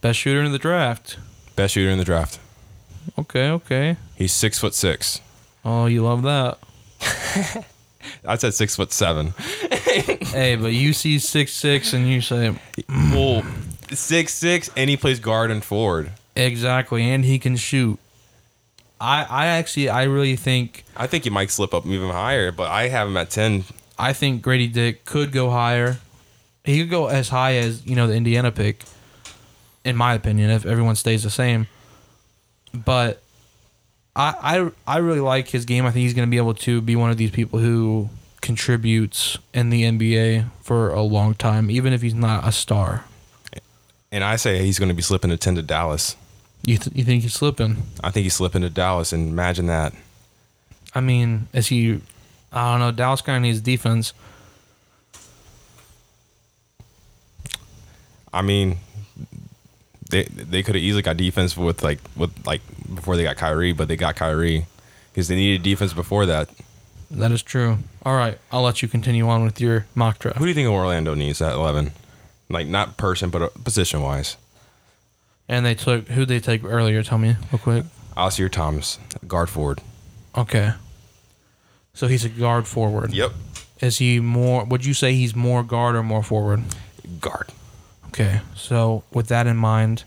best 0.02 0.20
shooter 0.20 0.42
in 0.44 0.52
the 0.52 0.60
draft. 0.60 1.18
Best 1.56 1.74
shooter 1.74 1.90
in 1.90 1.98
the 1.98 2.04
draft. 2.06 2.40
Okay, 3.18 3.50
okay. 3.50 3.96
He's 4.16 4.34
six 4.34 4.60
foot 4.60 4.74
six. 4.76 5.22
Oh, 5.64 5.86
you 5.86 6.04
love 6.04 6.24
that. 6.24 6.58
I 8.26 8.36
said 8.38 8.54
six 8.54 8.76
foot 8.76 8.92
seven. 8.92 9.34
hey, 9.72 10.56
but 10.56 10.74
you 10.74 10.92
see 10.94 11.18
six 11.20 11.52
six 11.54 11.94
and 11.94 12.08
you 12.08 12.22
say 12.22 12.54
Well, 12.90 13.44
six 13.92 14.34
six, 14.34 14.70
and 14.76 14.90
he 14.90 14.98
plays 14.98 15.20
guard 15.20 15.52
and 15.52 15.64
forward. 15.64 16.12
exactly, 16.36 17.10
and 17.10 17.24
he 17.26 17.40
can 17.40 17.56
shoot. 17.56 17.98
I 19.02 19.24
I 19.24 19.46
actually 19.48 19.90
I 19.90 20.04
really 20.04 20.36
think 20.36 20.84
I 20.96 21.08
think 21.08 21.24
he 21.24 21.30
might 21.30 21.52
slip 21.52 21.74
up 21.74 21.86
even 21.86 22.10
higher, 22.10 22.52
but 22.52 22.70
I 22.70 22.90
have 22.90 23.08
him 23.08 23.18
at 23.18 23.30
ten. 23.30 23.64
I 23.98 24.14
think 24.14 24.42
Grady 24.42 24.68
Dick 24.68 25.06
could 25.06 25.32
go 25.32 25.50
higher. 25.50 25.98
He 26.64 26.80
could 26.80 26.90
go 26.90 27.08
as 27.08 27.30
high 27.30 27.56
as 27.56 27.86
you 27.86 27.96
know 27.96 28.08
the 28.08 28.16
Indiana 28.16 28.52
pick, 28.52 28.84
in 29.84 29.96
my 29.96 30.14
opinion, 30.14 30.50
if 30.50 30.66
everyone 30.66 30.96
stays 30.96 31.24
the 31.24 31.30
same. 31.30 31.68
But 32.74 33.22
I 34.16 34.72
I 34.88 34.96
I 34.96 34.98
really 34.98 35.22
like 35.22 35.48
his 35.50 35.66
game. 35.66 35.86
I 35.86 35.92
think 35.92 36.04
he's 36.04 36.14
going 36.14 36.28
to 36.28 36.32
be 36.32 36.38
able 36.38 36.54
to 36.56 36.82
be 36.82 36.96
one 36.96 37.10
of 37.10 37.18
these 37.18 37.32
people 37.32 37.60
who 37.60 38.10
contributes 38.42 39.38
in 39.54 39.70
the 39.70 39.84
NBA 39.84 40.50
for 40.62 40.90
a 40.90 41.02
long 41.02 41.34
time, 41.34 41.70
even 41.70 41.94
if 41.94 42.02
he's 42.02 42.14
not 42.14 42.48
a 42.48 42.52
star. 42.52 43.06
And 44.12 44.24
I 44.24 44.38
say 44.38 44.64
he's 44.66 44.80
going 44.80 44.90
to 44.90 44.96
be 44.96 45.02
slipping 45.02 45.30
to 45.30 45.38
ten 45.38 45.56
to 45.56 45.62
Dallas. 45.62 46.16
You 46.70 46.78
th- 46.78 46.96
you 46.96 47.04
think 47.04 47.24
he's 47.24 47.34
slipping? 47.34 47.78
I 48.04 48.12
think 48.12 48.26
he's 48.26 48.36
slipping 48.36 48.62
to 48.62 48.70
Dallas, 48.70 49.12
and 49.12 49.28
imagine 49.28 49.66
that. 49.66 49.92
I 50.94 51.02
mean, 51.02 51.48
is 51.52 51.66
he? 51.66 52.00
I 52.54 52.72
don't 52.72 52.80
know. 52.80 52.92
Dallas 52.92 53.22
kind 53.22 53.38
of 53.38 53.42
needs 53.42 53.60
defense. 53.60 54.14
I 58.32 58.44
mean, 58.44 58.78
they 60.12 60.26
they 60.26 60.62
could 60.62 60.76
have 60.76 60.84
easily 60.84 61.02
got 61.02 61.18
defense 61.18 61.58
with 61.58 61.82
like 61.82 61.98
with 62.16 62.30
like 62.46 62.62
before 62.94 63.16
they 63.16 63.24
got 63.24 63.38
Kyrie, 63.38 63.74
but 63.74 63.88
they 63.88 63.96
got 63.96 64.16
Kyrie 64.16 64.68
because 65.12 65.28
they 65.28 65.36
needed 65.36 65.64
defense 65.64 65.94
before 65.94 66.28
that. 66.28 66.50
That 67.10 67.32
is 67.32 67.42
true. 67.42 67.80
All 68.06 68.16
right, 68.16 68.38
I'll 68.52 68.62
let 68.62 68.84
you 68.84 68.88
continue 68.88 69.28
on 69.28 69.44
with 69.44 69.60
your 69.60 69.88
mock 69.96 70.20
draft. 70.20 70.38
Who 70.38 70.46
do 70.46 70.50
you 70.50 70.54
think 70.54 70.70
Orlando 70.70 71.16
needs 71.16 71.42
at 71.42 71.54
eleven? 71.54 71.94
Like 72.48 72.68
not 72.68 72.96
person, 72.96 73.32
but 73.32 73.42
uh, 73.42 73.50
position 73.64 74.04
wise. 74.04 74.38
And 75.50 75.66
they 75.66 75.74
took 75.76 76.08
who 76.10 76.26
they 76.26 76.40
take 76.40 76.64
earlier. 76.64 77.02
Tell 77.04 77.18
me 77.18 77.36
real 77.52 77.60
quick. 77.60 77.84
Ausar 78.16 78.50
Thomas, 78.52 79.00
guard 79.28 79.50
forward. 79.50 79.82
Okay. 80.38 80.74
So 81.94 82.08
he's 82.08 82.24
a 82.24 82.30
guard 82.30 82.68
forward. 82.68 83.12
Yep, 83.14 83.32
Is 83.82 83.98
he 83.98 84.20
more? 84.20 84.64
Would 84.66 84.86
you 84.86 84.94
say 84.94 85.14
he's 85.14 85.36
more 85.36 85.64
guard 85.64 85.96
or 85.96 86.04
more 86.04 86.24
forward? 86.24 86.62
guard. 87.20 87.48
Okay. 88.10 88.42
So 88.56 89.04
with 89.12 89.28
that 89.30 89.48
in 89.48 89.58
mind, 89.58 90.04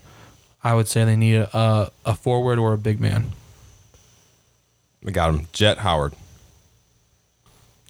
I 0.63 0.73
would 0.75 0.87
say 0.87 1.03
they 1.03 1.15
need 1.17 1.35
a 1.35 1.91
a, 2.05 2.15
forward 2.15 2.57
or 2.57 2.71
a 2.73 2.77
big 2.77 2.99
man. 3.01 3.31
We 5.03 5.11
got 5.11 5.29
him. 5.33 5.47
Jett 5.51 5.79
Howard. 5.79 6.13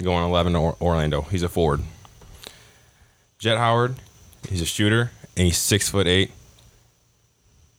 Going 0.02 0.24
11 0.26 0.54
to 0.54 0.60
Or- 0.60 0.78
Orlando. 0.82 1.22
He's 1.22 1.44
a 1.44 1.50
forward. 1.50 1.82
Jett 3.38 3.58
Howard, 3.58 3.96
he's 4.50 4.62
a 4.62 4.66
shooter, 4.66 5.12
and 5.38 5.46
he's 5.46 5.58
six 5.58 5.88
foot 5.90 6.08
eight. 6.08 6.32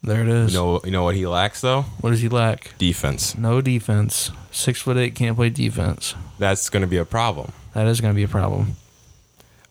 There 0.04 0.20
it 0.20 0.28
is. 0.28 0.52
You 0.52 0.58
know, 0.58 0.80
you 0.84 0.90
know 0.90 1.02
what 1.02 1.14
he 1.16 1.26
lacks 1.26 1.62
though? 1.62 1.82
What 2.02 2.10
does 2.10 2.20
he 2.20 2.28
lack? 2.28 2.76
Defense. 2.76 3.38
No 3.38 3.62
defense. 3.62 4.30
Six 4.50 4.82
foot 4.82 4.98
eight 4.98 5.14
can't 5.14 5.34
play 5.34 5.48
defense. 5.48 6.14
That's 6.38 6.68
going 6.68 6.82
to 6.82 6.86
be 6.86 6.98
a 6.98 7.06
problem. 7.06 7.52
That 7.72 7.86
is 7.86 8.02
going 8.02 8.12
to 8.12 8.16
be 8.16 8.22
a 8.22 8.28
problem. 8.28 8.76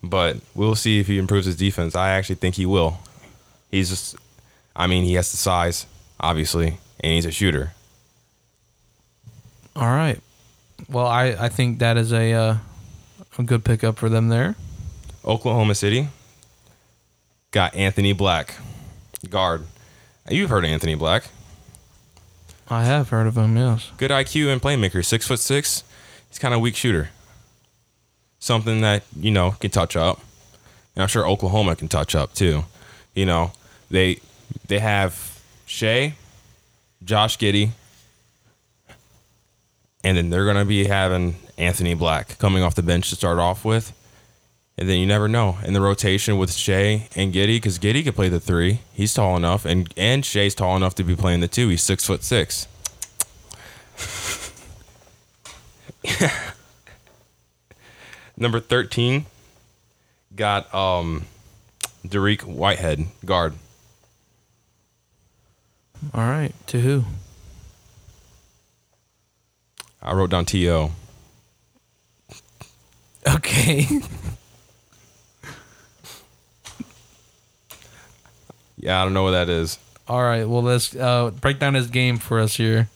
But 0.01 0.38
we'll 0.55 0.76
see 0.76 0.99
if 0.99 1.05
he 1.05 1.19
improves 1.19 1.45
his 1.45 1.55
defense. 1.55 1.95
I 1.95 2.10
actually 2.10 2.35
think 2.35 2.55
he 2.55 2.65
will. 2.65 2.97
He's 3.69 3.89
just, 3.89 4.15
I 4.76 4.88
mean, 4.88 5.03
he 5.03 5.14
has 5.14 5.31
the 5.31 5.38
size, 5.38 5.85
obviously, 6.19 6.77
and 6.99 7.14
he's 7.14 7.26
a 7.26 7.31
shooter. 7.31 7.73
All 9.76 9.88
right. 9.88 10.19
Well, 10.89 11.07
I, 11.07 11.35
I 11.39 11.49
think 11.49 11.80
that 11.80 11.95
is 11.95 12.11
a 12.11 12.34
uh, 12.34 12.57
a 13.38 13.43
good 13.43 13.64
pickup 13.64 13.97
for 13.97 14.10
them 14.10 14.30
there. 14.30 14.55
Oklahoma 15.23 15.76
City 15.76 16.10
got 17.51 17.76
Anthony 17.76 18.14
Black, 18.14 18.55
guard. 19.30 19.65
You've 20.30 20.50
heard 20.50 20.64
of 20.66 20.72
Anthony 20.72 20.95
Black. 20.95 21.26
I 22.70 22.84
have 22.86 23.10
heard 23.10 23.28
of 23.28 23.38
him. 23.38 23.58
Yes. 23.58 23.91
good 23.98 24.10
IQ 24.12 24.52
and 24.52 24.62
playmaker. 24.62 25.04
Six 25.04 25.28
foot 25.28 25.40
six. 25.40 25.84
He's 26.30 26.40
kind 26.40 26.54
of 26.54 26.62
weak 26.62 26.76
shooter. 26.76 27.10
Something 28.40 28.82
that 28.82 29.04
you 29.18 29.32
know 29.32 29.52
can 29.52 29.70
touch 29.72 29.95
up, 29.95 30.20
and 30.95 31.04
I'm 31.04 31.08
sure 31.10 31.28
Oklahoma 31.28 31.76
can 31.76 31.88
touch 31.88 32.16
up 32.16 32.34
too. 32.34 32.64
You 33.14 33.26
know, 33.26 33.52
they 33.91 34.20
they 34.68 34.80
have 34.80 35.41
Shai, 35.66 36.16
Josh 37.04 37.38
Giddey, 37.38 37.72
and 40.04 40.18
then 40.18 40.30
they're 40.30 40.45
gonna 40.45 40.66
be 40.66 40.86
having 40.86 41.36
Anthony 41.58 41.94
Black 41.94 42.38
coming 42.40 42.64
off 42.64 42.76
the 42.76 42.84
bench 42.84 43.10
to 43.12 43.16
start 43.16 43.40
off 43.40 43.64
with. 43.64 43.94
And 44.78 44.90
then 44.90 45.00
you 45.00 45.06
never 45.06 45.28
know 45.28 45.60
in 45.64 45.74
the 45.74 45.82
rotation 45.82 46.38
with 46.38 46.52
Shai 46.54 47.08
and 47.16 47.32
Giddey 47.34 47.58
because 47.58 47.78
Giddey 47.78 48.04
could 48.04 48.16
play 48.16 48.28
the 48.30 48.40
three. 48.40 48.80
He's 48.91 49.14
tall 49.14 49.38
enough, 49.38 49.66
and 49.66 49.94
and 49.95 50.26
Shai's 50.26 50.56
tall 50.56 50.76
enough 50.76 50.95
to 50.95 51.04
be 51.04 51.16
playing 51.16 51.41
the 51.41 51.48
two. 51.48 51.70
He's 51.70 51.84
six 51.84 52.06
foot 52.06 52.24
six. 52.24 52.68
Number 58.36 58.60
13 58.60 59.26
got 60.36 60.74
um 60.74 61.26
Dariq 62.06 62.44
Whitehead, 62.44 63.06
guard. 63.24 63.54
All 66.14 66.22
right. 66.22 66.52
To 66.68 66.80
who? 66.82 67.04
I 70.02 70.14
wrote 70.14 70.32
down 70.32 70.45
T.O. 70.45 70.91
Okay. 73.26 73.88
Yeah, 78.84 78.99
I 78.99 79.05
don't 79.05 79.14
know 79.14 79.23
what 79.23 79.31
that 79.31 79.47
is. 79.47 79.80
All 80.10 80.22
right. 80.22 80.43
Well, 80.43 80.61
let's 80.61 80.93
uh, 80.93 81.31
break 81.31 81.57
down 81.57 81.73
his 81.73 81.88
game 81.88 82.18
for 82.18 82.41
us 82.41 82.57
here. 82.57 82.89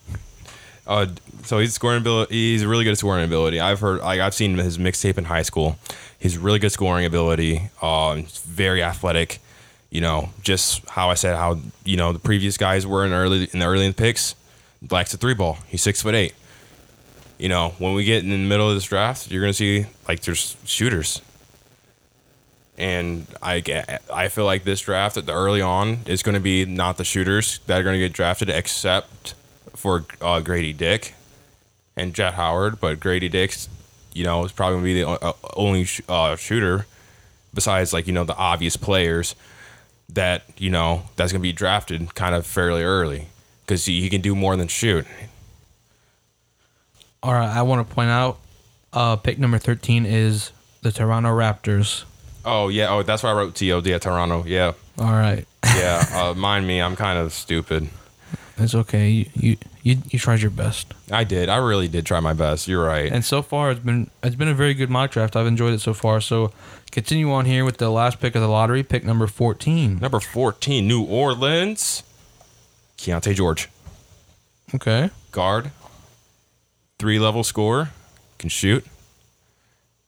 Uh, 0.86 1.06
so 1.44 1.58
he's 1.58 1.72
scoring 1.72 2.02
ability. 2.02 2.34
He's 2.34 2.62
a 2.62 2.68
really 2.68 2.84
good 2.84 2.92
at 2.92 2.98
scoring 2.98 3.24
ability. 3.24 3.58
I've 3.58 3.80
heard, 3.80 4.00
like, 4.00 4.20
I've 4.20 4.34
seen 4.34 4.58
his 4.58 4.76
mixtape 4.76 5.16
in 5.16 5.24
high 5.24 5.42
school. 5.42 5.78
He's 6.18 6.36
really 6.36 6.58
good 6.58 6.72
scoring 6.72 7.06
ability. 7.06 7.70
Um, 7.80 8.26
very 8.44 8.82
athletic. 8.82 9.38
You 9.88 10.02
know, 10.02 10.28
just 10.42 10.86
how 10.90 11.08
I 11.08 11.14
said 11.14 11.36
how 11.36 11.58
you 11.86 11.96
know 11.96 12.12
the 12.12 12.18
previous 12.18 12.58
guys 12.58 12.86
were 12.86 13.06
in 13.06 13.12
early 13.14 13.48
in 13.50 13.60
the 13.60 13.64
early 13.64 13.86
in 13.86 13.92
the 13.92 13.96
picks. 13.96 14.34
Black's 14.82 15.14
a 15.14 15.16
three 15.16 15.32
ball. 15.32 15.56
He's 15.66 15.80
six 15.82 16.02
foot 16.02 16.14
eight. 16.14 16.34
You 17.38 17.48
know, 17.48 17.70
when 17.78 17.94
we 17.94 18.04
get 18.04 18.22
in 18.22 18.28
the 18.28 18.36
middle 18.36 18.68
of 18.68 18.74
this 18.74 18.84
draft, 18.84 19.30
you're 19.30 19.40
gonna 19.40 19.54
see 19.54 19.86
like 20.06 20.20
there's 20.20 20.58
shooters. 20.66 21.22
And 22.78 23.26
I 23.42 23.62
I 24.12 24.28
feel 24.28 24.44
like 24.44 24.64
this 24.64 24.80
draft 24.80 25.16
at 25.16 25.26
the 25.26 25.34
early 25.34 25.60
on 25.60 25.98
is 26.06 26.22
going 26.22 26.36
to 26.36 26.40
be 26.40 26.64
not 26.64 26.96
the 26.96 27.04
shooters 27.04 27.58
that 27.66 27.80
are 27.80 27.82
going 27.82 27.94
to 27.94 28.00
get 28.00 28.12
drafted, 28.12 28.48
except 28.48 29.34
for 29.74 30.06
uh, 30.22 30.40
Grady 30.40 30.72
Dick 30.72 31.14
and 31.96 32.14
Jett 32.14 32.34
Howard. 32.34 32.80
But 32.80 33.00
Grady 33.00 33.28
Dick's, 33.28 33.68
you 34.14 34.22
know, 34.22 34.44
is 34.44 34.52
probably 34.52 34.80
going 34.80 34.84
to 34.84 34.94
be 34.94 35.02
the 35.02 35.34
only 35.56 35.86
uh, 36.08 36.36
shooter 36.36 36.86
besides 37.52 37.92
like 37.92 38.06
you 38.06 38.12
know 38.12 38.24
the 38.24 38.36
obvious 38.36 38.76
players 38.76 39.34
that 40.08 40.44
you 40.56 40.70
know 40.70 41.02
that's 41.16 41.32
going 41.32 41.40
to 41.40 41.42
be 41.42 41.52
drafted 41.52 42.14
kind 42.14 42.34
of 42.34 42.46
fairly 42.46 42.84
early 42.84 43.26
because 43.66 43.84
he, 43.84 44.00
he 44.00 44.08
can 44.08 44.20
do 44.20 44.34
more 44.34 44.56
than 44.56 44.68
shoot. 44.68 45.06
All 47.22 47.32
right. 47.32 47.48
I 47.48 47.62
want 47.62 47.86
to 47.86 47.94
point 47.94 48.10
out 48.10 48.38
uh, 48.92 49.16
pick 49.16 49.38
number 49.38 49.58
13 49.58 50.06
is 50.06 50.52
the 50.82 50.92
Toronto 50.92 51.30
Raptors. 51.30 52.04
Oh 52.50 52.68
yeah, 52.68 52.90
oh 52.90 53.02
that's 53.02 53.22
why 53.22 53.30
I 53.30 53.34
wrote 53.34 53.54
TOD 53.54 53.88
at 53.88 54.02
Toronto. 54.02 54.42
Yeah, 54.46 54.72
All 54.98 55.12
right. 55.12 55.46
yeah. 55.76 56.04
uh, 56.14 56.34
mind 56.34 56.66
me, 56.66 56.80
I'm 56.80 56.96
kind 56.96 57.18
of 57.18 57.34
stupid. 57.34 57.88
It's 58.56 58.74
okay. 58.74 59.10
You, 59.10 59.26
you 59.34 59.56
you 59.82 59.96
you 60.08 60.18
tried 60.18 60.40
your 60.40 60.50
best. 60.50 60.94
I 61.10 61.24
did. 61.24 61.50
I 61.50 61.56
really 61.58 61.88
did 61.88 62.06
try 62.06 62.20
my 62.20 62.32
best. 62.32 62.66
You're 62.66 62.84
right. 62.84 63.12
And 63.12 63.22
so 63.22 63.42
far, 63.42 63.70
it's 63.70 63.80
been 63.80 64.10
it's 64.22 64.34
been 64.34 64.48
a 64.48 64.54
very 64.54 64.72
good 64.72 64.88
mock 64.88 65.10
draft. 65.10 65.36
I've 65.36 65.46
enjoyed 65.46 65.74
it 65.74 65.80
so 65.80 65.92
far. 65.92 66.22
So, 66.22 66.52
continue 66.90 67.30
on 67.30 67.44
here 67.44 67.66
with 67.66 67.76
the 67.76 67.90
last 67.90 68.18
pick 68.18 68.34
of 68.34 68.40
the 68.40 68.48
lottery, 68.48 68.82
pick 68.82 69.04
number 69.04 69.26
fourteen. 69.26 69.98
Number 69.98 70.20
14, 70.20 70.88
New 70.88 71.02
Orleans. 71.04 72.02
Keyonte 72.96 73.34
George. 73.34 73.68
Okay. 74.74 75.10
Guard. 75.32 75.70
Three 76.98 77.18
level 77.18 77.44
scorer. 77.44 77.90
Can 78.38 78.48
shoot. 78.48 78.84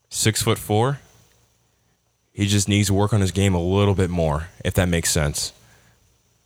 Six 0.09 0.41
foot 0.41 0.57
four. 0.57 0.99
He 2.33 2.47
just 2.47 2.69
needs 2.69 2.87
to 2.87 2.93
work 2.93 3.13
on 3.13 3.21
his 3.21 3.31
game 3.31 3.53
a 3.53 3.61
little 3.61 3.95
bit 3.95 4.09
more, 4.09 4.47
if 4.63 4.73
that 4.75 4.87
makes 4.87 5.11
sense. 5.11 5.53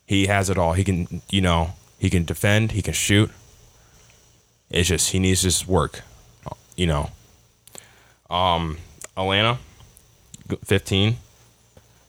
He 0.05 0.27
has 0.27 0.49
it 0.49 0.57
all. 0.57 0.73
He 0.73 0.83
can, 0.83 1.21
you 1.29 1.41
know, 1.41 1.73
he 1.99 2.09
can 2.09 2.25
defend, 2.25 2.71
he 2.71 2.81
can 2.81 2.93
shoot. 2.93 3.31
It's 4.69 4.89
just 4.89 5.11
he 5.11 5.19
needs 5.19 5.41
to 5.41 5.71
work, 5.71 6.01
you 6.75 6.87
know. 6.87 7.11
Um, 8.29 8.77
Atlanta, 9.15 9.59
15. 10.63 11.17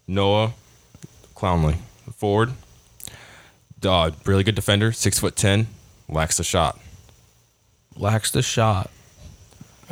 Noah 0.08 0.52
Clowney, 1.34 1.76
forward. 2.14 2.52
Uh, 3.84 4.10
really 4.24 4.44
good 4.44 4.54
defender, 4.54 4.92
six 4.92 5.18
foot 5.18 5.36
ten, 5.36 5.66
lacks 6.08 6.38
the 6.38 6.44
shot. 6.44 6.80
Lacks 7.96 8.30
the 8.30 8.42
shot. 8.42 8.90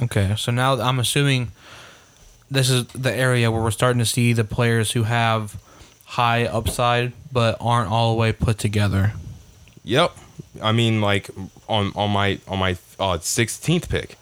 Okay. 0.02 0.35
So 0.36 0.52
now 0.52 0.81
I'm 0.81 0.98
assuming 0.98 1.52
this 2.51 2.71
is 2.71 2.87
the 2.89 3.12
area 3.15 3.51
where 3.51 3.62
we're 3.62 3.71
starting 3.71 3.99
to 3.99 4.07
see 4.07 4.33
the 4.33 4.45
players 4.45 4.93
who 4.93 5.05
have 5.05 5.57
high 6.05 6.45
upside 6.45 7.12
but 7.33 7.57
aren't 7.61 7.91
all 7.91 8.12
the 8.12 8.19
way 8.19 8.33
put 8.33 8.59
together. 8.59 9.12
Yep. 9.85 10.16
I 10.62 10.73
mean, 10.73 11.01
like 11.01 11.31
on 11.69 11.93
on 11.95 12.11
my 12.11 12.39
on 12.47 12.59
my 12.59 12.73
uh, 12.99 13.19
16th 13.19 13.89
pick, 13.89 14.16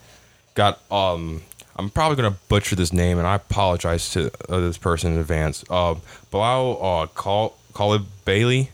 got 0.55 0.79
um. 0.91 1.41
I'm 1.75 1.89
probably 1.89 2.17
gonna 2.17 2.37
butcher 2.49 2.75
this 2.75 2.93
name, 2.93 3.17
and 3.17 3.25
I 3.25 3.33
apologize 3.33 4.11
to 4.11 4.31
uh, 4.47 4.59
this 4.59 4.77
person 4.77 5.13
in 5.13 5.19
advance. 5.19 5.63
Uh, 5.67 5.95
Bilal 6.29 6.77
uh, 6.85 7.07
call 7.07 7.57
call 7.73 7.95
it 7.95 8.03
Bailey. 8.25 8.69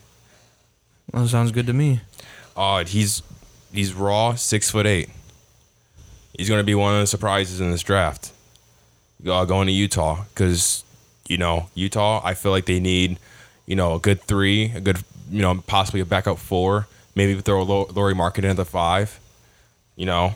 That 1.14 1.26
sounds 1.28 1.50
good 1.50 1.66
to 1.66 1.72
me. 1.72 2.02
Uh, 2.54 2.84
he's 2.84 3.22
he's 3.72 3.94
raw, 3.94 4.34
six 4.34 4.70
foot 4.70 4.86
eight. 4.86 5.08
He's 6.36 6.48
gonna 6.48 6.62
be 6.62 6.74
one 6.74 6.94
of 6.94 7.00
the 7.00 7.06
surprises 7.06 7.58
in 7.58 7.70
this 7.70 7.82
draft. 7.82 8.32
Uh, 9.26 9.44
going 9.44 9.66
to 9.66 9.72
Utah 9.72 10.24
because 10.32 10.84
you 11.28 11.36
know 11.36 11.68
Utah, 11.74 12.20
I 12.24 12.34
feel 12.34 12.52
like 12.52 12.66
they 12.66 12.80
need 12.80 13.18
you 13.66 13.76
know 13.76 13.94
a 13.94 13.98
good 13.98 14.20
three, 14.22 14.72
a 14.74 14.80
good 14.80 14.98
you 15.30 15.42
know, 15.42 15.54
possibly 15.66 16.00
a 16.00 16.04
backup 16.04 16.38
four. 16.38 16.88
Maybe 17.14 17.40
throw 17.40 17.62
Lauri 17.62 18.14
Markkanen 18.14 18.50
at 18.50 18.56
the 18.56 18.64
five. 18.64 19.18
You 19.96 20.06
know, 20.06 20.34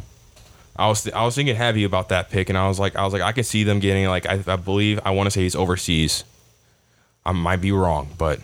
I 0.76 0.88
was 0.88 1.08
I 1.10 1.24
was 1.24 1.34
thinking 1.34 1.56
heavy 1.56 1.84
about 1.84 2.08
that 2.08 2.30
pick, 2.30 2.48
and 2.48 2.56
I 2.56 2.68
was 2.68 2.78
like 2.78 2.96
I 2.96 3.04
was 3.04 3.12
like 3.12 3.22
I 3.22 3.32
could 3.32 3.46
see 3.46 3.64
them 3.64 3.80
getting 3.80 4.06
like 4.06 4.26
I, 4.26 4.42
I 4.46 4.56
believe 4.56 5.00
I 5.04 5.10
want 5.10 5.26
to 5.26 5.30
say 5.30 5.42
he's 5.42 5.56
overseas. 5.56 6.24
I 7.24 7.32
might 7.32 7.60
be 7.60 7.72
wrong, 7.72 8.10
but 8.18 8.40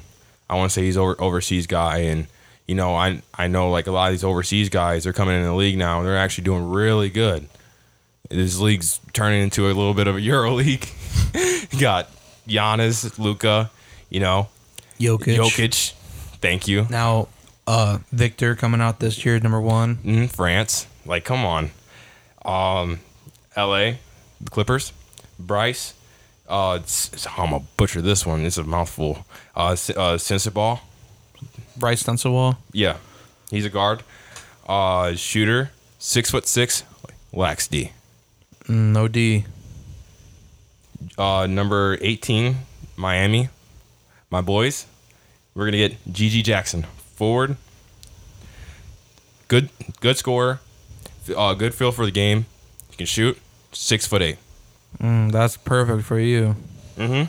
I 0.49 0.57
want 0.57 0.71
to 0.71 0.75
say 0.75 0.83
he's 0.83 0.97
over 0.97 1.21
overseas 1.21 1.67
guy, 1.67 1.99
and 1.99 2.27
you 2.67 2.75
know 2.75 2.95
I 2.95 3.23
I 3.35 3.49
know 3.49 3.71
like 3.71 3.87
a 3.87 3.93
lot 3.93 4.09
of 4.09 4.13
these 4.13 4.25
overseas 4.25 4.69
guys 4.69 5.07
are 5.07 5.13
coming 5.13 5.37
in 5.37 5.43
the 5.43 5.55
league 5.55 5.79
now, 5.79 5.99
and 5.99 6.07
they're 6.07 6.17
actually 6.17 6.45
doing 6.45 6.69
really 6.69 7.11
good. 7.11 7.49
This 8.29 8.59
league's 8.59 9.01
turning 9.13 9.43
into 9.43 9.67
a 9.67 9.73
little 9.73 9.95
bit 9.95 10.07
of 10.07 10.17
a 10.17 10.21
Euro 10.21 10.53
league. 10.53 10.89
got 11.81 12.09
Giannis, 12.47 13.19
Luka, 13.19 13.71
you 14.09 14.21
know, 14.21 14.49
Jokic. 14.99 15.37
Jokic. 15.37 15.93
Thank 16.41 16.69
you. 16.69 16.87
Now, 16.91 17.29
uh, 17.67 17.99
Victor 18.13 18.55
coming 18.55 18.81
out 18.81 19.01
this 19.01 19.25
year, 19.25 19.39
number 19.41 19.61
one. 19.61 19.97
Mm, 19.97 20.31
France. 20.31 20.87
Like, 21.07 21.25
come 21.25 21.45
on. 21.45 21.71
Um, 22.45 23.01
L.A. 23.57 23.99
The 24.41 24.51
Clippers. 24.51 24.93
Brice. 25.39 25.95
Uh, 26.49 26.79
it's, 26.81 27.13
it's, 27.13 27.27
I'm 27.27 27.51
gonna 27.51 27.65
butcher 27.77 28.03
this 28.03 28.27
one. 28.27 28.45
It's 28.45 28.59
a 28.59 28.65
mouthful. 28.65 29.25
Uh, 29.55 29.71
uh 29.71 30.17
Sensabaugh. 30.19 30.81
Brice 31.77 32.03
Sensabaugh. 32.03 32.57
Yeah, 32.73 32.97
he's 33.51 33.65
a 33.65 33.71
guard. 33.71 34.03
Uh, 34.69 35.15
shooter. 35.15 35.71
Six 35.99 36.31
foot 36.31 36.47
six. 36.47 36.83
Lax 37.33 37.69
D. 37.69 37.93
Mm, 38.67 38.93
no 38.93 39.09
D. 39.09 39.45
Uh, 41.19 41.47
number 41.49 41.99
18, 42.01 42.57
Miami. 42.97 43.49
My 44.31 44.41
boys. 44.41 44.87
We're 45.55 45.65
gonna 45.65 45.77
get 45.79 46.05
GG 46.13 46.45
Jackson 46.45 46.85
forward. 47.15 47.57
Good, 49.49 49.69
good 50.01 50.17
scorer. 50.17 50.61
Uh, 51.37 51.55
good 51.55 51.75
feel 51.75 51.91
for 51.91 52.05
the 52.05 52.13
game. 52.13 52.47
You 52.93 52.97
can 52.97 53.07
shoot. 53.07 53.37
Six 53.73 54.07
foot 54.07 54.23
eight. 54.23 54.39
Mm, 55.01 55.33
that's 55.33 55.57
perfect 55.57 56.07
for 56.07 56.19
you. 56.19 56.55
Mm-hmm. 56.97 57.29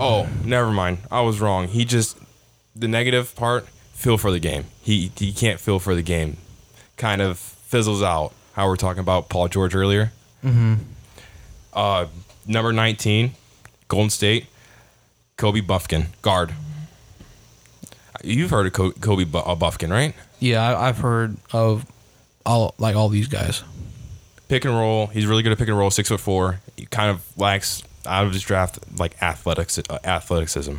Oh, 0.00 0.28
never 0.44 0.70
mind. 0.70 0.98
I 1.10 1.20
was 1.20 1.40
wrong. 1.40 1.68
He 1.68 1.84
just 1.84 2.18
the 2.74 2.88
negative 2.88 3.34
part. 3.36 3.66
Feel 3.92 4.18
for 4.18 4.30
the 4.30 4.40
game. 4.40 4.64
He 4.82 5.10
he 5.16 5.32
can't 5.32 5.58
feel 5.60 5.78
for 5.78 5.94
the 5.94 6.02
game. 6.02 6.36
Kind 6.96 7.20
of 7.22 7.38
fizzles 7.38 8.02
out. 8.02 8.32
How 8.56 8.66
we're 8.66 8.76
talking 8.76 9.00
about 9.00 9.28
Paul 9.28 9.48
George 9.48 9.74
earlier. 9.74 10.12
Mm-hmm. 10.42 10.76
Uh, 11.74 12.06
number 12.46 12.72
nineteen, 12.72 13.34
Golden 13.86 14.08
State. 14.08 14.46
Kobe 15.36 15.60
Bufkin, 15.60 16.06
guard. 16.22 16.54
You've 18.24 18.48
heard 18.48 18.66
of 18.66 18.72
Kobe 18.72 19.24
uh, 19.24 19.54
Bufkin, 19.54 19.90
right? 19.90 20.14
Yeah, 20.40 20.74
I've 20.74 20.96
heard 20.96 21.36
of 21.52 21.84
all 22.46 22.74
like 22.78 22.96
all 22.96 23.10
these 23.10 23.28
guys. 23.28 23.62
Pick 24.48 24.64
and 24.64 24.72
roll. 24.72 25.08
He's 25.08 25.26
really 25.26 25.42
good 25.42 25.52
at 25.52 25.58
pick 25.58 25.68
and 25.68 25.76
roll. 25.76 25.90
Six 25.90 26.08
foot 26.08 26.20
four. 26.20 26.60
He 26.78 26.86
kind 26.86 27.10
of 27.10 27.22
lacks 27.36 27.82
out 28.06 28.24
of 28.24 28.32
his 28.32 28.40
draft 28.42 28.78
like 28.98 29.22
athletics, 29.22 29.78
uh, 29.78 29.98
athleticism. 30.02 30.76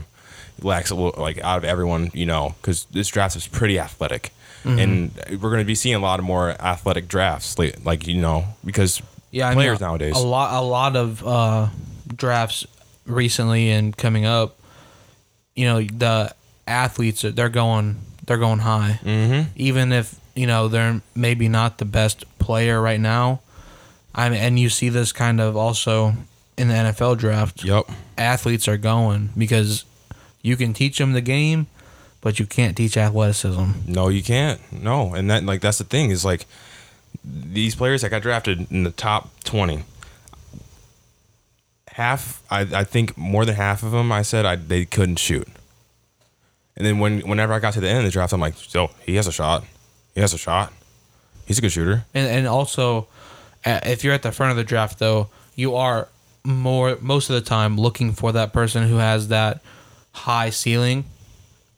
He 0.60 0.68
lacks 0.68 0.90
a 0.90 0.96
little, 0.96 1.22
like 1.22 1.38
out 1.44 1.60
of 1.60 1.64
everyone, 1.64 2.10
you 2.16 2.26
know, 2.26 2.56
because 2.60 2.86
this 2.86 3.10
draft 3.10 3.36
is 3.36 3.46
pretty 3.46 3.78
athletic, 3.78 4.32
mm-hmm. 4.64 4.80
and 4.80 5.12
we're 5.42 5.50
going 5.50 5.60
to 5.60 5.66
be 5.66 5.76
seeing 5.76 5.96
a 5.96 6.00
lot 6.00 6.20
of 6.20 6.26
more 6.26 6.52
athletic 6.52 7.08
drafts, 7.08 7.58
like, 7.58 8.08
you 8.08 8.22
know, 8.22 8.46
because 8.66 9.02
yeah, 9.32 9.54
players 9.54 9.82
I 9.82 9.86
mean, 9.86 9.90
nowadays. 9.90 10.16
A 10.16 10.26
lot, 10.26 10.62
a 10.62 10.66
lot 10.66 10.96
of 10.96 11.26
uh, 11.26 11.68
drafts 12.08 12.66
recently 13.06 13.70
and 13.72 13.96
coming 13.96 14.26
up. 14.26 14.58
You 15.56 15.66
know, 15.66 15.82
the 15.82 16.36
athletes 16.68 17.24
they're 17.24 17.50
going 17.50 17.98
they're 18.26 18.38
going 18.38 18.60
high, 18.60 19.00
mm-hmm. 19.04 19.50
even 19.56 19.92
if 19.92 20.20
you 20.36 20.46
know 20.46 20.68
they're 20.68 21.02
maybe 21.16 21.50
not 21.50 21.80
the 21.80 21.86
best 21.86 22.26
player 22.38 22.80
right 22.80 23.00
now. 23.00 23.42
I 24.14 24.30
mean, 24.30 24.40
and 24.40 24.60
you 24.60 24.70
see 24.70 24.90
this 24.90 25.12
kind 25.12 25.42
of 25.42 25.56
also 25.56 26.14
in 26.58 26.68
the 26.68 26.74
NFL 26.74 27.18
draft. 27.18 27.64
Yep, 27.64 27.86
athletes 28.18 28.68
are 28.68 28.78
going 28.78 29.30
because 29.38 29.86
you 30.42 30.56
can 30.56 30.74
teach 30.74 30.98
them 31.00 31.14
the 31.14 31.22
game, 31.22 31.68
but 32.28 32.42
you 32.42 32.46
can't 32.46 32.76
teach 32.76 32.98
athleticism. 32.98 33.64
No, 33.88 34.10
you 34.10 34.22
can't. 34.22 34.60
No, 34.70 35.14
and 35.14 35.32
that 35.32 35.46
like 35.46 35.62
that's 35.62 35.78
the 35.78 35.86
thing 35.86 36.12
is 36.12 36.26
like 36.26 36.46
these 37.24 37.74
players 37.74 38.02
that 38.02 38.10
got 38.10 38.22
drafted 38.22 38.70
in 38.70 38.84
the 38.84 38.92
top 38.92 39.30
twenty. 39.46 39.86
Half, 41.88 42.44
I, 42.52 42.64
I 42.64 42.84
think 42.84 43.18
more 43.18 43.46
than 43.46 43.56
half 43.56 43.82
of 43.82 43.92
them, 43.92 44.12
I 44.12 44.24
said 44.24 44.46
I, 44.46 44.58
they 44.58 44.84
couldn't 44.84 45.20
shoot. 45.20 45.48
And 46.76 46.86
then 46.86 47.00
when 47.00 47.22
whenever 47.22 47.54
I 47.54 47.60
got 47.60 47.76
to 47.76 47.80
the 47.80 47.88
end 47.88 48.00
of 48.00 48.04
the 48.04 48.12
draft, 48.12 48.34
I'm 48.34 48.42
like, 48.42 48.56
so 48.58 48.92
he 49.06 49.16
has 49.16 49.26
a 49.26 49.32
shot. 49.32 49.64
He 50.14 50.20
has 50.20 50.34
a 50.34 50.38
shot. 50.38 50.74
He's 51.46 51.60
a 51.60 51.62
good 51.62 51.72
shooter. 51.72 52.04
And 52.14 52.28
and 52.28 52.46
also, 52.46 53.08
if 53.66 54.04
you're 54.04 54.14
at 54.14 54.24
the 54.24 54.34
front 54.34 54.52
of 54.52 54.58
the 54.58 54.66
draft, 54.66 55.00
though, 55.00 55.30
you 55.56 55.76
are 55.76 56.10
more 56.44 56.98
most 57.00 57.30
of 57.30 57.36
the 57.36 57.50
time 57.50 57.78
looking 57.78 58.12
for 58.12 58.34
that 58.34 58.52
person 58.52 58.86
who 58.86 58.98
has 58.98 59.30
that 59.30 59.62
high 60.12 60.50
ceiling 60.50 61.06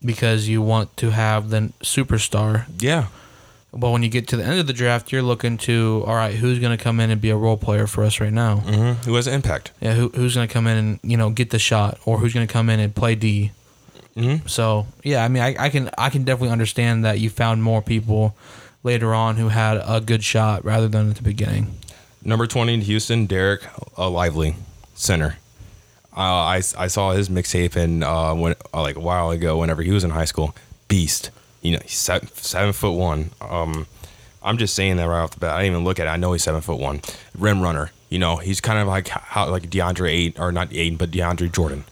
because 0.04 0.48
you 0.48 0.62
want 0.62 0.96
to 0.98 1.12
have 1.12 1.50
the 1.50 1.72
superstar. 1.82 2.66
Yeah. 2.80 3.08
But 3.72 3.92
when 3.92 4.02
you 4.02 4.10
get 4.10 4.28
to 4.30 4.38
the 4.38 4.44
end 4.44 4.60
of 4.60 4.66
the 4.66 4.74
draft, 4.74 5.12
you're 5.12 5.22
looking 5.22 5.58
to 5.60 6.04
all 6.08 6.16
right, 6.16 6.34
who's 6.34 6.60
going 6.60 6.76
to 6.76 6.84
come 6.84 7.00
in 7.00 7.12
and 7.12 7.22
be 7.22 7.30
a 7.30 7.36
role 7.36 7.58
player 7.58 7.86
for 7.86 8.04
us 8.04 8.20
right 8.20 8.34
now? 8.34 8.58
Mm-hmm. 8.58 9.04
Who 9.04 9.16
has 9.16 9.28
impact? 9.28 9.72
Yeah, 9.80 9.94
who, 9.94 10.10
who's 10.10 10.34
going 10.36 10.48
to 10.48 10.54
come 10.54 10.66
in 10.66 10.78
and 10.78 11.00
you 11.04 11.18
know 11.18 11.30
get 11.30 11.52
the 11.52 11.60
shot, 11.60 12.00
or 12.06 12.18
who's 12.18 12.34
going 12.34 12.48
to 12.48 12.52
come 12.52 12.70
in 12.70 12.80
and 12.80 12.96
play 12.96 13.14
D? 13.14 13.52
Mm-hmm. 14.16 14.48
So 14.48 14.88
yeah, 15.04 15.24
I 15.24 15.28
mean, 15.28 15.44
I, 15.44 15.56
I 15.60 15.70
can 15.70 15.92
I 15.98 16.10
can 16.10 16.24
definitely 16.24 16.52
understand 16.52 17.06
that 17.06 17.20
you 17.20 17.30
found 17.30 17.62
more 17.62 17.82
people 17.84 18.36
later 18.82 19.14
on 19.14 19.36
who 19.36 19.50
had 19.50 19.78
a 19.86 20.02
good 20.02 20.24
shot 20.24 20.66
rather 20.66 20.88
than 20.88 21.12
at 21.12 21.18
the 21.18 21.22
beginning. 21.22 21.78
Number 22.24 22.48
twenty 22.48 22.74
in 22.74 22.82
Houston, 22.82 23.28
Dereck 23.28 23.68
Lively, 23.98 24.56
center. 24.96 25.38
Uh, 26.16 26.20
I, 26.20 26.56
I 26.78 26.88
saw 26.88 27.12
his 27.12 27.30
mixtape 27.30 27.76
and 27.76 28.04
uh, 28.04 28.34
when 28.34 28.56
uh, 28.74 28.82
like 28.82 28.96
a 28.96 29.00
while 29.00 29.32
ago, 29.32 29.58
whenever 29.58 29.82
he 29.82 29.92
was 29.92 30.04
in 30.04 30.10
high 30.10 30.26
school, 30.26 30.56
beast. 30.88 31.32
You 31.62 31.74
know, 31.74 31.80
he's 31.84 31.98
seven, 31.98 32.28
seven 32.34 32.74
foot 32.74 32.94
one. 32.94 33.32
Um, 33.42 33.86
I'm 34.42 34.58
just 34.58 34.74
saying 34.74 34.98
that 34.98 35.06
right 35.06 35.22
off 35.22 35.32
the 35.32 35.40
bat. 35.40 35.52
I 35.56 35.62
didn't 35.62 35.74
even 35.74 35.84
look 35.84 36.00
at 36.00 36.08
it. 36.08 36.10
I 36.10 36.18
know 36.18 36.34
he's 36.34 36.44
seven 36.44 36.62
foot 36.62 36.80
one. 36.80 37.02
Rim 37.38 37.62
runner. 37.62 37.92
You 38.10 38.20
know, 38.20 38.38
he's 38.38 38.60
kind 38.60 38.80
of 38.80 38.88
like 38.88 39.08
how 39.08 39.50
like 39.50 39.70
DeAndre 39.70 40.10
eight 40.10 40.40
or 40.40 40.52
not 40.52 40.70
eight, 40.72 40.98
but 40.98 41.12
DeAndre 41.12 41.52
Jordan. 41.52 41.84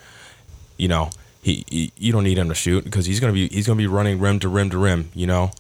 You 0.78 0.88
know, 0.88 1.10
he, 1.42 1.64
he, 1.70 1.92
you 1.98 2.12
don't 2.12 2.24
need 2.24 2.38
him 2.38 2.50
to 2.50 2.56
shoot 2.56 2.84
because 2.84 3.06
he's 3.06 3.20
gonna 3.20 3.34
be 3.34 3.48
he's 3.50 3.68
gonna 3.68 3.78
be 3.78 3.88
running 3.88 4.20
rim 4.20 4.40
to 4.40 4.50
rim 4.50 4.70
to 4.72 4.78
rim. 4.78 5.10
You 5.14 5.28
know, 5.28 5.52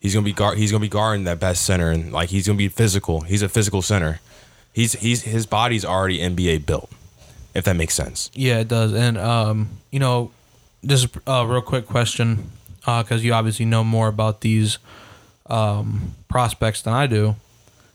he's 0.00 0.14
gonna 0.14 0.24
be 0.24 0.32
guard 0.32 0.58
he's 0.58 0.70
gonna 0.72 0.82
be 0.82 0.88
guarding 0.88 1.24
that 1.24 1.38
best 1.38 1.64
center 1.64 1.90
and 1.90 2.12
like 2.12 2.30
he's 2.30 2.46
gonna 2.46 2.56
be 2.56 2.68
physical. 2.68 3.20
He's 3.22 3.42
a 3.42 3.48
physical 3.48 3.82
center. 3.82 4.20
He's 4.72 4.94
he's 4.94 5.22
his 5.22 5.46
body's 5.46 5.84
already 5.84 6.18
NBA 6.18 6.66
built. 6.66 6.90
If 7.54 7.64
that 7.64 7.76
makes 7.76 7.94
sense. 7.94 8.30
Yeah, 8.34 8.58
it 8.60 8.68
does. 8.68 8.92
And 8.92 9.16
um, 9.16 9.68
you 9.90 10.00
know, 10.00 10.32
just 10.84 11.08
a 11.26 11.46
real 11.46 11.62
quick 11.62 11.86
question 11.86 12.50
because 12.80 13.20
uh, 13.20 13.24
you 13.24 13.32
obviously 13.32 13.64
know 13.64 13.84
more 13.84 14.08
about 14.08 14.40
these 14.40 14.78
um, 15.46 16.14
prospects 16.28 16.82
than 16.82 16.92
I 16.92 17.06
do. 17.06 17.36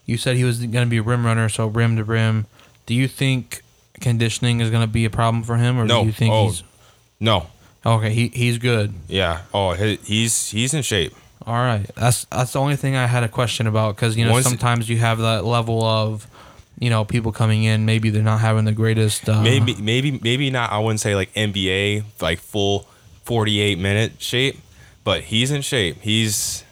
You 0.06 0.18
said 0.18 0.38
he 0.38 0.44
was 0.44 0.60
going 0.60 0.86
to 0.86 0.90
be 0.90 0.98
a 0.98 1.04
rim 1.04 1.26
runner, 1.26 1.50
so 1.50 1.68
rim 1.68 1.98
to 1.98 2.04
rim. 2.04 2.48
Do 2.86 2.96
you 2.96 3.08
think 3.08 3.62
conditioning 4.02 4.60
is 4.60 4.70
going 4.70 4.82
to 4.82 4.92
be 4.92 5.06
a 5.06 5.10
problem 5.10 5.44
for 5.44 5.58
him, 5.58 5.78
or 5.78 5.86
no. 5.86 6.02
do 6.02 6.08
you 6.08 6.12
think 6.12 6.34
oh, 6.34 6.48
he's 6.48 6.64
no. 7.20 7.48
Okay, 7.86 8.12
he 8.12 8.28
he's 8.30 8.58
good. 8.58 8.94
Yeah. 9.08 9.42
Oh, 9.54 9.74
he, 9.74 9.98
he's 9.98 10.50
he's 10.50 10.74
in 10.74 10.82
shape. 10.82 11.14
All 11.46 11.54
right. 11.54 11.86
That's 11.96 12.26
that's 12.26 12.54
the 12.54 12.60
only 12.60 12.76
thing 12.76 12.96
I 12.96 13.08
had 13.08 13.24
a 13.24 13.30
question 13.30 13.68
about 13.68 13.96
because 13.96 14.18
you 14.18 14.26
know 14.26 14.32
Once 14.32 14.46
sometimes 14.46 14.90
you 14.90 14.98
have 14.98 15.20
that 15.20 15.46
level 15.46 15.84
of 15.84 16.28
you 16.80 16.90
know 16.90 17.06
people 17.06 17.32
coming 17.32 17.64
in 17.64 17.86
maybe 17.86 18.10
they're 18.10 18.24
not 18.24 18.40
having 18.40 18.66
the 18.66 18.72
greatest. 18.72 19.28
Uh, 19.28 19.42
maybe 19.42 19.76
maybe 19.76 20.20
maybe 20.24 20.50
not. 20.50 20.72
I 20.72 20.80
wouldn't 20.80 21.00
say 21.00 21.16
like 21.16 21.34
NBA 21.34 22.04
like 22.22 22.40
full 22.40 22.88
forty 23.24 23.60
eight 23.60 23.78
minute 23.78 24.14
shape, 24.20 24.58
but 25.04 25.22
he's 25.24 25.52
in 25.52 25.62
shape. 25.62 25.98
He's 26.02 26.64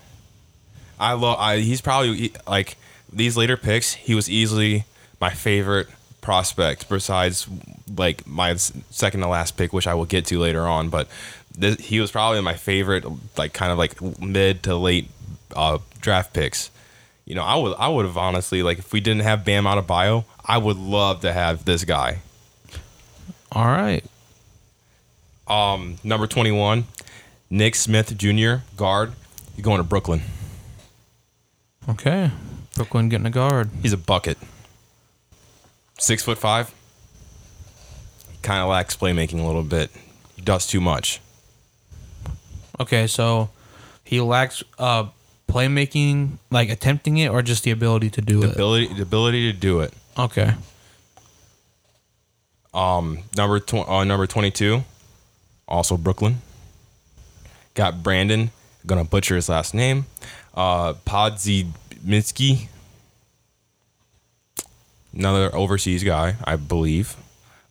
I 1.00 1.14
love. 1.14 1.38
I 1.40 1.58
he's 1.60 1.82
probably 1.82 2.34
like 2.48 2.78
these 3.12 3.38
later 3.38 3.58
picks. 3.58 3.94
He 3.94 4.16
was 4.16 4.30
easily 4.30 4.86
my 5.20 5.30
favorite 5.30 5.88
prospect 6.22 6.90
besides 6.90 7.48
like 7.96 8.26
my 8.28 8.56
second 8.56 9.22
to 9.22 9.28
last 9.28 9.58
pick, 9.58 9.74
which 9.74 9.88
I 9.88 9.94
will 9.94 10.06
get 10.06 10.26
to 10.28 10.40
later 10.40 10.68
on. 10.68 10.90
But 10.90 11.08
this, 11.58 11.80
he 11.80 12.00
was 12.00 12.12
probably 12.12 12.42
my 12.42 12.56
favorite, 12.56 13.06
like 13.38 13.54
kind 13.54 13.72
of 13.72 13.78
like 13.78 14.02
mid 14.20 14.64
to 14.64 14.76
late 14.76 15.10
uh, 15.56 15.80
draft 16.02 16.34
picks. 16.34 16.70
You 17.28 17.36
know, 17.36 17.44
I 17.44 17.56
would 17.58 17.76
I 17.78 17.90
would 17.90 18.06
have 18.06 18.16
honestly 18.18 18.64
like 18.64 18.80
if 18.80 18.94
we 18.94 19.02
didn't 19.02 19.24
have 19.24 19.44
Bam 19.44 19.66
Adebayo, 19.66 20.24
I 20.46 20.58
would 20.58 20.78
love 20.78 21.20
to 21.22 21.34
have 21.34 21.66
this 21.66 21.84
guy. 21.84 22.20
All 23.52 23.66
right. 23.66 24.04
Um, 25.46 25.98
number 26.06 26.26
twenty 26.26 26.52
one, 26.52 26.86
Nick 27.50 27.76
Smith 27.76 28.18
Jr. 28.18 28.64
guard. 28.78 29.12
He's 29.58 29.66
going 29.66 29.80
to 29.80 29.84
Brooklyn. 29.84 30.22
Okay, 31.90 32.32
Brooklyn 32.76 33.10
getting 33.10 33.28
a 33.28 33.32
guard. 33.32 33.72
He's 33.82 33.92
a 33.94 33.98
bucket 33.98 34.38
six 36.00 36.24
foot 36.24 36.38
five. 36.38 36.74
Kind 38.42 38.62
of 38.62 38.70
lacks 38.70 38.96
playmaking 38.96 39.42
a 39.42 39.46
little 39.46 39.64
bit. 39.64 39.92
He 40.38 40.42
does 40.42 40.66
too 40.66 40.80
much. 40.80 41.20
Okay, 42.80 43.06
so 43.08 43.50
he 44.06 44.22
lacks 44.22 44.64
uh 44.80 45.08
playmaking, 45.48 46.38
like 46.52 46.70
attempting 46.70 47.18
it, 47.18 47.30
or 47.30 47.42
just 47.42 47.64
the 47.64 47.72
ability 47.72 48.10
to 48.12 48.22
do 48.22 48.42
The 48.42 48.48
it. 48.50 48.54
ability, 48.54 48.94
the 48.94 49.02
ability 49.04 49.52
to 49.52 49.58
do 49.58 49.80
it. 49.82 49.94
okay. 50.18 50.54
Um, 52.74 53.20
number 53.36 53.60
tw- 53.60 53.88
uh, 53.90 54.04
number 54.04 54.28
twenty 54.28 54.52
two, 54.52 54.84
also 55.68 55.98
Brooklyn. 55.98 56.42
Got 57.74 58.04
Brandin. 58.04 58.50
Gonna 58.86 59.04
butcher 59.04 59.36
his 59.36 59.50
last 59.50 59.74
name. 59.74 60.06
Uh, 60.54 60.94
Podziemski. 61.06 62.68
Another 65.14 65.54
overseas 65.56 66.04
guy, 66.04 66.36
I 66.44 66.56
believe. 66.58 67.16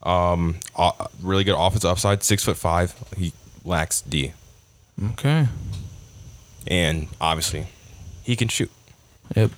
Um, 0.02 0.56
uh, 0.74 0.90
really 1.22 1.44
good 1.44 1.54
offensive 1.56 1.90
upside. 1.90 2.22
Six 2.24 2.42
foot 2.44 2.56
five. 2.56 2.94
He 3.16 3.32
lacks 3.64 4.00
D, 4.00 4.32
Okay. 5.12 5.46
And 6.66 7.08
obviously, 7.20 7.66
he 8.22 8.36
can 8.36 8.48
shoot. 8.48 8.70
Yep. 9.34 9.50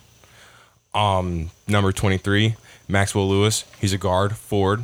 Um, 0.93 1.51
number 1.67 1.91
23, 1.91 2.55
Maxwell 2.87 3.29
Lewis. 3.29 3.65
He's 3.79 3.93
a 3.93 3.97
guard, 3.97 4.35
forward. 4.35 4.83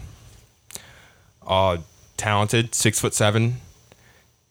Uh, 1.45 1.77
talented, 2.17 2.75
six 2.75 2.99
foot 2.99 3.13
seven. 3.13 3.57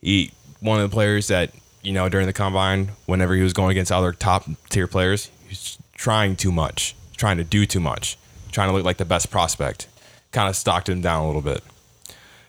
He 0.00 0.32
one 0.60 0.80
of 0.80 0.88
the 0.88 0.94
players 0.94 1.28
that 1.28 1.50
you 1.82 1.92
know 1.92 2.08
during 2.08 2.26
the 2.26 2.32
combine, 2.32 2.90
whenever 3.06 3.34
he 3.34 3.42
was 3.42 3.52
going 3.52 3.70
against 3.70 3.92
other 3.92 4.12
top 4.12 4.48
tier 4.70 4.86
players, 4.86 5.30
he's 5.48 5.78
trying 5.94 6.36
too 6.36 6.52
much, 6.52 6.94
trying 7.16 7.36
to 7.36 7.44
do 7.44 7.66
too 7.66 7.80
much, 7.80 8.18
trying 8.52 8.68
to 8.68 8.74
look 8.74 8.84
like 8.84 8.96
the 8.98 9.04
best 9.04 9.30
prospect. 9.30 9.88
Kind 10.32 10.48
of 10.48 10.56
stocked 10.56 10.88
him 10.88 11.00
down 11.00 11.22
a 11.22 11.26
little 11.26 11.42
bit. 11.42 11.62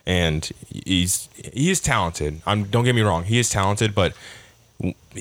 And 0.07 0.49
he's 0.69 1.29
he 1.35 1.71
is 1.71 1.79
talented. 1.79 2.41
I'm 2.45 2.65
don't 2.65 2.83
get 2.83 2.95
me 2.95 3.01
wrong, 3.01 3.23
he 3.23 3.39
is 3.39 3.49
talented, 3.49 3.95
but 3.95 4.13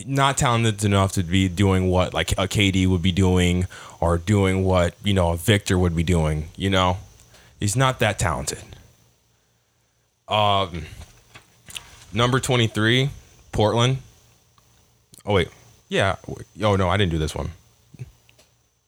not 0.06 0.36
talented 0.36 0.84
enough 0.84 1.12
to 1.12 1.22
be 1.22 1.48
doing 1.48 1.88
what 1.88 2.12
like 2.12 2.32
a 2.32 2.48
KD 2.48 2.86
would 2.86 3.02
be 3.02 3.12
doing 3.12 3.66
or 4.00 4.18
doing 4.18 4.64
what 4.64 4.94
you 5.04 5.14
know 5.14 5.30
a 5.30 5.36
Victor 5.36 5.78
would 5.78 5.94
be 5.94 6.02
doing. 6.02 6.48
You 6.56 6.70
know, 6.70 6.98
he's 7.60 7.76
not 7.76 8.00
that 8.00 8.18
talented. 8.18 8.62
Um, 10.28 10.86
number 12.12 12.40
twenty 12.40 12.66
three, 12.66 13.10
Portland. 13.52 13.98
Oh 15.24 15.34
wait, 15.34 15.48
yeah. 15.88 16.16
Oh 16.62 16.76
no, 16.76 16.88
I 16.88 16.96
didn't 16.96 17.12
do 17.12 17.18
this 17.18 17.34
one. 17.34 17.50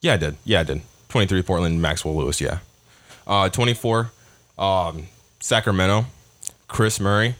Yeah, 0.01 0.13
I 0.13 0.17
did. 0.17 0.35
Yeah, 0.43 0.59
I 0.61 0.63
did. 0.63 0.81
Twenty 1.09 1.27
three, 1.27 1.41
Portland, 1.41 1.81
Maxwell 1.81 2.15
Lewis. 2.15 2.41
Yeah. 2.41 2.59
Uh, 3.25 3.49
twenty 3.49 3.73
four, 3.73 4.11
um, 4.57 5.07
Sacramento, 5.39 6.05
Kris 6.67 6.99
Murray. 6.99 7.35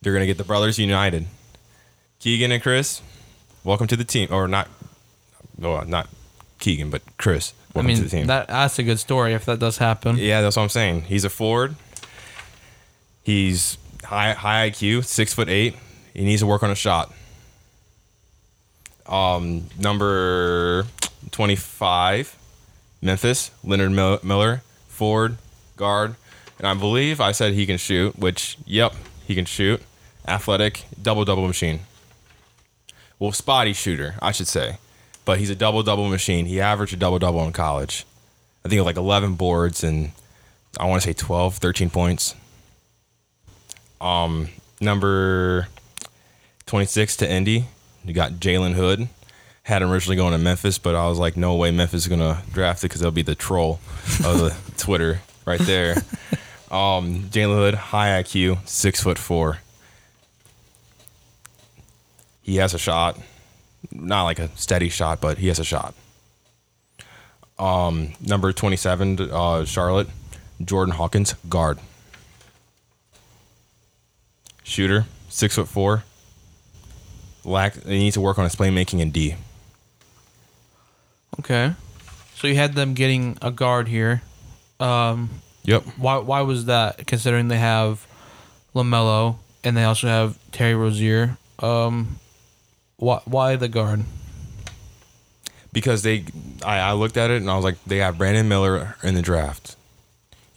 They're 0.00 0.12
gonna 0.12 0.26
get 0.26 0.38
the 0.38 0.44
brothers 0.44 0.78
united. 0.78 1.26
Keegan 2.24 2.52
and 2.52 2.62
Chris, 2.62 3.02
welcome 3.64 3.86
to 3.86 3.96
the 3.96 4.04
team. 4.04 4.28
Or 4.30 4.48
not, 4.48 4.68
no, 5.58 5.78
not 5.82 6.08
Keegan, 6.58 6.88
but 6.88 7.02
Chris. 7.18 7.52
I 7.52 7.78
Welcome 7.78 7.88
to 7.88 7.94
mean, 7.96 8.02
the 8.02 8.08
team. 8.08 8.26
that 8.28 8.48
that's 8.48 8.78
a 8.78 8.82
good 8.82 8.98
story 8.98 9.34
if 9.34 9.44
that 9.44 9.58
does 9.58 9.76
happen. 9.76 10.16
yeah, 10.16 10.40
that's 10.40 10.56
what 10.56 10.62
I'm 10.62 10.70
saying. 10.70 11.02
He's 11.02 11.26
a 11.26 11.28
forward. 11.28 11.76
He's 13.22 13.76
high 14.04 14.32
high 14.32 14.70
IQ, 14.70 15.04
six 15.04 15.34
foot 15.34 15.50
eight. 15.50 15.76
He 16.14 16.24
needs 16.24 16.40
to 16.40 16.46
work 16.46 16.62
on 16.62 16.70
a 16.70 16.74
shot. 16.74 17.12
Um, 19.04 19.66
number 19.78 20.86
twenty 21.30 21.56
five, 21.56 22.38
Memphis, 23.02 23.50
Leonard 23.62 23.92
Miller, 24.24 24.62
forward, 24.88 25.36
guard, 25.76 26.14
and 26.56 26.66
I 26.66 26.72
believe 26.72 27.20
I 27.20 27.32
said 27.32 27.52
he 27.52 27.66
can 27.66 27.76
shoot. 27.76 28.18
Which, 28.18 28.56
yep, 28.64 28.94
he 29.26 29.34
can 29.34 29.44
shoot. 29.44 29.82
Athletic, 30.26 30.86
double 31.02 31.26
double 31.26 31.46
machine. 31.46 31.80
Well, 33.24 33.32
spotty 33.32 33.72
shooter, 33.72 34.16
I 34.20 34.32
should 34.32 34.48
say, 34.48 34.76
but 35.24 35.38
he's 35.38 35.48
a 35.48 35.54
double 35.54 35.82
double 35.82 36.10
machine. 36.10 36.44
He 36.44 36.60
averaged 36.60 36.92
a 36.92 36.96
double 36.98 37.18
double 37.18 37.42
in 37.44 37.54
college. 37.54 38.04
I 38.62 38.68
think 38.68 38.76
it 38.76 38.80
was 38.82 38.86
like 38.86 38.98
11 38.98 39.36
boards 39.36 39.82
and 39.82 40.10
I 40.78 40.84
want 40.84 41.00
to 41.00 41.08
say 41.08 41.14
12, 41.14 41.56
13 41.56 41.88
points. 41.88 42.34
Um, 43.98 44.48
number 44.78 45.68
26 46.66 47.16
to 47.16 47.30
Indy, 47.30 47.64
you 48.04 48.12
got 48.12 48.32
Jalen 48.32 48.74
Hood. 48.74 49.08
Had 49.62 49.80
him 49.80 49.90
originally 49.90 50.16
going 50.16 50.32
to 50.32 50.38
Memphis, 50.38 50.76
but 50.76 50.94
I 50.94 51.08
was 51.08 51.18
like, 51.18 51.34
no 51.34 51.54
way 51.54 51.70
Memphis 51.70 52.02
is 52.02 52.08
going 52.08 52.20
to 52.20 52.42
draft 52.52 52.80
it 52.80 52.88
because 52.88 53.00
they'll 53.00 53.10
be 53.10 53.22
the 53.22 53.34
troll 53.34 53.80
of 54.22 54.38
the 54.38 54.54
Twitter 54.76 55.22
right 55.46 55.60
there. 55.60 55.94
Um, 56.70 57.30
Jalen 57.30 57.56
Hood, 57.56 57.74
high 57.74 58.22
IQ, 58.22 58.68
six 58.68 59.02
foot 59.02 59.16
four. 59.16 59.60
He 62.44 62.56
has 62.56 62.74
a 62.74 62.78
shot, 62.78 63.18
not 63.90 64.22
like 64.24 64.38
a 64.38 64.48
steady 64.56 64.88
shot, 64.90 65.20
but 65.20 65.38
he 65.38 65.48
has 65.48 65.58
a 65.58 65.64
shot. 65.64 65.94
Um, 67.58 68.12
number 68.20 68.52
27, 68.52 69.18
uh, 69.32 69.64
Charlotte, 69.64 70.08
Jordan 70.62 70.94
Hawkins, 70.94 71.34
guard. 71.48 71.78
Shooter, 74.62 75.06
six 75.28 75.54
foot 75.56 75.68
four. 75.68 76.04
Lack, 77.44 77.82
he 77.84 77.98
needs 77.98 78.14
to 78.14 78.20
work 78.20 78.38
on 78.38 78.44
his 78.44 78.54
playmaking 78.54 79.00
in 79.00 79.10
D. 79.10 79.34
Okay. 81.40 81.74
So 82.36 82.46
you 82.46 82.54
had 82.56 82.74
them 82.74 82.94
getting 82.94 83.36
a 83.42 83.50
guard 83.50 83.88
here. 83.88 84.22
Um, 84.80 85.30
Yep. 85.64 85.82
why 85.96 86.18
why 86.18 86.42
was 86.42 86.66
that? 86.66 87.06
Considering 87.06 87.48
they 87.48 87.58
have 87.58 88.06
Lamelo 88.74 89.36
and 89.62 89.74
they 89.76 89.84
also 89.84 90.08
have 90.08 90.38
Terry 90.52 90.74
Rozier. 90.74 91.36
Um, 91.58 92.18
why 92.96 93.20
why 93.24 93.56
the 93.56 93.68
guard? 93.68 94.04
because 95.74 96.02
they 96.04 96.24
I, 96.64 96.78
I 96.78 96.92
looked 96.92 97.18
at 97.18 97.30
it 97.30 97.42
and 97.42 97.50
I 97.50 97.56
was 97.56 97.64
like, 97.64 97.82
they 97.84 97.98
have 97.98 98.16
Brandon 98.16 98.48
Miller 98.48 98.96
in 99.02 99.14
the 99.14 99.20
draft. 99.20 99.76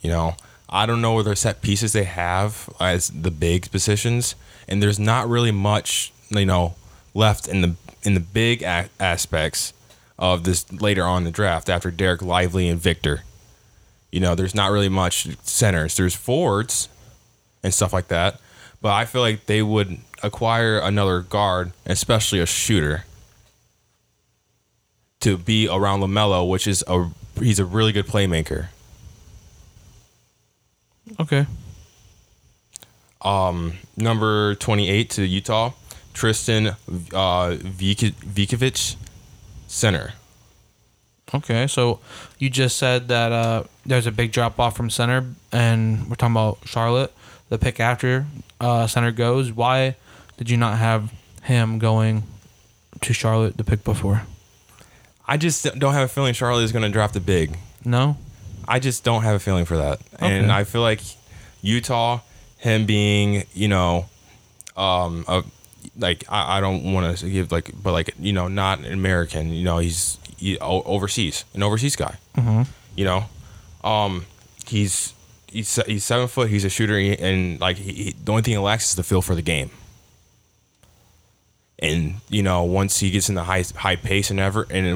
You 0.00 0.10
know, 0.10 0.36
I 0.70 0.86
don't 0.86 1.02
know 1.02 1.12
whether 1.14 1.34
set 1.34 1.60
pieces 1.60 1.92
they 1.92 2.04
have 2.04 2.70
as 2.80 3.08
the 3.08 3.32
big 3.32 3.70
positions, 3.70 4.34
and 4.66 4.82
there's 4.82 4.98
not 4.98 5.28
really 5.28 5.50
much 5.50 6.12
you 6.30 6.46
know 6.46 6.76
left 7.12 7.48
in 7.48 7.60
the 7.60 7.74
in 8.04 8.14
the 8.14 8.20
big 8.20 8.62
a- 8.62 8.88
aspects 9.00 9.74
of 10.18 10.44
this 10.44 10.72
later 10.72 11.02
on 11.02 11.24
the 11.24 11.30
draft 11.30 11.68
after 11.68 11.90
Dereck 11.90 12.22
Lively 12.22 12.68
and 12.68 12.80
Victor. 12.80 13.24
You 14.12 14.20
know, 14.20 14.34
there's 14.34 14.54
not 14.54 14.70
really 14.70 14.88
much 14.88 15.36
centers. 15.42 15.96
There's 15.96 16.14
forwards 16.14 16.88
and 17.62 17.74
stuff 17.74 17.92
like 17.92 18.08
that, 18.08 18.40
but 18.80 18.92
I 18.92 19.04
feel 19.04 19.20
like 19.20 19.46
they 19.46 19.62
would 19.62 19.98
acquire 20.22 20.78
another 20.78 21.20
guard, 21.20 21.72
especially 21.86 22.40
a 22.40 22.46
shooter 22.46 23.04
to 25.20 25.36
be 25.36 25.68
around 25.68 26.00
Lamelo, 26.00 26.48
which 26.48 26.66
is 26.66 26.84
a 26.86 27.10
he's 27.38 27.58
a 27.58 27.64
really 27.64 27.92
good 27.92 28.06
playmaker. 28.06 28.68
Okay. 31.18 31.46
Um, 33.22 33.74
Number 33.96 34.54
twenty 34.54 34.88
eight 34.88 35.10
to 35.10 35.26
Utah, 35.26 35.72
Tristan 36.14 36.76
uh, 37.12 37.56
Vik- 37.60 38.14
Vikovic, 38.14 38.94
center. 39.66 40.12
Okay. 41.34 41.66
So 41.66 42.00
you 42.38 42.48
just 42.48 42.76
said 42.76 43.08
that 43.08 43.32
uh, 43.32 43.64
there's 43.84 44.06
a 44.06 44.12
big 44.12 44.30
drop 44.32 44.60
off 44.60 44.76
from 44.76 44.88
center, 44.88 45.26
and 45.52 46.08
we're 46.08 46.14
talking 46.14 46.34
about 46.34 46.58
Charlotte. 46.64 47.12
The 47.48 47.58
pick 47.58 47.80
after 47.80 48.26
uh, 48.60 48.86
center 48.86 49.10
goes. 49.12 49.52
Why 49.52 49.96
did 50.36 50.50
you 50.50 50.56
not 50.56 50.78
have 50.78 51.12
him 51.42 51.78
going 51.78 52.24
to 53.00 53.12
Charlotte 53.12 53.56
the 53.56 53.64
pick 53.64 53.84
before? 53.84 54.22
I 55.26 55.36
just 55.36 55.64
don't 55.78 55.94
have 55.94 56.04
a 56.04 56.08
feeling 56.08 56.34
Charlotte 56.34 56.62
is 56.64 56.72
going 56.72 56.84
to 56.84 56.88
draft 56.90 57.16
a 57.16 57.20
big. 57.20 57.56
No. 57.84 58.16
I 58.66 58.78
just 58.80 59.02
don't 59.04 59.22
have 59.22 59.34
a 59.34 59.38
feeling 59.38 59.64
for 59.64 59.78
that, 59.78 59.98
and 60.18 60.52
I 60.52 60.64
feel 60.64 60.82
like 60.82 61.00
Utah, 61.62 62.20
him 62.58 62.84
being 62.84 63.44
you 63.54 63.66
know, 63.66 64.04
um, 64.76 65.24
a, 65.26 65.42
like 65.96 66.24
I, 66.28 66.58
I 66.58 66.60
don't 66.60 66.92
want 66.92 67.16
to 67.16 67.30
give 67.30 67.50
like, 67.50 67.70
but 67.82 67.92
like 67.92 68.10
you 68.20 68.34
know, 68.34 68.46
not 68.46 68.80
an 68.80 68.92
American. 68.92 69.54
You 69.54 69.64
know, 69.64 69.78
he's 69.78 70.18
he, 70.36 70.58
o- 70.58 70.82
overseas, 70.82 71.46
an 71.54 71.62
overseas 71.62 71.96
guy. 71.96 72.16
You 72.94 73.04
know, 73.06 73.24
um, 73.82 74.26
he's 74.66 75.14
he's 75.50 75.74
he's 75.86 76.04
seven 76.04 76.28
foot. 76.28 76.48
He's 76.50 76.64
a 76.64 76.68
shooter, 76.70 76.96
and 76.98 77.60
like 77.60 77.76
he, 77.76 77.92
he- 77.92 78.12
the 78.24 78.32
only 78.32 78.42
thing 78.42 78.52
he 78.52 78.58
lacks 78.58 78.90
is 78.90 78.96
the 78.96 79.02
feel 79.02 79.22
for 79.22 79.34
the 79.34 79.42
game. 79.42 79.70
And 81.78 82.14
you 82.28 82.42
know, 82.42 82.64
once 82.64 82.98
he 83.00 83.10
gets 83.10 83.28
in 83.28 83.34
the 83.34 83.44
high 83.44 83.64
high 83.76 83.96
pace 83.96 84.30
and 84.30 84.40
ever 84.40 84.66
and 84.70 84.86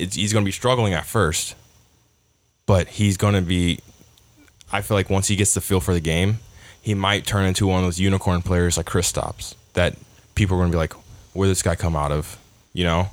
it's, 0.00 0.16
he's 0.16 0.32
going 0.32 0.44
to 0.44 0.48
be 0.48 0.52
struggling 0.52 0.94
at 0.94 1.04
first, 1.04 1.54
but 2.66 2.88
he's 2.88 3.16
going 3.16 3.34
to 3.34 3.42
be. 3.42 3.80
I 4.72 4.80
feel 4.82 4.96
like 4.96 5.10
once 5.10 5.28
he 5.28 5.36
gets 5.36 5.54
the 5.54 5.60
feel 5.60 5.80
for 5.80 5.92
the 5.94 6.00
game, 6.00 6.38
he 6.80 6.94
might 6.94 7.26
turn 7.26 7.44
into 7.46 7.66
one 7.66 7.78
of 7.80 7.84
those 7.84 7.98
unicorn 8.00 8.42
players 8.42 8.76
like 8.76 8.86
Kristaps 8.86 9.54
that 9.74 9.96
people 10.34 10.56
are 10.56 10.60
going 10.60 10.70
to 10.70 10.74
be 10.74 10.78
like, 10.78 10.94
"Where 11.34 11.46
did 11.46 11.50
this 11.52 11.62
guy 11.62 11.74
come 11.74 11.96
out 11.96 12.12
of?" 12.12 12.38
You 12.72 12.84
know, 12.84 13.10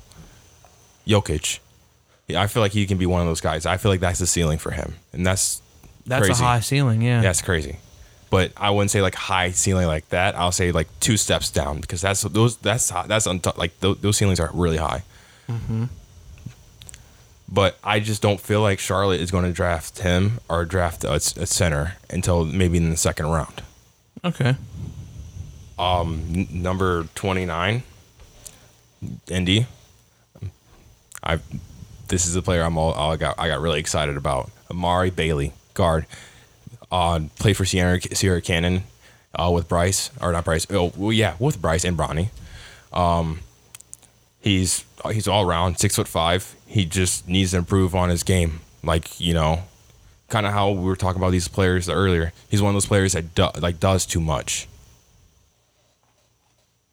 Jokic. 1.06 1.58
I 2.36 2.46
feel 2.48 2.62
like 2.62 2.72
he 2.72 2.86
can 2.86 2.98
be 2.98 3.06
one 3.06 3.20
of 3.20 3.26
those 3.26 3.40
guys. 3.40 3.66
I 3.66 3.76
feel 3.76 3.90
like 3.90 4.00
that's 4.00 4.18
the 4.18 4.26
ceiling 4.26 4.58
for 4.58 4.70
him, 4.72 4.94
and 5.12 5.26
that's 5.26 5.60
That's 6.06 6.26
crazy. 6.26 6.42
a 6.42 6.46
high 6.46 6.60
ceiling. 6.60 7.02
Yeah. 7.02 7.20
That's 7.20 7.42
crazy. 7.42 7.78
but 8.30 8.52
I 8.56 8.70
wouldn't 8.70 8.90
say 8.90 9.02
like 9.02 9.14
high 9.14 9.50
ceiling 9.50 9.86
like 9.86 10.08
that. 10.10 10.34
I'll 10.36 10.52
say 10.52 10.72
like 10.72 10.88
two 11.00 11.16
steps 11.16 11.50
down 11.50 11.80
because 11.80 12.00
that's 12.00 12.22
those 12.22 12.56
that's 12.58 12.90
high- 12.90 13.06
that's 13.06 13.26
on 13.26 13.40
like 13.56 13.78
those, 13.80 13.98
those 13.98 14.16
ceilings 14.16 14.40
are 14.40 14.50
really 14.52 14.76
high. 14.78 15.02
Mm-hmm. 15.48 15.84
But 17.48 17.78
I 17.84 18.00
just 18.00 18.22
don't 18.22 18.40
feel 18.40 18.60
like 18.60 18.80
Charlotte 18.80 19.20
is 19.20 19.30
going 19.30 19.44
to 19.44 19.52
draft 19.52 20.00
him 20.00 20.40
or 20.48 20.64
draft 20.64 21.04
a, 21.04 21.14
a 21.14 21.20
center 21.46 21.96
until 22.10 22.44
maybe 22.44 22.76
in 22.78 22.90
the 22.90 22.96
second 22.96 23.26
round. 23.26 23.62
Okay. 24.24 24.56
Um, 25.78 26.24
n- 26.34 26.48
number 26.50 27.04
29 27.14 27.82
Indy 29.28 29.66
I 31.22 31.38
this 32.08 32.26
is 32.26 32.34
the 32.34 32.42
player 32.42 32.62
I'm 32.62 32.78
all, 32.78 32.94
I 32.94 33.16
got 33.16 33.38
I 33.38 33.46
got 33.48 33.60
really 33.60 33.78
excited 33.78 34.16
about 34.16 34.50
Amari 34.70 35.10
Bailey 35.10 35.52
guard 35.76 36.06
uh 36.90 37.20
played 37.38 37.56
for 37.56 37.64
Sierra 37.64 38.00
Sierra 38.00 38.40
Canyon 38.40 38.82
uh 39.38 39.50
with 39.54 39.68
Bryce 39.68 40.10
or 40.20 40.32
not 40.32 40.44
Bryce 40.44 40.66
oh 40.70 40.92
well, 40.96 41.12
yeah 41.12 41.36
with 41.38 41.60
Bryce 41.62 41.84
and 41.84 41.96
Bronny. 41.96 42.30
Um 42.92 43.40
he's 44.40 44.84
he's 45.12 45.28
all 45.28 45.48
around 45.48 45.78
six 45.78 45.96
foot 45.96 46.08
five. 46.08 46.54
He 46.66 46.84
just 46.84 47.28
needs 47.28 47.52
to 47.52 47.58
improve 47.58 47.94
on 47.94 48.08
his 48.08 48.22
game. 48.24 48.60
Like 48.82 49.20
you 49.20 49.34
know 49.34 49.62
kind 50.28 50.46
of 50.46 50.52
how 50.52 50.70
we 50.70 50.82
were 50.84 50.96
talking 50.96 51.20
about 51.20 51.30
these 51.30 51.48
players 51.48 51.88
earlier. 51.88 52.32
He's 52.50 52.60
one 52.60 52.70
of 52.70 52.74
those 52.74 52.86
players 52.86 53.12
that 53.12 53.34
do, 53.34 53.48
like 53.60 53.78
does 53.78 54.04
too 54.06 54.20
much. 54.20 54.66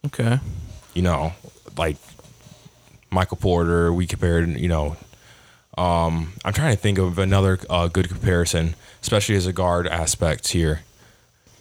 Okay. 0.05 0.39
you 0.93 1.01
know, 1.01 1.33
like 1.77 1.95
Michael 3.09 3.37
Porter, 3.37 3.93
we 3.93 4.05
compared, 4.05 4.49
you 4.59 4.67
know, 4.67 4.97
um, 5.77 6.33
I'm 6.45 6.53
trying 6.53 6.75
to 6.75 6.81
think 6.81 6.97
of 6.97 7.17
another 7.19 7.59
uh, 7.69 7.87
good 7.87 8.07
comparison, 8.09 8.75
especially 9.01 9.35
as 9.35 9.47
a 9.47 9.53
guard 9.53 9.87
aspect 9.87 10.49
here 10.49 10.81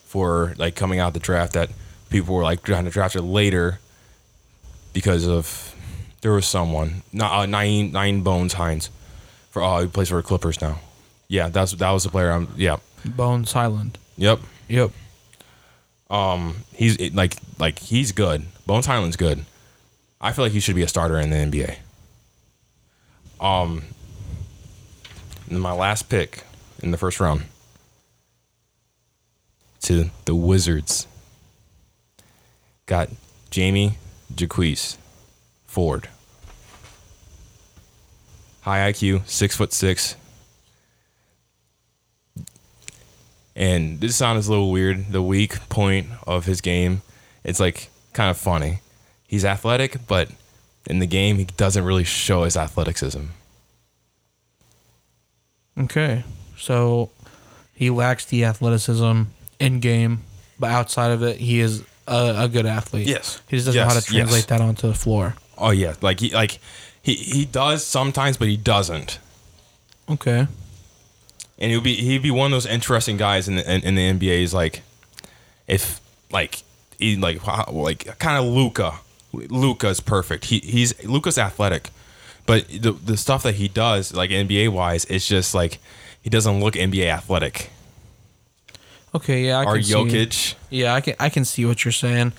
for 0.05 0.55
like 0.59 0.75
coming 0.77 0.99
out 0.99 1.15
the 1.15 1.21
draft 1.21 1.55
that 1.55 1.71
people 2.11 2.35
were 2.35 2.43
like 2.43 2.63
trying 2.63 2.85
to 2.85 2.91
draft 2.91 3.17
it 3.17 3.23
later 3.23 3.79
because 4.93 5.27
of 5.27 5.75
there 6.21 6.33
was 6.33 6.47
someone, 6.47 7.03
not 7.13 7.33
uh, 7.33 7.47
nine 7.47 7.91
nine 7.93 8.21
Bones 8.23 8.53
Hines, 8.53 8.91
for 9.51 9.63
uh, 9.63 9.81
he 9.81 9.87
plays 9.89 10.09
for 10.11 10.17
the 10.17 10.23
Clippers 10.23 10.61
now. 10.61 10.79
Yeah, 11.29 11.49
that's 11.49 11.73
that 11.73 11.91
was 11.91 12.05
the 12.05 12.11
player. 12.11 12.31
I'm. 12.31 12.49
Yeah. 12.57 12.77
Bones 13.05 13.53
Hyland. 13.53 13.99
Yep. 14.19 14.41
Yep. 14.69 14.91
Um, 16.11 16.57
He's 16.75 16.97
it- 16.99 17.15
like 17.15 17.37
like 17.59 17.79
he's 17.79 18.13
good. 18.13 18.45
Bones 18.67 18.85
Hyland's 18.87 19.17
good. 19.17 19.45
I 20.21 20.33
feel 20.33 20.45
like 20.45 20.53
he 20.53 20.61
should 20.61 20.77
be 20.77 20.83
a 20.83 20.89
starter 20.89 21.19
in 21.19 21.31
the 21.31 21.37
NBA. 21.37 21.77
Um, 23.45 23.83
my 25.61 25.73
last 25.73 26.09
pick 26.09 26.45
in 26.83 26.91
the 26.91 26.99
first 26.99 27.20
round 27.20 27.45
to 29.83 30.11
the 30.24 30.35
Wizards 30.35 31.07
got 32.87 33.09
Jamie 33.51 33.99
Jaquez 34.37 34.97
Ford. 35.66 36.09
High 38.62 38.93
IQ, 38.93 39.27
six 39.27 39.57
foot 39.57 39.73
six. 39.73 40.16
And 43.55 44.01
this 44.01 44.16
sounds 44.16 44.47
a 44.47 44.51
little 44.51 44.70
weird. 44.70 45.12
The 45.12 45.23
weak 45.23 45.69
point 45.69 46.07
of 46.27 46.47
his 46.47 46.61
game, 46.61 47.03
it's 47.45 47.61
like 47.61 47.91
kind 48.12 48.31
of 48.31 48.39
funny. 48.39 48.81
He's 49.27 49.45
athletic, 49.45 50.07
but 50.07 50.31
in 50.87 51.01
the 51.01 51.07
game, 51.07 51.37
he 51.37 51.45
doesn't 51.45 51.85
really 51.85 52.05
show 52.05 52.45
his 52.45 52.57
athleticism. 52.57 53.24
Okay. 55.78 56.24
So 56.59 57.11
he 57.74 57.90
lacks 57.90 58.24
the 58.24 58.44
athleticism 58.44 59.23
in 59.59 59.81
game, 59.81 60.23
but 60.59 60.70
outside 60.70 61.11
of 61.11 61.23
it, 61.23 61.39
he 61.39 61.61
is 61.61 61.82
a, 62.07 62.35
a 62.39 62.49
good 62.49 62.66
athlete. 62.66 63.07
Yes. 63.07 63.40
He 63.49 63.57
just 63.57 63.66
doesn't 63.66 63.81
know 63.81 63.85
how 63.85 63.90
to 63.90 63.97
Yes, 63.97 64.07
translate 64.07 64.47
that 64.49 64.61
onto 64.61 64.89
the 64.89 64.94
floor. 64.94 65.35
Oh 65.59 65.70
yeah, 65.70 65.94
like 66.01 66.20
he 66.20 66.31
like 66.32 66.59
he 67.03 67.15
he 67.15 67.44
does 67.44 67.85
sometimes, 67.85 68.36
but 68.36 68.49
he 68.49 68.57
doesn't. 68.57 69.19
Okay. 70.09 70.47
And 71.59 71.73
he'd 71.73 71.82
be 71.82 71.94
he'd 71.97 72.23
be 72.23 72.31
one 72.31 72.47
of 72.47 72.53
those 72.53 72.66
interesting 72.66 73.16
guys 73.16 73.49
in 73.49 73.57
the 73.57 73.73
in, 73.73 73.82
in 73.82 73.94
the 73.94 74.27
NBA. 74.28 74.43
Is 74.43 74.55
like 74.55 74.82
if 75.69 76.01
like 76.31 76.62
he 76.99 77.16
like 77.16 77.47
wow, 77.47 77.66
like 77.70 78.19
kind 78.19 78.39
of 78.39 78.53
Luka. 78.53 78.94
Luka's 79.32 80.01
perfect. 80.01 80.47
He 80.47 80.59
he's 80.59 81.03
Luka's 81.05 81.39
athletic, 81.39 81.89
but 82.47 82.66
the 82.69 82.93
the 82.93 83.16
stuff 83.16 83.43
that 83.44 83.55
he 83.56 83.69
does 83.69 84.12
like 84.14 84.31
NBA 84.31 84.70
wise, 84.70 85.05
it's 85.06 85.27
just 85.27 85.55
like 85.55 85.78
he 86.23 86.31
doesn't 86.31 86.60
look 86.60 86.74
NBA 86.74 87.06
athletic. 87.06 87.70
Okay. 89.14 89.47
Yeah. 89.47 89.59
I 89.60 89.64
Or 89.64 89.74
can 89.74 89.85
see- 89.85 89.94
Jokic. 89.94 90.55
Yeah, 90.70 90.94
I 90.94 91.01
can 91.01 91.14
I 91.20 91.28
can 91.28 91.44
see 91.44 91.64
what 91.66 91.85
you're 91.85 91.93
saying. 91.93 92.32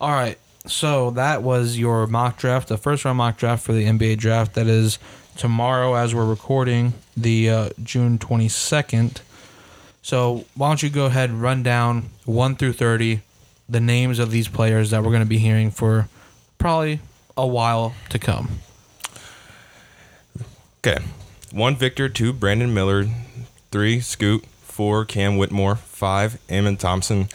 All 0.00 0.10
right. 0.10 0.38
So 0.66 1.10
that 1.12 1.42
was 1.42 1.78
your 1.78 2.06
mock 2.06 2.36
draft, 2.38 2.68
the 2.68 2.76
first 2.76 3.04
round 3.04 3.18
mock 3.18 3.38
draft 3.38 3.64
for 3.64 3.72
the 3.72 3.84
NBA 3.86 4.18
draft. 4.18 4.54
That 4.54 4.66
is 4.66 4.98
tomorrow 5.36 5.94
as 5.94 6.14
we're 6.14 6.26
recording, 6.26 6.92
the 7.16 7.48
uh, 7.48 7.68
June 7.82 8.18
22nd. 8.18 9.20
So 10.02 10.44
why 10.54 10.68
don't 10.68 10.82
you 10.82 10.90
go 10.90 11.06
ahead 11.06 11.30
and 11.30 11.40
run 11.40 11.62
down 11.62 12.10
1 12.24 12.56
through 12.56 12.72
30 12.74 13.20
the 13.68 13.80
names 13.80 14.18
of 14.18 14.30
these 14.30 14.48
players 14.48 14.90
that 14.90 15.02
we're 15.02 15.10
going 15.10 15.22
to 15.22 15.26
be 15.28 15.38
hearing 15.38 15.70
for 15.70 16.08
probably 16.58 17.00
a 17.36 17.46
while 17.46 17.94
to 18.08 18.18
come. 18.18 18.48
Okay. 20.88 21.04
One 21.52 21.76
Victor, 21.76 22.08
two 22.08 22.32
Brandon 22.32 22.72
Miller, 22.72 23.06
three 23.70 24.00
Scoot, 24.00 24.46
four 24.62 25.04
Cam 25.04 25.36
Whitmore, 25.36 25.76
five 25.76 26.40
Amen 26.50 26.78
Thompson, 26.78 27.28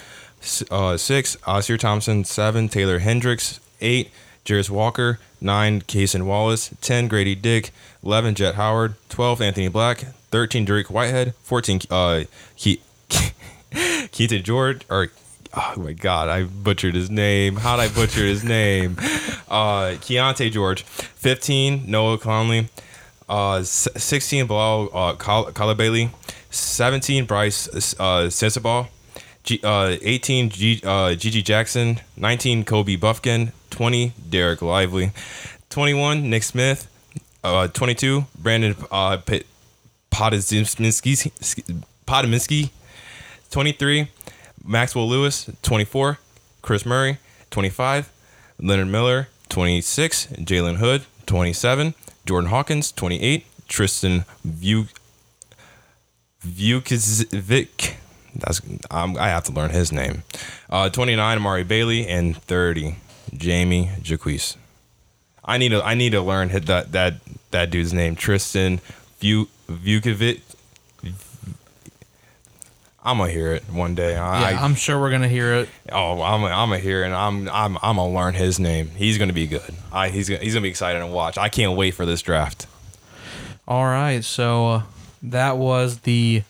uh, 0.72 0.96
six 0.96 1.36
Ausar 1.36 1.78
Thompson, 1.78 2.24
seven 2.24 2.68
Taylor 2.68 2.98
Hendricks, 2.98 3.60
eight 3.80 4.10
Jarace 4.44 4.70
Walker, 4.70 5.20
nine 5.40 5.82
Cason 5.82 6.24
Wallace, 6.24 6.74
ten 6.80 7.06
Grady 7.06 7.36
Dick, 7.36 7.70
eleven 8.02 8.34
Jett 8.34 8.56
Howard, 8.56 8.94
twelve 9.08 9.40
Anthony 9.40 9.68
Black, 9.68 9.98
thirteen 10.32 10.66
Dariq 10.66 10.90
Whitehead, 10.90 11.34
fourteen 11.42 11.78
uh 11.90 12.24
Ke- 12.56 12.82
Keita 13.70 14.42
George 14.42 14.82
or 14.90 15.12
oh 15.56 15.74
my 15.76 15.92
god, 15.92 16.28
I 16.28 16.42
butchered 16.42 16.96
his 16.96 17.08
name. 17.10 17.56
How'd 17.56 17.78
I 17.78 17.86
butcher 17.88 18.24
his 18.24 18.42
name? 18.42 18.96
Uh 19.46 19.92
Keyonte 20.00 20.50
George. 20.50 20.82
Fifteen 20.82 21.84
Noah 21.86 22.18
Clowney. 22.18 22.70
Uh, 23.34 23.64
16 23.64 24.46
Bilal 24.46 24.88
uh, 24.94 25.14
Kal- 25.16 25.74
Bailey, 25.74 26.08
17 26.50 27.24
Brice 27.26 27.66
uh, 27.98 28.28
Sensabaugh, 28.30 28.86
G- 29.42 29.58
uh, 29.64 29.96
18 30.00 30.50
G- 30.50 30.80
uh, 30.84 31.16
GG 31.16 31.42
Jackson, 31.42 31.98
19 32.16 32.62
Kobe 32.64 32.94
Buffkin, 32.94 33.50
20 33.70 34.12
Dereck 34.30 34.62
Lively, 34.62 35.10
21 35.68 36.30
Nick 36.30 36.44
Smith, 36.44 36.86
uh, 37.42 37.66
22 37.66 38.24
Brandin 38.40 38.76
uh, 38.92 39.16
P- 39.16 39.42
Podziemski, 40.12 41.50
23 43.50 44.08
Maxwell 44.64 45.08
Lewis, 45.08 45.50
24 45.62 46.18
Kris 46.62 46.86
Murray, 46.86 47.18
25 47.50 48.12
Leonard 48.60 48.86
Miller, 48.88 49.26
26 49.48 50.28
Jalen 50.38 50.76
Hood, 50.76 51.02
27 51.26 51.94
Jordan 52.26 52.50
Hawkins, 52.50 52.92
28 52.92 53.46
Tristan 53.68 54.24
Vuk 54.46 54.88
Vukovic. 56.44 57.94
That's 58.34 58.60
um, 58.90 59.16
I 59.18 59.28
have 59.28 59.44
to 59.44 59.52
learn 59.52 59.70
his 59.70 59.92
name. 59.92 60.22
Uh, 60.68 60.88
29 60.88 61.36
Amari 61.38 61.64
Bailey 61.64 62.06
and 62.06 62.36
30 62.36 62.96
Jamie 63.36 63.90
Jaquez. 64.02 64.56
I 65.44 65.58
need 65.58 65.70
to 65.70 65.84
I 65.84 65.94
need 65.94 66.10
to 66.10 66.20
learn 66.20 66.48
that 66.48 66.92
that 66.92 67.14
that 67.50 67.70
dude's 67.70 67.92
name 67.92 68.16
Tristan 68.16 68.80
Vuk 69.20 69.48
Vukovic. 69.68 70.40
I'm 73.04 73.18
gonna 73.18 73.30
hear 73.30 73.52
it 73.52 73.64
one 73.70 73.94
day. 73.94 74.16
I, 74.16 74.52
Yeah, 74.52 74.64
I'm 74.64 74.74
sure 74.74 74.98
we're 74.98 75.10
going 75.10 75.22
to 75.22 75.28
hear 75.28 75.52
it. 75.54 75.68
Oh, 75.92 76.22
I'm 76.22 76.42
I'm 76.44 76.72
a 76.72 76.78
here 76.78 77.04
and 77.04 77.14
I'm 77.14 77.48
I'm 77.50 77.76
I'm 77.82 77.96
gonna 77.96 78.08
learn 78.08 78.34
his 78.34 78.58
name. 78.58 78.88
He's 78.96 79.18
gonna 79.18 79.34
be 79.34 79.46
good. 79.46 79.74
I 79.92 80.08
he's 80.08 80.28
gonna, 80.28 80.40
he's 80.40 80.54
gonna 80.54 80.62
be 80.62 80.70
excited 80.70 81.00
to 81.00 81.06
watch. 81.06 81.36
I 81.36 81.50
can't 81.50 81.76
wait 81.76 81.92
for 81.92 82.06
this 82.06 82.22
draft. 82.22 82.66
All 83.68 83.84
right, 83.84 84.24
so 84.24 84.68
uh, 84.68 84.82
that 85.22 85.56
was 85.56 86.00
the 86.00 86.42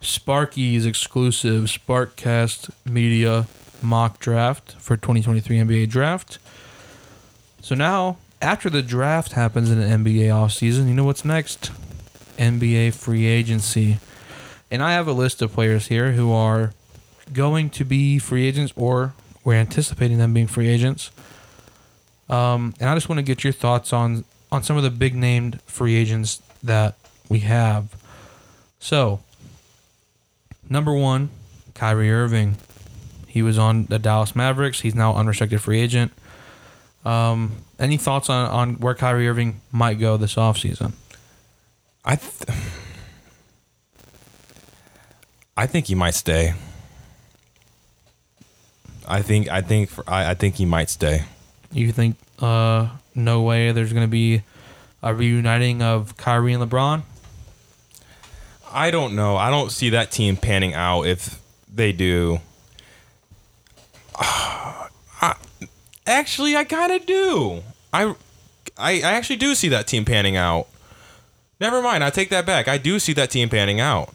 Sparky's 0.00 0.86
exclusive 0.86 1.64
Sparkcast 1.64 2.70
Media 2.84 3.46
mock 3.82 4.18
draft 4.18 4.76
for 4.78 4.96
2023 4.96 5.58
NBA 5.58 5.88
draft. 5.88 6.38
So 7.62 7.74
now, 7.74 8.18
after 8.40 8.70
the 8.70 8.82
draft 8.82 9.32
happens 9.32 9.70
in 9.70 9.80
the 9.80 9.86
NBA 9.86 10.28
offseason, 10.28 10.88
you 10.88 10.94
know 10.94 11.04
what's 11.04 11.24
next? 11.24 11.70
NBA 12.38 12.94
free 12.94 13.26
agency. 13.26 13.98
And 14.70 14.82
I 14.82 14.92
have 14.92 15.08
a 15.08 15.12
list 15.12 15.40
of 15.42 15.52
players 15.52 15.86
here 15.86 16.12
who 16.12 16.32
are 16.32 16.72
going 17.32 17.70
to 17.70 17.84
be 17.84 18.18
free 18.18 18.46
agents 18.46 18.72
or 18.76 19.14
we're 19.44 19.54
anticipating 19.54 20.18
them 20.18 20.34
being 20.34 20.46
free 20.46 20.68
agents. 20.68 21.10
Um, 22.28 22.74
and 22.78 22.90
I 22.90 22.94
just 22.94 23.08
want 23.08 23.18
to 23.18 23.22
get 23.22 23.44
your 23.44 23.52
thoughts 23.52 23.92
on 23.92 24.24
on 24.50 24.62
some 24.62 24.76
of 24.76 24.82
the 24.82 24.90
big 24.90 25.14
named 25.14 25.60
free 25.62 25.94
agents 25.94 26.42
that 26.62 26.96
we 27.28 27.40
have. 27.40 27.94
So, 28.78 29.20
number 30.68 30.92
one, 30.94 31.30
Kyrie 31.74 32.10
Irving. 32.10 32.56
He 33.26 33.42
was 33.42 33.58
on 33.58 33.84
the 33.86 33.98
Dallas 33.98 34.34
Mavericks. 34.34 34.80
He's 34.80 34.94
now 34.94 35.14
unrestricted 35.14 35.60
free 35.60 35.80
agent. 35.80 36.12
Um, 37.04 37.52
any 37.78 37.96
thoughts 37.96 38.28
on, 38.28 38.48
on 38.48 38.74
where 38.76 38.94
Kyrie 38.94 39.28
Irving 39.28 39.60
might 39.70 40.00
go 40.00 40.16
this 40.16 40.34
offseason? 40.34 40.92
I 42.04 42.16
th- 42.16 42.58
I 45.58 45.66
think 45.66 45.88
he 45.88 45.96
might 45.96 46.14
stay. 46.14 46.54
I 49.08 49.22
think 49.22 49.48
I 49.48 49.60
think 49.60 49.90
for, 49.90 50.04
I, 50.06 50.30
I 50.30 50.34
think 50.34 50.54
he 50.54 50.64
might 50.64 50.88
stay. 50.88 51.24
You 51.72 51.90
think 51.90 52.14
uh, 52.38 52.90
no 53.16 53.42
way 53.42 53.72
there's 53.72 53.92
going 53.92 54.04
to 54.04 54.10
be 54.10 54.42
a 55.02 55.12
reuniting 55.12 55.82
of 55.82 56.16
Kyrie 56.16 56.52
and 56.52 56.62
LeBron? 56.62 57.02
I 58.70 58.92
don't 58.92 59.16
know. 59.16 59.36
I 59.36 59.50
don't 59.50 59.72
see 59.72 59.90
that 59.90 60.12
team 60.12 60.36
panning 60.36 60.74
out 60.74 61.02
if 61.02 61.40
they 61.68 61.90
do. 61.90 62.38
I, 64.14 65.34
actually, 66.06 66.56
I 66.56 66.62
kind 66.62 66.92
of 66.92 67.04
do. 67.04 67.64
I, 67.92 68.14
I 68.76 68.92
I 69.00 69.12
actually 69.14 69.36
do 69.36 69.56
see 69.56 69.68
that 69.70 69.88
team 69.88 70.04
panning 70.04 70.36
out. 70.36 70.68
Never 71.58 71.82
mind. 71.82 72.04
I 72.04 72.10
take 72.10 72.28
that 72.30 72.46
back. 72.46 72.68
I 72.68 72.78
do 72.78 73.00
see 73.00 73.12
that 73.14 73.32
team 73.32 73.48
panning 73.48 73.80
out. 73.80 74.14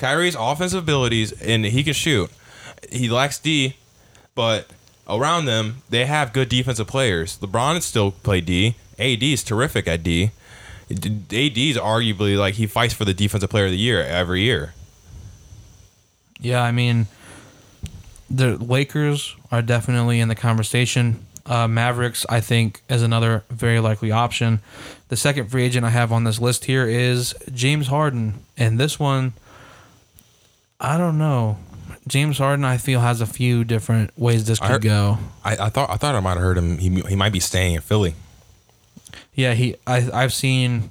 Kyrie's 0.00 0.34
offensive 0.34 0.82
abilities 0.82 1.32
and 1.42 1.64
he 1.64 1.84
can 1.84 1.92
shoot. 1.92 2.30
He 2.90 3.08
lacks 3.08 3.38
D, 3.38 3.76
but 4.34 4.66
around 5.08 5.44
them 5.44 5.82
they 5.90 6.06
have 6.06 6.32
good 6.32 6.48
defensive 6.48 6.88
players. 6.88 7.38
LeBron 7.38 7.82
still 7.82 8.10
play 8.10 8.40
D. 8.40 8.76
AD 8.98 9.22
is 9.22 9.44
terrific 9.44 9.86
at 9.86 10.02
D. 10.02 10.30
AD 10.90 11.30
is 11.30 11.76
arguably 11.76 12.36
like 12.36 12.54
he 12.54 12.66
fights 12.66 12.94
for 12.94 13.04
the 13.04 13.14
defensive 13.14 13.50
player 13.50 13.66
of 13.66 13.70
the 13.70 13.78
year 13.78 14.02
every 14.02 14.42
year. 14.42 14.74
Yeah, 16.40 16.62
I 16.62 16.72
mean, 16.72 17.06
the 18.30 18.56
Lakers 18.56 19.36
are 19.52 19.62
definitely 19.62 20.18
in 20.20 20.28
the 20.28 20.34
conversation. 20.34 21.24
Uh, 21.44 21.68
Mavericks, 21.68 22.24
I 22.28 22.40
think, 22.40 22.82
is 22.88 23.02
another 23.02 23.44
very 23.50 23.80
likely 23.80 24.10
option. 24.10 24.60
The 25.08 25.16
second 25.16 25.50
free 25.50 25.64
agent 25.64 25.84
I 25.84 25.90
have 25.90 26.12
on 26.12 26.24
this 26.24 26.40
list 26.40 26.64
here 26.64 26.86
is 26.86 27.34
James 27.52 27.88
Harden, 27.88 28.44
and 28.56 28.78
this 28.78 28.98
one, 28.98 29.34
I 30.80 30.96
don't 30.96 31.18
know. 31.18 31.58
James 32.08 32.38
Harden, 32.38 32.64
I 32.64 32.78
feel, 32.78 33.00
has 33.00 33.20
a 33.20 33.26
few 33.26 33.62
different 33.64 34.16
ways 34.18 34.46
this 34.46 34.58
could 34.58 34.68
heard- 34.68 34.82
go. 34.82 35.18
I, 35.44 35.66
I 35.66 35.68
thought 35.68 35.90
I 35.90 35.96
thought 35.96 36.14
I 36.14 36.20
might 36.20 36.32
have 36.32 36.40
heard 36.40 36.58
him. 36.58 36.78
He 36.78 36.88
he 37.02 37.16
might 37.16 37.32
be 37.32 37.40
staying 37.40 37.74
in 37.74 37.80
Philly. 37.82 38.14
Yeah, 39.34 39.54
he. 39.54 39.76
I, 39.86 40.08
I've 40.12 40.32
seen 40.32 40.90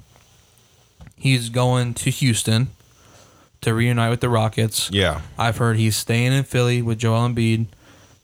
he's 1.16 1.48
going 1.50 1.94
to 1.94 2.10
Houston 2.10 2.68
to 3.60 3.74
reunite 3.74 4.10
with 4.10 4.20
the 4.20 4.28
Rockets. 4.28 4.88
Yeah, 4.92 5.20
I've 5.38 5.58
heard 5.58 5.76
he's 5.76 5.96
staying 5.96 6.32
in 6.32 6.44
Philly 6.44 6.80
with 6.82 6.98
Joel 6.98 7.28
Embiid. 7.28 7.66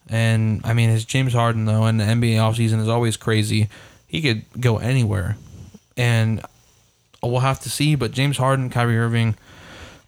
And 0.08 0.60
I 0.64 0.72
mean, 0.72 0.90
it's 0.90 1.04
James 1.04 1.32
Harden 1.32 1.64
though, 1.64 1.84
and 1.84 1.98
the 1.98 2.04
NBA 2.04 2.34
offseason 2.36 2.80
is 2.80 2.88
always 2.88 3.16
crazy. 3.16 3.68
He 4.06 4.22
could 4.22 4.44
go 4.60 4.78
anywhere, 4.78 5.36
and 5.96 6.40
we'll 7.22 7.40
have 7.40 7.60
to 7.60 7.70
see. 7.70 7.96
But 7.96 8.12
James 8.12 8.38
Harden, 8.38 8.70
Kyrie 8.70 8.98
Irving, 8.98 9.34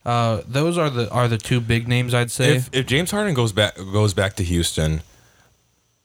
uh, 0.05 0.43
those 0.47 0.79
are 0.79 0.91
the 0.91 1.11
are 1.11 1.29
the 1.29 1.39
two 1.39 1.61
big 1.61 1.89
names 1.89 2.15
I'd 2.15 2.31
say. 2.31 2.57
if 2.57 2.70
if 2.73 2.87
James 2.87 3.11
Harden 3.11 3.35
goes 3.35 3.53
back 3.53 3.77
goes 3.77 4.15
back 4.15 4.37
to 4.37 4.45
Houston, 4.45 5.03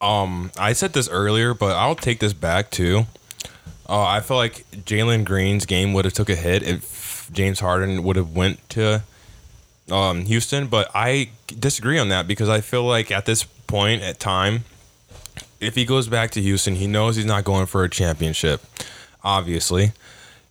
um, 0.02 0.52
I 0.58 0.74
said 0.74 0.94
this 0.94 1.10
earlier, 1.10 1.54
but 1.54 1.76
I'll 1.76 1.96
take 1.96 2.20
this 2.20 2.34
back 2.34 2.72
too. 2.72 3.06
Uh, 3.88 4.02
I 4.04 4.22
feel 4.22 4.38
like 4.38 4.66
Jalen 4.72 5.26
Green's 5.26 5.66
game 5.66 5.94
would 5.94 6.06
have 6.06 6.14
took 6.14 6.30
a 6.30 6.36
hit 6.36 6.64
if 6.64 7.30
James 7.32 7.60
Harden 7.60 8.04
would 8.04 8.16
have 8.16 8.36
went 8.36 8.68
to 8.70 9.04
um, 9.92 10.26
Houston, 10.26 10.68
but 10.68 10.90
I 10.94 11.30
disagree 11.48 12.00
on 12.00 12.10
that 12.10 12.28
because 12.28 12.50
I 12.50 12.62
feel 12.62 12.84
like 12.84 13.12
at 13.12 13.26
this 13.26 13.44
point 13.44 14.02
at 14.02 14.20
time, 14.20 14.64
if 15.60 15.76
he 15.76 15.86
goes 15.86 16.08
back 16.08 16.32
to 16.32 16.42
Houston, 16.42 16.76
he 16.76 16.88
knows 16.88 17.16
he's 17.16 17.26
not 17.26 17.44
going 17.44 17.66
for 17.66 17.84
a 17.84 17.90
championship. 17.90 18.62
Obviously, 19.24 19.94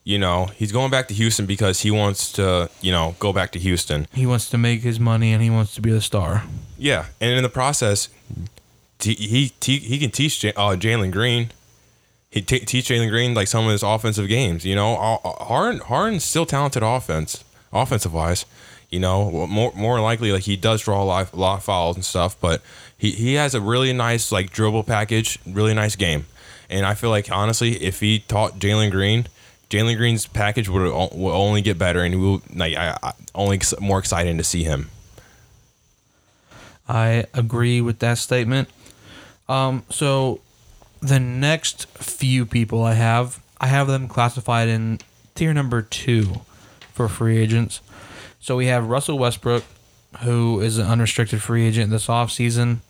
you 0.04 0.18
know 0.18 0.46
he's 0.56 0.72
going 0.72 0.90
back 0.90 1.08
to 1.08 1.14
Houston 1.14 1.46
because 1.46 1.80
he 1.80 1.90
wants 1.90 2.32
to, 2.32 2.68
you 2.80 2.90
know, 2.92 3.14
go 3.18 3.32
back 3.32 3.52
to 3.52 3.58
Houston. 3.58 4.06
he 4.14 4.26
wants 4.26 4.50
to 4.50 4.58
make 4.58 4.80
his 4.82 4.98
money 4.98 5.32
and 5.32 5.42
he 5.42 5.50
wants 5.50 5.74
to 5.76 5.80
be 5.80 5.90
the 5.90 6.00
star. 6.00 6.44
Yeah, 6.78 7.06
and 7.20 7.32
in 7.36 7.42
the 7.42 7.48
process, 7.48 8.08
he 9.00 9.14
he, 9.60 9.78
he 9.78 9.98
can 9.98 10.10
teach 10.10 10.40
J- 10.40 10.52
uh, 10.54 10.76
Jalen 10.76 11.10
Green. 11.12 11.50
He 12.30 12.40
t- 12.40 12.60
teach 12.60 12.88
Jalen 12.88 13.10
Green 13.10 13.34
like 13.34 13.46
some 13.48 13.66
of 13.66 13.72
his 13.72 13.82
offensive 13.82 14.26
games. 14.28 14.64
You 14.64 14.74
know, 14.74 14.94
Uh, 14.96 15.28
uh, 15.28 15.44
Harden 15.44 15.80
Harden's 15.80 16.24
still 16.24 16.46
talented 16.46 16.82
offense, 16.82 17.44
offensive 17.72 18.12
wise. 18.14 18.44
You 18.90 19.00
know, 19.00 19.46
more 19.46 19.72
more 19.74 20.00
likely 20.00 20.32
like 20.32 20.42
he 20.44 20.56
does 20.56 20.82
draw 20.82 21.02
a 21.02 21.04
lot, 21.04 21.32
a 21.32 21.36
lot 21.36 21.58
of 21.58 21.64
fouls 21.64 21.96
and 21.96 22.04
stuff, 22.04 22.36
but 22.40 22.60
he, 22.96 23.10
he 23.12 23.34
has 23.34 23.54
a 23.54 23.60
really 23.60 23.92
nice 23.92 24.30
like 24.32 24.50
dribble 24.50 24.84
package, 24.84 25.38
really 25.46 25.74
nice 25.74 25.96
game. 25.96 26.26
And 26.68 26.84
I 26.86 26.94
feel 26.94 27.10
like 27.10 27.30
honestly, 27.30 27.82
if 27.82 28.00
he 28.00 28.18
taught 28.20 28.58
Jalen 28.58 28.90
Green, 28.90 29.26
Jalen 29.72 29.96
Green's 29.96 30.26
package 30.26 30.68
would 30.68 30.82
will 30.82 31.32
only 31.32 31.62
get 31.62 31.78
better, 31.78 32.02
and 32.02 32.12
he 32.12 32.20
will 32.20 32.42
like 32.54 32.76
I, 32.76 32.94
I, 33.02 33.12
only 33.34 33.58
more 33.80 33.98
exciting 33.98 34.36
to 34.36 34.44
see 34.44 34.64
him. 34.64 34.90
I 36.86 37.24
agree 37.32 37.80
with 37.80 37.98
that 38.00 38.18
statement. 38.18 38.68
Um, 39.48 39.84
so 39.88 40.42
the 41.00 41.18
next 41.18 41.88
few 41.88 42.44
people 42.44 42.84
I 42.84 42.92
have, 42.94 43.42
I 43.62 43.68
have 43.68 43.86
them 43.86 44.08
classified 44.08 44.68
in 44.68 44.98
tier 45.34 45.54
number 45.54 45.80
two 45.80 46.42
for 46.92 47.08
free 47.08 47.38
agents. 47.38 47.80
So 48.40 48.56
we 48.56 48.66
have 48.66 48.86
Russell 48.88 49.18
Westbrook, 49.18 49.64
who 50.20 50.60
is 50.60 50.76
an 50.76 50.86
unrestricted 50.86 51.40
free 51.40 51.66
agent 51.66 51.90
this 51.90 52.08
offseason 52.08 52.80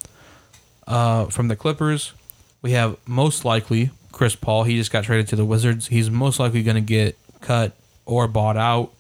uh, 0.89 1.27
from 1.27 1.47
the 1.47 1.55
Clippers. 1.55 2.13
We 2.61 2.73
have 2.73 2.97
most 3.07 3.45
likely 3.45 3.91
Chris 4.13 4.37
Paul. 4.37 4.65
He 4.65 4.77
just 4.77 4.93
got 4.93 5.05
traded 5.05 5.29
to 5.29 5.37
the 5.37 5.45
Wizards. 5.45 5.89
He's 5.89 6.11
most 6.11 6.39
likely 6.39 6.63
going 6.63 6.77
to 6.77 6.81
get 6.81 7.19
cut 7.41 7.73
or 8.07 8.29
bought 8.29 8.57
out. 8.57 8.93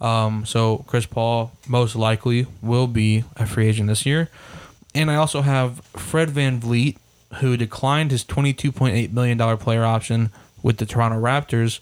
Um, 0.00 0.46
so 0.46 0.84
Chris 0.86 1.06
Paul 1.06 1.52
most 1.68 1.96
likely 1.96 2.46
will 2.62 2.86
be 2.86 3.24
a 3.36 3.46
free 3.46 3.66
agent 3.68 3.88
this 3.88 4.06
year. 4.06 4.28
And 4.94 5.10
I 5.10 5.16
also 5.16 5.42
have 5.42 5.80
Fred 5.96 6.30
VanVleet, 6.30 6.96
who 7.34 7.56
declined 7.56 8.10
his 8.10 8.24
$22.8 8.24 9.12
million 9.12 9.58
player 9.58 9.84
option 9.84 10.30
with 10.62 10.78
the 10.78 10.86
Toronto 10.86 11.20
Raptors. 11.20 11.80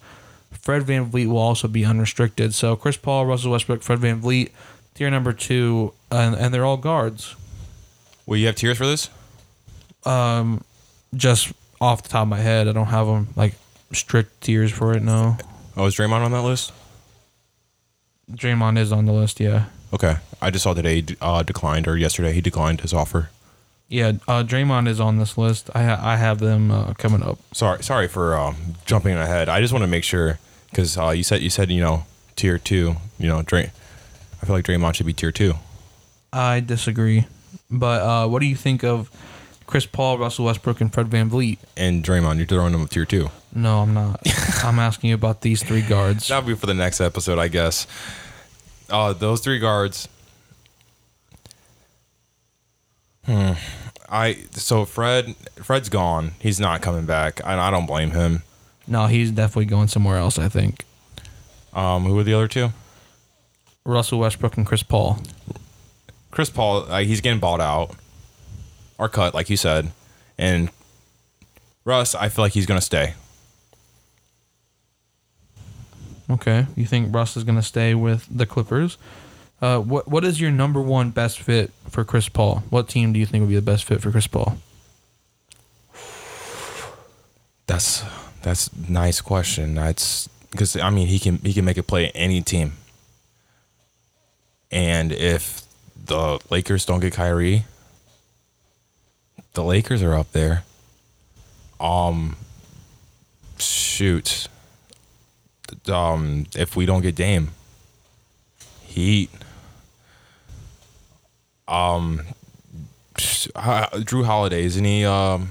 Fred 0.50 0.82
VanVleet 0.82 1.28
will 1.28 1.38
also 1.38 1.68
be 1.68 1.84
unrestricted. 1.84 2.54
So 2.54 2.76
Chris 2.76 2.96
Paul, 2.96 3.26
Russell 3.26 3.52
Westbrook, 3.52 3.82
Fred 3.82 4.00
VanVleet, 4.00 4.50
tier 4.94 5.10
number 5.10 5.32
two, 5.32 5.94
and, 6.10 6.34
and 6.34 6.52
they're 6.52 6.64
all 6.64 6.76
guards. 6.76 7.34
Will 8.26 8.36
you 8.36 8.46
have 8.46 8.56
tears 8.56 8.76
for 8.76 8.86
this? 8.86 9.08
Um, 10.04 10.62
just 11.14 11.52
off 11.80 12.02
the 12.02 12.08
top 12.08 12.22
of 12.22 12.28
my 12.28 12.38
head, 12.38 12.68
I 12.68 12.72
don't 12.72 12.86
have 12.86 13.06
them 13.06 13.28
like 13.36 13.54
strict 13.92 14.40
tiers 14.42 14.72
for 14.72 14.92
it. 14.96 15.02
No, 15.02 15.36
Oh, 15.76 15.86
is 15.86 15.94
Draymond 15.94 16.24
on 16.24 16.32
that 16.32 16.42
list? 16.42 16.72
Draymond 18.30 18.78
is 18.78 18.92
on 18.92 19.06
the 19.06 19.12
list. 19.12 19.40
Yeah, 19.40 19.66
Okay, 19.92 20.16
I 20.42 20.50
just 20.50 20.64
saw 20.64 20.74
today 20.74 21.00
he 21.02 21.16
uh, 21.20 21.42
declined, 21.42 21.88
or 21.88 21.96
yesterday 21.96 22.32
he 22.32 22.40
declined 22.40 22.82
his 22.82 22.92
offer. 22.92 23.30
yeah. 23.88 24.12
Uh, 24.26 24.42
Draymond 24.42 24.86
is 24.88 25.00
on 25.00 25.18
this 25.18 25.38
list. 25.38 25.70
I 25.74 25.82
ha- 25.84 26.00
I 26.02 26.16
have 26.16 26.38
them 26.40 26.70
uh, 26.70 26.92
coming 26.94 27.22
up. 27.22 27.38
Sorry, 27.52 27.82
sorry 27.82 28.06
for 28.08 28.36
um, 28.36 28.56
jumping 28.84 29.14
ahead. 29.16 29.48
I 29.48 29.60
just 29.60 29.72
want 29.72 29.82
to 29.82 29.86
make 29.88 30.04
sure 30.04 30.38
because 30.70 30.98
uh, 30.98 31.08
you 31.10 31.22
said 31.24 31.40
you 31.40 31.48
said 31.50 31.70
you 31.70 31.80
know 31.80 32.04
tier 32.36 32.58
two. 32.58 32.96
You 33.18 33.28
know, 33.28 33.42
Dray. 33.42 33.70
I 34.42 34.46
feel 34.46 34.54
like 34.54 34.64
Draymond 34.66 34.94
should 34.94 35.06
be 35.06 35.14
tier 35.14 35.32
two. 35.32 35.54
I 36.32 36.60
disagree. 36.60 37.26
But 37.70 38.02
uh, 38.02 38.28
what 38.28 38.40
do 38.40 38.46
you 38.46 38.56
think 38.56 38.84
of 38.84 39.10
Chris 39.68 39.84
Paul, 39.84 40.16
Russell 40.16 40.46
Westbrook, 40.46 40.80
and 40.80 40.90
Fred 40.90 41.08
VanVleet? 41.08 41.58
And 41.76 42.02
Draymond, 42.02 42.38
you're 42.38 42.46
throwing 42.46 42.72
him 42.72 42.88
tier 42.88 43.04
two. 43.04 43.28
No, 43.54 43.80
I'm 43.82 43.92
not. 43.92 44.18
I'm 44.64 44.78
asking 44.78 45.10
you 45.10 45.14
about 45.14 45.42
these 45.42 45.62
three 45.62 45.82
guards. 45.82 46.26
That'll 46.26 46.48
be 46.48 46.54
for 46.54 46.64
the 46.64 46.72
next 46.72 47.02
episode, 47.02 47.38
I 47.38 47.48
guess. 47.48 47.86
Uh, 48.88 49.12
those 49.12 49.42
three 49.42 49.58
guards. 49.58 50.08
Hmm. 53.26 53.52
I 54.08 54.38
so 54.52 54.86
Fred 54.86 55.36
Fred's 55.56 55.90
gone. 55.90 56.32
He's 56.40 56.58
not 56.58 56.80
coming 56.80 57.04
back, 57.04 57.40
and 57.44 57.60
I 57.60 57.70
don't 57.70 57.84
blame 57.84 58.12
him. 58.12 58.44
No, 58.86 59.04
he's 59.06 59.30
definitely 59.30 59.66
going 59.66 59.88
somewhere 59.88 60.16
else. 60.16 60.38
I 60.38 60.48
think 60.48 60.86
Um, 61.74 62.04
who 62.04 62.18
are 62.18 62.24
the 62.24 62.32
other 62.32 62.48
two? 62.48 62.72
Russell 63.84 64.20
Westbrook 64.20 64.56
and 64.56 64.66
Chris 64.66 64.82
Paul. 64.82 65.18
Chris 66.30 66.48
Paul, 66.48 66.90
uh, 66.90 67.00
he's 67.00 67.20
getting 67.20 67.38
bought 67.38 67.60
out 67.60 67.94
or 68.98 69.08
cut, 69.08 69.34
like 69.34 69.48
you 69.48 69.56
said, 69.56 69.92
and 70.36 70.70
Russ, 71.84 72.14
I 72.14 72.28
feel 72.28 72.44
like 72.44 72.52
he's 72.52 72.66
gonna 72.66 72.80
stay. 72.80 73.14
Okay, 76.30 76.66
you 76.76 76.84
think 76.84 77.14
Russ 77.14 77.36
is 77.36 77.44
going 77.44 77.56
to 77.56 77.62
stay 77.62 77.94
with 77.94 78.26
the 78.30 78.44
Clippers? 78.44 78.98
Uh, 79.60 79.78
what 79.80 80.06
what 80.06 80.24
is 80.24 80.40
your 80.40 80.50
number 80.50 80.80
one 80.80 81.10
best 81.10 81.40
fit 81.40 81.72
for 81.88 82.04
Chris 82.04 82.28
Paul? 82.28 82.62
What 82.70 82.88
team 82.88 83.12
do 83.12 83.18
you 83.18 83.26
think 83.26 83.42
would 83.42 83.48
be 83.48 83.56
the 83.56 83.62
best 83.62 83.84
fit 83.84 84.00
for 84.00 84.10
Chris 84.10 84.26
Paul? 84.26 84.58
That's 87.66 88.04
that's 88.42 88.74
nice 88.76 89.20
question. 89.20 89.74
That's 89.74 90.28
because 90.50 90.76
I 90.76 90.90
mean 90.90 91.08
he 91.08 91.18
can 91.18 91.38
he 91.38 91.52
can 91.52 91.64
make 91.64 91.78
it 91.78 91.84
play 91.84 92.10
any 92.10 92.40
team, 92.40 92.74
and 94.70 95.10
if 95.12 95.62
the 96.04 96.38
Lakers 96.50 96.84
don't 96.84 97.00
get 97.00 97.14
Kyrie, 97.14 97.64
the 99.54 99.64
Lakers 99.64 100.02
are 100.02 100.14
up 100.14 100.32
there. 100.32 100.64
Um, 101.80 102.36
shoot. 103.58 104.48
Um, 105.86 106.46
if 106.54 106.76
we 106.76 106.86
don't 106.86 107.02
get 107.02 107.14
Dame, 107.14 107.50
Heat. 108.82 109.30
Um, 111.66 112.22
Jrue 113.14 114.24
Holiday 114.24 114.64
isn't 114.64 114.84
he? 114.84 115.04
Um, 115.04 115.50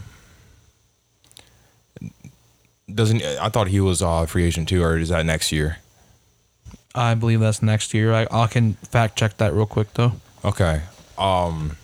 doesn't 2.94 3.22
I 3.22 3.50
thought 3.50 3.68
he 3.68 3.80
was 3.80 4.02
a 4.02 4.08
uh, 4.08 4.26
free 4.26 4.46
agent 4.46 4.70
too, 4.70 4.82
or 4.82 4.98
is 4.98 5.10
that 5.10 5.26
next 5.26 5.52
year? 5.52 5.78
I 6.96 7.14
believe 7.14 7.40
that's 7.40 7.62
next 7.62 7.94
year. 7.94 8.14
I, 8.14 8.28
I 8.32 8.48
can 8.48 8.74
fact 8.74 9.18
check 9.18 9.38
that 9.38 9.54
real 9.54 9.68
quick 9.68 9.94
though. 9.94 10.14
Okay. 10.44 10.82
Um, 11.18 11.78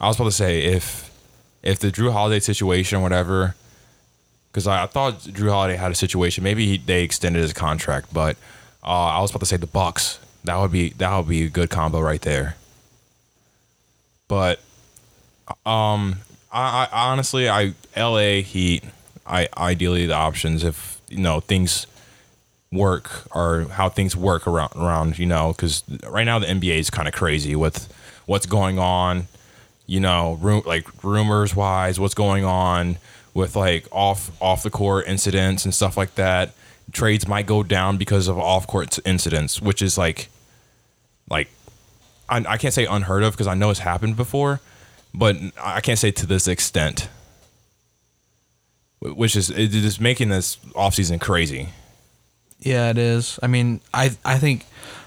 I 0.00 0.06
was 0.08 0.16
about 0.16 0.26
to 0.26 0.32
say 0.32 0.64
if 0.64 1.07
if 1.68 1.78
the 1.78 1.92
Jrue 1.92 2.12
Holiday 2.12 2.40
situation, 2.40 3.02
whatever, 3.02 3.54
because 4.50 4.66
I, 4.66 4.84
I, 4.84 4.86
thought 4.86 5.20
Jrue 5.20 5.50
Holiday 5.50 5.76
had 5.76 5.92
a 5.92 5.94
situation. 5.94 6.42
Maybe 6.42 6.66
he, 6.66 6.78
they 6.78 7.02
extended 7.02 7.42
his 7.42 7.52
contract, 7.52 8.12
but 8.12 8.36
uh, 8.82 8.86
I 8.86 9.20
was 9.20 9.30
about 9.30 9.40
to 9.40 9.46
say 9.46 9.58
the 9.58 9.66
Bucks. 9.66 10.18
That 10.44 10.56
would 10.56 10.72
be 10.72 10.90
that 10.90 11.14
would 11.14 11.28
be 11.28 11.44
a 11.44 11.48
good 11.50 11.68
combo 11.68 12.00
right 12.00 12.22
there. 12.22 12.56
But 14.28 14.60
um, 15.66 16.20
I, 16.50 16.88
I 16.90 17.10
honestly, 17.10 17.50
I 17.50 17.74
L.A. 17.94 18.40
Heat. 18.40 18.84
I 19.26 19.48
ideally 19.58 20.06
the 20.06 20.14
options 20.14 20.64
if 20.64 21.02
you 21.10 21.18
know 21.18 21.40
things 21.40 21.86
work 22.72 23.26
or 23.34 23.64
how 23.72 23.90
things 23.90 24.16
work 24.16 24.46
around 24.46 24.72
around 24.74 25.18
you 25.18 25.26
know 25.26 25.52
because 25.52 25.84
right 26.08 26.24
now 26.24 26.38
the 26.38 26.46
NBA 26.46 26.78
is 26.78 26.88
kind 26.88 27.08
of 27.08 27.12
crazy 27.12 27.54
with 27.54 27.92
what's 28.24 28.46
going 28.46 28.78
on, 28.78 29.26
you 29.88 29.98
know, 29.98 30.34
room 30.34 30.62
like 30.66 30.86
rumors 31.02 31.56
wise, 31.56 31.98
what's 31.98 32.14
going 32.14 32.44
on 32.44 32.98
with 33.34 33.56
like 33.56 33.88
off 33.90 34.30
off 34.40 34.62
the 34.62 34.70
court 34.70 35.08
incidents 35.08 35.64
and 35.64 35.74
stuff 35.74 35.96
like 35.96 36.14
that. 36.14 36.52
Trades 36.92 37.26
might 37.26 37.46
go 37.46 37.62
down 37.62 37.96
because 37.96 38.28
of 38.28 38.38
off 38.38 38.66
court 38.66 38.98
incidents, 39.04 39.60
which 39.60 39.82
is 39.82 39.96
like 39.98 40.28
like 41.28 41.48
I, 42.28 42.44
I 42.46 42.58
can't 42.58 42.74
say 42.74 42.84
unheard 42.84 43.22
of 43.22 43.32
because 43.32 43.46
I 43.46 43.54
know 43.54 43.70
it's 43.70 43.80
happened 43.80 44.16
before, 44.16 44.60
but 45.14 45.36
I 45.60 45.80
can't 45.80 45.98
say 45.98 46.10
to 46.12 46.26
this 46.26 46.46
extent. 46.46 47.08
Which 49.00 49.36
is 49.36 49.48
it 49.48 49.74
is 49.74 49.98
making 50.00 50.28
this 50.28 50.56
offseason 50.74 51.18
crazy. 51.20 51.70
Yeah, 52.58 52.90
it 52.90 52.98
is. 52.98 53.38
I 53.42 53.46
mean, 53.46 53.80
I 53.94 54.10
I 54.24 54.38
think 54.38 54.66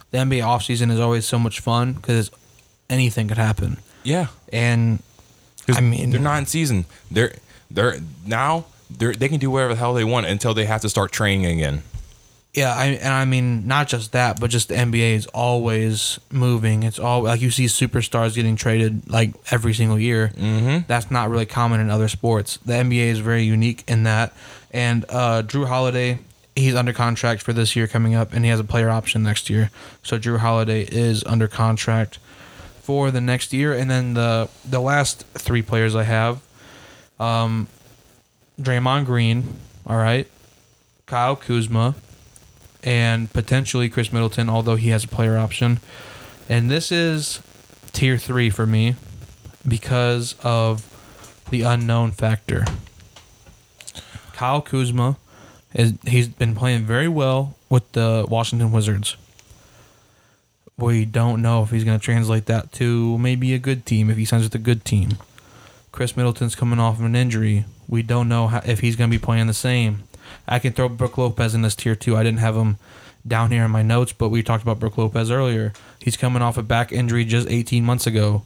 the 0.09 0.17
NBA 0.17 0.41
offseason 0.41 0.89
is 0.91 0.99
always 0.99 1.25
so 1.25 1.37
much 1.37 1.59
fun 1.59 1.93
because 1.93 2.31
anything 2.89 3.27
could 3.27 3.37
happen. 3.37 3.77
Yeah, 4.03 4.27
and 4.51 5.01
I 5.69 5.81
mean, 5.81 6.09
they're 6.09 6.19
not 6.19 6.39
in 6.39 6.45
season. 6.45 6.85
They're 7.09 7.35
they're 7.69 7.97
now 8.25 8.65
they 8.89 9.13
they 9.13 9.29
can 9.29 9.39
do 9.39 9.51
whatever 9.51 9.73
the 9.73 9.79
hell 9.79 9.93
they 9.93 10.03
want 10.03 10.25
until 10.25 10.53
they 10.53 10.65
have 10.65 10.81
to 10.81 10.89
start 10.89 11.11
training 11.11 11.45
again. 11.45 11.83
Yeah, 12.53 12.73
I 12.75 12.87
and 12.87 13.13
I 13.13 13.23
mean 13.23 13.65
not 13.65 13.87
just 13.87 14.11
that, 14.11 14.39
but 14.39 14.49
just 14.49 14.67
the 14.67 14.75
NBA 14.75 15.13
is 15.13 15.25
always 15.27 16.19
moving. 16.29 16.83
It's 16.83 16.99
all 16.99 17.23
like 17.23 17.39
you 17.41 17.49
see 17.49 17.65
superstars 17.65 18.35
getting 18.35 18.57
traded 18.57 19.09
like 19.09 19.33
every 19.51 19.73
single 19.73 19.97
year. 19.97 20.31
Mm-hmm. 20.35 20.85
That's 20.87 21.09
not 21.09 21.29
really 21.29 21.45
common 21.45 21.79
in 21.79 21.89
other 21.89 22.09
sports. 22.09 22.57
The 22.65 22.73
NBA 22.73 23.07
is 23.07 23.19
very 23.19 23.43
unique 23.43 23.85
in 23.87 24.03
that. 24.03 24.33
And 24.71 25.05
uh, 25.07 25.43
Jrue 25.43 25.67
Holiday, 25.67 26.19
he's 26.55 26.75
under 26.75 26.91
contract 26.91 27.41
for 27.41 27.53
this 27.53 27.75
year 27.75 27.87
coming 27.87 28.15
up, 28.15 28.33
and 28.33 28.43
he 28.43 28.51
has 28.51 28.59
a 28.59 28.65
player 28.65 28.89
option 28.89 29.23
next 29.23 29.49
year. 29.49 29.69
So 30.03 30.19
Jrue 30.19 30.39
Holiday 30.39 30.83
is 30.83 31.23
under 31.23 31.47
contract 31.47 32.19
for 32.91 33.09
the 33.09 33.21
next 33.21 33.53
year. 33.53 33.71
And 33.71 33.89
then 33.89 34.15
the 34.15 34.49
the 34.65 34.81
last 34.81 35.25
three 35.35 35.61
players 35.61 35.95
I 35.95 36.03
have, 36.03 36.41
um, 37.21 37.67
Draymond 38.59 39.05
Green, 39.05 39.55
all 39.87 39.95
right, 39.95 40.27
Kyle 41.05 41.37
Kuzma 41.37 41.95
and 42.83 43.31
potentially 43.31 43.87
Khris 43.89 44.11
Middleton, 44.11 44.49
although 44.49 44.75
he 44.75 44.89
has 44.89 45.05
a 45.05 45.07
player 45.07 45.37
option. 45.37 45.79
And 46.49 46.69
this 46.69 46.91
is 46.91 47.39
tier 47.93 48.17
three 48.17 48.49
for 48.49 48.65
me 48.65 48.95
because 49.65 50.35
of 50.43 50.83
the 51.49 51.61
unknown 51.61 52.11
factor. 52.11 52.65
Kyle 54.33 54.61
Kuzma 54.61 55.15
is 55.73 55.93
he's 56.05 56.27
been 56.27 56.55
playing 56.55 56.83
very 56.85 57.07
well 57.07 57.55
with 57.69 57.89
the 57.93 58.25
Washington 58.27 58.73
Wizards. 58.73 59.15
We 60.81 61.05
don't 61.05 61.41
know 61.41 61.63
if 61.63 61.69
he's 61.69 61.83
going 61.83 61.99
to 61.99 62.03
translate 62.03 62.47
that 62.47 62.71
to 62.73 63.17
maybe 63.19 63.53
a 63.53 63.59
good 63.59 63.85
team 63.85 64.09
if 64.09 64.17
he 64.17 64.25
signs 64.25 64.43
with 64.43 64.55
a 64.55 64.59
good 64.59 64.83
team. 64.83 65.17
Khris 65.91 66.17
Middleton's 66.17 66.55
coming 66.55 66.79
off 66.79 66.99
of 66.99 67.05
an 67.05 67.15
injury. 67.15 67.65
We 67.87 68.01
don't 68.01 68.27
know 68.27 68.47
how, 68.47 68.61
if 68.65 68.79
he's 68.79 68.95
going 68.95 69.09
to 69.09 69.15
be 69.15 69.23
playing 69.23 69.47
the 69.47 69.53
same. 69.53 70.03
I 70.47 70.59
can 70.59 70.73
throw 70.73 70.89
Brook 70.89 71.17
Lopez 71.17 71.53
in 71.53 71.61
this 71.61 71.75
tier 71.75 71.95
too. 71.95 72.17
I 72.17 72.23
didn't 72.23 72.39
have 72.39 72.55
him 72.55 72.77
down 73.27 73.51
here 73.51 73.63
in 73.63 73.71
my 73.71 73.81
notes, 73.83 74.13
but 74.13 74.29
we 74.29 74.41
talked 74.43 74.63
about 74.63 74.79
Brook 74.79 74.97
Lopez 74.97 75.29
earlier. 75.29 75.73
He's 75.99 76.17
coming 76.17 76.41
off 76.41 76.57
a 76.57 76.63
back 76.63 76.91
injury 76.91 77.25
just 77.25 77.47
18 77.49 77.83
months 77.83 78.07
ago, 78.07 78.43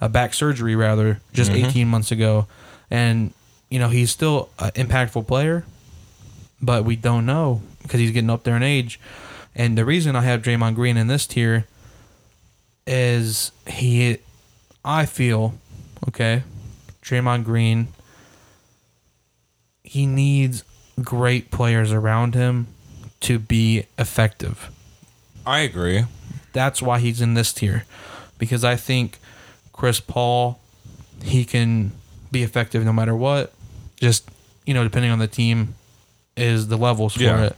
a 0.00 0.08
back 0.08 0.34
surgery 0.34 0.74
rather, 0.76 1.20
just 1.32 1.50
mm-hmm. 1.50 1.66
18 1.66 1.88
months 1.88 2.10
ago, 2.10 2.46
and 2.90 3.32
you 3.68 3.78
know 3.78 3.88
he's 3.88 4.10
still 4.10 4.48
an 4.58 4.70
impactful 4.70 5.26
player, 5.26 5.64
but 6.62 6.84
we 6.84 6.96
don't 6.96 7.26
know 7.26 7.60
because 7.82 8.00
he's 8.00 8.10
getting 8.10 8.30
up 8.30 8.44
there 8.44 8.56
in 8.56 8.62
age. 8.62 8.98
And 9.58 9.76
the 9.76 9.84
reason 9.84 10.14
I 10.14 10.22
have 10.22 10.40
Draymond 10.40 10.76
Green 10.76 10.96
in 10.96 11.08
this 11.08 11.26
tier 11.26 11.66
is 12.86 13.50
he, 13.66 14.18
I 14.84 15.04
feel, 15.04 15.54
okay, 16.08 16.44
Draymond 17.02 17.44
Green. 17.44 17.88
He 19.82 20.06
needs 20.06 20.62
great 21.02 21.50
players 21.50 21.92
around 21.92 22.36
him 22.36 22.68
to 23.20 23.40
be 23.40 23.84
effective. 23.98 24.70
I 25.44 25.60
agree. 25.60 26.04
That's 26.52 26.80
why 26.80 27.00
he's 27.00 27.20
in 27.20 27.34
this 27.34 27.52
tier. 27.52 27.84
Because 28.38 28.62
I 28.64 28.76
think 28.76 29.18
Chris 29.72 29.98
Paul, 29.98 30.60
he 31.22 31.44
can 31.44 31.92
be 32.30 32.44
effective 32.44 32.84
no 32.84 32.92
matter 32.92 33.16
what. 33.16 33.52
Just, 33.96 34.30
you 34.66 34.74
know, 34.74 34.84
depending 34.84 35.10
on 35.10 35.18
the 35.18 35.26
team, 35.26 35.74
is 36.36 36.68
the 36.68 36.76
levels 36.76 37.14
for 37.14 37.22
yeah. 37.22 37.46
it. 37.46 37.56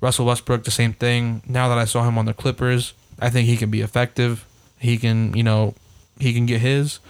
Russell 0.00 0.26
Westbrook, 0.26 0.64
the 0.64 0.70
same 0.70 0.92
thing. 0.92 1.42
Now 1.46 1.68
that 1.68 1.78
I 1.78 1.84
saw 1.84 2.06
him 2.06 2.16
on 2.18 2.24
the 2.24 2.34
Clippers, 2.34 2.94
I 3.18 3.30
think 3.30 3.46
he 3.46 3.56
can 3.56 3.70
be 3.70 3.80
effective. 3.80 4.46
He 4.78 4.96
can, 4.96 5.34
you 5.34 5.42
know, 5.42 5.74
he 6.18 6.32
can 6.32 6.46
get 6.46 6.60
his. 6.60 7.00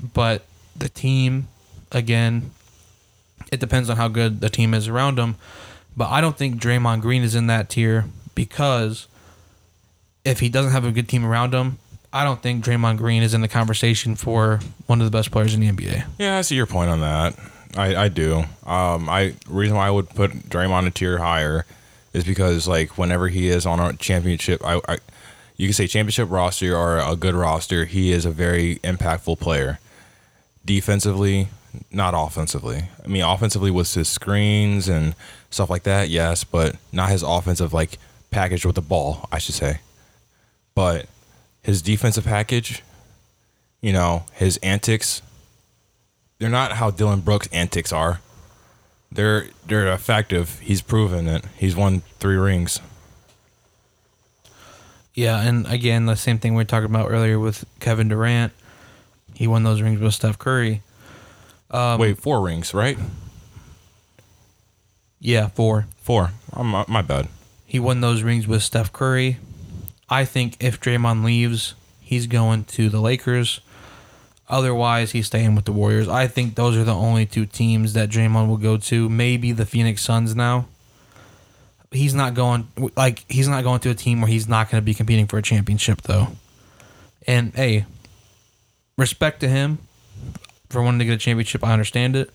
But 0.00 0.44
the 0.76 0.88
team, 0.88 1.48
again, 1.92 2.52
it 3.52 3.60
depends 3.60 3.90
on 3.90 3.96
how 3.96 4.08
good 4.08 4.40
the 4.40 4.48
team 4.48 4.74
is 4.74 4.88
around 4.88 5.18
him. 5.18 5.36
But 5.96 6.10
I 6.10 6.20
don't 6.20 6.36
think 6.36 6.60
Draymond 6.60 7.00
Green 7.00 7.22
is 7.22 7.34
in 7.34 7.46
that 7.48 7.68
tier 7.68 8.06
because 8.34 9.06
if 10.24 10.40
he 10.40 10.48
doesn't 10.48 10.72
have 10.72 10.84
a 10.84 10.90
good 10.90 11.08
team 11.08 11.24
around 11.24 11.54
him, 11.54 11.78
I 12.12 12.24
don't 12.24 12.40
think 12.42 12.64
Draymond 12.64 12.98
Green 12.98 13.22
is 13.22 13.34
in 13.34 13.40
the 13.40 13.48
conversation 13.48 14.14
for 14.14 14.60
one 14.86 15.00
of 15.00 15.04
the 15.04 15.16
best 15.16 15.30
players 15.30 15.54
in 15.54 15.60
the 15.60 15.70
NBA. 15.70 16.04
Yeah, 16.18 16.38
I 16.38 16.42
see 16.42 16.54
your 16.54 16.66
point 16.66 16.90
on 16.90 17.00
that. 17.00 17.36
I, 17.76 18.04
I 18.04 18.08
do. 18.08 18.44
Um, 18.64 19.08
I 19.08 19.34
reason 19.48 19.76
why 19.76 19.88
I 19.88 19.90
would 19.90 20.08
put 20.10 20.30
Draymond 20.48 20.86
a 20.86 20.90
tier 20.90 21.18
higher 21.18 21.66
is 22.14 22.24
because 22.24 22.66
like 22.66 22.96
whenever 22.96 23.28
he 23.28 23.48
is 23.48 23.66
on 23.66 23.80
a 23.80 23.92
championship, 23.94 24.64
I, 24.64 24.80
I 24.88 24.98
you 25.56 25.66
can 25.66 25.74
say 25.74 25.86
championship 25.86 26.30
roster 26.30 26.74
or 26.74 26.98
a 26.98 27.14
good 27.16 27.34
roster, 27.34 27.84
he 27.84 28.12
is 28.12 28.24
a 28.24 28.30
very 28.30 28.76
impactful 28.76 29.38
player. 29.38 29.78
Defensively, 30.64 31.48
not 31.90 32.14
offensively. 32.16 32.84
I 33.04 33.08
mean, 33.08 33.22
offensively 33.22 33.70
with 33.70 33.92
his 33.92 34.08
screens 34.08 34.88
and 34.88 35.14
stuff 35.50 35.70
like 35.70 35.82
that, 35.82 36.08
yes, 36.08 36.44
but 36.44 36.76
not 36.92 37.10
his 37.10 37.22
offensive 37.22 37.72
like 37.72 37.98
package 38.30 38.64
with 38.64 38.76
the 38.76 38.82
ball, 38.82 39.28
I 39.30 39.38
should 39.38 39.54
say. 39.54 39.80
But 40.74 41.06
his 41.62 41.82
defensive 41.82 42.24
package, 42.24 42.82
you 43.80 43.92
know, 43.92 44.24
his 44.32 44.56
antics, 44.58 45.22
they're 46.38 46.48
not 46.48 46.72
how 46.72 46.90
Dillon 46.90 47.20
Brooks' 47.20 47.48
antics 47.52 47.92
are. 47.92 48.20
They're 49.14 49.46
they're 49.66 49.92
effective. 49.92 50.58
He's 50.58 50.82
proven 50.82 51.28
it. 51.28 51.44
He's 51.56 51.74
won 51.76 52.02
three 52.18 52.36
rings. 52.36 52.80
Yeah, 55.14 55.40
and 55.40 55.66
again, 55.68 56.06
the 56.06 56.16
same 56.16 56.38
thing 56.38 56.54
we 56.54 56.60
were 56.62 56.64
talking 56.64 56.90
about 56.90 57.10
earlier 57.10 57.38
with 57.38 57.64
Kevin 57.78 58.08
Durant. 58.08 58.52
He 59.32 59.46
won 59.46 59.62
those 59.62 59.80
rings 59.80 60.00
with 60.00 60.12
Steph 60.14 60.38
Curry. 60.38 60.82
Um, 61.70 62.00
Wait, 62.00 62.18
four 62.18 62.40
rings, 62.40 62.74
right? 62.74 62.98
Yeah, 65.20 65.48
four. 65.48 65.86
Four. 66.02 66.32
Oh, 66.54 66.64
my, 66.64 66.84
my 66.88 67.02
bad. 67.02 67.28
He 67.64 67.78
won 67.78 68.00
those 68.00 68.22
rings 68.22 68.46
with 68.46 68.62
Steph 68.62 68.92
Curry. 68.92 69.38
I 70.08 70.24
think 70.24 70.56
if 70.60 70.80
Draymond 70.80 71.24
leaves, 71.24 71.74
he's 72.00 72.26
going 72.26 72.64
to 72.64 72.88
the 72.88 73.00
Lakers. 73.00 73.60
Otherwise, 74.48 75.12
he's 75.12 75.26
staying 75.26 75.54
with 75.54 75.64
the 75.64 75.72
Warriors. 75.72 76.08
I 76.08 76.26
think 76.26 76.54
those 76.54 76.76
are 76.76 76.84
the 76.84 76.94
only 76.94 77.24
two 77.24 77.46
teams 77.46 77.94
that 77.94 78.10
Draymond 78.10 78.48
will 78.48 78.58
go 78.58 78.76
to. 78.76 79.08
Maybe 79.08 79.52
the 79.52 79.64
Phoenix 79.64 80.02
Suns 80.02 80.36
now. 80.36 80.66
He's 81.90 82.14
not 82.14 82.34
going 82.34 82.68
like 82.96 83.24
he's 83.28 83.48
not 83.48 83.62
going 83.62 83.80
to 83.80 83.90
a 83.90 83.94
team 83.94 84.20
where 84.20 84.28
he's 84.28 84.48
not 84.48 84.70
going 84.70 84.82
to 84.82 84.84
be 84.84 84.94
competing 84.94 85.26
for 85.26 85.38
a 85.38 85.42
championship 85.42 86.02
though. 86.02 86.28
And 87.26 87.54
hey, 87.54 87.86
respect 88.98 89.40
to 89.40 89.48
him 89.48 89.78
for 90.70 90.82
wanting 90.82 90.98
to 90.98 91.04
get 91.04 91.14
a 91.14 91.18
championship. 91.18 91.64
I 91.64 91.72
understand 91.72 92.16
it. 92.16 92.30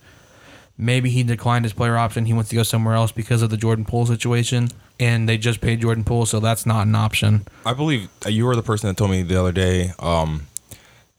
Maybe 0.78 1.10
he 1.10 1.24
declined 1.24 1.66
his 1.66 1.74
player 1.74 1.98
option. 1.98 2.26
He 2.26 2.34
wants 2.34 2.50
to 2.52 2.56
go 2.56 2.64
somewhere 2.64 2.96
else 2.96 3.12
because 3.12 3.42
of 3.42 3.50
the 3.50 3.58
Jordan 3.58 3.84
Poole 3.84 4.06
situation, 4.06 4.70
and 4.98 5.28
they 5.28 5.38
just 5.38 5.60
paid 5.60 5.82
Jordan 5.82 6.06
Poole, 6.06 6.26
so 6.26 6.40
that's 6.40 6.66
not 6.66 6.88
an 6.88 6.96
option. 6.96 7.46
I 7.66 7.74
believe 7.74 8.08
uh, 8.26 8.30
you 8.30 8.46
were 8.46 8.56
the 8.56 8.64
person 8.64 8.88
that 8.88 8.96
told 8.96 9.12
me 9.12 9.22
the 9.22 9.38
other 9.38 9.52
day. 9.52 9.92
Um, 10.00 10.48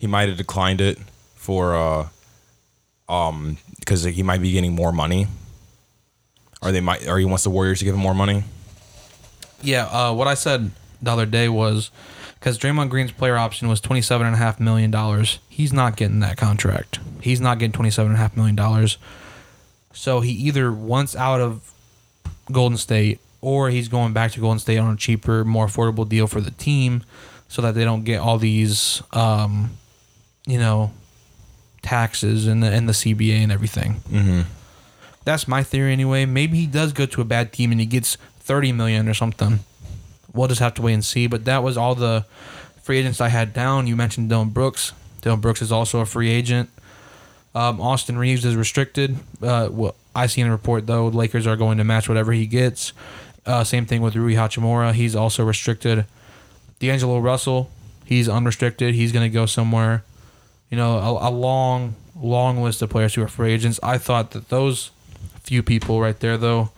he 0.00 0.06
might 0.06 0.28
have 0.28 0.38
declined 0.38 0.80
it 0.80 0.98
for 1.36 1.76
uh, 1.76 2.08
um, 3.08 3.58
because 3.78 4.02
he 4.02 4.22
might 4.22 4.40
be 4.40 4.50
getting 4.50 4.72
more 4.72 4.92
money, 4.92 5.26
or 6.62 6.72
they 6.72 6.80
might, 6.80 7.06
or 7.06 7.18
he 7.18 7.26
wants 7.26 7.44
the 7.44 7.50
Warriors 7.50 7.78
to 7.80 7.84
give 7.84 7.94
him 7.94 8.00
more 8.00 8.14
money. 8.14 8.44
Yeah, 9.62 9.84
uh, 9.84 10.14
what 10.14 10.26
I 10.26 10.34
said 10.34 10.70
the 11.02 11.10
other 11.10 11.26
day 11.26 11.50
was 11.50 11.90
because 12.38 12.58
Draymond 12.58 12.88
Green's 12.88 13.12
player 13.12 13.36
option 13.36 13.68
was 13.68 13.78
twenty 13.78 14.00
seven 14.00 14.26
and 14.26 14.34
a 14.34 14.38
half 14.38 14.58
million 14.58 14.90
dollars. 14.90 15.38
He's 15.50 15.72
not 15.72 15.96
getting 15.96 16.20
that 16.20 16.38
contract. 16.38 16.98
He's 17.20 17.40
not 17.40 17.58
getting 17.58 17.72
twenty 17.72 17.90
seven 17.90 18.12
and 18.12 18.18
a 18.18 18.22
half 18.22 18.36
million 18.36 18.56
dollars. 18.56 18.96
So 19.92 20.20
he 20.20 20.32
either 20.32 20.72
wants 20.72 21.14
out 21.14 21.42
of 21.42 21.72
Golden 22.50 22.78
State 22.78 23.20
or 23.42 23.68
he's 23.68 23.88
going 23.88 24.12
back 24.14 24.32
to 24.32 24.40
Golden 24.40 24.58
State 24.58 24.78
on 24.78 24.92
a 24.92 24.96
cheaper, 24.96 25.44
more 25.44 25.66
affordable 25.66 26.08
deal 26.08 26.26
for 26.26 26.40
the 26.40 26.52
team, 26.52 27.02
so 27.48 27.60
that 27.62 27.74
they 27.74 27.84
don't 27.84 28.04
get 28.04 28.20
all 28.20 28.38
these, 28.38 29.02
um, 29.12 29.70
you 30.50 30.58
know, 30.58 30.90
taxes 31.82 32.46
and 32.46 32.62
the 32.62 32.68
and 32.68 32.88
the 32.88 32.92
CBA 32.92 33.38
and 33.38 33.52
everything. 33.52 33.96
Mm-hmm. 34.10 34.40
That's 35.24 35.46
my 35.46 35.62
theory 35.62 35.92
anyway. 35.92 36.24
Maybe 36.24 36.58
he 36.58 36.66
does 36.66 36.92
go 36.92 37.06
to 37.06 37.20
a 37.20 37.24
bad 37.24 37.52
team 37.52 37.70
and 37.70 37.80
he 37.80 37.86
gets 37.86 38.16
thirty 38.40 38.72
million 38.72 39.08
or 39.08 39.14
something. 39.14 39.60
We'll 40.32 40.48
just 40.48 40.60
have 40.60 40.74
to 40.74 40.82
wait 40.82 40.94
and 40.94 41.04
see. 41.04 41.26
But 41.26 41.44
that 41.44 41.62
was 41.62 41.76
all 41.76 41.94
the 41.94 42.24
free 42.82 42.98
agents 42.98 43.20
I 43.20 43.28
had 43.28 43.52
down. 43.52 43.86
You 43.86 43.96
mentioned 43.96 44.28
Dillon 44.28 44.50
Brooks. 44.50 44.92
Dillon 45.22 45.40
Brooks 45.40 45.62
is 45.62 45.70
also 45.70 46.00
a 46.00 46.06
free 46.06 46.30
agent. 46.30 46.70
Um, 47.54 47.80
Austin 47.80 48.16
Reaves 48.16 48.44
is 48.44 48.54
restricted. 48.56 49.16
Uh, 49.42 49.68
well, 49.70 49.94
I 50.14 50.26
seen 50.26 50.46
a 50.46 50.50
report 50.50 50.86
though. 50.86 51.08
Lakers 51.08 51.46
are 51.46 51.56
going 51.56 51.78
to 51.78 51.84
match 51.84 52.08
whatever 52.08 52.32
he 52.32 52.46
gets. 52.46 52.92
Uh, 53.46 53.64
same 53.64 53.86
thing 53.86 54.02
with 54.02 54.14
Rui 54.14 54.34
Hachimura. 54.34 54.92
He's 54.92 55.16
also 55.16 55.44
restricted. 55.44 56.04
D'Angelo 56.78 57.18
Russell, 57.18 57.70
he's 58.04 58.28
unrestricted. 58.28 58.94
He's 58.94 59.12
going 59.12 59.28
to 59.28 59.32
go 59.32 59.46
somewhere. 59.46 60.02
You 60.70 60.76
know, 60.76 60.98
a, 60.98 61.28
a 61.28 61.30
long, 61.30 61.96
long 62.20 62.62
list 62.62 62.80
of 62.82 62.90
players 62.90 63.14
who 63.14 63.22
are 63.22 63.28
free 63.28 63.52
agents. 63.52 63.80
I 63.82 63.98
thought 63.98 64.30
that 64.32 64.48
those 64.48 64.90
few 65.42 65.62
people 65.62 66.00
right 66.00 66.18
there, 66.20 66.36
though, 66.38 66.70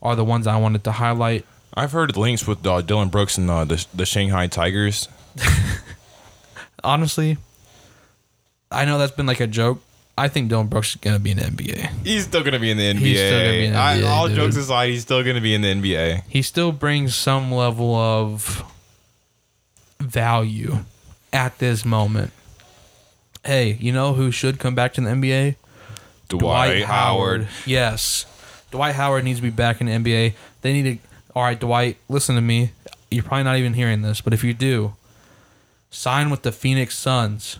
are 0.00 0.14
the 0.14 0.24
ones 0.24 0.46
I 0.46 0.56
wanted 0.56 0.84
to 0.84 0.92
highlight. 0.92 1.44
I've 1.74 1.92
heard 1.92 2.16
links 2.16 2.46
with 2.46 2.64
uh, 2.66 2.80
Dillon 2.80 3.08
Brooks 3.08 3.36
and 3.38 3.50
uh, 3.50 3.64
the 3.64 3.84
the 3.94 4.06
Shanghai 4.06 4.46
Tigers. 4.46 5.08
Honestly, 6.84 7.36
I 8.70 8.84
know 8.84 8.98
that's 8.98 9.12
been 9.12 9.26
like 9.26 9.40
a 9.40 9.46
joke. 9.46 9.82
I 10.16 10.28
think 10.28 10.48
Dillon 10.48 10.66
Brooks 10.66 10.90
is 10.90 10.96
going 10.96 11.16
to 11.16 11.20
be 11.22 11.30
in 11.30 11.38
the 11.38 11.44
NBA. 11.44 12.04
He's 12.04 12.24
still 12.24 12.42
gonna 12.42 12.58
be 12.58 12.70
in 12.70 12.76
the 12.76 12.92
NBA. 12.92 12.98
He's 12.98 13.18
still 13.18 13.38
gonna 13.40 13.52
be 13.52 13.64
in 13.66 13.72
the 13.72 13.78
I- 13.78 14.02
all 14.02 14.28
dude. 14.28 14.36
jokes 14.36 14.56
aside, 14.56 14.90
he's 14.90 15.02
still 15.02 15.22
gonna 15.22 15.40
be 15.40 15.54
in 15.54 15.62
the 15.62 15.68
NBA. 15.74 16.24
He 16.28 16.42
still 16.42 16.72
brings 16.72 17.14
some 17.14 17.50
level 17.52 17.94
of 17.94 18.62
value 19.98 20.78
at 21.32 21.58
this 21.58 21.84
moment. 21.84 22.32
Hey, 23.44 23.76
you 23.80 23.92
know 23.92 24.12
who 24.14 24.30
should 24.30 24.58
come 24.58 24.74
back 24.74 24.92
to 24.94 25.00
the 25.00 25.08
NBA? 25.08 25.56
Dwight, 26.28 26.84
Howard. 26.84 27.48
Yes. 27.66 28.26
Dwight 28.70 28.94
Howard 28.94 29.24
needs 29.24 29.38
to 29.38 29.42
be 29.42 29.50
back 29.50 29.80
in 29.80 29.86
the 29.86 29.92
NBA. 29.92 30.34
They 30.62 30.72
need 30.72 30.82
to. 31.02 31.08
All 31.34 31.42
right, 31.42 31.58
Dwight, 31.58 31.96
listen 32.08 32.34
to 32.34 32.40
me. 32.40 32.72
You're 33.10 33.24
probably 33.24 33.44
not 33.44 33.56
even 33.56 33.74
hearing 33.74 34.02
this, 34.02 34.20
but 34.20 34.32
if 34.32 34.44
you 34.44 34.52
do, 34.54 34.94
sign 35.90 36.30
with 36.30 36.42
the 36.42 36.52
Phoenix 36.52 36.96
Suns. 36.96 37.58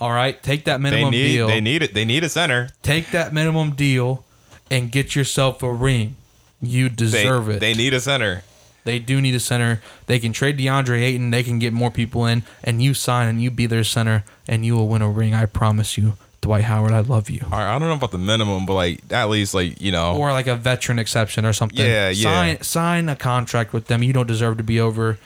All 0.00 0.10
right, 0.10 0.42
take 0.42 0.64
that 0.64 0.78
They 0.78 0.90
minimum 0.90 1.10
need 1.12 1.32
deal. 1.32 1.46
they 1.46 1.60
need 1.60 1.82
it. 1.82 1.94
They 1.94 2.04
need 2.04 2.24
a 2.24 2.28
center. 2.28 2.70
take 2.82 3.10
that 3.12 3.32
minimum 3.32 3.72
deal 3.76 4.24
and 4.70 4.90
get 4.90 5.14
yourself 5.14 5.62
a 5.62 5.72
ring. 5.72 6.16
You 6.60 6.88
They, 6.88 6.94
deserve 6.96 7.48
it. 7.50 7.60
They 7.60 7.74
need 7.74 7.94
a 7.94 8.00
center. 8.00 8.42
They 8.84 8.98
do 8.98 9.20
need 9.20 9.34
a 9.34 9.40
center. 9.40 9.80
They 10.06 10.18
can 10.18 10.32
trade 10.32 10.58
DeAndre 10.58 11.00
Ayton. 11.02 11.30
They 11.30 11.42
can 11.42 11.58
get 11.58 11.72
more 11.72 11.90
people 11.90 12.26
in, 12.26 12.42
and 12.64 12.82
you 12.82 12.94
sign 12.94 13.28
and 13.28 13.40
you 13.42 13.50
be 13.50 13.66
their 13.66 13.84
center, 13.84 14.24
and 14.48 14.66
you 14.66 14.74
will 14.74 14.88
win 14.88 15.02
a 15.02 15.08
ring. 15.08 15.34
I 15.34 15.46
promise 15.46 15.96
you, 15.96 16.14
Dwight 16.40 16.64
Howard. 16.64 16.90
I 16.92 17.00
love 17.00 17.30
you. 17.30 17.42
All 17.44 17.50
right, 17.58 17.74
I 17.74 17.78
don't 17.78 17.88
know 17.88 17.94
about 17.94 18.10
the 18.10 18.18
minimum, 18.18 18.66
but 18.66 18.74
like 18.74 19.00
at 19.12 19.28
least 19.28 19.54
like 19.54 19.80
you 19.80 19.92
know. 19.92 20.16
Or 20.16 20.32
like 20.32 20.48
a 20.48 20.56
veteran 20.56 20.98
exception 20.98 21.44
or 21.44 21.52
something. 21.52 21.78
Yeah, 21.84 22.08
yeah. 22.08 22.22
Sign 22.22 22.62
sign 22.62 23.08
a 23.08 23.16
contract 23.16 23.72
with 23.72 23.86
them. 23.86 24.02
You 24.02 24.12
don't 24.12 24.26
deserve 24.26 24.56
to 24.56 24.64
be 24.64 24.80
over. 24.80 25.18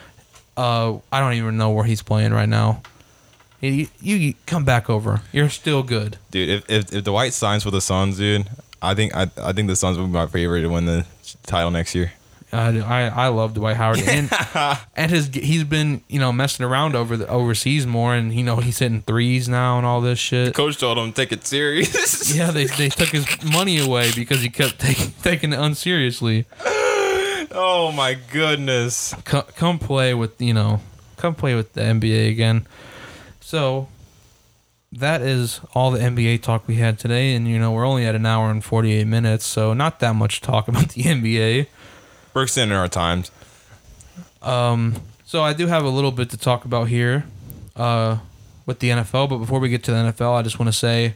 Uh, 0.57 0.99
I 1.11 1.21
don't 1.21 1.35
even 1.35 1.57
know 1.57 1.71
where 1.71 1.85
he's 1.85 2.03
playing 2.03 2.33
right 2.33 2.49
now. 2.49 2.83
You, 3.61 3.89
you 4.01 4.35
come 4.45 4.65
back 4.65 4.89
over. 4.91 5.23
You're 5.33 5.49
still 5.49 5.83
good. 5.83 6.19
dude, 6.31 6.49
if, 6.51 6.71
if 6.71 6.93
if 6.93 7.05
Dwight 7.05 7.33
signs 7.33 7.63
for 7.63 7.71
the 7.71 7.81
Suns, 7.81 8.19
dude, 8.19 8.49
I 8.83 8.95
think 8.95 9.17
I 9.17 9.31
I 9.43 9.53
think 9.55 9.69
the 9.69 9.77
Suns 9.77 9.97
will 9.99 10.07
be 10.07 10.13
my 10.13 10.27
favorite 10.27 10.61
to 10.61 10.69
win 10.69 10.85
the 10.85 11.07
title 11.47 11.71
next 11.71 11.95
year. 11.95 12.13
I, 12.57 12.79
I, 12.79 13.03
I 13.27 13.29
love 13.29 13.55
Dwight 13.55 13.77
Howard 13.77 14.01
and 14.01 14.31
and 14.97 15.11
his 15.11 15.29
he's 15.29 15.65
been 15.65 16.03
you 16.09 16.19
know 16.19 16.33
messing 16.33 16.65
around 16.65 16.95
over 16.95 17.17
the 17.17 17.29
overseas 17.29 17.87
more 17.87 18.15
and 18.15 18.33
you 18.33 18.43
know 18.43 18.57
he's 18.57 18.79
hitting 18.79 19.03
threes 19.03 19.49
now 19.49 19.77
and 19.79 19.87
all 19.87 20.01
this 20.01 20.19
shit. 20.19 20.55
Coach 20.55 20.79
told 20.79 20.99
him 20.99 21.13
take 21.13 21.33
it 21.33 21.47
serious. 21.47 22.17
Yeah, 22.37 22.51
they, 22.51 22.67
they 22.67 22.89
took 22.89 23.09
his 23.11 23.27
money 23.45 23.79
away 23.79 24.11
because 24.15 24.43
he 24.43 24.49
kept 24.51 24.79
taking 24.81 25.13
taking 25.23 25.53
it 25.53 25.59
unseriously. 25.59 26.45
oh 26.65 27.93
my 27.95 28.15
goodness. 28.15 29.15
Come, 29.25 29.45
come 29.57 29.79
play 29.79 30.13
with 30.15 30.41
you 30.41 30.53
know, 30.53 30.81
come 31.17 31.35
play 31.35 31.55
with 31.55 31.73
the 31.75 31.83
NBA 31.83 32.31
again. 32.31 32.67
So 33.41 33.89
that 34.93 35.21
is 35.21 35.61
all 35.75 35.91
the 35.91 35.99
NBA 35.99 36.43
talk 36.43 36.67
we 36.67 36.77
had 36.77 36.99
today, 36.99 37.35
and 37.35 37.47
you 37.49 37.59
know 37.59 37.73
we're 37.73 37.87
only 37.87 38.05
at 38.07 38.15
an 38.15 38.27
hour 38.27 38.51
and 38.51 38.65
forty 38.65 38.93
eight 38.93 39.07
minutes, 39.07 39.45
so 39.47 39.73
not 39.73 40.01
that 40.01 40.15
much 40.15 40.41
talk 40.41 40.69
about 40.69 40.91
the 40.91 41.03
NBA. 41.03 41.67
Brooks 42.37 42.59
in 42.59 42.71
our 42.71 42.87
times. 42.87 43.31
Um, 44.43 44.97
so 45.25 45.43
I 45.43 45.55
do 45.55 45.69
have 45.69 45.87
a 45.87 45.89
little 45.89 46.13
bit 46.13 46.29
to 46.29 46.37
talk 46.37 46.67
about 46.67 46.89
here, 46.89 47.25
uh, 47.75 48.19
with 48.67 48.81
the 48.81 48.91
NFL. 48.91 49.31
But 49.31 49.39
before 49.39 49.59
we 49.59 49.71
get 49.71 49.83
to 49.85 49.91
the 49.91 49.97
NFL, 49.97 50.35
I 50.35 50.43
just 50.43 50.59
want 50.59 50.71
to 50.71 50.79
say, 50.79 51.15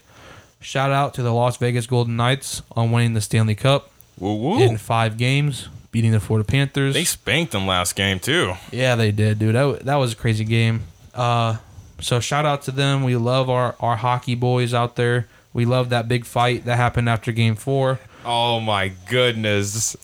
shout 0.62 0.90
out 0.90 1.12
to 1.14 1.22
the 1.22 1.30
Las 1.30 1.58
Vegas 1.58 1.86
Golden 1.86 2.16
Knights 2.16 2.62
on 2.72 2.90
winning 2.90 3.12
the 3.12 3.20
Stanley 3.20 3.54
Cup 3.54 3.90
Woo 4.18 4.34
woo. 4.34 4.62
in 4.62 4.78
five 4.78 5.18
games, 5.18 5.68
beating 5.92 6.12
the 6.12 6.20
Florida 6.20 6.46
Panthers. 6.46 6.94
They 6.94 7.04
spanked 7.04 7.52
them 7.52 7.66
last 7.66 7.96
game 7.96 8.18
too. 8.18 8.54
Yeah, 8.72 8.94
they 8.94 9.12
did, 9.12 9.38
dude. 9.40 9.54
That, 9.54 9.80
that 9.84 9.96
was 9.96 10.14
a 10.14 10.16
crazy 10.16 10.46
game. 10.46 10.84
Uh, 11.14 11.58
so 12.00 12.18
shout 12.20 12.46
out 12.46 12.62
to 12.62 12.70
them. 12.70 13.04
We 13.04 13.16
love 13.16 13.50
our, 13.50 13.76
our 13.78 13.96
hockey 13.96 14.36
boys 14.36 14.72
out 14.72 14.96
there. 14.96 15.28
We 15.52 15.66
love 15.66 15.90
that 15.90 16.08
big 16.08 16.24
fight 16.24 16.64
that 16.64 16.76
happened 16.76 17.10
after 17.10 17.30
game 17.30 17.56
four. 17.56 18.00
Oh 18.24 18.58
my 18.58 18.88
goodness. 18.88 19.98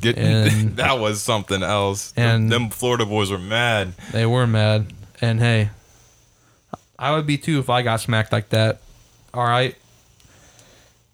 Get, 0.00 0.16
And- 0.18 0.76
that 0.76 0.98
was 0.98 1.22
something 1.22 1.62
else. 1.62 2.12
and- 2.16 2.50
them 2.50 2.70
Florida 2.70 3.06
boys 3.06 3.30
were 3.30 3.38
mad. 3.38 3.94
They 4.12 4.26
were 4.26 4.46
mad. 4.46 4.92
And 5.20 5.40
hey, 5.40 5.70
I 6.98 7.14
would 7.14 7.26
be 7.26 7.38
too 7.38 7.58
if 7.58 7.68
I 7.70 7.82
got 7.82 8.00
smacked 8.00 8.32
like 8.32 8.50
that. 8.50 8.80
All 9.34 9.44
right. 9.44 9.76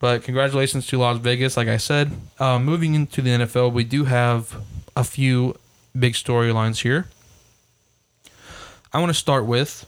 But 0.00 0.22
congratulations 0.22 0.86
to 0.88 0.98
Las 0.98 1.18
Vegas. 1.18 1.56
Like 1.56 1.68
I 1.68 1.78
said, 1.78 2.12
uh, 2.38 2.58
moving 2.58 2.94
into 2.94 3.22
the 3.22 3.30
NFL, 3.30 3.72
we 3.72 3.84
do 3.84 4.04
have 4.04 4.54
a 4.96 5.04
few 5.04 5.56
big 5.98 6.12
storylines 6.14 6.82
here. 6.82 7.06
I 8.92 8.98
want 9.00 9.10
to 9.10 9.14
start 9.18 9.46
with 9.46 9.86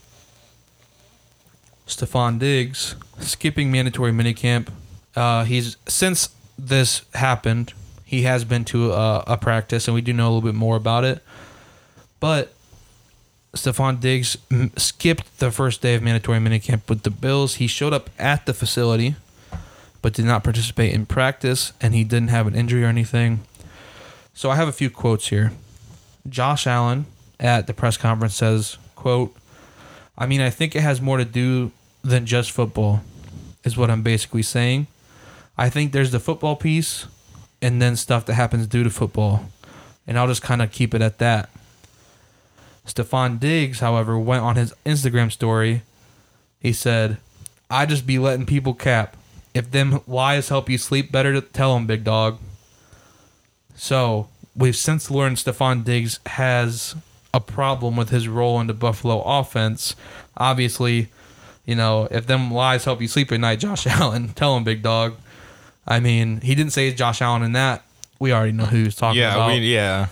Stefon 1.86 2.38
Diggs 2.38 2.96
skipping 3.20 3.70
mandatory 3.70 4.12
minicamp. 4.12 4.68
Uh, 5.14 5.44
he's 5.44 5.76
since 5.86 6.30
this 6.58 7.02
happened, 7.14 7.72
he 8.06 8.22
has 8.22 8.44
been 8.44 8.64
to 8.66 8.92
a, 8.92 9.24
a 9.26 9.36
practice, 9.36 9.88
and 9.88 9.94
we 9.94 10.00
do 10.00 10.12
know 10.12 10.26
a 10.26 10.30
little 10.32 10.48
bit 10.48 10.54
more 10.54 10.76
about 10.76 11.02
it. 11.04 11.22
But 12.20 12.54
Stefon 13.52 14.00
Diggs 14.00 14.38
m- 14.50 14.70
skipped 14.76 15.38
the 15.40 15.50
first 15.50 15.82
day 15.82 15.96
of 15.96 16.02
mandatory 16.02 16.38
minicamp 16.38 16.88
with 16.88 17.02
the 17.02 17.10
Bills. 17.10 17.56
He 17.56 17.66
showed 17.66 17.92
up 17.92 18.08
at 18.16 18.46
the 18.46 18.54
facility, 18.54 19.16
but 20.02 20.12
did 20.12 20.24
not 20.24 20.44
participate 20.44 20.94
in 20.94 21.04
practice, 21.04 21.72
and 21.80 21.94
he 21.94 22.04
didn't 22.04 22.28
have 22.28 22.46
an 22.46 22.54
injury 22.54 22.84
or 22.84 22.88
anything. 22.88 23.40
So 24.34 24.50
I 24.50 24.56
have 24.56 24.68
a 24.68 24.72
few 24.72 24.88
quotes 24.88 25.28
here. 25.28 25.52
Josh 26.28 26.66
Allen 26.66 27.06
at 27.40 27.66
the 27.66 27.74
press 27.74 27.96
conference 27.96 28.36
says, 28.36 28.78
"quote 28.94 29.34
I 30.16 30.26
mean, 30.26 30.40
I 30.40 30.50
think 30.50 30.76
it 30.76 30.80
has 30.80 31.00
more 31.00 31.18
to 31.18 31.24
do 31.24 31.72
than 32.02 32.24
just 32.24 32.52
football, 32.52 33.02
is 33.64 33.76
what 33.76 33.90
I'm 33.90 34.02
basically 34.02 34.42
saying. 34.42 34.86
I 35.58 35.68
think 35.70 35.92
there's 35.92 36.12
the 36.12 36.20
football 36.20 36.54
piece, 36.56 37.06
and 37.60 37.80
then 37.80 37.96
stuff 37.96 38.26
that 38.26 38.34
happens 38.34 38.66
due 38.66 38.84
to 38.84 38.90
football, 38.90 39.46
and 40.06 40.18
I'll 40.18 40.28
just 40.28 40.42
kind 40.42 40.62
of 40.62 40.70
keep 40.70 40.94
it 40.94 41.02
at 41.02 41.18
that." 41.18 41.50
Stefon 42.86 43.40
Diggs, 43.40 43.80
however, 43.80 44.18
went 44.18 44.42
on 44.42 44.56
his 44.56 44.72
Instagram 44.84 45.32
story. 45.32 45.82
He 46.60 46.72
said, 46.72 47.18
I 47.70 47.86
just 47.86 48.06
be 48.06 48.18
letting 48.18 48.46
people 48.46 48.74
cap. 48.74 49.16
If 49.54 49.70
them 49.70 50.00
lies 50.06 50.48
help 50.48 50.68
you 50.68 50.78
sleep 50.78 51.10
better, 51.10 51.32
to 51.32 51.40
tell 51.40 51.74
them, 51.74 51.86
big 51.86 52.04
dog. 52.04 52.38
So, 53.74 54.28
we've 54.54 54.76
since 54.76 55.10
learned 55.10 55.36
Stefon 55.36 55.84
Diggs 55.84 56.20
has 56.26 56.94
a 57.34 57.40
problem 57.40 57.96
with 57.96 58.10
his 58.10 58.28
role 58.28 58.60
in 58.60 58.66
the 58.66 58.74
Buffalo 58.74 59.20
offense. 59.22 59.96
Obviously, 60.36 61.08
you 61.64 61.74
know, 61.74 62.06
if 62.10 62.26
them 62.26 62.50
lies 62.52 62.84
help 62.84 63.02
you 63.02 63.08
sleep 63.08 63.32
at 63.32 63.40
night, 63.40 63.58
Josh 63.58 63.86
Allen, 63.86 64.28
tell 64.30 64.56
him, 64.56 64.64
big 64.64 64.82
dog. 64.82 65.16
I 65.86 66.00
mean, 66.00 66.40
he 66.40 66.54
didn't 66.54 66.72
say 66.72 66.92
Josh 66.92 67.22
Allen 67.22 67.42
in 67.42 67.52
that. 67.52 67.82
We 68.18 68.32
already 68.32 68.52
know 68.52 68.64
who 68.64 68.84
he's 68.84 68.96
talking 68.96 69.20
Yeah, 69.20 69.34
about. 69.34 69.50
I 69.50 69.54
mean, 69.54 69.62
yeah. 69.62 70.06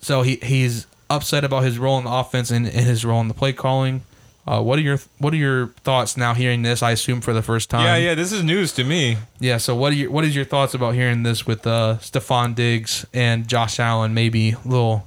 so 0.00 0.22
he 0.22 0.36
he's 0.42 0.86
upset 1.10 1.44
about 1.44 1.62
his 1.64 1.78
role 1.78 1.98
in 1.98 2.04
the 2.04 2.10
offense 2.12 2.50
and, 2.50 2.66
and 2.66 2.74
his 2.86 3.04
role 3.04 3.20
in 3.20 3.28
the 3.28 3.34
play 3.34 3.52
calling. 3.52 4.02
Uh, 4.46 4.60
what 4.60 4.78
are 4.78 4.82
your 4.82 4.98
What 5.18 5.32
are 5.32 5.36
your 5.38 5.68
thoughts 5.84 6.16
now 6.18 6.34
hearing 6.34 6.62
this? 6.62 6.82
I 6.82 6.90
assume 6.90 7.22
for 7.22 7.32
the 7.32 7.40
first 7.42 7.70
time. 7.70 7.84
Yeah, 7.86 7.96
yeah, 7.96 8.14
this 8.14 8.30
is 8.30 8.42
news 8.44 8.72
to 8.72 8.84
me. 8.84 9.16
Yeah, 9.40 9.56
So 9.56 9.74
what 9.74 9.92
are 9.92 9.96
your 9.96 10.10
What 10.10 10.24
is 10.24 10.36
your 10.36 10.44
thoughts 10.44 10.74
about 10.74 10.94
hearing 10.94 11.22
this 11.22 11.46
with 11.46 11.66
uh, 11.66 11.96
Stefon 12.00 12.54
Diggs 12.54 13.06
and 13.14 13.48
Josh 13.48 13.80
Allen? 13.80 14.12
Maybe 14.12 14.50
a 14.50 14.58
little 14.66 15.06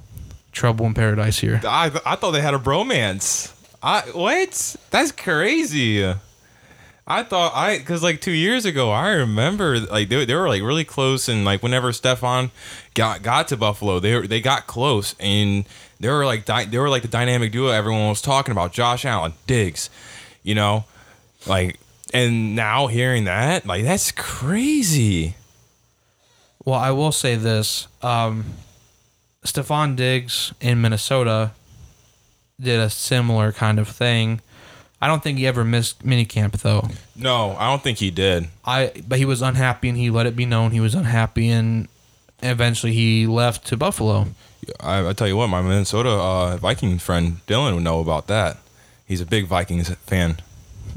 trouble 0.50 0.86
in 0.86 0.94
paradise 0.94 1.38
here. 1.38 1.60
I 1.64 1.92
I 2.04 2.16
thought 2.16 2.32
they 2.32 2.40
had 2.40 2.54
a 2.54 2.58
bromance. 2.58 3.52
I 3.80 4.00
what? 4.12 4.76
That's 4.90 5.12
crazy. 5.12 6.02
I 7.10 7.22
thought 7.22 7.54
I 7.54 7.78
because 7.78 8.02
like 8.02 8.20
two 8.20 8.32
years 8.32 8.66
ago, 8.66 8.90
I 8.90 9.08
remember 9.12 9.80
like 9.80 10.10
they, 10.10 10.26
they 10.26 10.34
were 10.34 10.46
like 10.46 10.62
really 10.62 10.84
close, 10.84 11.26
and 11.26 11.42
like 11.42 11.62
whenever 11.62 11.90
Stefon 11.90 12.50
got 12.92 13.22
got 13.22 13.48
to 13.48 13.56
Buffalo, 13.56 13.98
they 13.98 14.26
they 14.26 14.42
got 14.42 14.66
close, 14.66 15.14
and 15.18 15.64
they 15.98 16.08
were 16.10 16.26
like 16.26 16.44
di- 16.44 16.66
they 16.66 16.78
were 16.78 16.90
like 16.90 17.00
the 17.00 17.08
dynamic 17.08 17.50
duo 17.50 17.70
everyone 17.70 18.10
was 18.10 18.20
talking 18.20 18.52
about. 18.52 18.72
Josh 18.72 19.06
Allen, 19.06 19.32
Diggs, 19.46 19.88
you 20.42 20.54
know, 20.54 20.84
like 21.46 21.80
and 22.12 22.54
now 22.54 22.88
hearing 22.88 23.24
that, 23.24 23.64
like 23.64 23.84
that's 23.84 24.12
crazy. 24.12 25.34
Well, 26.62 26.78
I 26.78 26.90
will 26.90 27.12
say 27.12 27.36
this: 27.36 27.88
um, 28.02 28.44
Stefon 29.46 29.96
Diggs 29.96 30.52
in 30.60 30.82
Minnesota 30.82 31.52
did 32.60 32.80
a 32.80 32.90
similar 32.90 33.50
kind 33.50 33.78
of 33.78 33.88
thing. 33.88 34.42
I 35.00 35.06
don't 35.06 35.22
think 35.22 35.38
he 35.38 35.46
ever 35.46 35.64
missed 35.64 36.04
minicamp 36.04 36.52
though. 36.60 36.88
No, 37.14 37.56
I 37.58 37.68
don't 37.68 37.82
think 37.82 37.98
he 37.98 38.10
did. 38.10 38.48
I 38.64 38.92
but 39.06 39.18
he 39.18 39.24
was 39.24 39.42
unhappy 39.42 39.88
and 39.88 39.98
he 39.98 40.10
let 40.10 40.26
it 40.26 40.34
be 40.34 40.44
known 40.44 40.72
he 40.72 40.80
was 40.80 40.94
unhappy 40.94 41.48
and 41.48 41.88
eventually 42.42 42.92
he 42.92 43.26
left 43.26 43.66
to 43.68 43.76
Buffalo. 43.76 44.26
I, 44.80 45.08
I 45.08 45.12
tell 45.12 45.28
you 45.28 45.36
what, 45.36 45.46
my 45.48 45.62
Minnesota 45.62 46.10
uh, 46.10 46.56
Viking 46.56 46.98
friend 46.98 47.38
Dylan 47.46 47.74
would 47.74 47.84
know 47.84 48.00
about 48.00 48.26
that. 48.26 48.58
He's 49.06 49.20
a 49.20 49.26
big 49.26 49.46
Vikings 49.46 49.88
fan. 49.94 50.38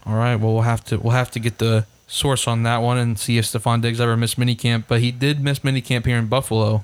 All 0.06 0.16
right, 0.16 0.36
well 0.36 0.54
we'll 0.54 0.64
have 0.64 0.84
to 0.86 0.98
we'll 0.98 1.14
have 1.14 1.32
to 1.32 1.40
get 1.40 1.60
the 1.60 1.86
source 2.08 2.48
on 2.48 2.64
that 2.64 2.78
one 2.78 2.98
and 2.98 3.18
see 3.18 3.38
if 3.38 3.46
Stefon 3.46 3.82
Diggs 3.82 4.02
ever 4.02 4.18
missed 4.18 4.40
minicamp, 4.40 4.86
but 4.88 5.00
he 5.00 5.12
did 5.12 5.42
miss 5.42 5.60
minicamp 5.60 6.06
here 6.06 6.18
in 6.18 6.28
Buffalo. 6.28 6.84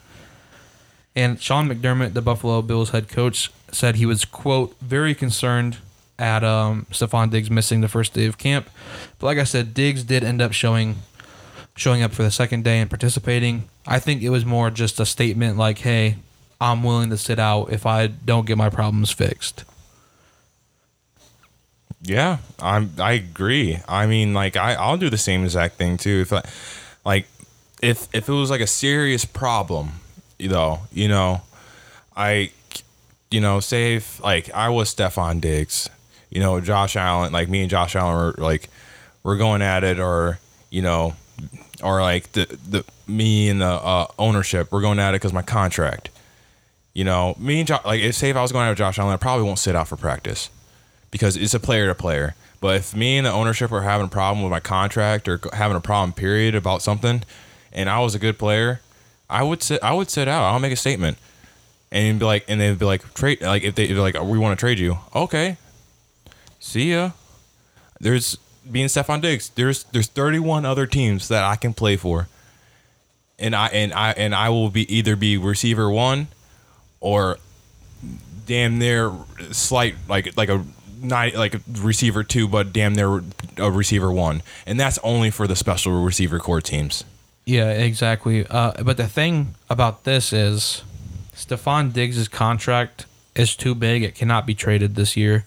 And 1.15 1.41
Sean 1.41 1.67
McDermott, 1.67 2.13
the 2.13 2.21
Buffalo 2.21 2.61
Bills 2.61 2.91
head 2.91 3.09
coach, 3.09 3.51
said 3.71 3.95
he 3.95 4.05
was 4.05 4.23
quote 4.23 4.75
very 4.79 5.15
concerned 5.15 5.77
at 6.19 6.43
um, 6.43 6.85
Stefon 6.91 7.29
Diggs 7.29 7.49
missing 7.51 7.81
the 7.81 7.87
first 7.87 8.13
day 8.13 8.25
of 8.25 8.37
camp. 8.37 8.69
But 9.19 9.27
like 9.27 9.37
I 9.37 9.43
said, 9.43 9.73
Diggs 9.73 10.03
did 10.03 10.23
end 10.23 10.41
up 10.41 10.53
showing 10.53 10.95
showing 11.75 12.01
up 12.01 12.11
for 12.11 12.23
the 12.23 12.31
second 12.31 12.63
day 12.63 12.79
and 12.79 12.89
participating. 12.89 13.69
I 13.85 13.99
think 13.99 14.23
it 14.23 14.29
was 14.29 14.45
more 14.45 14.69
just 14.69 14.99
a 14.99 15.05
statement 15.05 15.57
like, 15.57 15.79
"Hey, 15.79 16.17
I'm 16.59 16.83
willing 16.83 17.09
to 17.11 17.17
sit 17.17 17.39
out 17.39 17.71
if 17.71 17.85
I 17.85 18.07
don't 18.07 18.45
get 18.45 18.57
my 18.57 18.69
problems 18.69 19.11
fixed." 19.11 19.63
Yeah, 22.01 22.37
I'm. 22.59 22.91
I 22.99 23.13
agree. 23.13 23.79
I 23.87 24.07
mean, 24.07 24.33
like 24.33 24.55
I, 24.55 24.73
I'll 24.73 24.97
do 24.97 25.09
the 25.09 25.17
same 25.17 25.43
exact 25.43 25.75
thing 25.75 25.97
too. 25.97 26.21
If 26.21 26.33
I, 26.33 26.43
like, 27.05 27.27
if 27.81 28.07
if 28.13 28.29
it 28.29 28.33
was 28.33 28.49
like 28.49 28.61
a 28.61 28.67
serious 28.67 29.25
problem, 29.25 29.91
you 30.39 30.49
know, 30.49 30.81
you 30.91 31.07
know, 31.07 31.41
I, 32.15 32.51
you 33.31 33.41
know, 33.41 33.59
say 33.59 33.95
if 33.95 34.23
like 34.23 34.51
I 34.53 34.69
was 34.69 34.93
Stefon 34.93 35.41
Diggs, 35.41 35.89
you 36.29 36.39
know, 36.39 36.59
Josh 36.59 36.95
Allen, 36.95 37.31
like 37.31 37.49
me 37.49 37.61
and 37.61 37.69
Josh 37.69 37.95
Allen 37.95 38.15
were 38.15 38.35
like, 38.37 38.69
we're 39.23 39.37
going 39.37 39.61
at 39.61 39.83
it, 39.83 39.99
or 39.99 40.39
you 40.69 40.81
know, 40.81 41.15
or 41.83 42.01
like 42.01 42.31
the 42.33 42.45
the 42.69 42.85
me 43.07 43.49
and 43.49 43.61
the 43.61 43.65
uh, 43.65 44.07
ownership, 44.19 44.71
we're 44.71 44.81
going 44.81 44.99
at 44.99 45.09
it 45.11 45.21
because 45.21 45.33
my 45.33 45.41
contract. 45.41 46.09
You 46.93 47.03
know, 47.03 47.35
me 47.37 47.59
and 47.59 47.67
Josh, 47.67 47.85
like, 47.85 48.01
if 48.01 48.15
say 48.15 48.31
if 48.31 48.35
I 48.35 48.41
was 48.41 48.51
going 48.51 48.65
out 48.65 48.69
with 48.69 48.79
Josh 48.79 48.97
Allen, 48.97 49.13
I 49.13 49.17
probably 49.17 49.45
won't 49.45 49.59
sit 49.59 49.75
out 49.75 49.87
for 49.87 49.97
practice 49.97 50.49
because 51.11 51.37
it's 51.37 51.53
a 51.53 51.59
player 51.59 51.87
to 51.87 51.95
player. 51.95 52.35
But 52.59 52.77
if 52.77 52.95
me 52.95 53.17
and 53.17 53.25
the 53.27 53.31
ownership 53.31 53.71
are 53.71 53.81
having 53.81 54.07
a 54.07 54.09
problem 54.09 54.43
with 54.43 54.49
my 54.49 54.59
contract 54.59 55.27
or 55.27 55.39
having 55.53 55.77
a 55.77 55.81
problem, 55.81 56.13
period, 56.13 56.55
about 56.55 56.81
something, 56.81 57.23
and 57.71 57.89
I 57.89 57.99
was 57.99 58.15
a 58.15 58.19
good 58.19 58.39
player, 58.39 58.81
I 59.29 59.43
would 59.43 59.61
sit. 59.61 59.83
I 59.83 59.93
would 59.93 60.09
sit 60.09 60.27
out. 60.27 60.43
I'll 60.43 60.59
make 60.59 60.73
a 60.73 60.77
statement, 60.77 61.17
and 61.91 62.17
be 62.17 62.25
like, 62.25 62.45
and 62.47 62.59
they'd 62.59 62.79
be 62.79 62.85
like, 62.85 63.13
trade. 63.13 63.41
Like 63.41 63.63
if 63.63 63.75
they 63.75 63.93
like, 63.93 64.19
we 64.19 64.39
want 64.39 64.57
to 64.57 64.59
trade 64.59 64.79
you. 64.79 64.97
Okay, 65.13 65.57
see 66.59 66.91
ya. 66.91 67.11
There's 67.99 68.37
being 68.69 68.87
Stefon 68.87 69.21
Diggs. 69.21 69.49
There's 69.49 69.83
there's 69.85 70.07
31 70.07 70.65
other 70.65 70.85
teams 70.85 71.27
that 71.29 71.43
I 71.43 71.55
can 71.55 71.73
play 71.73 71.95
for, 71.95 72.27
and 73.39 73.55
I 73.55 73.67
and 73.67 73.93
I 73.93 74.11
and 74.11 74.35
I 74.35 74.49
will 74.49 74.69
be 74.69 74.91
either 74.93 75.15
be 75.15 75.37
receiver 75.37 75.89
one, 75.89 76.27
or 76.99 77.37
damn 78.45 78.79
near 78.79 79.11
slight 79.51 79.95
like 80.07 80.35
like 80.37 80.49
a 80.49 80.63
not 81.01 81.33
like 81.35 81.55
a 81.55 81.61
receiver 81.79 82.23
two, 82.23 82.47
but 82.47 82.73
damn 82.73 82.93
near 82.93 83.23
a 83.57 83.71
receiver 83.71 84.11
one, 84.11 84.41
and 84.65 84.79
that's 84.79 84.97
only 85.03 85.29
for 85.29 85.47
the 85.47 85.55
special 85.55 86.03
receiver 86.03 86.39
core 86.39 86.61
teams. 86.61 87.03
Yeah, 87.45 87.69
exactly. 87.69 88.45
Uh, 88.45 88.83
but 88.83 88.97
the 88.97 89.07
thing 89.07 89.55
about 89.69 90.03
this 90.03 90.33
is, 90.33 90.83
Stefon 91.33 91.93
Diggs' 91.93 92.27
contract 92.27 93.05
is 93.35 93.55
too 93.55 93.73
big. 93.73 94.03
It 94.03 94.15
cannot 94.15 94.45
be 94.45 94.53
traded 94.53 94.95
this 94.95 95.15
year, 95.15 95.45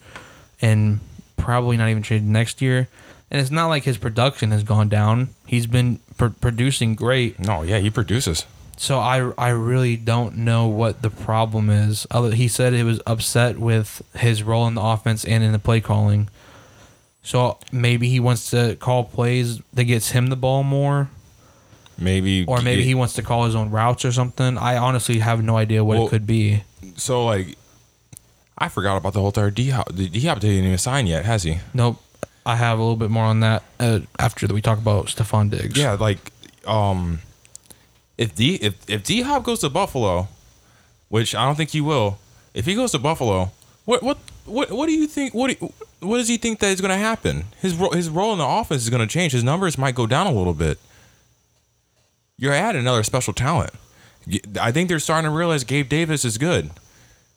and 0.60 1.00
probably 1.36 1.76
not 1.76 1.88
even 1.88 2.02
traded 2.02 2.26
next 2.28 2.60
year. 2.62 2.88
And 3.30 3.40
it's 3.40 3.50
not 3.50 3.68
like 3.68 3.84
his 3.84 3.96
production 3.98 4.50
has 4.50 4.62
gone 4.64 4.88
down. 4.88 5.28
He's 5.46 5.66
been 5.66 6.00
pr- 6.16 6.28
producing 6.28 6.94
great. 6.94 7.38
No, 7.38 7.62
yeah, 7.62 7.78
he 7.78 7.90
produces. 7.90 8.44
So 8.76 8.98
I 8.98 9.30
I 9.36 9.50
really 9.50 9.96
don't 9.96 10.38
know 10.38 10.66
what 10.66 11.02
the 11.02 11.10
problem 11.10 11.68
is. 11.70 12.06
Other 12.10 12.32
he 12.32 12.48
said 12.48 12.72
he 12.72 12.82
was 12.82 13.00
upset 13.06 13.58
with 13.58 14.02
his 14.14 14.42
role 14.42 14.66
in 14.66 14.74
the 14.74 14.80
offense 14.82 15.24
and 15.24 15.44
in 15.44 15.52
the 15.52 15.58
play 15.58 15.80
calling. 15.80 16.28
So 17.22 17.58
maybe 17.70 18.08
he 18.08 18.18
wants 18.18 18.50
to 18.50 18.76
call 18.76 19.04
plays 19.04 19.60
that 19.74 19.84
gets 19.84 20.10
him 20.10 20.28
the 20.28 20.36
ball 20.36 20.62
more, 20.62 21.10
Maybe 21.98 22.46
or 22.46 22.62
maybe 22.62 22.82
he 22.82 22.94
wants 22.94 23.12
to 23.14 23.22
call 23.22 23.44
his 23.44 23.54
own 23.54 23.70
routes 23.70 24.06
or 24.06 24.12
something. 24.12 24.56
I 24.56 24.78
honestly 24.78 25.18
have 25.18 25.42
no 25.44 25.56
idea 25.58 25.84
what 25.84 25.98
Well- 25.98 26.06
it 26.06 26.10
could 26.10 26.26
be. 26.26 26.62
So 26.96 27.26
like, 27.26 27.58
I 28.60 28.68
forgot 28.68 28.96
about 28.96 29.14
the 29.14 29.20
whole 29.20 29.28
entire 29.28 29.50
D 29.50 29.70
Hop. 29.70 29.90
The 29.92 30.08
D 30.08 30.20
Hop 30.26 30.40
didn't 30.40 30.64
even 30.64 30.78
sign 30.78 31.06
yet, 31.06 31.24
has 31.24 31.44
he? 31.44 31.58
Nope. 31.72 32.02
I 32.44 32.56
have 32.56 32.78
a 32.78 32.82
little 32.82 32.96
bit 32.96 33.10
more 33.10 33.24
on 33.24 33.40
that 33.40 33.62
uh, 33.78 34.00
after 34.18 34.46
that 34.46 34.54
we 34.54 34.60
talk 34.60 34.78
about 34.78 35.06
Stefon 35.06 35.50
Diggs. 35.50 35.78
Yeah, 35.78 35.92
like 35.92 36.32
um, 36.66 37.20
if 38.18 38.34
D 38.34 38.56
if 38.56 38.88
if 38.88 39.04
D 39.04 39.22
Hop 39.22 39.44
goes 39.44 39.60
to 39.60 39.70
Buffalo, 39.70 40.28
which 41.08 41.34
I 41.34 41.44
don't 41.44 41.56
think 41.56 41.70
he 41.70 41.80
will, 41.80 42.18
if 42.54 42.66
he 42.66 42.74
goes 42.74 42.92
to 42.92 42.98
Buffalo, 42.98 43.52
what 43.84 44.02
what 44.02 44.18
what 44.44 44.70
what 44.70 44.86
do 44.86 44.92
you 44.92 45.06
think? 45.06 45.34
What 45.34 45.58
do, 45.58 45.72
what 46.00 46.18
does 46.18 46.28
he 46.28 46.36
think 46.36 46.58
that 46.60 46.68
is 46.68 46.80
going 46.80 46.90
to 46.90 46.96
happen? 46.96 47.44
His 47.60 47.74
role 47.74 47.92
his 47.92 48.08
role 48.08 48.32
in 48.32 48.38
the 48.38 48.46
offense 48.46 48.82
is 48.82 48.90
going 48.90 49.06
to 49.06 49.12
change. 49.12 49.32
His 49.32 49.44
numbers 49.44 49.78
might 49.78 49.94
go 49.94 50.06
down 50.06 50.26
a 50.26 50.32
little 50.32 50.54
bit. 50.54 50.78
You're 52.36 52.54
adding 52.54 52.80
another 52.80 53.02
special 53.02 53.34
talent. 53.34 53.72
I 54.60 54.72
think 54.72 54.88
they're 54.88 54.98
starting 54.98 55.30
to 55.30 55.36
realize 55.36 55.64
Gabe 55.64 55.88
Davis 55.88 56.24
is 56.24 56.38
good. 56.38 56.70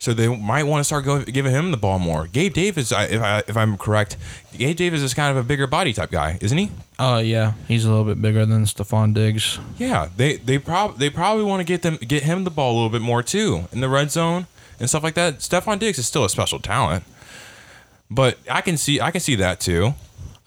So 0.03 0.13
they 0.13 0.27
might 0.27 0.63
want 0.63 0.81
to 0.81 0.83
start 0.83 1.05
going, 1.05 1.23
giving 1.23 1.53
him 1.53 1.71
the 1.71 1.77
ball 1.77 1.97
more. 1.97 2.27
Gabe 2.27 2.53
Davis, 2.53 2.91
I- 2.91 3.05
if, 3.05 3.21
I, 3.21 3.41
if 3.47 3.55
I'm 3.55 3.77
correct, 3.77 4.17
Gabe 4.57 4.75
Davis 4.75 4.99
is 5.01 5.13
kind 5.13 5.31
of 5.31 5.41
a 5.41 5.47
bigger 5.47 5.65
body 5.65 5.93
type 5.93 6.11
guy, 6.11 6.37
isn't 6.41 6.57
he? 6.57 6.71
Uh, 6.99 7.21
yeah, 7.23 7.53
he's 7.69 7.85
a 7.85 7.89
little 7.89 8.03
bit 8.03 8.21
bigger 8.21 8.45
than 8.45 8.65
Stefon 8.65 9.13
Diggs. 9.13 9.59
Yeah, 9.77 10.09
they 10.17 10.35
they 10.35 10.57
prob 10.57 10.97
they 10.97 11.09
probably 11.09 11.45
want 11.45 11.61
to 11.61 11.63
get 11.63 11.83
them 11.83 11.95
get 12.05 12.23
him 12.23 12.43
the 12.43 12.49
ball 12.51 12.73
a 12.73 12.75
little 12.75 12.89
bit 12.89 13.01
more 13.01 13.23
too 13.23 13.69
in 13.71 13.79
the 13.79 13.87
red 13.87 14.11
zone 14.11 14.47
and 14.77 14.89
stuff 14.89 15.03
like 15.03 15.13
that. 15.13 15.39
Stefon 15.39 15.79
Diggs 15.79 15.97
is 15.97 16.05
still 16.05 16.25
a 16.25 16.29
special 16.29 16.59
talent, 16.59 17.05
but 18.11 18.37
I 18.51 18.59
can 18.59 18.75
see 18.75 18.99
I 18.99 19.09
can 19.09 19.21
see 19.21 19.35
that 19.35 19.61
too. 19.61 19.93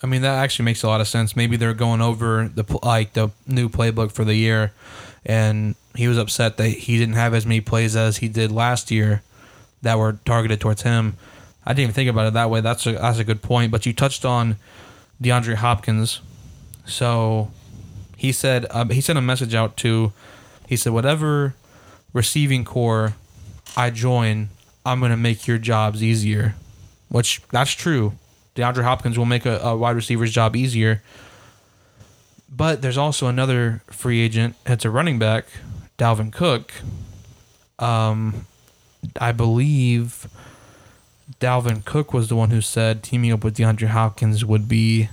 I 0.03 0.07
mean, 0.07 0.20
that 0.20 0.39
actually 0.39 0.66
makes 0.66 0.83
a 0.83 0.87
lot 0.89 1.01
of 1.01 1.09
sense. 1.09 1.35
Maybe 1.35 1.57
they're 1.57 1.73
going 1.73 2.03
over 2.03 2.47
the 2.55 2.65
like 2.83 3.15
the 3.15 3.31
new 3.47 3.70
playbook 3.70 4.12
for 4.12 4.24
the 4.27 4.35
year, 4.35 4.73
and 5.24 5.77
he 5.95 6.09
was 6.09 6.19
upset 6.19 6.59
that 6.59 6.69
he 6.69 6.99
didn't 6.99 7.15
have 7.15 7.33
as 7.33 7.47
many 7.47 7.62
plays 7.62 7.97
as 7.97 8.19
he 8.19 8.28
did 8.28 8.53
last 8.53 8.91
year 8.91 9.23
that 9.86 9.98
were 9.98 10.18
targeted 10.24 10.60
towards 10.60 10.82
him. 10.82 11.16
I 11.64 11.70
didn't 11.70 11.84
even 11.84 11.94
think 11.94 12.10
about 12.10 12.26
it 12.26 12.34
that 12.34 12.50
way. 12.50 12.60
That's 12.60 12.86
a 12.86 12.92
that's 12.92 13.18
a 13.18 13.24
good 13.24 13.40
point. 13.40 13.70
But 13.70 13.86
you 13.86 13.92
touched 13.92 14.24
on 14.24 14.56
DeAndre 15.22 15.54
Hopkins, 15.54 16.20
so 16.84 17.50
he 18.16 18.32
said 18.32 18.66
uh, 18.70 18.84
he 18.86 19.00
sent 19.00 19.16
a 19.18 19.22
message 19.22 19.54
out 19.54 19.76
to 19.78 20.12
he 20.66 20.76
said 20.76 20.92
whatever 20.92 21.54
receiving 22.12 22.64
core 22.64 23.14
I 23.76 23.90
join, 23.90 24.48
I'm 24.84 25.00
gonna 25.00 25.16
make 25.16 25.46
your 25.46 25.58
jobs 25.58 26.02
easier, 26.02 26.56
which 27.08 27.42
that's 27.52 27.72
true. 27.72 28.14
DeAndre 28.56 28.82
Hopkins 28.82 29.16
will 29.16 29.26
make 29.26 29.46
a, 29.46 29.58
a 29.58 29.76
wide 29.76 29.94
receiver's 29.96 30.32
job 30.32 30.56
easier. 30.56 31.02
But 32.48 32.82
there's 32.82 32.96
also 32.96 33.28
another 33.28 33.82
free 33.88 34.20
agent. 34.20 34.56
It's 34.64 34.84
a 34.84 34.90
running 34.90 35.18
back, 35.18 35.46
Dalvin 35.98 36.32
Cook. 36.32 36.72
Um, 37.78 38.46
I 39.20 39.33
believe 39.33 40.27
Dalvin 41.41 41.85
Cook 41.85 42.12
was 42.12 42.28
the 42.28 42.37
one 42.37 42.51
who 42.51 42.61
said 42.61 43.03
teaming 43.03 43.33
up 43.33 43.45
with 43.45 43.57
DeAndre 43.57 43.89
Hopkins 43.89 44.45
would 44.45 44.69
be 44.69 45.09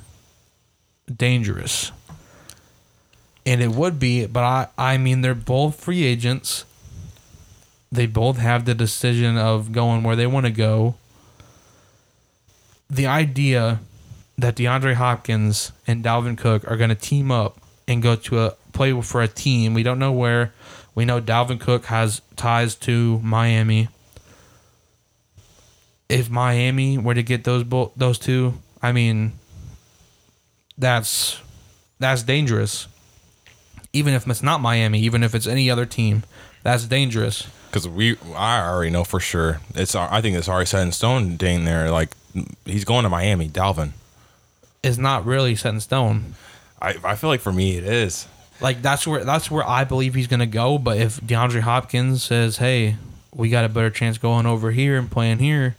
dangerous. 1.14 1.91
And 3.45 3.61
it 3.61 3.72
would 3.72 3.99
be, 3.99 4.26
but 4.26 4.44
I, 4.44 4.68
I 4.78 4.98
mean, 4.98 5.22
they're 5.22 5.36
both 5.36 5.80
free 5.80 6.03
agents. 6.03 6.65
They 7.91 8.06
both 8.06 8.38
have 8.38 8.65
the 8.65 8.74
decision 8.74 9.38
of 9.38 9.72
going 9.72 10.03
where 10.03 10.15
they 10.15 10.28
want 10.28 10.45
to 10.45 10.52
go. 10.52 10.95
The 12.90 13.06
idea 13.07 13.80
that 14.38 14.56
DeAndre 14.56 14.95
Hopkins 14.95 15.72
and 15.86 16.03
Dalvin 16.03 16.38
Cook 16.38 16.70
are 16.70 16.78
going 16.78 16.90
to 16.90 16.95
team 16.95 17.32
up 17.32 17.60
and 17.88 18.02
go 18.02 18.15
to 18.15 18.40
a 18.40 18.52
play 18.72 18.99
for 19.02 19.22
a 19.22 19.28
team. 19.28 19.74
We 19.74 19.84
don't 19.84 19.99
know 19.99 20.11
where. 20.11 20.53
We 20.95 21.06
know 21.06 21.20
Dalvin 21.20 21.60
Cook 21.60 21.86
has 21.86 22.22
ties 22.36 22.76
to 22.76 23.20
Miami. 23.20 23.90
If 26.10 26.30
Miami 26.30 26.98
were 26.98 27.15
to 27.15 27.24
get 27.24 27.44
those 27.44 27.64
bo- 27.64 27.91
those 27.95 28.20
two, 28.20 28.53
I 28.82 28.91
mean, 28.91 29.34
that's 30.78 31.41
that's 31.99 32.24
dangerous. 32.24 32.88
Even 33.94 34.14
if 34.14 34.28
it's 34.28 34.44
not 34.44 34.61
Miami, 34.61 34.99
even 34.99 35.24
if 35.24 35.34
it's 35.34 35.48
any 35.48 35.70
other 35.70 35.86
team, 35.86 36.24
that's 36.64 36.86
dangerous. 36.86 37.48
Because 37.70 37.88
we, 37.88 38.18
I 38.36 38.68
already 38.68 38.91
know 38.91 39.03
for 39.03 39.20
sure. 39.20 39.60
It's, 39.74 39.95
I 39.95 40.22
think 40.22 40.38
it's 40.38 40.49
already 40.49 40.68
set 40.68 40.84
in 40.84 40.91
stone. 40.91 41.38
Dane 41.38 41.64
there, 41.64 41.90
like 41.90 42.11
he's 42.65 42.86
going 42.86 43.03
to 43.03 43.10
Miami. 43.10 43.49
Dalvin. 43.49 43.91
It's 44.84 44.98
not 44.98 45.26
really 45.26 45.56
set 45.56 45.74
in 45.74 45.80
stone. 45.80 46.36
I, 46.82 46.95
I 47.03 47.15
feel 47.15 47.30
like 47.30 47.41
for 47.41 47.53
me 47.53 47.78
it 47.78 47.84
is. 47.84 48.28
Like 48.64 48.81
that's 48.81 49.06
where 49.06 49.26
that's 49.26 49.52
where 49.52 49.68
I 49.68 49.84
believe 49.84 50.15
he's 50.15 50.27
gonna 50.27 50.48
go. 50.48 50.77
But 50.77 50.98
if 50.98 51.19
DeAndre 51.19 51.60
Hopkins 51.60 52.23
says, 52.23 52.57
"Hey, 52.57 52.95
we 53.35 53.49
got 53.49 53.65
a 53.65 53.69
better 53.69 53.90
chance 53.90 54.18
going 54.18 54.45
over 54.45 54.72
here 54.72 54.98
and 54.98 55.11
playing 55.11 55.40
here," 55.40 55.76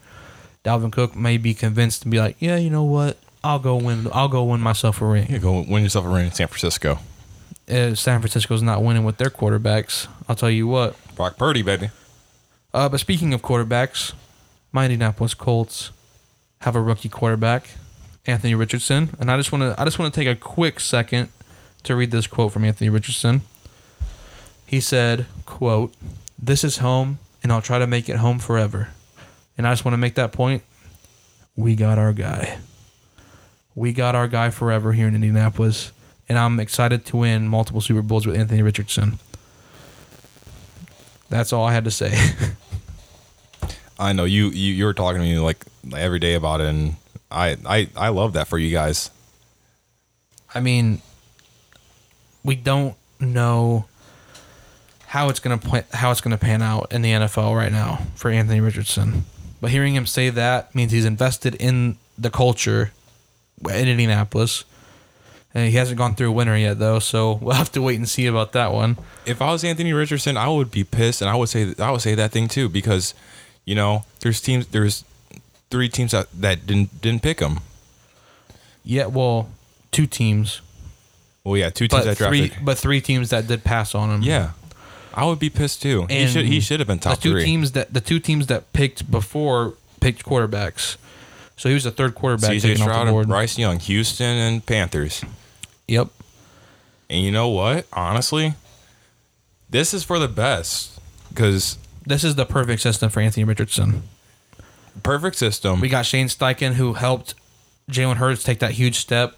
Dalvin 0.65 0.93
Cook 0.93 1.16
may 1.16 1.39
be 1.39 1.55
convinced 1.55 2.02
to 2.02 2.09
be 2.09 2.20
like, 2.20 2.36
"Yeah, 2.39 2.56
you 2.56 2.69
know 2.69 2.85
what? 2.85 3.16
I'll 3.43 3.59
go 3.59 3.77
win. 3.77 4.06
I'll 4.12 4.28
go 4.28 4.44
win 4.44 4.61
myself 4.61 5.01
a 5.01 5.06
ring." 5.06 5.31
You 5.31 5.39
go 5.39 5.65
win 5.66 5.82
yourself 5.82 6.05
a 6.05 6.09
ring 6.09 6.27
in 6.27 6.32
San 6.32 6.47
Francisco. 6.47 6.98
Uh, 7.66 7.94
San 7.94 8.20
Francisco's 8.20 8.61
not 8.61 8.82
winning 8.82 9.05
with 9.05 9.16
their 9.16 9.31
quarterbacks. 9.31 10.06
I'll 10.28 10.36
tell 10.36 10.51
you 10.51 10.66
what. 10.66 10.94
Brock 11.16 11.39
Purdy, 11.39 11.62
baby. 11.62 11.89
Uh, 12.74 12.90
but 12.90 13.01
speaking 13.01 13.32
of 13.32 13.40
quarterbacks, 13.40 14.12
my 14.73 14.85
Indianapolis 14.85 15.32
Colts 15.32 15.90
have 16.61 16.77
a 16.77 16.82
rookie 16.82 17.09
quarterback, 17.09 17.70
Anthony 18.27 18.55
Richardson, 18.55 19.16
and 19.19 19.31
I 19.31 19.39
just 19.39 19.52
want 19.52 19.62
to 19.62 19.81
I 19.81 19.85
just 19.86 19.98
want 19.98 20.12
to 20.12 20.20
take 20.20 20.28
a 20.28 20.39
quick 20.39 20.81
second 20.81 21.31
to 21.85 21.97
read 21.97 22.11
this 22.11 22.27
quote 22.27 22.52
from 22.52 22.65
Anthony 22.65 22.90
Richardson. 22.90 23.43
He 24.66 24.81
said, 24.81 25.27
"quote 25.47 25.94
This 26.39 26.65
is 26.65 26.78
home, 26.78 27.19
and 27.43 27.52
I'll 27.52 27.62
try 27.62 27.78
to 27.78 27.86
make 27.86 28.09
it 28.09 28.16
home 28.16 28.39
forever." 28.39 28.89
And 29.56 29.66
I 29.66 29.73
just 29.73 29.85
want 29.85 29.93
to 29.93 29.98
make 29.98 30.16
that 30.16 30.32
point. 30.32 30.62
We 31.56 31.77
got 31.77 31.98
our 31.98 32.12
guy. 32.12 32.59
We 33.74 33.93
got 33.93 34.15
our 34.15 34.28
guy 34.28 34.51
forever 34.51 34.93
here 34.93 35.09
in 35.09 35.15
Indianapolis, 35.15 35.93
and 36.28 36.39
I'm 36.39 36.59
excited 36.61 37.05
to 37.06 37.19
win 37.19 37.48
multiple 37.48 37.81
Super 37.81 38.02
Bowls 38.02 38.27
with 38.27 38.36
Anthony 38.36 38.62
Richardson. 38.62 39.19
That's 41.28 41.52
all 41.52 41.65
I 41.65 41.73
had 41.73 41.85
to 41.85 41.90
say. 41.90 42.16
I 43.98 44.12
know 44.12 44.24
you, 44.24 44.51
you 44.51 44.74
you 44.74 44.85
were 44.85 44.94
talking 44.94 45.20
to 45.20 45.27
me 45.27 45.39
like 45.39 45.65
every 45.97 46.19
day 46.19 46.35
about 46.35 46.61
it, 46.61 46.69
and 46.69 46.97
I 47.31 47.56
I 47.66 47.89
I 47.97 48.09
love 48.09 48.32
that 48.35 48.48
for 48.48 48.59
you 48.59 48.70
guys. 48.70 49.11
I 50.55 50.61
mean, 50.61 51.02
we 52.44 52.54
don't 52.54 52.94
know 53.18 53.86
how 55.06 55.28
it's 55.28 55.40
gonna 55.40 55.60
how 55.92 56.10
it's 56.10 56.20
gonna 56.20 56.38
pan 56.38 56.62
out 56.62 56.92
in 56.92 57.02
the 57.02 57.10
NFL 57.10 57.56
right 57.56 57.72
now 57.72 58.02
for 58.14 58.30
Anthony 58.30 58.60
Richardson. 58.60 59.24
But 59.60 59.70
hearing 59.70 59.94
him 59.94 60.06
say 60.06 60.28
that 60.30 60.74
means 60.74 60.92
he's 60.92 61.04
invested 61.04 61.54
in 61.54 61.96
the 62.18 62.30
culture 62.30 62.92
in 63.68 63.88
Indianapolis. 63.88 64.64
And 65.56 65.70
he 65.70 65.76
hasn't 65.76 65.98
gone 65.98 66.16
through 66.16 66.30
a 66.30 66.32
winter 66.32 66.58
yet, 66.58 66.80
though, 66.80 66.98
so 66.98 67.34
we'll 67.40 67.54
have 67.54 67.70
to 67.72 67.82
wait 67.82 67.96
and 67.96 68.08
see 68.08 68.26
about 68.26 68.52
that 68.52 68.72
one. 68.72 68.98
If 69.24 69.40
I 69.40 69.52
was 69.52 69.62
Anthony 69.62 69.92
Richardson, 69.92 70.36
I 70.36 70.48
would 70.48 70.70
be 70.70 70.82
pissed, 70.82 71.22
and 71.22 71.30
I 71.30 71.36
would 71.36 71.48
say 71.48 71.74
I 71.78 71.90
would 71.92 72.00
say 72.00 72.14
that 72.14 72.32
thing 72.32 72.48
too 72.48 72.68
because, 72.68 73.14
you 73.64 73.74
know, 73.74 74.04
there's 74.20 74.40
teams 74.40 74.66
there's 74.66 75.04
three 75.70 75.88
teams 75.88 76.12
that, 76.12 76.26
that 76.32 76.66
didn't 76.66 77.00
didn't 77.00 77.22
pick 77.22 77.40
him. 77.40 77.60
Yeah, 78.84 79.06
well, 79.06 79.48
two 79.92 80.06
teams, 80.06 80.60
Well, 81.44 81.56
yeah, 81.58 81.68
two 81.70 81.88
teams 81.88 82.02
but 82.02 82.04
that 82.06 82.16
drafted. 82.18 82.52
three, 82.52 82.64
but 82.64 82.78
three 82.78 83.00
teams 83.00 83.30
that 83.30 83.46
did 83.46 83.64
pass 83.64 83.94
on 83.94 84.10
him. 84.10 84.22
Yeah, 84.22 84.52
I 85.12 85.26
would 85.26 85.38
be 85.38 85.50
pissed 85.50 85.82
too. 85.82 86.06
he 86.08 86.16
And 86.18 86.30
should 86.30 86.46
he 86.46 86.60
should 86.60 86.80
have 86.80 86.86
been 86.86 86.98
top 86.98 87.16
the 87.16 87.22
two 87.22 87.30
three. 87.32 87.44
teams 87.44 87.72
that 87.72 87.92
the 87.92 88.00
two 88.00 88.18
teams 88.18 88.46
that 88.46 88.72
picked 88.72 89.10
before 89.10 89.74
picked 90.00 90.24
quarterbacks. 90.24 90.96
So 91.56 91.68
he 91.68 91.74
was 91.74 91.84
the 91.84 91.90
third 91.90 92.14
quarterback 92.14 92.50
CJ 92.50 92.60
taken 92.62 92.82
off 92.82 92.88
Stroud 92.88 93.06
the 93.06 93.10
board. 93.12 93.22
and 93.24 93.30
Bryce 93.30 93.58
Young, 93.58 93.78
Houston 93.78 94.36
and 94.36 94.64
Panthers. 94.66 95.22
Yep. 95.86 96.08
And 97.10 97.22
you 97.22 97.30
know 97.30 97.48
what? 97.48 97.86
Honestly, 97.92 98.54
this 99.70 99.92
is 99.94 100.02
for 100.02 100.18
the 100.18 100.26
best 100.28 100.98
because 101.28 101.76
This 102.06 102.24
is 102.24 102.34
the 102.34 102.44
perfect 102.46 102.80
system 102.82 103.08
for 103.10 103.20
Anthony 103.20 103.44
Richardson. 103.44 104.02
perfect 105.02 105.36
system. 105.36 105.80
We 105.80 105.88
got 105.88 106.06
Shane 106.06 106.26
Steichen 106.28 106.72
who 106.74 106.94
helped 106.94 107.34
Jalen 107.90 108.16
Hurts 108.16 108.42
take 108.42 108.58
that 108.60 108.72
huge 108.72 108.96
step. 108.96 109.36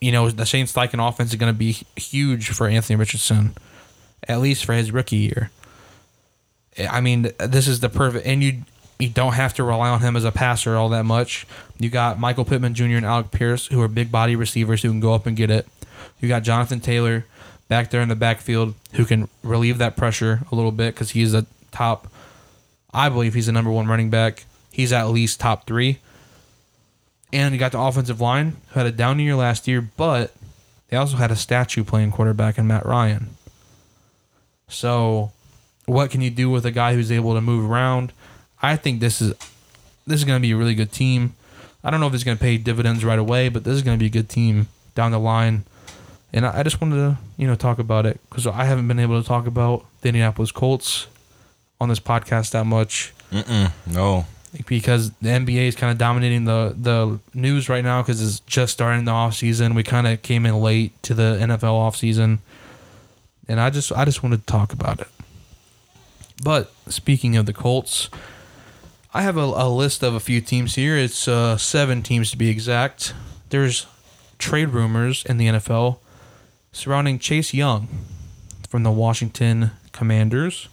You 0.00 0.12
know, 0.12 0.30
the 0.30 0.44
Shane 0.44 0.66
Steichen 0.66 1.06
offense 1.06 1.30
is 1.30 1.36
going 1.36 1.52
to 1.52 1.58
be 1.58 1.72
huge 1.96 2.50
for 2.50 2.68
Anthony 2.68 2.96
Richardson, 2.96 3.54
at 4.28 4.40
least 4.40 4.64
for 4.64 4.72
his 4.72 4.92
rookie 4.92 5.16
year. 5.16 5.50
Eh, 6.76 6.86
I 6.90 7.00
mean, 7.00 7.32
this 7.38 7.66
is 7.66 7.80
the 7.80 7.88
perfect, 7.88 8.26
and 8.26 8.42
you 8.42 8.62
you 8.98 9.08
don't 9.08 9.34
have 9.34 9.54
to 9.54 9.62
rely 9.62 9.88
on 9.88 10.00
him 10.00 10.16
as 10.16 10.24
a 10.24 10.32
passer 10.32 10.76
all 10.76 10.88
that 10.88 11.04
much. 11.04 11.46
You 11.78 11.88
got 11.88 12.18
Michael 12.18 12.44
Pittman 12.44 12.74
Jr. 12.74 12.96
and 12.96 13.06
Alec 13.06 13.30
Pierce, 13.30 13.66
who 13.68 13.80
are 13.80 13.88
big 13.88 14.10
body 14.10 14.34
receivers 14.34 14.82
who 14.82 14.88
can 14.88 15.00
go 15.00 15.14
up 15.14 15.26
and 15.26 15.36
get 15.36 15.50
it. 15.50 15.68
You 16.20 16.28
got 16.28 16.42
Jonathan 16.42 16.80
Taylor 16.80 17.24
back 17.68 17.90
there 17.90 18.00
in 18.00 18.08
the 18.08 18.16
backfield 18.16 18.74
who 18.94 19.04
can 19.04 19.28
relieve 19.42 19.78
that 19.78 19.96
pressure 19.96 20.40
a 20.50 20.54
little 20.54 20.72
bit 20.72 20.94
because 20.94 21.10
he's 21.10 21.32
a 21.34 21.46
top. 21.70 22.08
I 22.92 23.08
believe 23.08 23.34
he's 23.34 23.46
the 23.46 23.52
number 23.52 23.70
one 23.70 23.86
running 23.86 24.10
back. 24.10 24.46
He's 24.72 24.92
at 24.92 25.08
least 25.08 25.38
top 25.38 25.66
three. 25.66 25.98
And 27.32 27.52
you 27.52 27.58
got 27.58 27.72
the 27.72 27.80
offensive 27.80 28.20
line 28.20 28.56
who 28.68 28.80
had 28.80 28.86
a 28.86 28.92
down 28.92 29.18
year 29.18 29.34
last 29.36 29.68
year, 29.68 29.82
but 29.82 30.32
they 30.88 30.96
also 30.96 31.16
had 31.16 31.30
a 31.30 31.36
statue 31.36 31.84
playing 31.84 32.12
quarterback 32.12 32.56
in 32.56 32.66
Matt 32.66 32.86
Ryan. 32.86 33.36
So, 34.68 35.32
what 35.86 36.10
can 36.10 36.20
you 36.20 36.30
do 36.30 36.50
with 36.50 36.64
a 36.66 36.70
guy 36.70 36.94
who's 36.94 37.12
able 37.12 37.34
to 37.34 37.40
move 37.40 37.70
around? 37.70 38.12
I 38.62 38.76
think 38.76 39.00
this 39.00 39.20
is 39.20 39.34
this 40.06 40.20
is 40.20 40.24
going 40.24 40.40
to 40.40 40.46
be 40.46 40.52
a 40.52 40.56
really 40.56 40.74
good 40.74 40.92
team. 40.92 41.34
I 41.84 41.90
don't 41.90 42.00
know 42.00 42.06
if 42.06 42.14
it's 42.14 42.24
going 42.24 42.36
to 42.36 42.42
pay 42.42 42.56
dividends 42.56 43.04
right 43.04 43.18
away, 43.18 43.48
but 43.48 43.64
this 43.64 43.74
is 43.74 43.82
going 43.82 43.98
to 43.98 44.02
be 44.02 44.06
a 44.06 44.10
good 44.10 44.28
team 44.28 44.68
down 44.94 45.12
the 45.12 45.18
line. 45.18 45.64
And 46.32 46.44
I 46.46 46.60
I 46.60 46.62
just 46.62 46.80
wanted 46.80 46.96
to, 46.96 47.18
you 47.36 47.46
know, 47.46 47.54
talk 47.54 47.78
about 47.78 48.04
it 48.06 48.20
because 48.28 48.46
I 48.46 48.64
haven't 48.64 48.88
been 48.88 48.98
able 48.98 49.20
to 49.20 49.26
talk 49.26 49.46
about 49.46 49.84
the 50.00 50.08
Indianapolis 50.08 50.50
Colts 50.52 51.06
on 51.80 51.88
this 51.88 52.00
podcast 52.00 52.50
that 52.52 52.64
much 52.64 53.12
Mm-mm, 53.30 53.70
no, 53.86 54.26
because 54.66 55.10
the 55.22 55.28
NBA 55.28 55.68
is 55.68 55.76
kind 55.76 55.92
of 55.92 55.98
dominating 55.98 56.44
the 56.44 56.74
the 56.76 57.18
news 57.34 57.68
right 57.68 57.84
now 57.84 58.02
because 58.02 58.22
it's 58.22 58.40
just 58.40 58.72
starting 58.72 59.04
the 59.04 59.10
off 59.10 59.34
season. 59.34 59.74
We 59.74 59.82
kind 59.82 60.06
of 60.06 60.22
came 60.22 60.46
in 60.46 60.60
late 60.60 61.00
to 61.04 61.14
the 61.14 61.38
NFL 61.40 61.72
off 61.72 61.96
season, 61.96 62.40
and 63.46 63.60
I 63.60 63.70
just 63.70 63.92
I 63.92 64.04
just 64.04 64.22
wanted 64.22 64.40
to 64.40 64.46
talk 64.46 64.72
about 64.72 65.00
it. 65.00 65.08
But 66.42 66.72
speaking 66.88 67.36
of 67.36 67.46
the 67.46 67.52
Colts, 67.52 68.08
I 69.12 69.22
have 69.22 69.36
a, 69.36 69.40
a 69.40 69.68
list 69.68 70.02
of 70.02 70.14
a 70.14 70.20
few 70.20 70.40
teams 70.40 70.76
here. 70.76 70.96
It's 70.96 71.26
uh, 71.26 71.56
seven 71.56 72.02
teams 72.02 72.30
to 72.30 72.36
be 72.36 72.48
exact. 72.48 73.14
There's 73.50 73.86
trade 74.38 74.68
rumors 74.68 75.24
in 75.24 75.36
the 75.38 75.46
NFL 75.46 75.98
surrounding 76.72 77.18
Chase 77.18 77.52
Young 77.52 77.88
from 78.68 78.82
the 78.82 78.90
Washington 78.90 79.72
Commanders. 79.92 80.68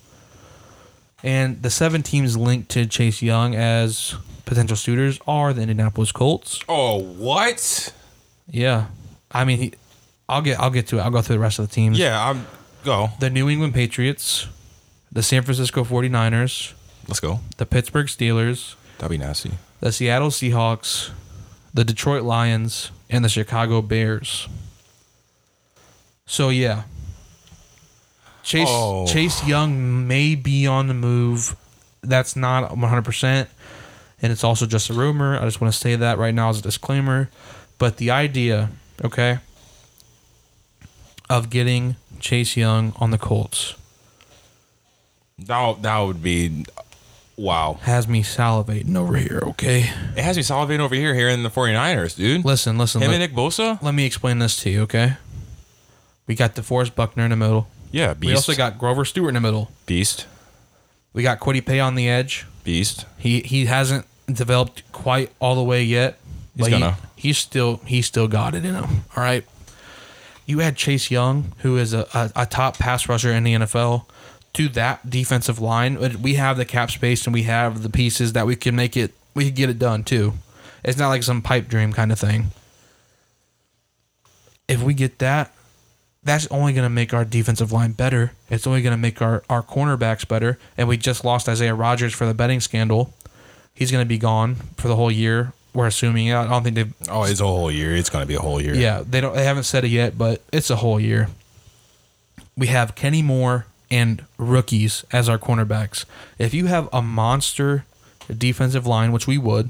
And 1.26 1.62
the 1.64 1.70
seven 1.72 2.04
teams 2.04 2.38
linked 2.38 2.70
to 2.70 2.86
Chase 2.86 3.22
Young 3.24 3.56
as 3.56 4.14
potential 4.46 4.78
suitors 4.78 5.20
are 5.28 5.54
the 5.54 5.62
Indianapolis 5.62 6.12
Colts. 6.12 6.60
Oh, 6.70 7.00
what? 7.02 7.92
Yeah, 8.48 8.86
I 9.32 9.44
mean, 9.44 9.58
he, 9.58 9.74
I'll 10.30 10.44
get 10.44 10.60
I'll 10.60 10.70
get 10.70 10.86
to 10.88 11.00
it. 11.00 11.02
I'll 11.02 11.10
go 11.10 11.22
through 11.24 11.38
the 11.38 11.40
rest 11.42 11.58
of 11.58 11.68
the 11.68 11.74
teams. 11.74 11.98
Yeah, 11.98 12.30
I'm 12.30 12.46
go. 12.84 13.10
The 13.20 13.32
New 13.32 13.50
England 13.50 13.74
Patriots, 13.74 14.48
the 15.12 15.24
San 15.24 15.42
Francisco 15.42 15.84
49ers, 15.84 16.74
Let's 17.08 17.20
go. 17.20 17.40
the 17.58 17.66
Pittsburgh 17.66 18.06
Steelers, 18.08 18.76
That'd 19.00 19.10
be 19.10 19.18
nasty. 19.18 19.54
the 19.80 19.92
Seattle 19.92 20.30
Seahawks, 20.30 21.10
the 21.74 21.84
Detroit 21.84 22.22
Lions, 22.22 22.92
and 23.10 23.26
the 23.26 23.30
Chicago 23.30 23.82
Bears. 23.82 24.48
So 26.28 26.50
yeah. 26.50 26.84
Chase 28.46 28.68
Oh. 28.70 29.06
Chase 29.08 29.44
Young 29.46 30.08
may 30.08 30.36
be 30.36 30.66
on 30.68 30.88
the 30.88 30.94
move. 30.94 31.56
That's 32.02 32.36
not 32.36 32.72
100%. 32.72 33.48
And 34.22 34.32
it's 34.32 34.44
also 34.44 34.66
just 34.66 34.90
a 34.90 34.94
rumor. 34.94 35.38
I 35.38 35.44
just 35.46 35.60
want 35.60 35.74
to 35.74 35.80
say 35.80 35.96
that 35.96 36.18
right 36.18 36.34
now 36.34 36.50
as 36.50 36.60
a 36.60 36.62
disclaimer. 36.62 37.30
But 37.80 37.98
the 37.98 38.12
idea, 38.12 38.70
okay, 39.04 39.40
of 41.30 41.50
getting 41.50 41.96
Chase 42.20 42.56
Young 42.56 42.94
on 42.98 43.10
the 43.12 43.18
Colts. 43.18 43.74
That 45.40 45.82
that 45.82 46.00
would 46.00 46.22
be 46.24 46.66
Wow. 47.38 47.80
has 47.82 48.08
me 48.08 48.24
salivating 48.24 48.96
over 48.96 49.18
here. 49.18 49.42
Okay, 49.48 49.80
It 50.16 50.24
has 50.24 50.38
me 50.38 50.44
salivating 50.44 50.80
over 50.80 50.96
here, 50.96 51.14
here 51.14 51.28
in 51.28 51.44
the 51.44 51.50
49ers, 51.50 52.16
dude. 52.16 52.46
listen, 52.46 52.78
listen. 52.78 53.02
Him 53.02 53.10
Let, 53.12 53.20
and 53.22 53.32
Nick 53.32 53.38
Bosa? 53.38 53.82
let 53.82 53.94
me 53.94 54.06
explain 54.06 54.40
this 54.40 54.56
to 54.62 54.70
you. 54.70 54.84
Okay, 54.84 55.16
we 56.28 56.36
got 56.36 56.56
DeForest 56.56 56.96
Buckner 56.96 57.24
in 57.26 57.32
the 57.32 57.36
middle. 57.36 57.68
Yeah, 57.96 58.14
beast. 58.14 58.30
We 58.30 58.36
also 58.36 58.56
got 58.56 58.78
Grover 58.78 59.06
Stewart 59.06 59.30
in 59.30 59.36
the 59.36 59.40
middle. 59.40 59.72
Beast. 59.86 60.28
We 61.14 61.24
got 61.24 61.40
Kwity 61.40 61.66
Paye 61.66 61.80
on 61.80 61.96
the 61.96 62.10
edge. 62.10 62.46
Beast. 62.66 63.06
He 63.18 63.40
he 63.40 63.68
hasn't 63.68 64.06
developed 64.28 64.84
quite 64.92 65.32
all 65.40 65.56
the 65.56 65.64
way 65.64 65.82
yet. 65.82 66.20
He's 66.58 66.68
gonna. 66.68 66.98
He, 67.16 67.30
he's 67.30 67.38
still 67.38 67.78
he's 67.86 68.06
still 68.06 68.28
got 68.28 68.54
it 68.54 68.66
in 68.66 68.76
him. 68.76 69.04
All 69.16 69.24
right. 69.24 69.46
You 70.46 70.60
had 70.60 70.76
Chase 70.76 71.10
Young, 71.10 71.54
who 71.60 71.78
is 71.78 71.94
a, 71.94 72.06
a, 72.14 72.32
a 72.42 72.46
top 72.46 72.78
pass 72.78 73.08
rusher 73.08 73.32
in 73.32 73.46
the 73.46 73.54
NFL, 73.54 74.04
to 74.54 74.68
that 74.70 75.10
defensive 75.10 75.60
line. 75.60 75.98
We 76.22 76.34
have 76.34 76.58
the 76.58 76.66
cap 76.66 76.92
space 76.92 77.26
and 77.26 77.34
we 77.34 77.44
have 77.44 77.82
the 77.82 77.90
pieces 77.90 78.34
that 78.34 78.46
we 78.46 78.58
can 78.58 78.76
make 78.76 78.98
it. 78.98 79.14
We 79.34 79.46
can 79.46 79.56
get 79.56 79.70
it 79.70 79.80
done 79.80 80.04
too. 80.04 80.34
It's 80.84 80.98
not 80.98 81.08
like 81.08 81.24
some 81.24 81.42
pipe 81.42 81.70
dream 81.70 81.94
kind 81.94 82.12
of 82.12 82.20
thing. 82.20 82.48
If 84.68 84.84
we 84.84 84.94
get 84.94 85.20
that, 85.20 85.55
that's 86.26 86.48
only 86.48 86.74
going 86.74 86.84
to 86.84 86.90
make 86.90 87.14
our 87.14 87.24
defensive 87.24 87.72
line 87.72 87.92
better. 87.92 88.34
It's 88.50 88.66
only 88.66 88.82
going 88.82 88.92
to 88.92 88.98
make 88.98 89.22
our, 89.22 89.44
our 89.50 89.62
cornerbacks 89.62 90.28
better. 90.28 90.58
And 90.76 90.88
we 90.88 90.98
just 90.98 91.24
lost 91.24 91.48
Isaiah 91.48 91.76
Rogers 91.76 92.14
for 92.14 92.26
the 92.26 92.34
betting 92.34 92.60
scandal. 92.60 93.14
He's 93.74 93.92
going 93.92 94.04
to 94.04 94.10
be 94.10 94.18
gone 94.18 94.56
for 94.76 94.88
the 94.88 94.96
whole 94.96 95.12
year. 95.12 95.54
We're 95.74 95.88
assuming. 95.88 96.34
I 96.34 96.48
don't 96.48 96.64
think 96.64 96.76
they've. 96.76 96.94
Oh, 97.10 97.24
it's 97.24 97.42
a 97.42 97.46
whole 97.46 97.70
year. 97.70 97.96
It's 97.96 98.10
going 98.10 98.24
to 98.24 98.28
be 98.28 98.36
a 98.36 98.40
whole 98.40 98.62
year. 98.62 98.74
Yeah, 98.74 99.04
they 99.06 99.22
don't. 99.22 99.36
They 99.36 99.44
haven't 99.44 99.64
said 99.64 99.84
it 99.84 99.90
yet, 99.90 100.18
but 100.18 100.42
it's 100.52 100.70
a 100.70 100.78
whole 100.78 101.00
year. 101.00 101.28
We 102.58 102.68
have 102.68 102.96
Kenny 102.96 103.22
Moore 103.22 103.66
and 103.92 104.24
rookies 104.38 105.04
as 105.12 105.28
our 105.28 105.38
cornerbacks. 105.38 106.06
If 106.40 106.54
you 106.54 106.68
have 106.68 106.88
a 106.94 107.02
monster 107.02 107.86
defensive 108.36 108.88
line, 108.88 109.12
which 109.12 109.28
we 109.28 109.38
would, 109.38 109.70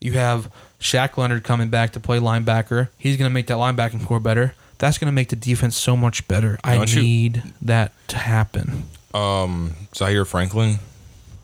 you 0.00 0.12
have 0.12 0.52
Shaq 0.80 1.16
Leonard 1.16 1.44
coming 1.44 1.68
back 1.68 1.92
to 1.92 2.00
play 2.00 2.18
linebacker. 2.18 2.88
He's 2.98 3.16
going 3.16 3.30
to 3.30 3.34
make 3.34 3.46
that 3.46 3.56
linebacking 3.56 4.04
core 4.04 4.20
better. 4.20 4.54
That's 4.78 4.96
going 4.98 5.06
to 5.06 5.12
make 5.12 5.28
the 5.28 5.36
defense 5.36 5.76
so 5.76 5.96
much 5.96 6.26
better. 6.28 6.58
I 6.64 6.76
Don't 6.76 6.94
you- 6.94 7.02
need 7.02 7.42
that 7.62 7.92
to 8.08 8.16
happen. 8.18 8.84
Um, 9.14 9.74
Zaire 9.94 10.24
Franklin. 10.24 10.78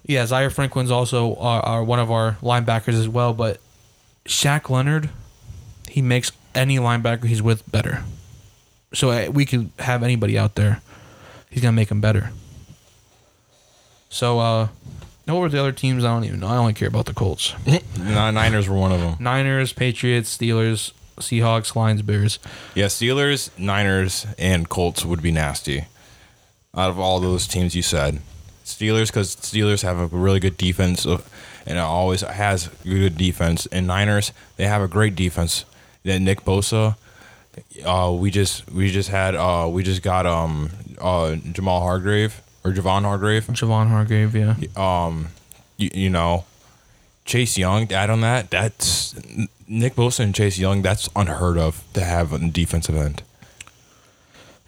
Yeah, 0.07 0.27
Zaire 0.27 0.51
Franklin's 0.51 0.91
also 0.91 1.35
our, 1.37 1.61
our 1.63 1.85
one 1.85 1.99
of 1.99 2.11
our 2.11 2.37
linebackers 2.43 2.93
as 2.95 3.09
well, 3.09 3.33
but 3.33 3.59
Shaq 4.27 4.69
Leonard, 4.69 5.09
he 5.89 6.03
makes 6.03 6.31
any 6.55 6.77
linebacker 6.79 7.25
he's 7.25 7.41
with 7.43 7.69
better. 7.73 8.05
So 8.93 9.11
uh, 9.11 9.31
we 9.33 9.47
could 9.47 9.71
have 9.79 10.03
anybody 10.03 10.39
out 10.39 10.55
there. 10.57 10.83
He's 11.51 11.63
gonna 11.63 11.73
make 11.73 11.89
them 11.89 12.01
better. 12.03 12.31
So, 14.11 14.39
uh, 14.39 14.69
what 15.25 15.37
were 15.41 15.49
the 15.49 15.59
other 15.59 15.73
teams? 15.73 16.05
I 16.05 16.09
don't 16.15 16.25
even 16.25 16.41
know. 16.41 16.49
I 16.49 16.57
only 16.57 16.75
care 16.75 16.89
about 16.89 17.07
the 17.07 17.15
Colts. 17.15 17.55
Niners 17.99 18.69
were 18.69 18.77
one 18.77 18.93
of 18.93 19.01
them. 19.01 19.17
Niners, 19.19 19.73
Patriots, 19.73 20.37
Steelers, 20.37 20.93
Seahawks, 21.17 21.75
Lions, 21.77 22.03
Bears. 22.03 22.39
Yeah, 22.75 22.87
Steelers, 22.87 23.51
Niners, 23.59 24.27
and 24.39 24.69
Colts 24.69 25.05
would 25.05 25.23
be 25.23 25.31
nasty. 25.33 25.87
Out 26.77 26.91
of 26.91 26.99
all 26.99 27.21
those 27.21 27.47
teams 27.47 27.77
you 27.77 27.83
said, 27.83 28.21
Steelers 28.65 29.07
because 29.09 29.37
Steelers 29.37 29.83
have 29.83 29.99
a 29.99 30.07
really 30.07 30.41
good 30.41 30.57
defense, 30.57 31.07
uh, 31.07 31.21
and 31.67 31.79
it 31.79 31.81
always 31.81 32.23
has 32.23 32.69
good 32.83 33.17
defense. 33.17 33.67
And 33.67 33.87
Niners, 33.87 34.33
they 34.57 34.67
have 34.67 34.83
a 34.83 34.89
great 34.89 35.15
defense. 35.15 35.65
Then 36.03 36.25
Nick 36.25 36.45
Bosa, 36.45 36.97
uh, 37.85 38.13
we 38.13 38.31
just 38.31 38.71
we 38.71 38.91
just 38.91 39.09
had 39.09 39.35
uh, 39.35 39.69
we 39.71 39.83
just 39.83 40.03
got 40.03 40.27
um 40.27 40.71
uh, 41.01 41.37
Jamal 41.37 41.81
Hargrave 41.81 42.43
or 42.65 42.73
Javon 42.73 43.03
Hargrave. 43.03 43.47
Javon 43.47 43.89
Hargrave, 43.89 44.35
yeah. 44.35 44.57
Um, 44.77 45.29
you, 45.77 45.91
you 45.95 46.11
know, 46.11 46.45
Chase 47.25 47.57
Young. 47.59 47.91
Add 47.93 48.11
on 48.11 48.21
that. 48.23 48.51
That's 48.51 49.15
Nick 49.75 49.95
Bosa 49.95 50.21
and 50.21 50.35
Chase 50.35 50.59
Young. 50.59 50.83
That's 50.83 51.09
unheard 51.17 51.59
of 51.59 51.85
to 51.95 52.03
have 52.05 52.33
on 52.33 52.51
defensive 52.51 52.97
end. 52.97 53.23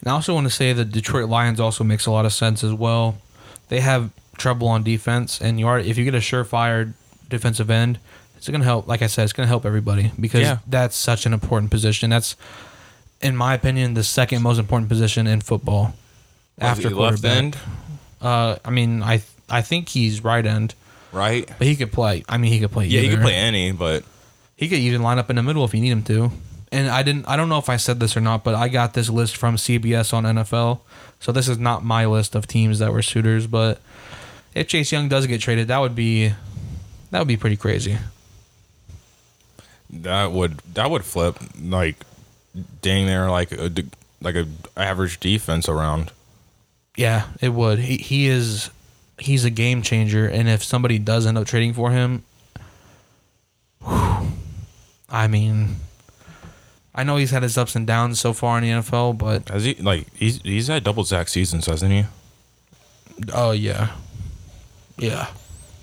And 0.01 0.09
I 0.09 0.13
also 0.13 0.35
want 0.35 0.47
to 0.47 0.51
say 0.53 0.73
the 0.73 0.85
Detroit 0.85 1.29
Lions 1.29 1.61
also 1.61 1.85
makes 1.85 2.07
a 2.07 2.11
lot 2.11 2.27
of 2.27 2.33
sense 2.33 2.63
as 2.63 2.73
well. 2.73 3.17
They 3.69 3.81
have 3.81 4.11
trouble 4.37 4.69
on 4.69 4.83
defense, 4.83 5.41
and 5.41 5.59
you 5.59 5.67
are 5.67 5.79
if 5.79 5.97
you 5.97 6.05
get 6.05 6.15
a 6.15 6.19
surefire 6.19 6.93
defensive 7.29 7.71
end, 7.71 7.99
it's 8.37 8.49
gonna 8.49 8.65
help. 8.65 8.87
Like 8.87 9.03
I 9.03 9.07
said, 9.07 9.25
it's 9.25 9.33
gonna 9.33 9.49
help 9.49 9.65
everybody 9.65 10.13
because 10.21 10.43
Yeah. 10.43 10.59
that's 10.67 10.97
such 10.97 11.25
an 11.27 11.33
important 11.33 11.71
position. 11.71 12.11
That's, 12.11 12.37
in 13.23 13.35
my 13.37 13.55
opinion, 13.55 13.95
the 13.95 14.05
second 14.05 14.43
most 14.43 14.59
important 14.59 14.89
position 14.89 15.27
in 15.27 15.41
football 15.41 15.95
after 16.61 16.91
left 16.91 17.25
end, 17.25 17.57
Uh, 18.21 18.57
I 18.65 18.71
mean, 18.71 19.03
I 19.03 19.23
I 19.49 19.63
think 19.63 19.89
he's 19.89 20.23
right 20.25 20.45
end, 20.45 20.75
right? 21.13 21.49
but 21.59 21.67
he 21.67 21.77
could 21.77 21.93
play. 21.93 22.25
I 22.29 22.37
mean, 22.39 22.53
he 22.53 22.61
could 22.61 22.73
play. 22.73 22.87
Yeah, 22.87 23.01
he 23.01 23.09
could 23.09 23.21
play 23.23 23.35
any, 23.35 23.73
but 23.73 24.05
He 24.57 24.69
could 24.69 24.79
even 24.79 25.03
line 25.03 25.19
up 25.19 25.29
in 25.31 25.37
the 25.37 25.43
middle 25.43 25.65
if 25.65 25.75
you 25.75 25.81
need 25.81 25.91
him 25.91 26.03
to. 26.05 26.33
And 26.73 26.89
I 26.89 27.03
didn't. 27.03 27.27
I 27.29 27.37
don't 27.37 27.49
know 27.49 27.59
if 27.59 27.69
I 27.69 27.77
said 27.77 28.01
this 28.01 28.17
or 28.17 28.21
not, 28.21 28.43
but 28.43 28.55
I 28.55 28.69
got 28.69 28.95
this 28.95 29.09
list 29.09 29.37
from 29.37 29.57
CBS 29.57 30.13
on 30.13 30.25
NFL. 30.25 30.81
So 31.21 31.31
this 31.33 31.49
is 31.49 31.59
not 31.59 31.85
my 31.85 32.07
list 32.07 32.35
of 32.35 32.47
teams 32.47 32.79
that 32.81 32.93
were 32.93 33.03
suitors. 33.03 33.47
But 33.47 33.81
if 34.55 34.67
Chase 34.69 34.91
Young 34.93 35.09
does 35.09 35.27
get 35.27 35.41
traded, 35.41 35.69
that 35.69 35.79
would 35.79 35.95
be 35.95 36.33
that 37.11 37.19
would 37.19 37.29
be 37.29 37.37
pretty 37.37 37.57
crazy. 37.57 37.99
that 39.91 40.33
would 40.33 40.59
that 40.75 40.91
would 40.91 41.05
flip 41.05 41.39
like 41.63 41.97
dang 42.83 43.07
there 43.07 43.31
like 43.31 43.53
a 43.53 43.71
like 44.21 44.35
a 44.35 44.47
average 44.77 45.21
defense 45.21 45.69
around. 45.69 46.11
Yeah, 46.97 47.29
it 47.41 47.51
would. 47.51 47.79
He 47.79 47.99
he 47.99 48.27
is 48.27 48.71
he's 49.19 49.45
a 49.45 49.51
game 49.51 49.83
changer. 49.83 50.27
And 50.27 50.49
if 50.49 50.65
somebody 50.65 50.99
does 50.99 51.27
end 51.27 51.39
up 51.39 51.47
trading 51.47 51.75
for 51.75 51.91
him, 51.93 52.25
whew, 53.85 54.16
I 55.09 55.27
mean, 55.29 55.77
I 56.95 57.05
know 57.05 57.17
he's 57.17 57.31
had 57.31 57.43
his 57.43 57.57
ups 57.59 57.77
and 57.77 57.87
downs 57.87 58.19
so 58.21 58.33
far 58.33 58.59
in 58.59 58.65
the 58.65 58.71
NFL, 58.71 59.19
but 59.19 59.49
Has 59.49 59.65
he 59.65 59.75
like 59.75 60.07
he's 60.15 60.41
he's 60.43 60.67
had 60.69 60.85
double 60.85 61.05
sack 61.05 61.29
seasons, 61.29 61.67
hasn't 61.67 61.93
he? 61.93 62.05
oh 63.33 63.53
yeah, 63.53 63.93
yeah. 64.99 65.29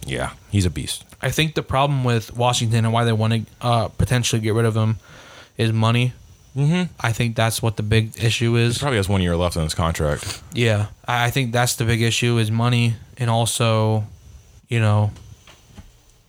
Yeah, 0.05 0.33
he's 0.51 0.65
a 0.65 0.69
beast. 0.69 1.05
I 1.21 1.31
think 1.31 1.55
the 1.55 1.63
problem 1.63 2.03
with 2.03 2.35
Washington 2.35 2.83
and 2.83 2.93
why 2.93 3.05
they 3.05 3.13
want 3.13 3.33
to 3.33 3.41
uh, 3.61 3.87
potentially 3.87 4.41
get 4.41 4.53
rid 4.53 4.65
of 4.65 4.75
him 4.75 4.97
is 5.57 5.71
money. 5.71 6.11
Mm-hmm. 6.57 6.91
I 6.99 7.13
think 7.13 7.37
that's 7.37 7.61
what 7.61 7.77
the 7.77 7.83
big 7.83 8.21
issue 8.21 8.55
He 8.55 8.63
is. 8.63 8.77
probably 8.79 8.97
has 8.97 9.07
one 9.07 9.21
year 9.21 9.37
left 9.37 9.55
on 9.55 9.63
his 9.63 9.73
contract. 9.73 10.43
Yeah, 10.53 10.87
I 11.07 11.25
I 11.27 11.29
think 11.31 11.53
that's 11.53 11.77
the 11.77 11.85
big 11.85 12.01
issue 12.01 12.37
is 12.37 12.51
money, 12.51 12.95
and 13.17 13.29
also, 13.29 14.03
you 14.67 14.81
know, 14.81 15.11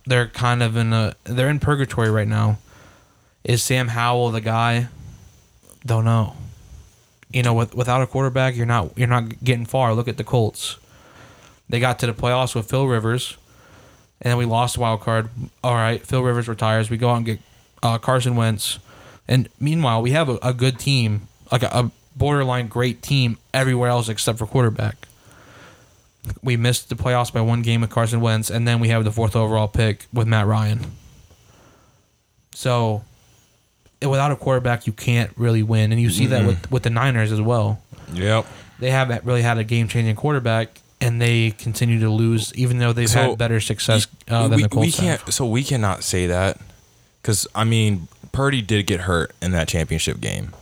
they're 0.05 0.27
kind 0.27 0.63
of 0.63 0.77
in 0.77 0.93
a 0.93 1.13
they're 1.25 1.49
in 1.49 1.59
purgatory 1.59 2.09
right 2.09 2.27
now. 2.27 2.57
Is 3.45 3.61
Sam 3.61 3.89
Howell 3.89 4.31
the 4.31 4.41
guy? 4.41 4.87
Don't 5.85 6.03
know. 6.03 6.35
You 7.31 7.43
know, 7.43 7.53
with, 7.53 7.75
without 7.75 8.01
a 8.01 8.07
quarterback, 8.07 8.55
you're 8.55 8.65
not 8.65 8.97
you're 8.97 9.07
not 9.07 9.43
getting 9.43 9.67
far. 9.67 9.93
Look 9.93 10.07
at 10.07 10.17
the 10.17 10.23
Colts. 10.23 10.77
They 11.69 11.79
got 11.79 11.99
to 11.99 12.07
the 12.07 12.13
playoffs 12.13 12.55
with 12.55 12.67
Phil 12.67 12.87
Rivers, 12.87 13.37
and 14.19 14.31
then 14.31 14.37
we 14.37 14.45
lost 14.45 14.79
wild 14.79 15.01
card. 15.01 15.29
All 15.63 15.75
right, 15.75 16.01
Phil 16.05 16.23
Rivers 16.23 16.47
retires. 16.47 16.89
We 16.89 16.97
go 16.97 17.11
out 17.11 17.17
and 17.17 17.25
get 17.25 17.39
uh, 17.83 17.99
Carson 17.99 18.35
Wentz, 18.35 18.79
and 19.27 19.47
meanwhile, 19.59 20.01
we 20.01 20.11
have 20.11 20.27
a, 20.27 20.39
a 20.41 20.53
good 20.53 20.79
team, 20.79 21.27
like 21.51 21.61
a, 21.61 21.67
a 21.67 21.91
borderline 22.15 22.67
great 22.67 23.03
team 23.03 23.37
everywhere 23.53 23.89
else 23.89 24.09
except 24.09 24.39
for 24.39 24.47
quarterback. 24.47 25.07
We 26.41 26.57
missed 26.57 26.89
the 26.89 26.95
playoffs 26.95 27.31
by 27.31 27.41
one 27.41 27.61
game 27.61 27.81
with 27.81 27.91
Carson 27.91 28.21
Wentz, 28.21 28.49
and 28.49 28.67
then 28.67 28.79
we 28.79 28.89
have 28.89 29.03
the 29.03 29.11
fourth 29.11 29.35
overall 29.35 29.67
pick 29.67 30.07
with 30.11 30.25
Matt 30.25 30.47
Ryan. 30.47 30.93
So, 32.55 33.03
without 34.01 34.31
a 34.31 34.35
quarterback, 34.35 34.87
you 34.87 34.93
can't 34.93 35.31
really 35.37 35.63
win, 35.63 35.91
and 35.91 36.01
you 36.01 36.09
see 36.09 36.25
that 36.27 36.45
with 36.45 36.71
with 36.71 36.83
the 36.83 36.89
Niners 36.89 37.31
as 37.31 37.41
well. 37.41 37.81
Yep. 38.13 38.45
They 38.79 38.91
haven't 38.91 39.23
really 39.23 39.41
had 39.41 39.57
a 39.57 39.63
game 39.63 39.87
changing 39.87 40.15
quarterback, 40.15 40.81
and 40.99 41.21
they 41.21 41.51
continue 41.51 41.99
to 42.01 42.09
lose, 42.09 42.53
even 42.55 42.77
though 42.77 42.91
they've 42.93 43.09
So, 43.09 43.29
had 43.29 43.37
better 43.37 43.59
success 43.61 44.07
uh, 44.29 44.47
than 44.49 44.57
we, 44.57 44.63
the 44.63 44.69
Colts 44.69 44.85
we 44.85 44.91
can't. 44.91 45.33
So 45.33 45.45
we 45.45 45.63
cannot 45.63 46.03
say 46.03 46.27
that 46.27 46.59
because 47.21 47.47
I 47.55 47.63
mean 47.63 48.07
Purdy 48.31 48.61
did 48.61 48.85
get 48.85 49.01
hurt 49.01 49.31
in 49.41 49.51
that 49.51 49.67
championship 49.69 50.19
game, 50.19 50.53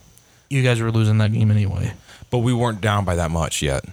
You 0.49 0.61
guys 0.61 0.79
were 0.79 0.91
losing 0.91 1.17
that 1.17 1.33
game 1.33 1.49
anyway. 1.49 1.93
but 2.29 2.39
we 2.39 2.53
weren't 2.53 2.81
down 2.81 3.03
by 3.03 3.15
that 3.15 3.31
much 3.31 3.61
yet. 3.63 3.83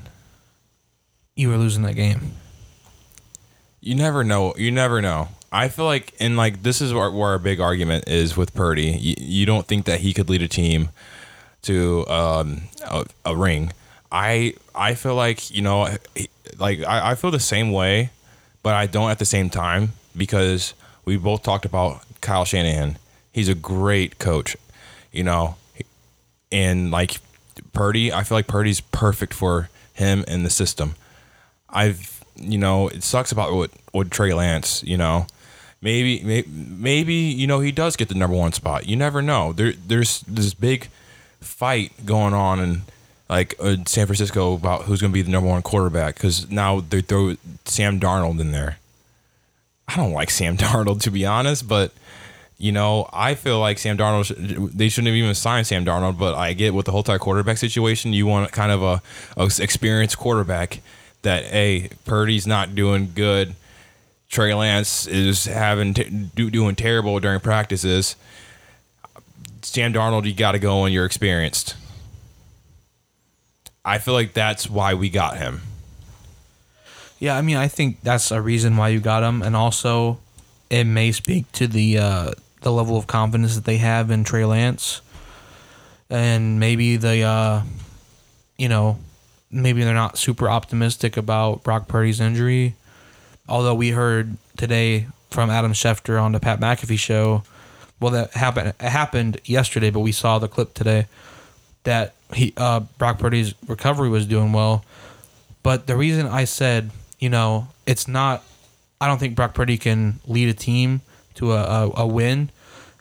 You 1.35 1.49
were 1.49 1.57
losing 1.57 1.83
that 1.85 1.95
game. 1.95 2.33
You 3.81 3.95
never 3.95 4.23
know. 4.23 4.53
You 4.59 4.71
never 4.71 5.01
know. 5.01 5.29
I 5.53 5.69
feel 5.69 5.85
like, 5.85 6.15
and 6.21 6.37
like 6.37 6.63
this 6.63 6.81
is 6.81 6.95
where, 6.95 7.11
where 7.11 7.31
our 7.31 7.39
big 7.39 7.61
argument 7.61 8.09
is 8.09 8.37
with 8.37 8.55
Purdy. 8.55 8.91
You, 8.93 9.15
you 9.19 9.47
don't 9.47 9.67
think 9.67 9.85
that 9.87 10.01
he 10.01 10.13
could 10.13 10.29
lead 10.31 10.43
a 10.43 10.49
team 10.49 10.91
to 11.63 12.07
um, 12.09 12.63
a, 12.85 13.05
a 13.25 13.37
ring. 13.37 13.73
I 14.13 14.55
I 14.75 14.95
feel 14.95 15.15
like 15.15 15.51
you 15.51 15.63
know, 15.63 15.89
like 16.59 16.85
I, 16.85 17.13
I 17.13 17.15
feel 17.15 17.31
the 17.31 17.41
same 17.41 17.73
way, 17.73 18.11
but 18.63 18.75
I 18.75 18.87
don't 18.87 19.11
at 19.11 19.19
the 19.19 19.25
same 19.25 19.51
time 19.51 19.93
because 20.17 20.75
we 21.05 21.17
both 21.17 21.43
talked 21.43 21.65
about 21.65 22.03
Kyle 22.21 22.45
Shanahan. 22.45 22.99
He's 23.33 23.49
a 23.49 23.55
great 23.55 24.19
coach, 24.19 24.57
you 25.13 25.23
know, 25.23 25.57
and 26.51 26.91
like 26.91 27.21
Purdy, 27.73 28.13
I 28.13 28.25
feel 28.25 28.39
like 28.39 28.47
Purdy's 28.47 28.81
perfect 28.81 29.35
for 29.35 29.69
him 29.95 30.25
and 30.27 30.45
the 30.45 30.51
system. 30.51 30.95
I've 31.69 32.21
you 32.37 32.59
know, 32.59 32.89
it 32.89 33.03
sucks 33.03 33.33
about 33.33 33.53
what 33.53 33.71
with 33.93 34.11
Trey 34.11 34.33
Lance. 34.33 34.83
You 34.85 34.97
know, 34.97 35.27
maybe, 35.83 36.45
maybe, 36.47 37.15
you 37.15 37.47
know 37.47 37.61
he 37.61 37.73
does 37.73 37.97
get 37.97 38.09
the 38.09 38.15
number 38.15 38.37
one 38.37 38.53
spot. 38.53 38.87
You 38.87 38.97
never 38.97 39.23
know. 39.23 39.53
There, 39.53 39.73
there's 39.73 40.21
this 40.21 40.55
big 40.55 40.89
fight 41.41 41.93
going 42.05 42.35
on 42.35 42.61
in 42.61 42.83
like 43.29 43.55
uh, 43.61 43.77
San 43.87 44.07
Francisco 44.07 44.55
about 44.55 44.83
who's 44.83 45.01
going 45.01 45.13
to 45.13 45.15
be 45.15 45.23
the 45.23 45.31
number 45.31 45.49
one 45.49 45.63
quarterback 45.63 46.15
because 46.15 46.51
now 46.51 46.81
they 46.81 47.01
throw 47.01 47.37
Sam 47.65 48.01
Darnold 48.01 48.41
in 48.41 48.53
there. 48.53 48.79
I 49.87 49.97
don't 49.97 50.13
like 50.13 50.31
Sam 50.31 50.57
Darnold 50.59 51.01
to 51.03 51.11
be 51.11 51.25
honest, 51.25 51.69
but 51.69 51.93
you 52.59 52.73
know, 52.73 53.09
I 53.11 53.37
feel 53.37 53.59
like 53.59 53.79
Sam 53.79 53.97
Darnold. 53.97 54.73
They 54.75 54.91
shouldn't 54.91 55.07
have 55.07 55.17
even 55.17 55.35
signed 55.35 55.67
Sam 55.67 55.85
Darnold, 55.85 56.19
but 56.19 56.35
I 56.35 56.53
get 56.53 56.75
with 56.75 56.85
the 56.85 56.93
whole 56.93 57.01
entire 57.01 57.19
quarterback 57.19 57.57
situation. 57.57 58.13
You 58.13 58.27
want 58.27 58.53
kind 58.53 58.71
of 58.71 58.83
a, 58.83 59.03
a 59.39 59.45
experienced 59.45 60.19
quarterback 60.19 60.81
that 61.23 61.45
hey, 61.47 61.89
Purdy's 62.05 62.47
not 62.47 62.75
doing 62.75 63.13
good. 63.15 63.55
Trey 64.31 64.55
Lance 64.55 65.09
is 65.09 65.45
having 65.45 65.93
t- 65.93 66.09
do, 66.35 66.51
doing 66.51 66.77
terrible 66.77 67.19
during 67.19 67.41
practices. 67.41 68.15
Sam 69.63 69.93
Darnold, 69.93 70.25
you 70.25 70.33
got 70.33 70.53
to 70.53 70.59
go 70.59 70.83
when 70.83 70.93
you're 70.93 71.05
experienced. 71.05 71.75
I 73.85 73.99
feel 73.99 74.15
like 74.15 74.33
that's 74.33 74.71
why 74.71 74.95
we 74.95 75.11
got 75.11 75.37
him. 75.37 75.63
Yeah, 77.19 77.37
I 77.37 77.43
mean, 77.43 77.57
I 77.57 77.69
think 77.69 78.01
that's 78.03 78.31
a 78.31 78.41
reason 78.41 78.77
why 78.77 78.89
you 78.89 79.01
got 79.01 79.23
him, 79.23 79.43
and 79.43 79.57
also 79.57 80.21
it 80.71 80.85
may 80.85 81.13
speak 81.13 81.51
to 81.53 81.67
the 81.67 81.99
uh, 81.99 82.31
the 82.63 82.73
level 82.73 82.97
of 82.97 83.07
confidence 83.07 83.57
that 83.57 83.65
they 83.65 83.79
have 83.79 84.11
in 84.11 84.25
Trey 84.25 84.45
Lance, 84.45 85.03
and 86.09 86.61
maybe 86.61 86.97
the 86.97 87.23
uh, 87.23 87.63
you 88.57 88.69
know 88.69 88.99
maybe 89.51 89.83
they're 89.83 89.93
not 89.93 90.17
super 90.17 90.49
optimistic 90.49 91.17
about 91.17 91.63
Brock 91.63 91.89
Purdy's 91.89 92.21
injury. 92.21 92.77
Although 93.51 93.75
we 93.75 93.91
heard 93.91 94.37
today 94.57 95.09
from 95.31 95.51
Adam 95.51 95.73
Schefter 95.73 96.23
on 96.23 96.33
the 96.33 96.41
Pat 96.41 96.61
McAfee 96.61 96.99
show, 96.99 97.43
well, 97.99 98.13
that 98.13 98.33
happened 98.33 98.69
it 98.69 98.81
happened 98.81 99.41
yesterday, 99.45 99.91
but 99.91 100.01
we 100.01 100.13
saw 100.13 100.39
the 100.39 100.49
clip 100.49 100.73
today 100.73 101.07
that 101.83 102.15
he 102.33 102.55
uh, 102.57 102.81
Brock 102.99 103.19
Purdy's 103.19 103.55
recovery 103.67 104.09
was 104.09 104.27
doing 104.27 104.53
well. 104.53 104.85
But 105.63 105.87
the 105.87 105.97
reason 105.97 106.27
I 106.27 106.45
said, 106.45 106.91
you 107.19 107.29
know, 107.29 107.69
it's 107.87 108.09
not, 108.09 108.43
I 109.01 109.07
don't 109.07 109.19
think 109.19 109.35
Brock 109.35 109.53
Purdy 109.53 109.77
can 109.77 110.21
lead 110.27 110.49
a 110.49 110.55
team 110.55 111.03
to 111.35 111.53
a, 111.53 111.63
a, 111.63 111.93
a 111.97 112.07
win, 112.07 112.51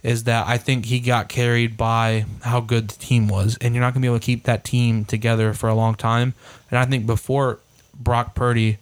is 0.03 0.26
that 0.26 0.47
I 0.47 0.57
think 0.57 0.85
he 0.85 0.99
got 0.99 1.30
carried 1.30 1.77
by 1.77 2.26
how 2.41 2.59
good 2.59 2.89
the 2.89 2.99
team 2.99 3.27
was. 3.27 3.57
And 3.61 3.73
you're 3.73 3.81
not 3.81 3.93
going 3.93 4.01
to 4.01 4.05
be 4.05 4.09
able 4.09 4.19
to 4.19 4.26
keep 4.26 4.43
that 4.43 4.65
team 4.65 5.05
together 5.05 5.53
for 5.53 5.69
a 5.69 5.73
long 5.73 5.95
time. 5.95 6.34
And 6.69 6.77
I 6.77 6.85
think 6.85 7.05
before 7.05 7.59
Brock 7.97 8.35
Purdy 8.35 8.77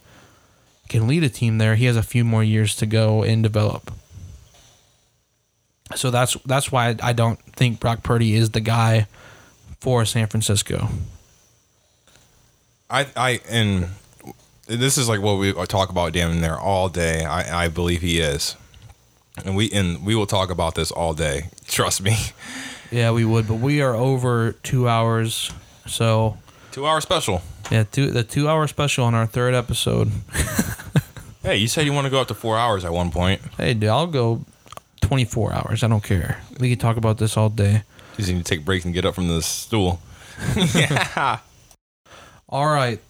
can 0.88 1.06
lead 1.06 1.22
a 1.24 1.28
team 1.28 1.58
there, 1.58 1.76
he 1.76 1.84
has 1.84 1.96
a 1.96 2.02
few 2.02 2.24
more 2.24 2.42
years 2.42 2.74
to 2.76 2.86
go 2.86 3.22
and 3.22 3.42
develop. 3.42 3.92
So 5.94 6.10
that's 6.10 6.34
that's 6.44 6.70
why 6.70 6.96
I 7.02 7.12
don't 7.12 7.38
think 7.54 7.80
Brock 7.80 8.02
Purdy 8.02 8.34
is 8.34 8.50
the 8.50 8.60
guy 8.60 9.06
for 9.80 10.04
San 10.04 10.26
Francisco. 10.26 10.88
I 12.90 13.06
I 13.16 13.40
and 13.48 13.88
this 14.66 14.98
is 14.98 15.08
like 15.08 15.20
what 15.20 15.38
we 15.38 15.52
talk 15.66 15.88
about 15.88 16.12
damn 16.12 16.40
there 16.40 16.58
all 16.58 16.88
day. 16.88 17.24
I 17.24 17.64
I 17.64 17.68
believe 17.68 18.02
he 18.02 18.20
is, 18.20 18.56
and 19.44 19.56
we 19.56 19.70
and 19.70 20.04
we 20.04 20.14
will 20.14 20.26
talk 20.26 20.50
about 20.50 20.74
this 20.74 20.90
all 20.90 21.14
day. 21.14 21.48
Trust 21.66 22.02
me. 22.02 22.16
Yeah, 22.90 23.10
we 23.10 23.24
would, 23.24 23.46
but 23.46 23.56
we 23.56 23.82
are 23.82 23.94
over 23.94 24.52
two 24.52 24.88
hours. 24.88 25.50
So 25.86 26.36
Two 26.70 26.86
hour 26.86 27.00
special. 27.00 27.42
Yeah, 27.70 27.84
two 27.84 28.10
the 28.10 28.24
two 28.24 28.48
hour 28.48 28.66
special 28.66 29.04
on 29.04 29.14
our 29.14 29.26
third 29.26 29.54
episode. 29.54 30.10
Hey, 31.48 31.56
you 31.56 31.68
said 31.68 31.86
you 31.86 31.94
want 31.94 32.04
to 32.04 32.10
go 32.10 32.20
up 32.20 32.28
to 32.28 32.34
four 32.34 32.58
hours 32.58 32.84
at 32.84 32.92
one 32.92 33.10
point. 33.10 33.40
Hey, 33.56 33.72
dude, 33.72 33.88
I'll 33.88 34.06
go 34.06 34.44
twenty 35.00 35.24
four 35.24 35.52
hours. 35.52 35.82
I 35.82 35.88
don't 35.88 36.02
care. 36.02 36.42
We 36.60 36.68
can 36.68 36.78
talk 36.78 36.98
about 36.98 37.16
this 37.16 37.38
all 37.38 37.48
day. 37.48 37.84
You 38.18 38.24
just 38.24 38.28
need 38.28 38.44
to 38.44 38.44
take 38.44 38.66
breaks 38.66 38.84
and 38.84 38.92
get 38.92 39.06
up 39.06 39.14
from 39.14 39.28
the 39.28 39.40
stool. 39.40 40.00
yeah. 40.74 41.38
All 42.50 42.66
right. 42.66 43.00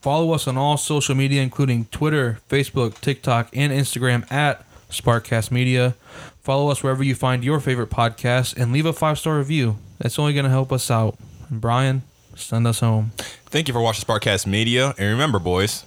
Follow 0.00 0.32
us 0.32 0.48
on 0.48 0.56
all 0.56 0.76
social 0.76 1.14
media, 1.14 1.42
including 1.42 1.84
Twitter, 1.86 2.40
Facebook, 2.48 3.00
TikTok, 3.00 3.50
and 3.52 3.72
Instagram 3.72 4.30
at 4.32 4.64
Sparkcast 4.90 5.50
Media. 5.50 5.94
Follow 6.40 6.70
us 6.70 6.82
wherever 6.82 7.04
you 7.04 7.14
find 7.14 7.44
your 7.44 7.60
favorite 7.60 7.90
podcast 7.90 8.56
and 8.56 8.72
leave 8.72 8.86
a 8.86 8.92
five 8.92 9.18
star 9.18 9.38
review. 9.38 9.76
That's 9.98 10.18
only 10.18 10.32
going 10.32 10.44
to 10.44 10.50
help 10.50 10.72
us 10.72 10.90
out. 10.90 11.16
And 11.50 11.60
Brian, 11.60 12.02
send 12.34 12.66
us 12.66 12.80
home. 12.80 13.12
Thank 13.56 13.68
you 13.68 13.72
for 13.72 13.80
watching 13.80 14.04
Sparkcast 14.04 14.46
Media, 14.46 14.88
and 14.98 15.08
remember, 15.08 15.38
boys, 15.38 15.86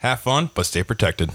have 0.00 0.20
fun 0.20 0.50
but 0.54 0.66
stay 0.66 0.82
protected. 0.82 1.30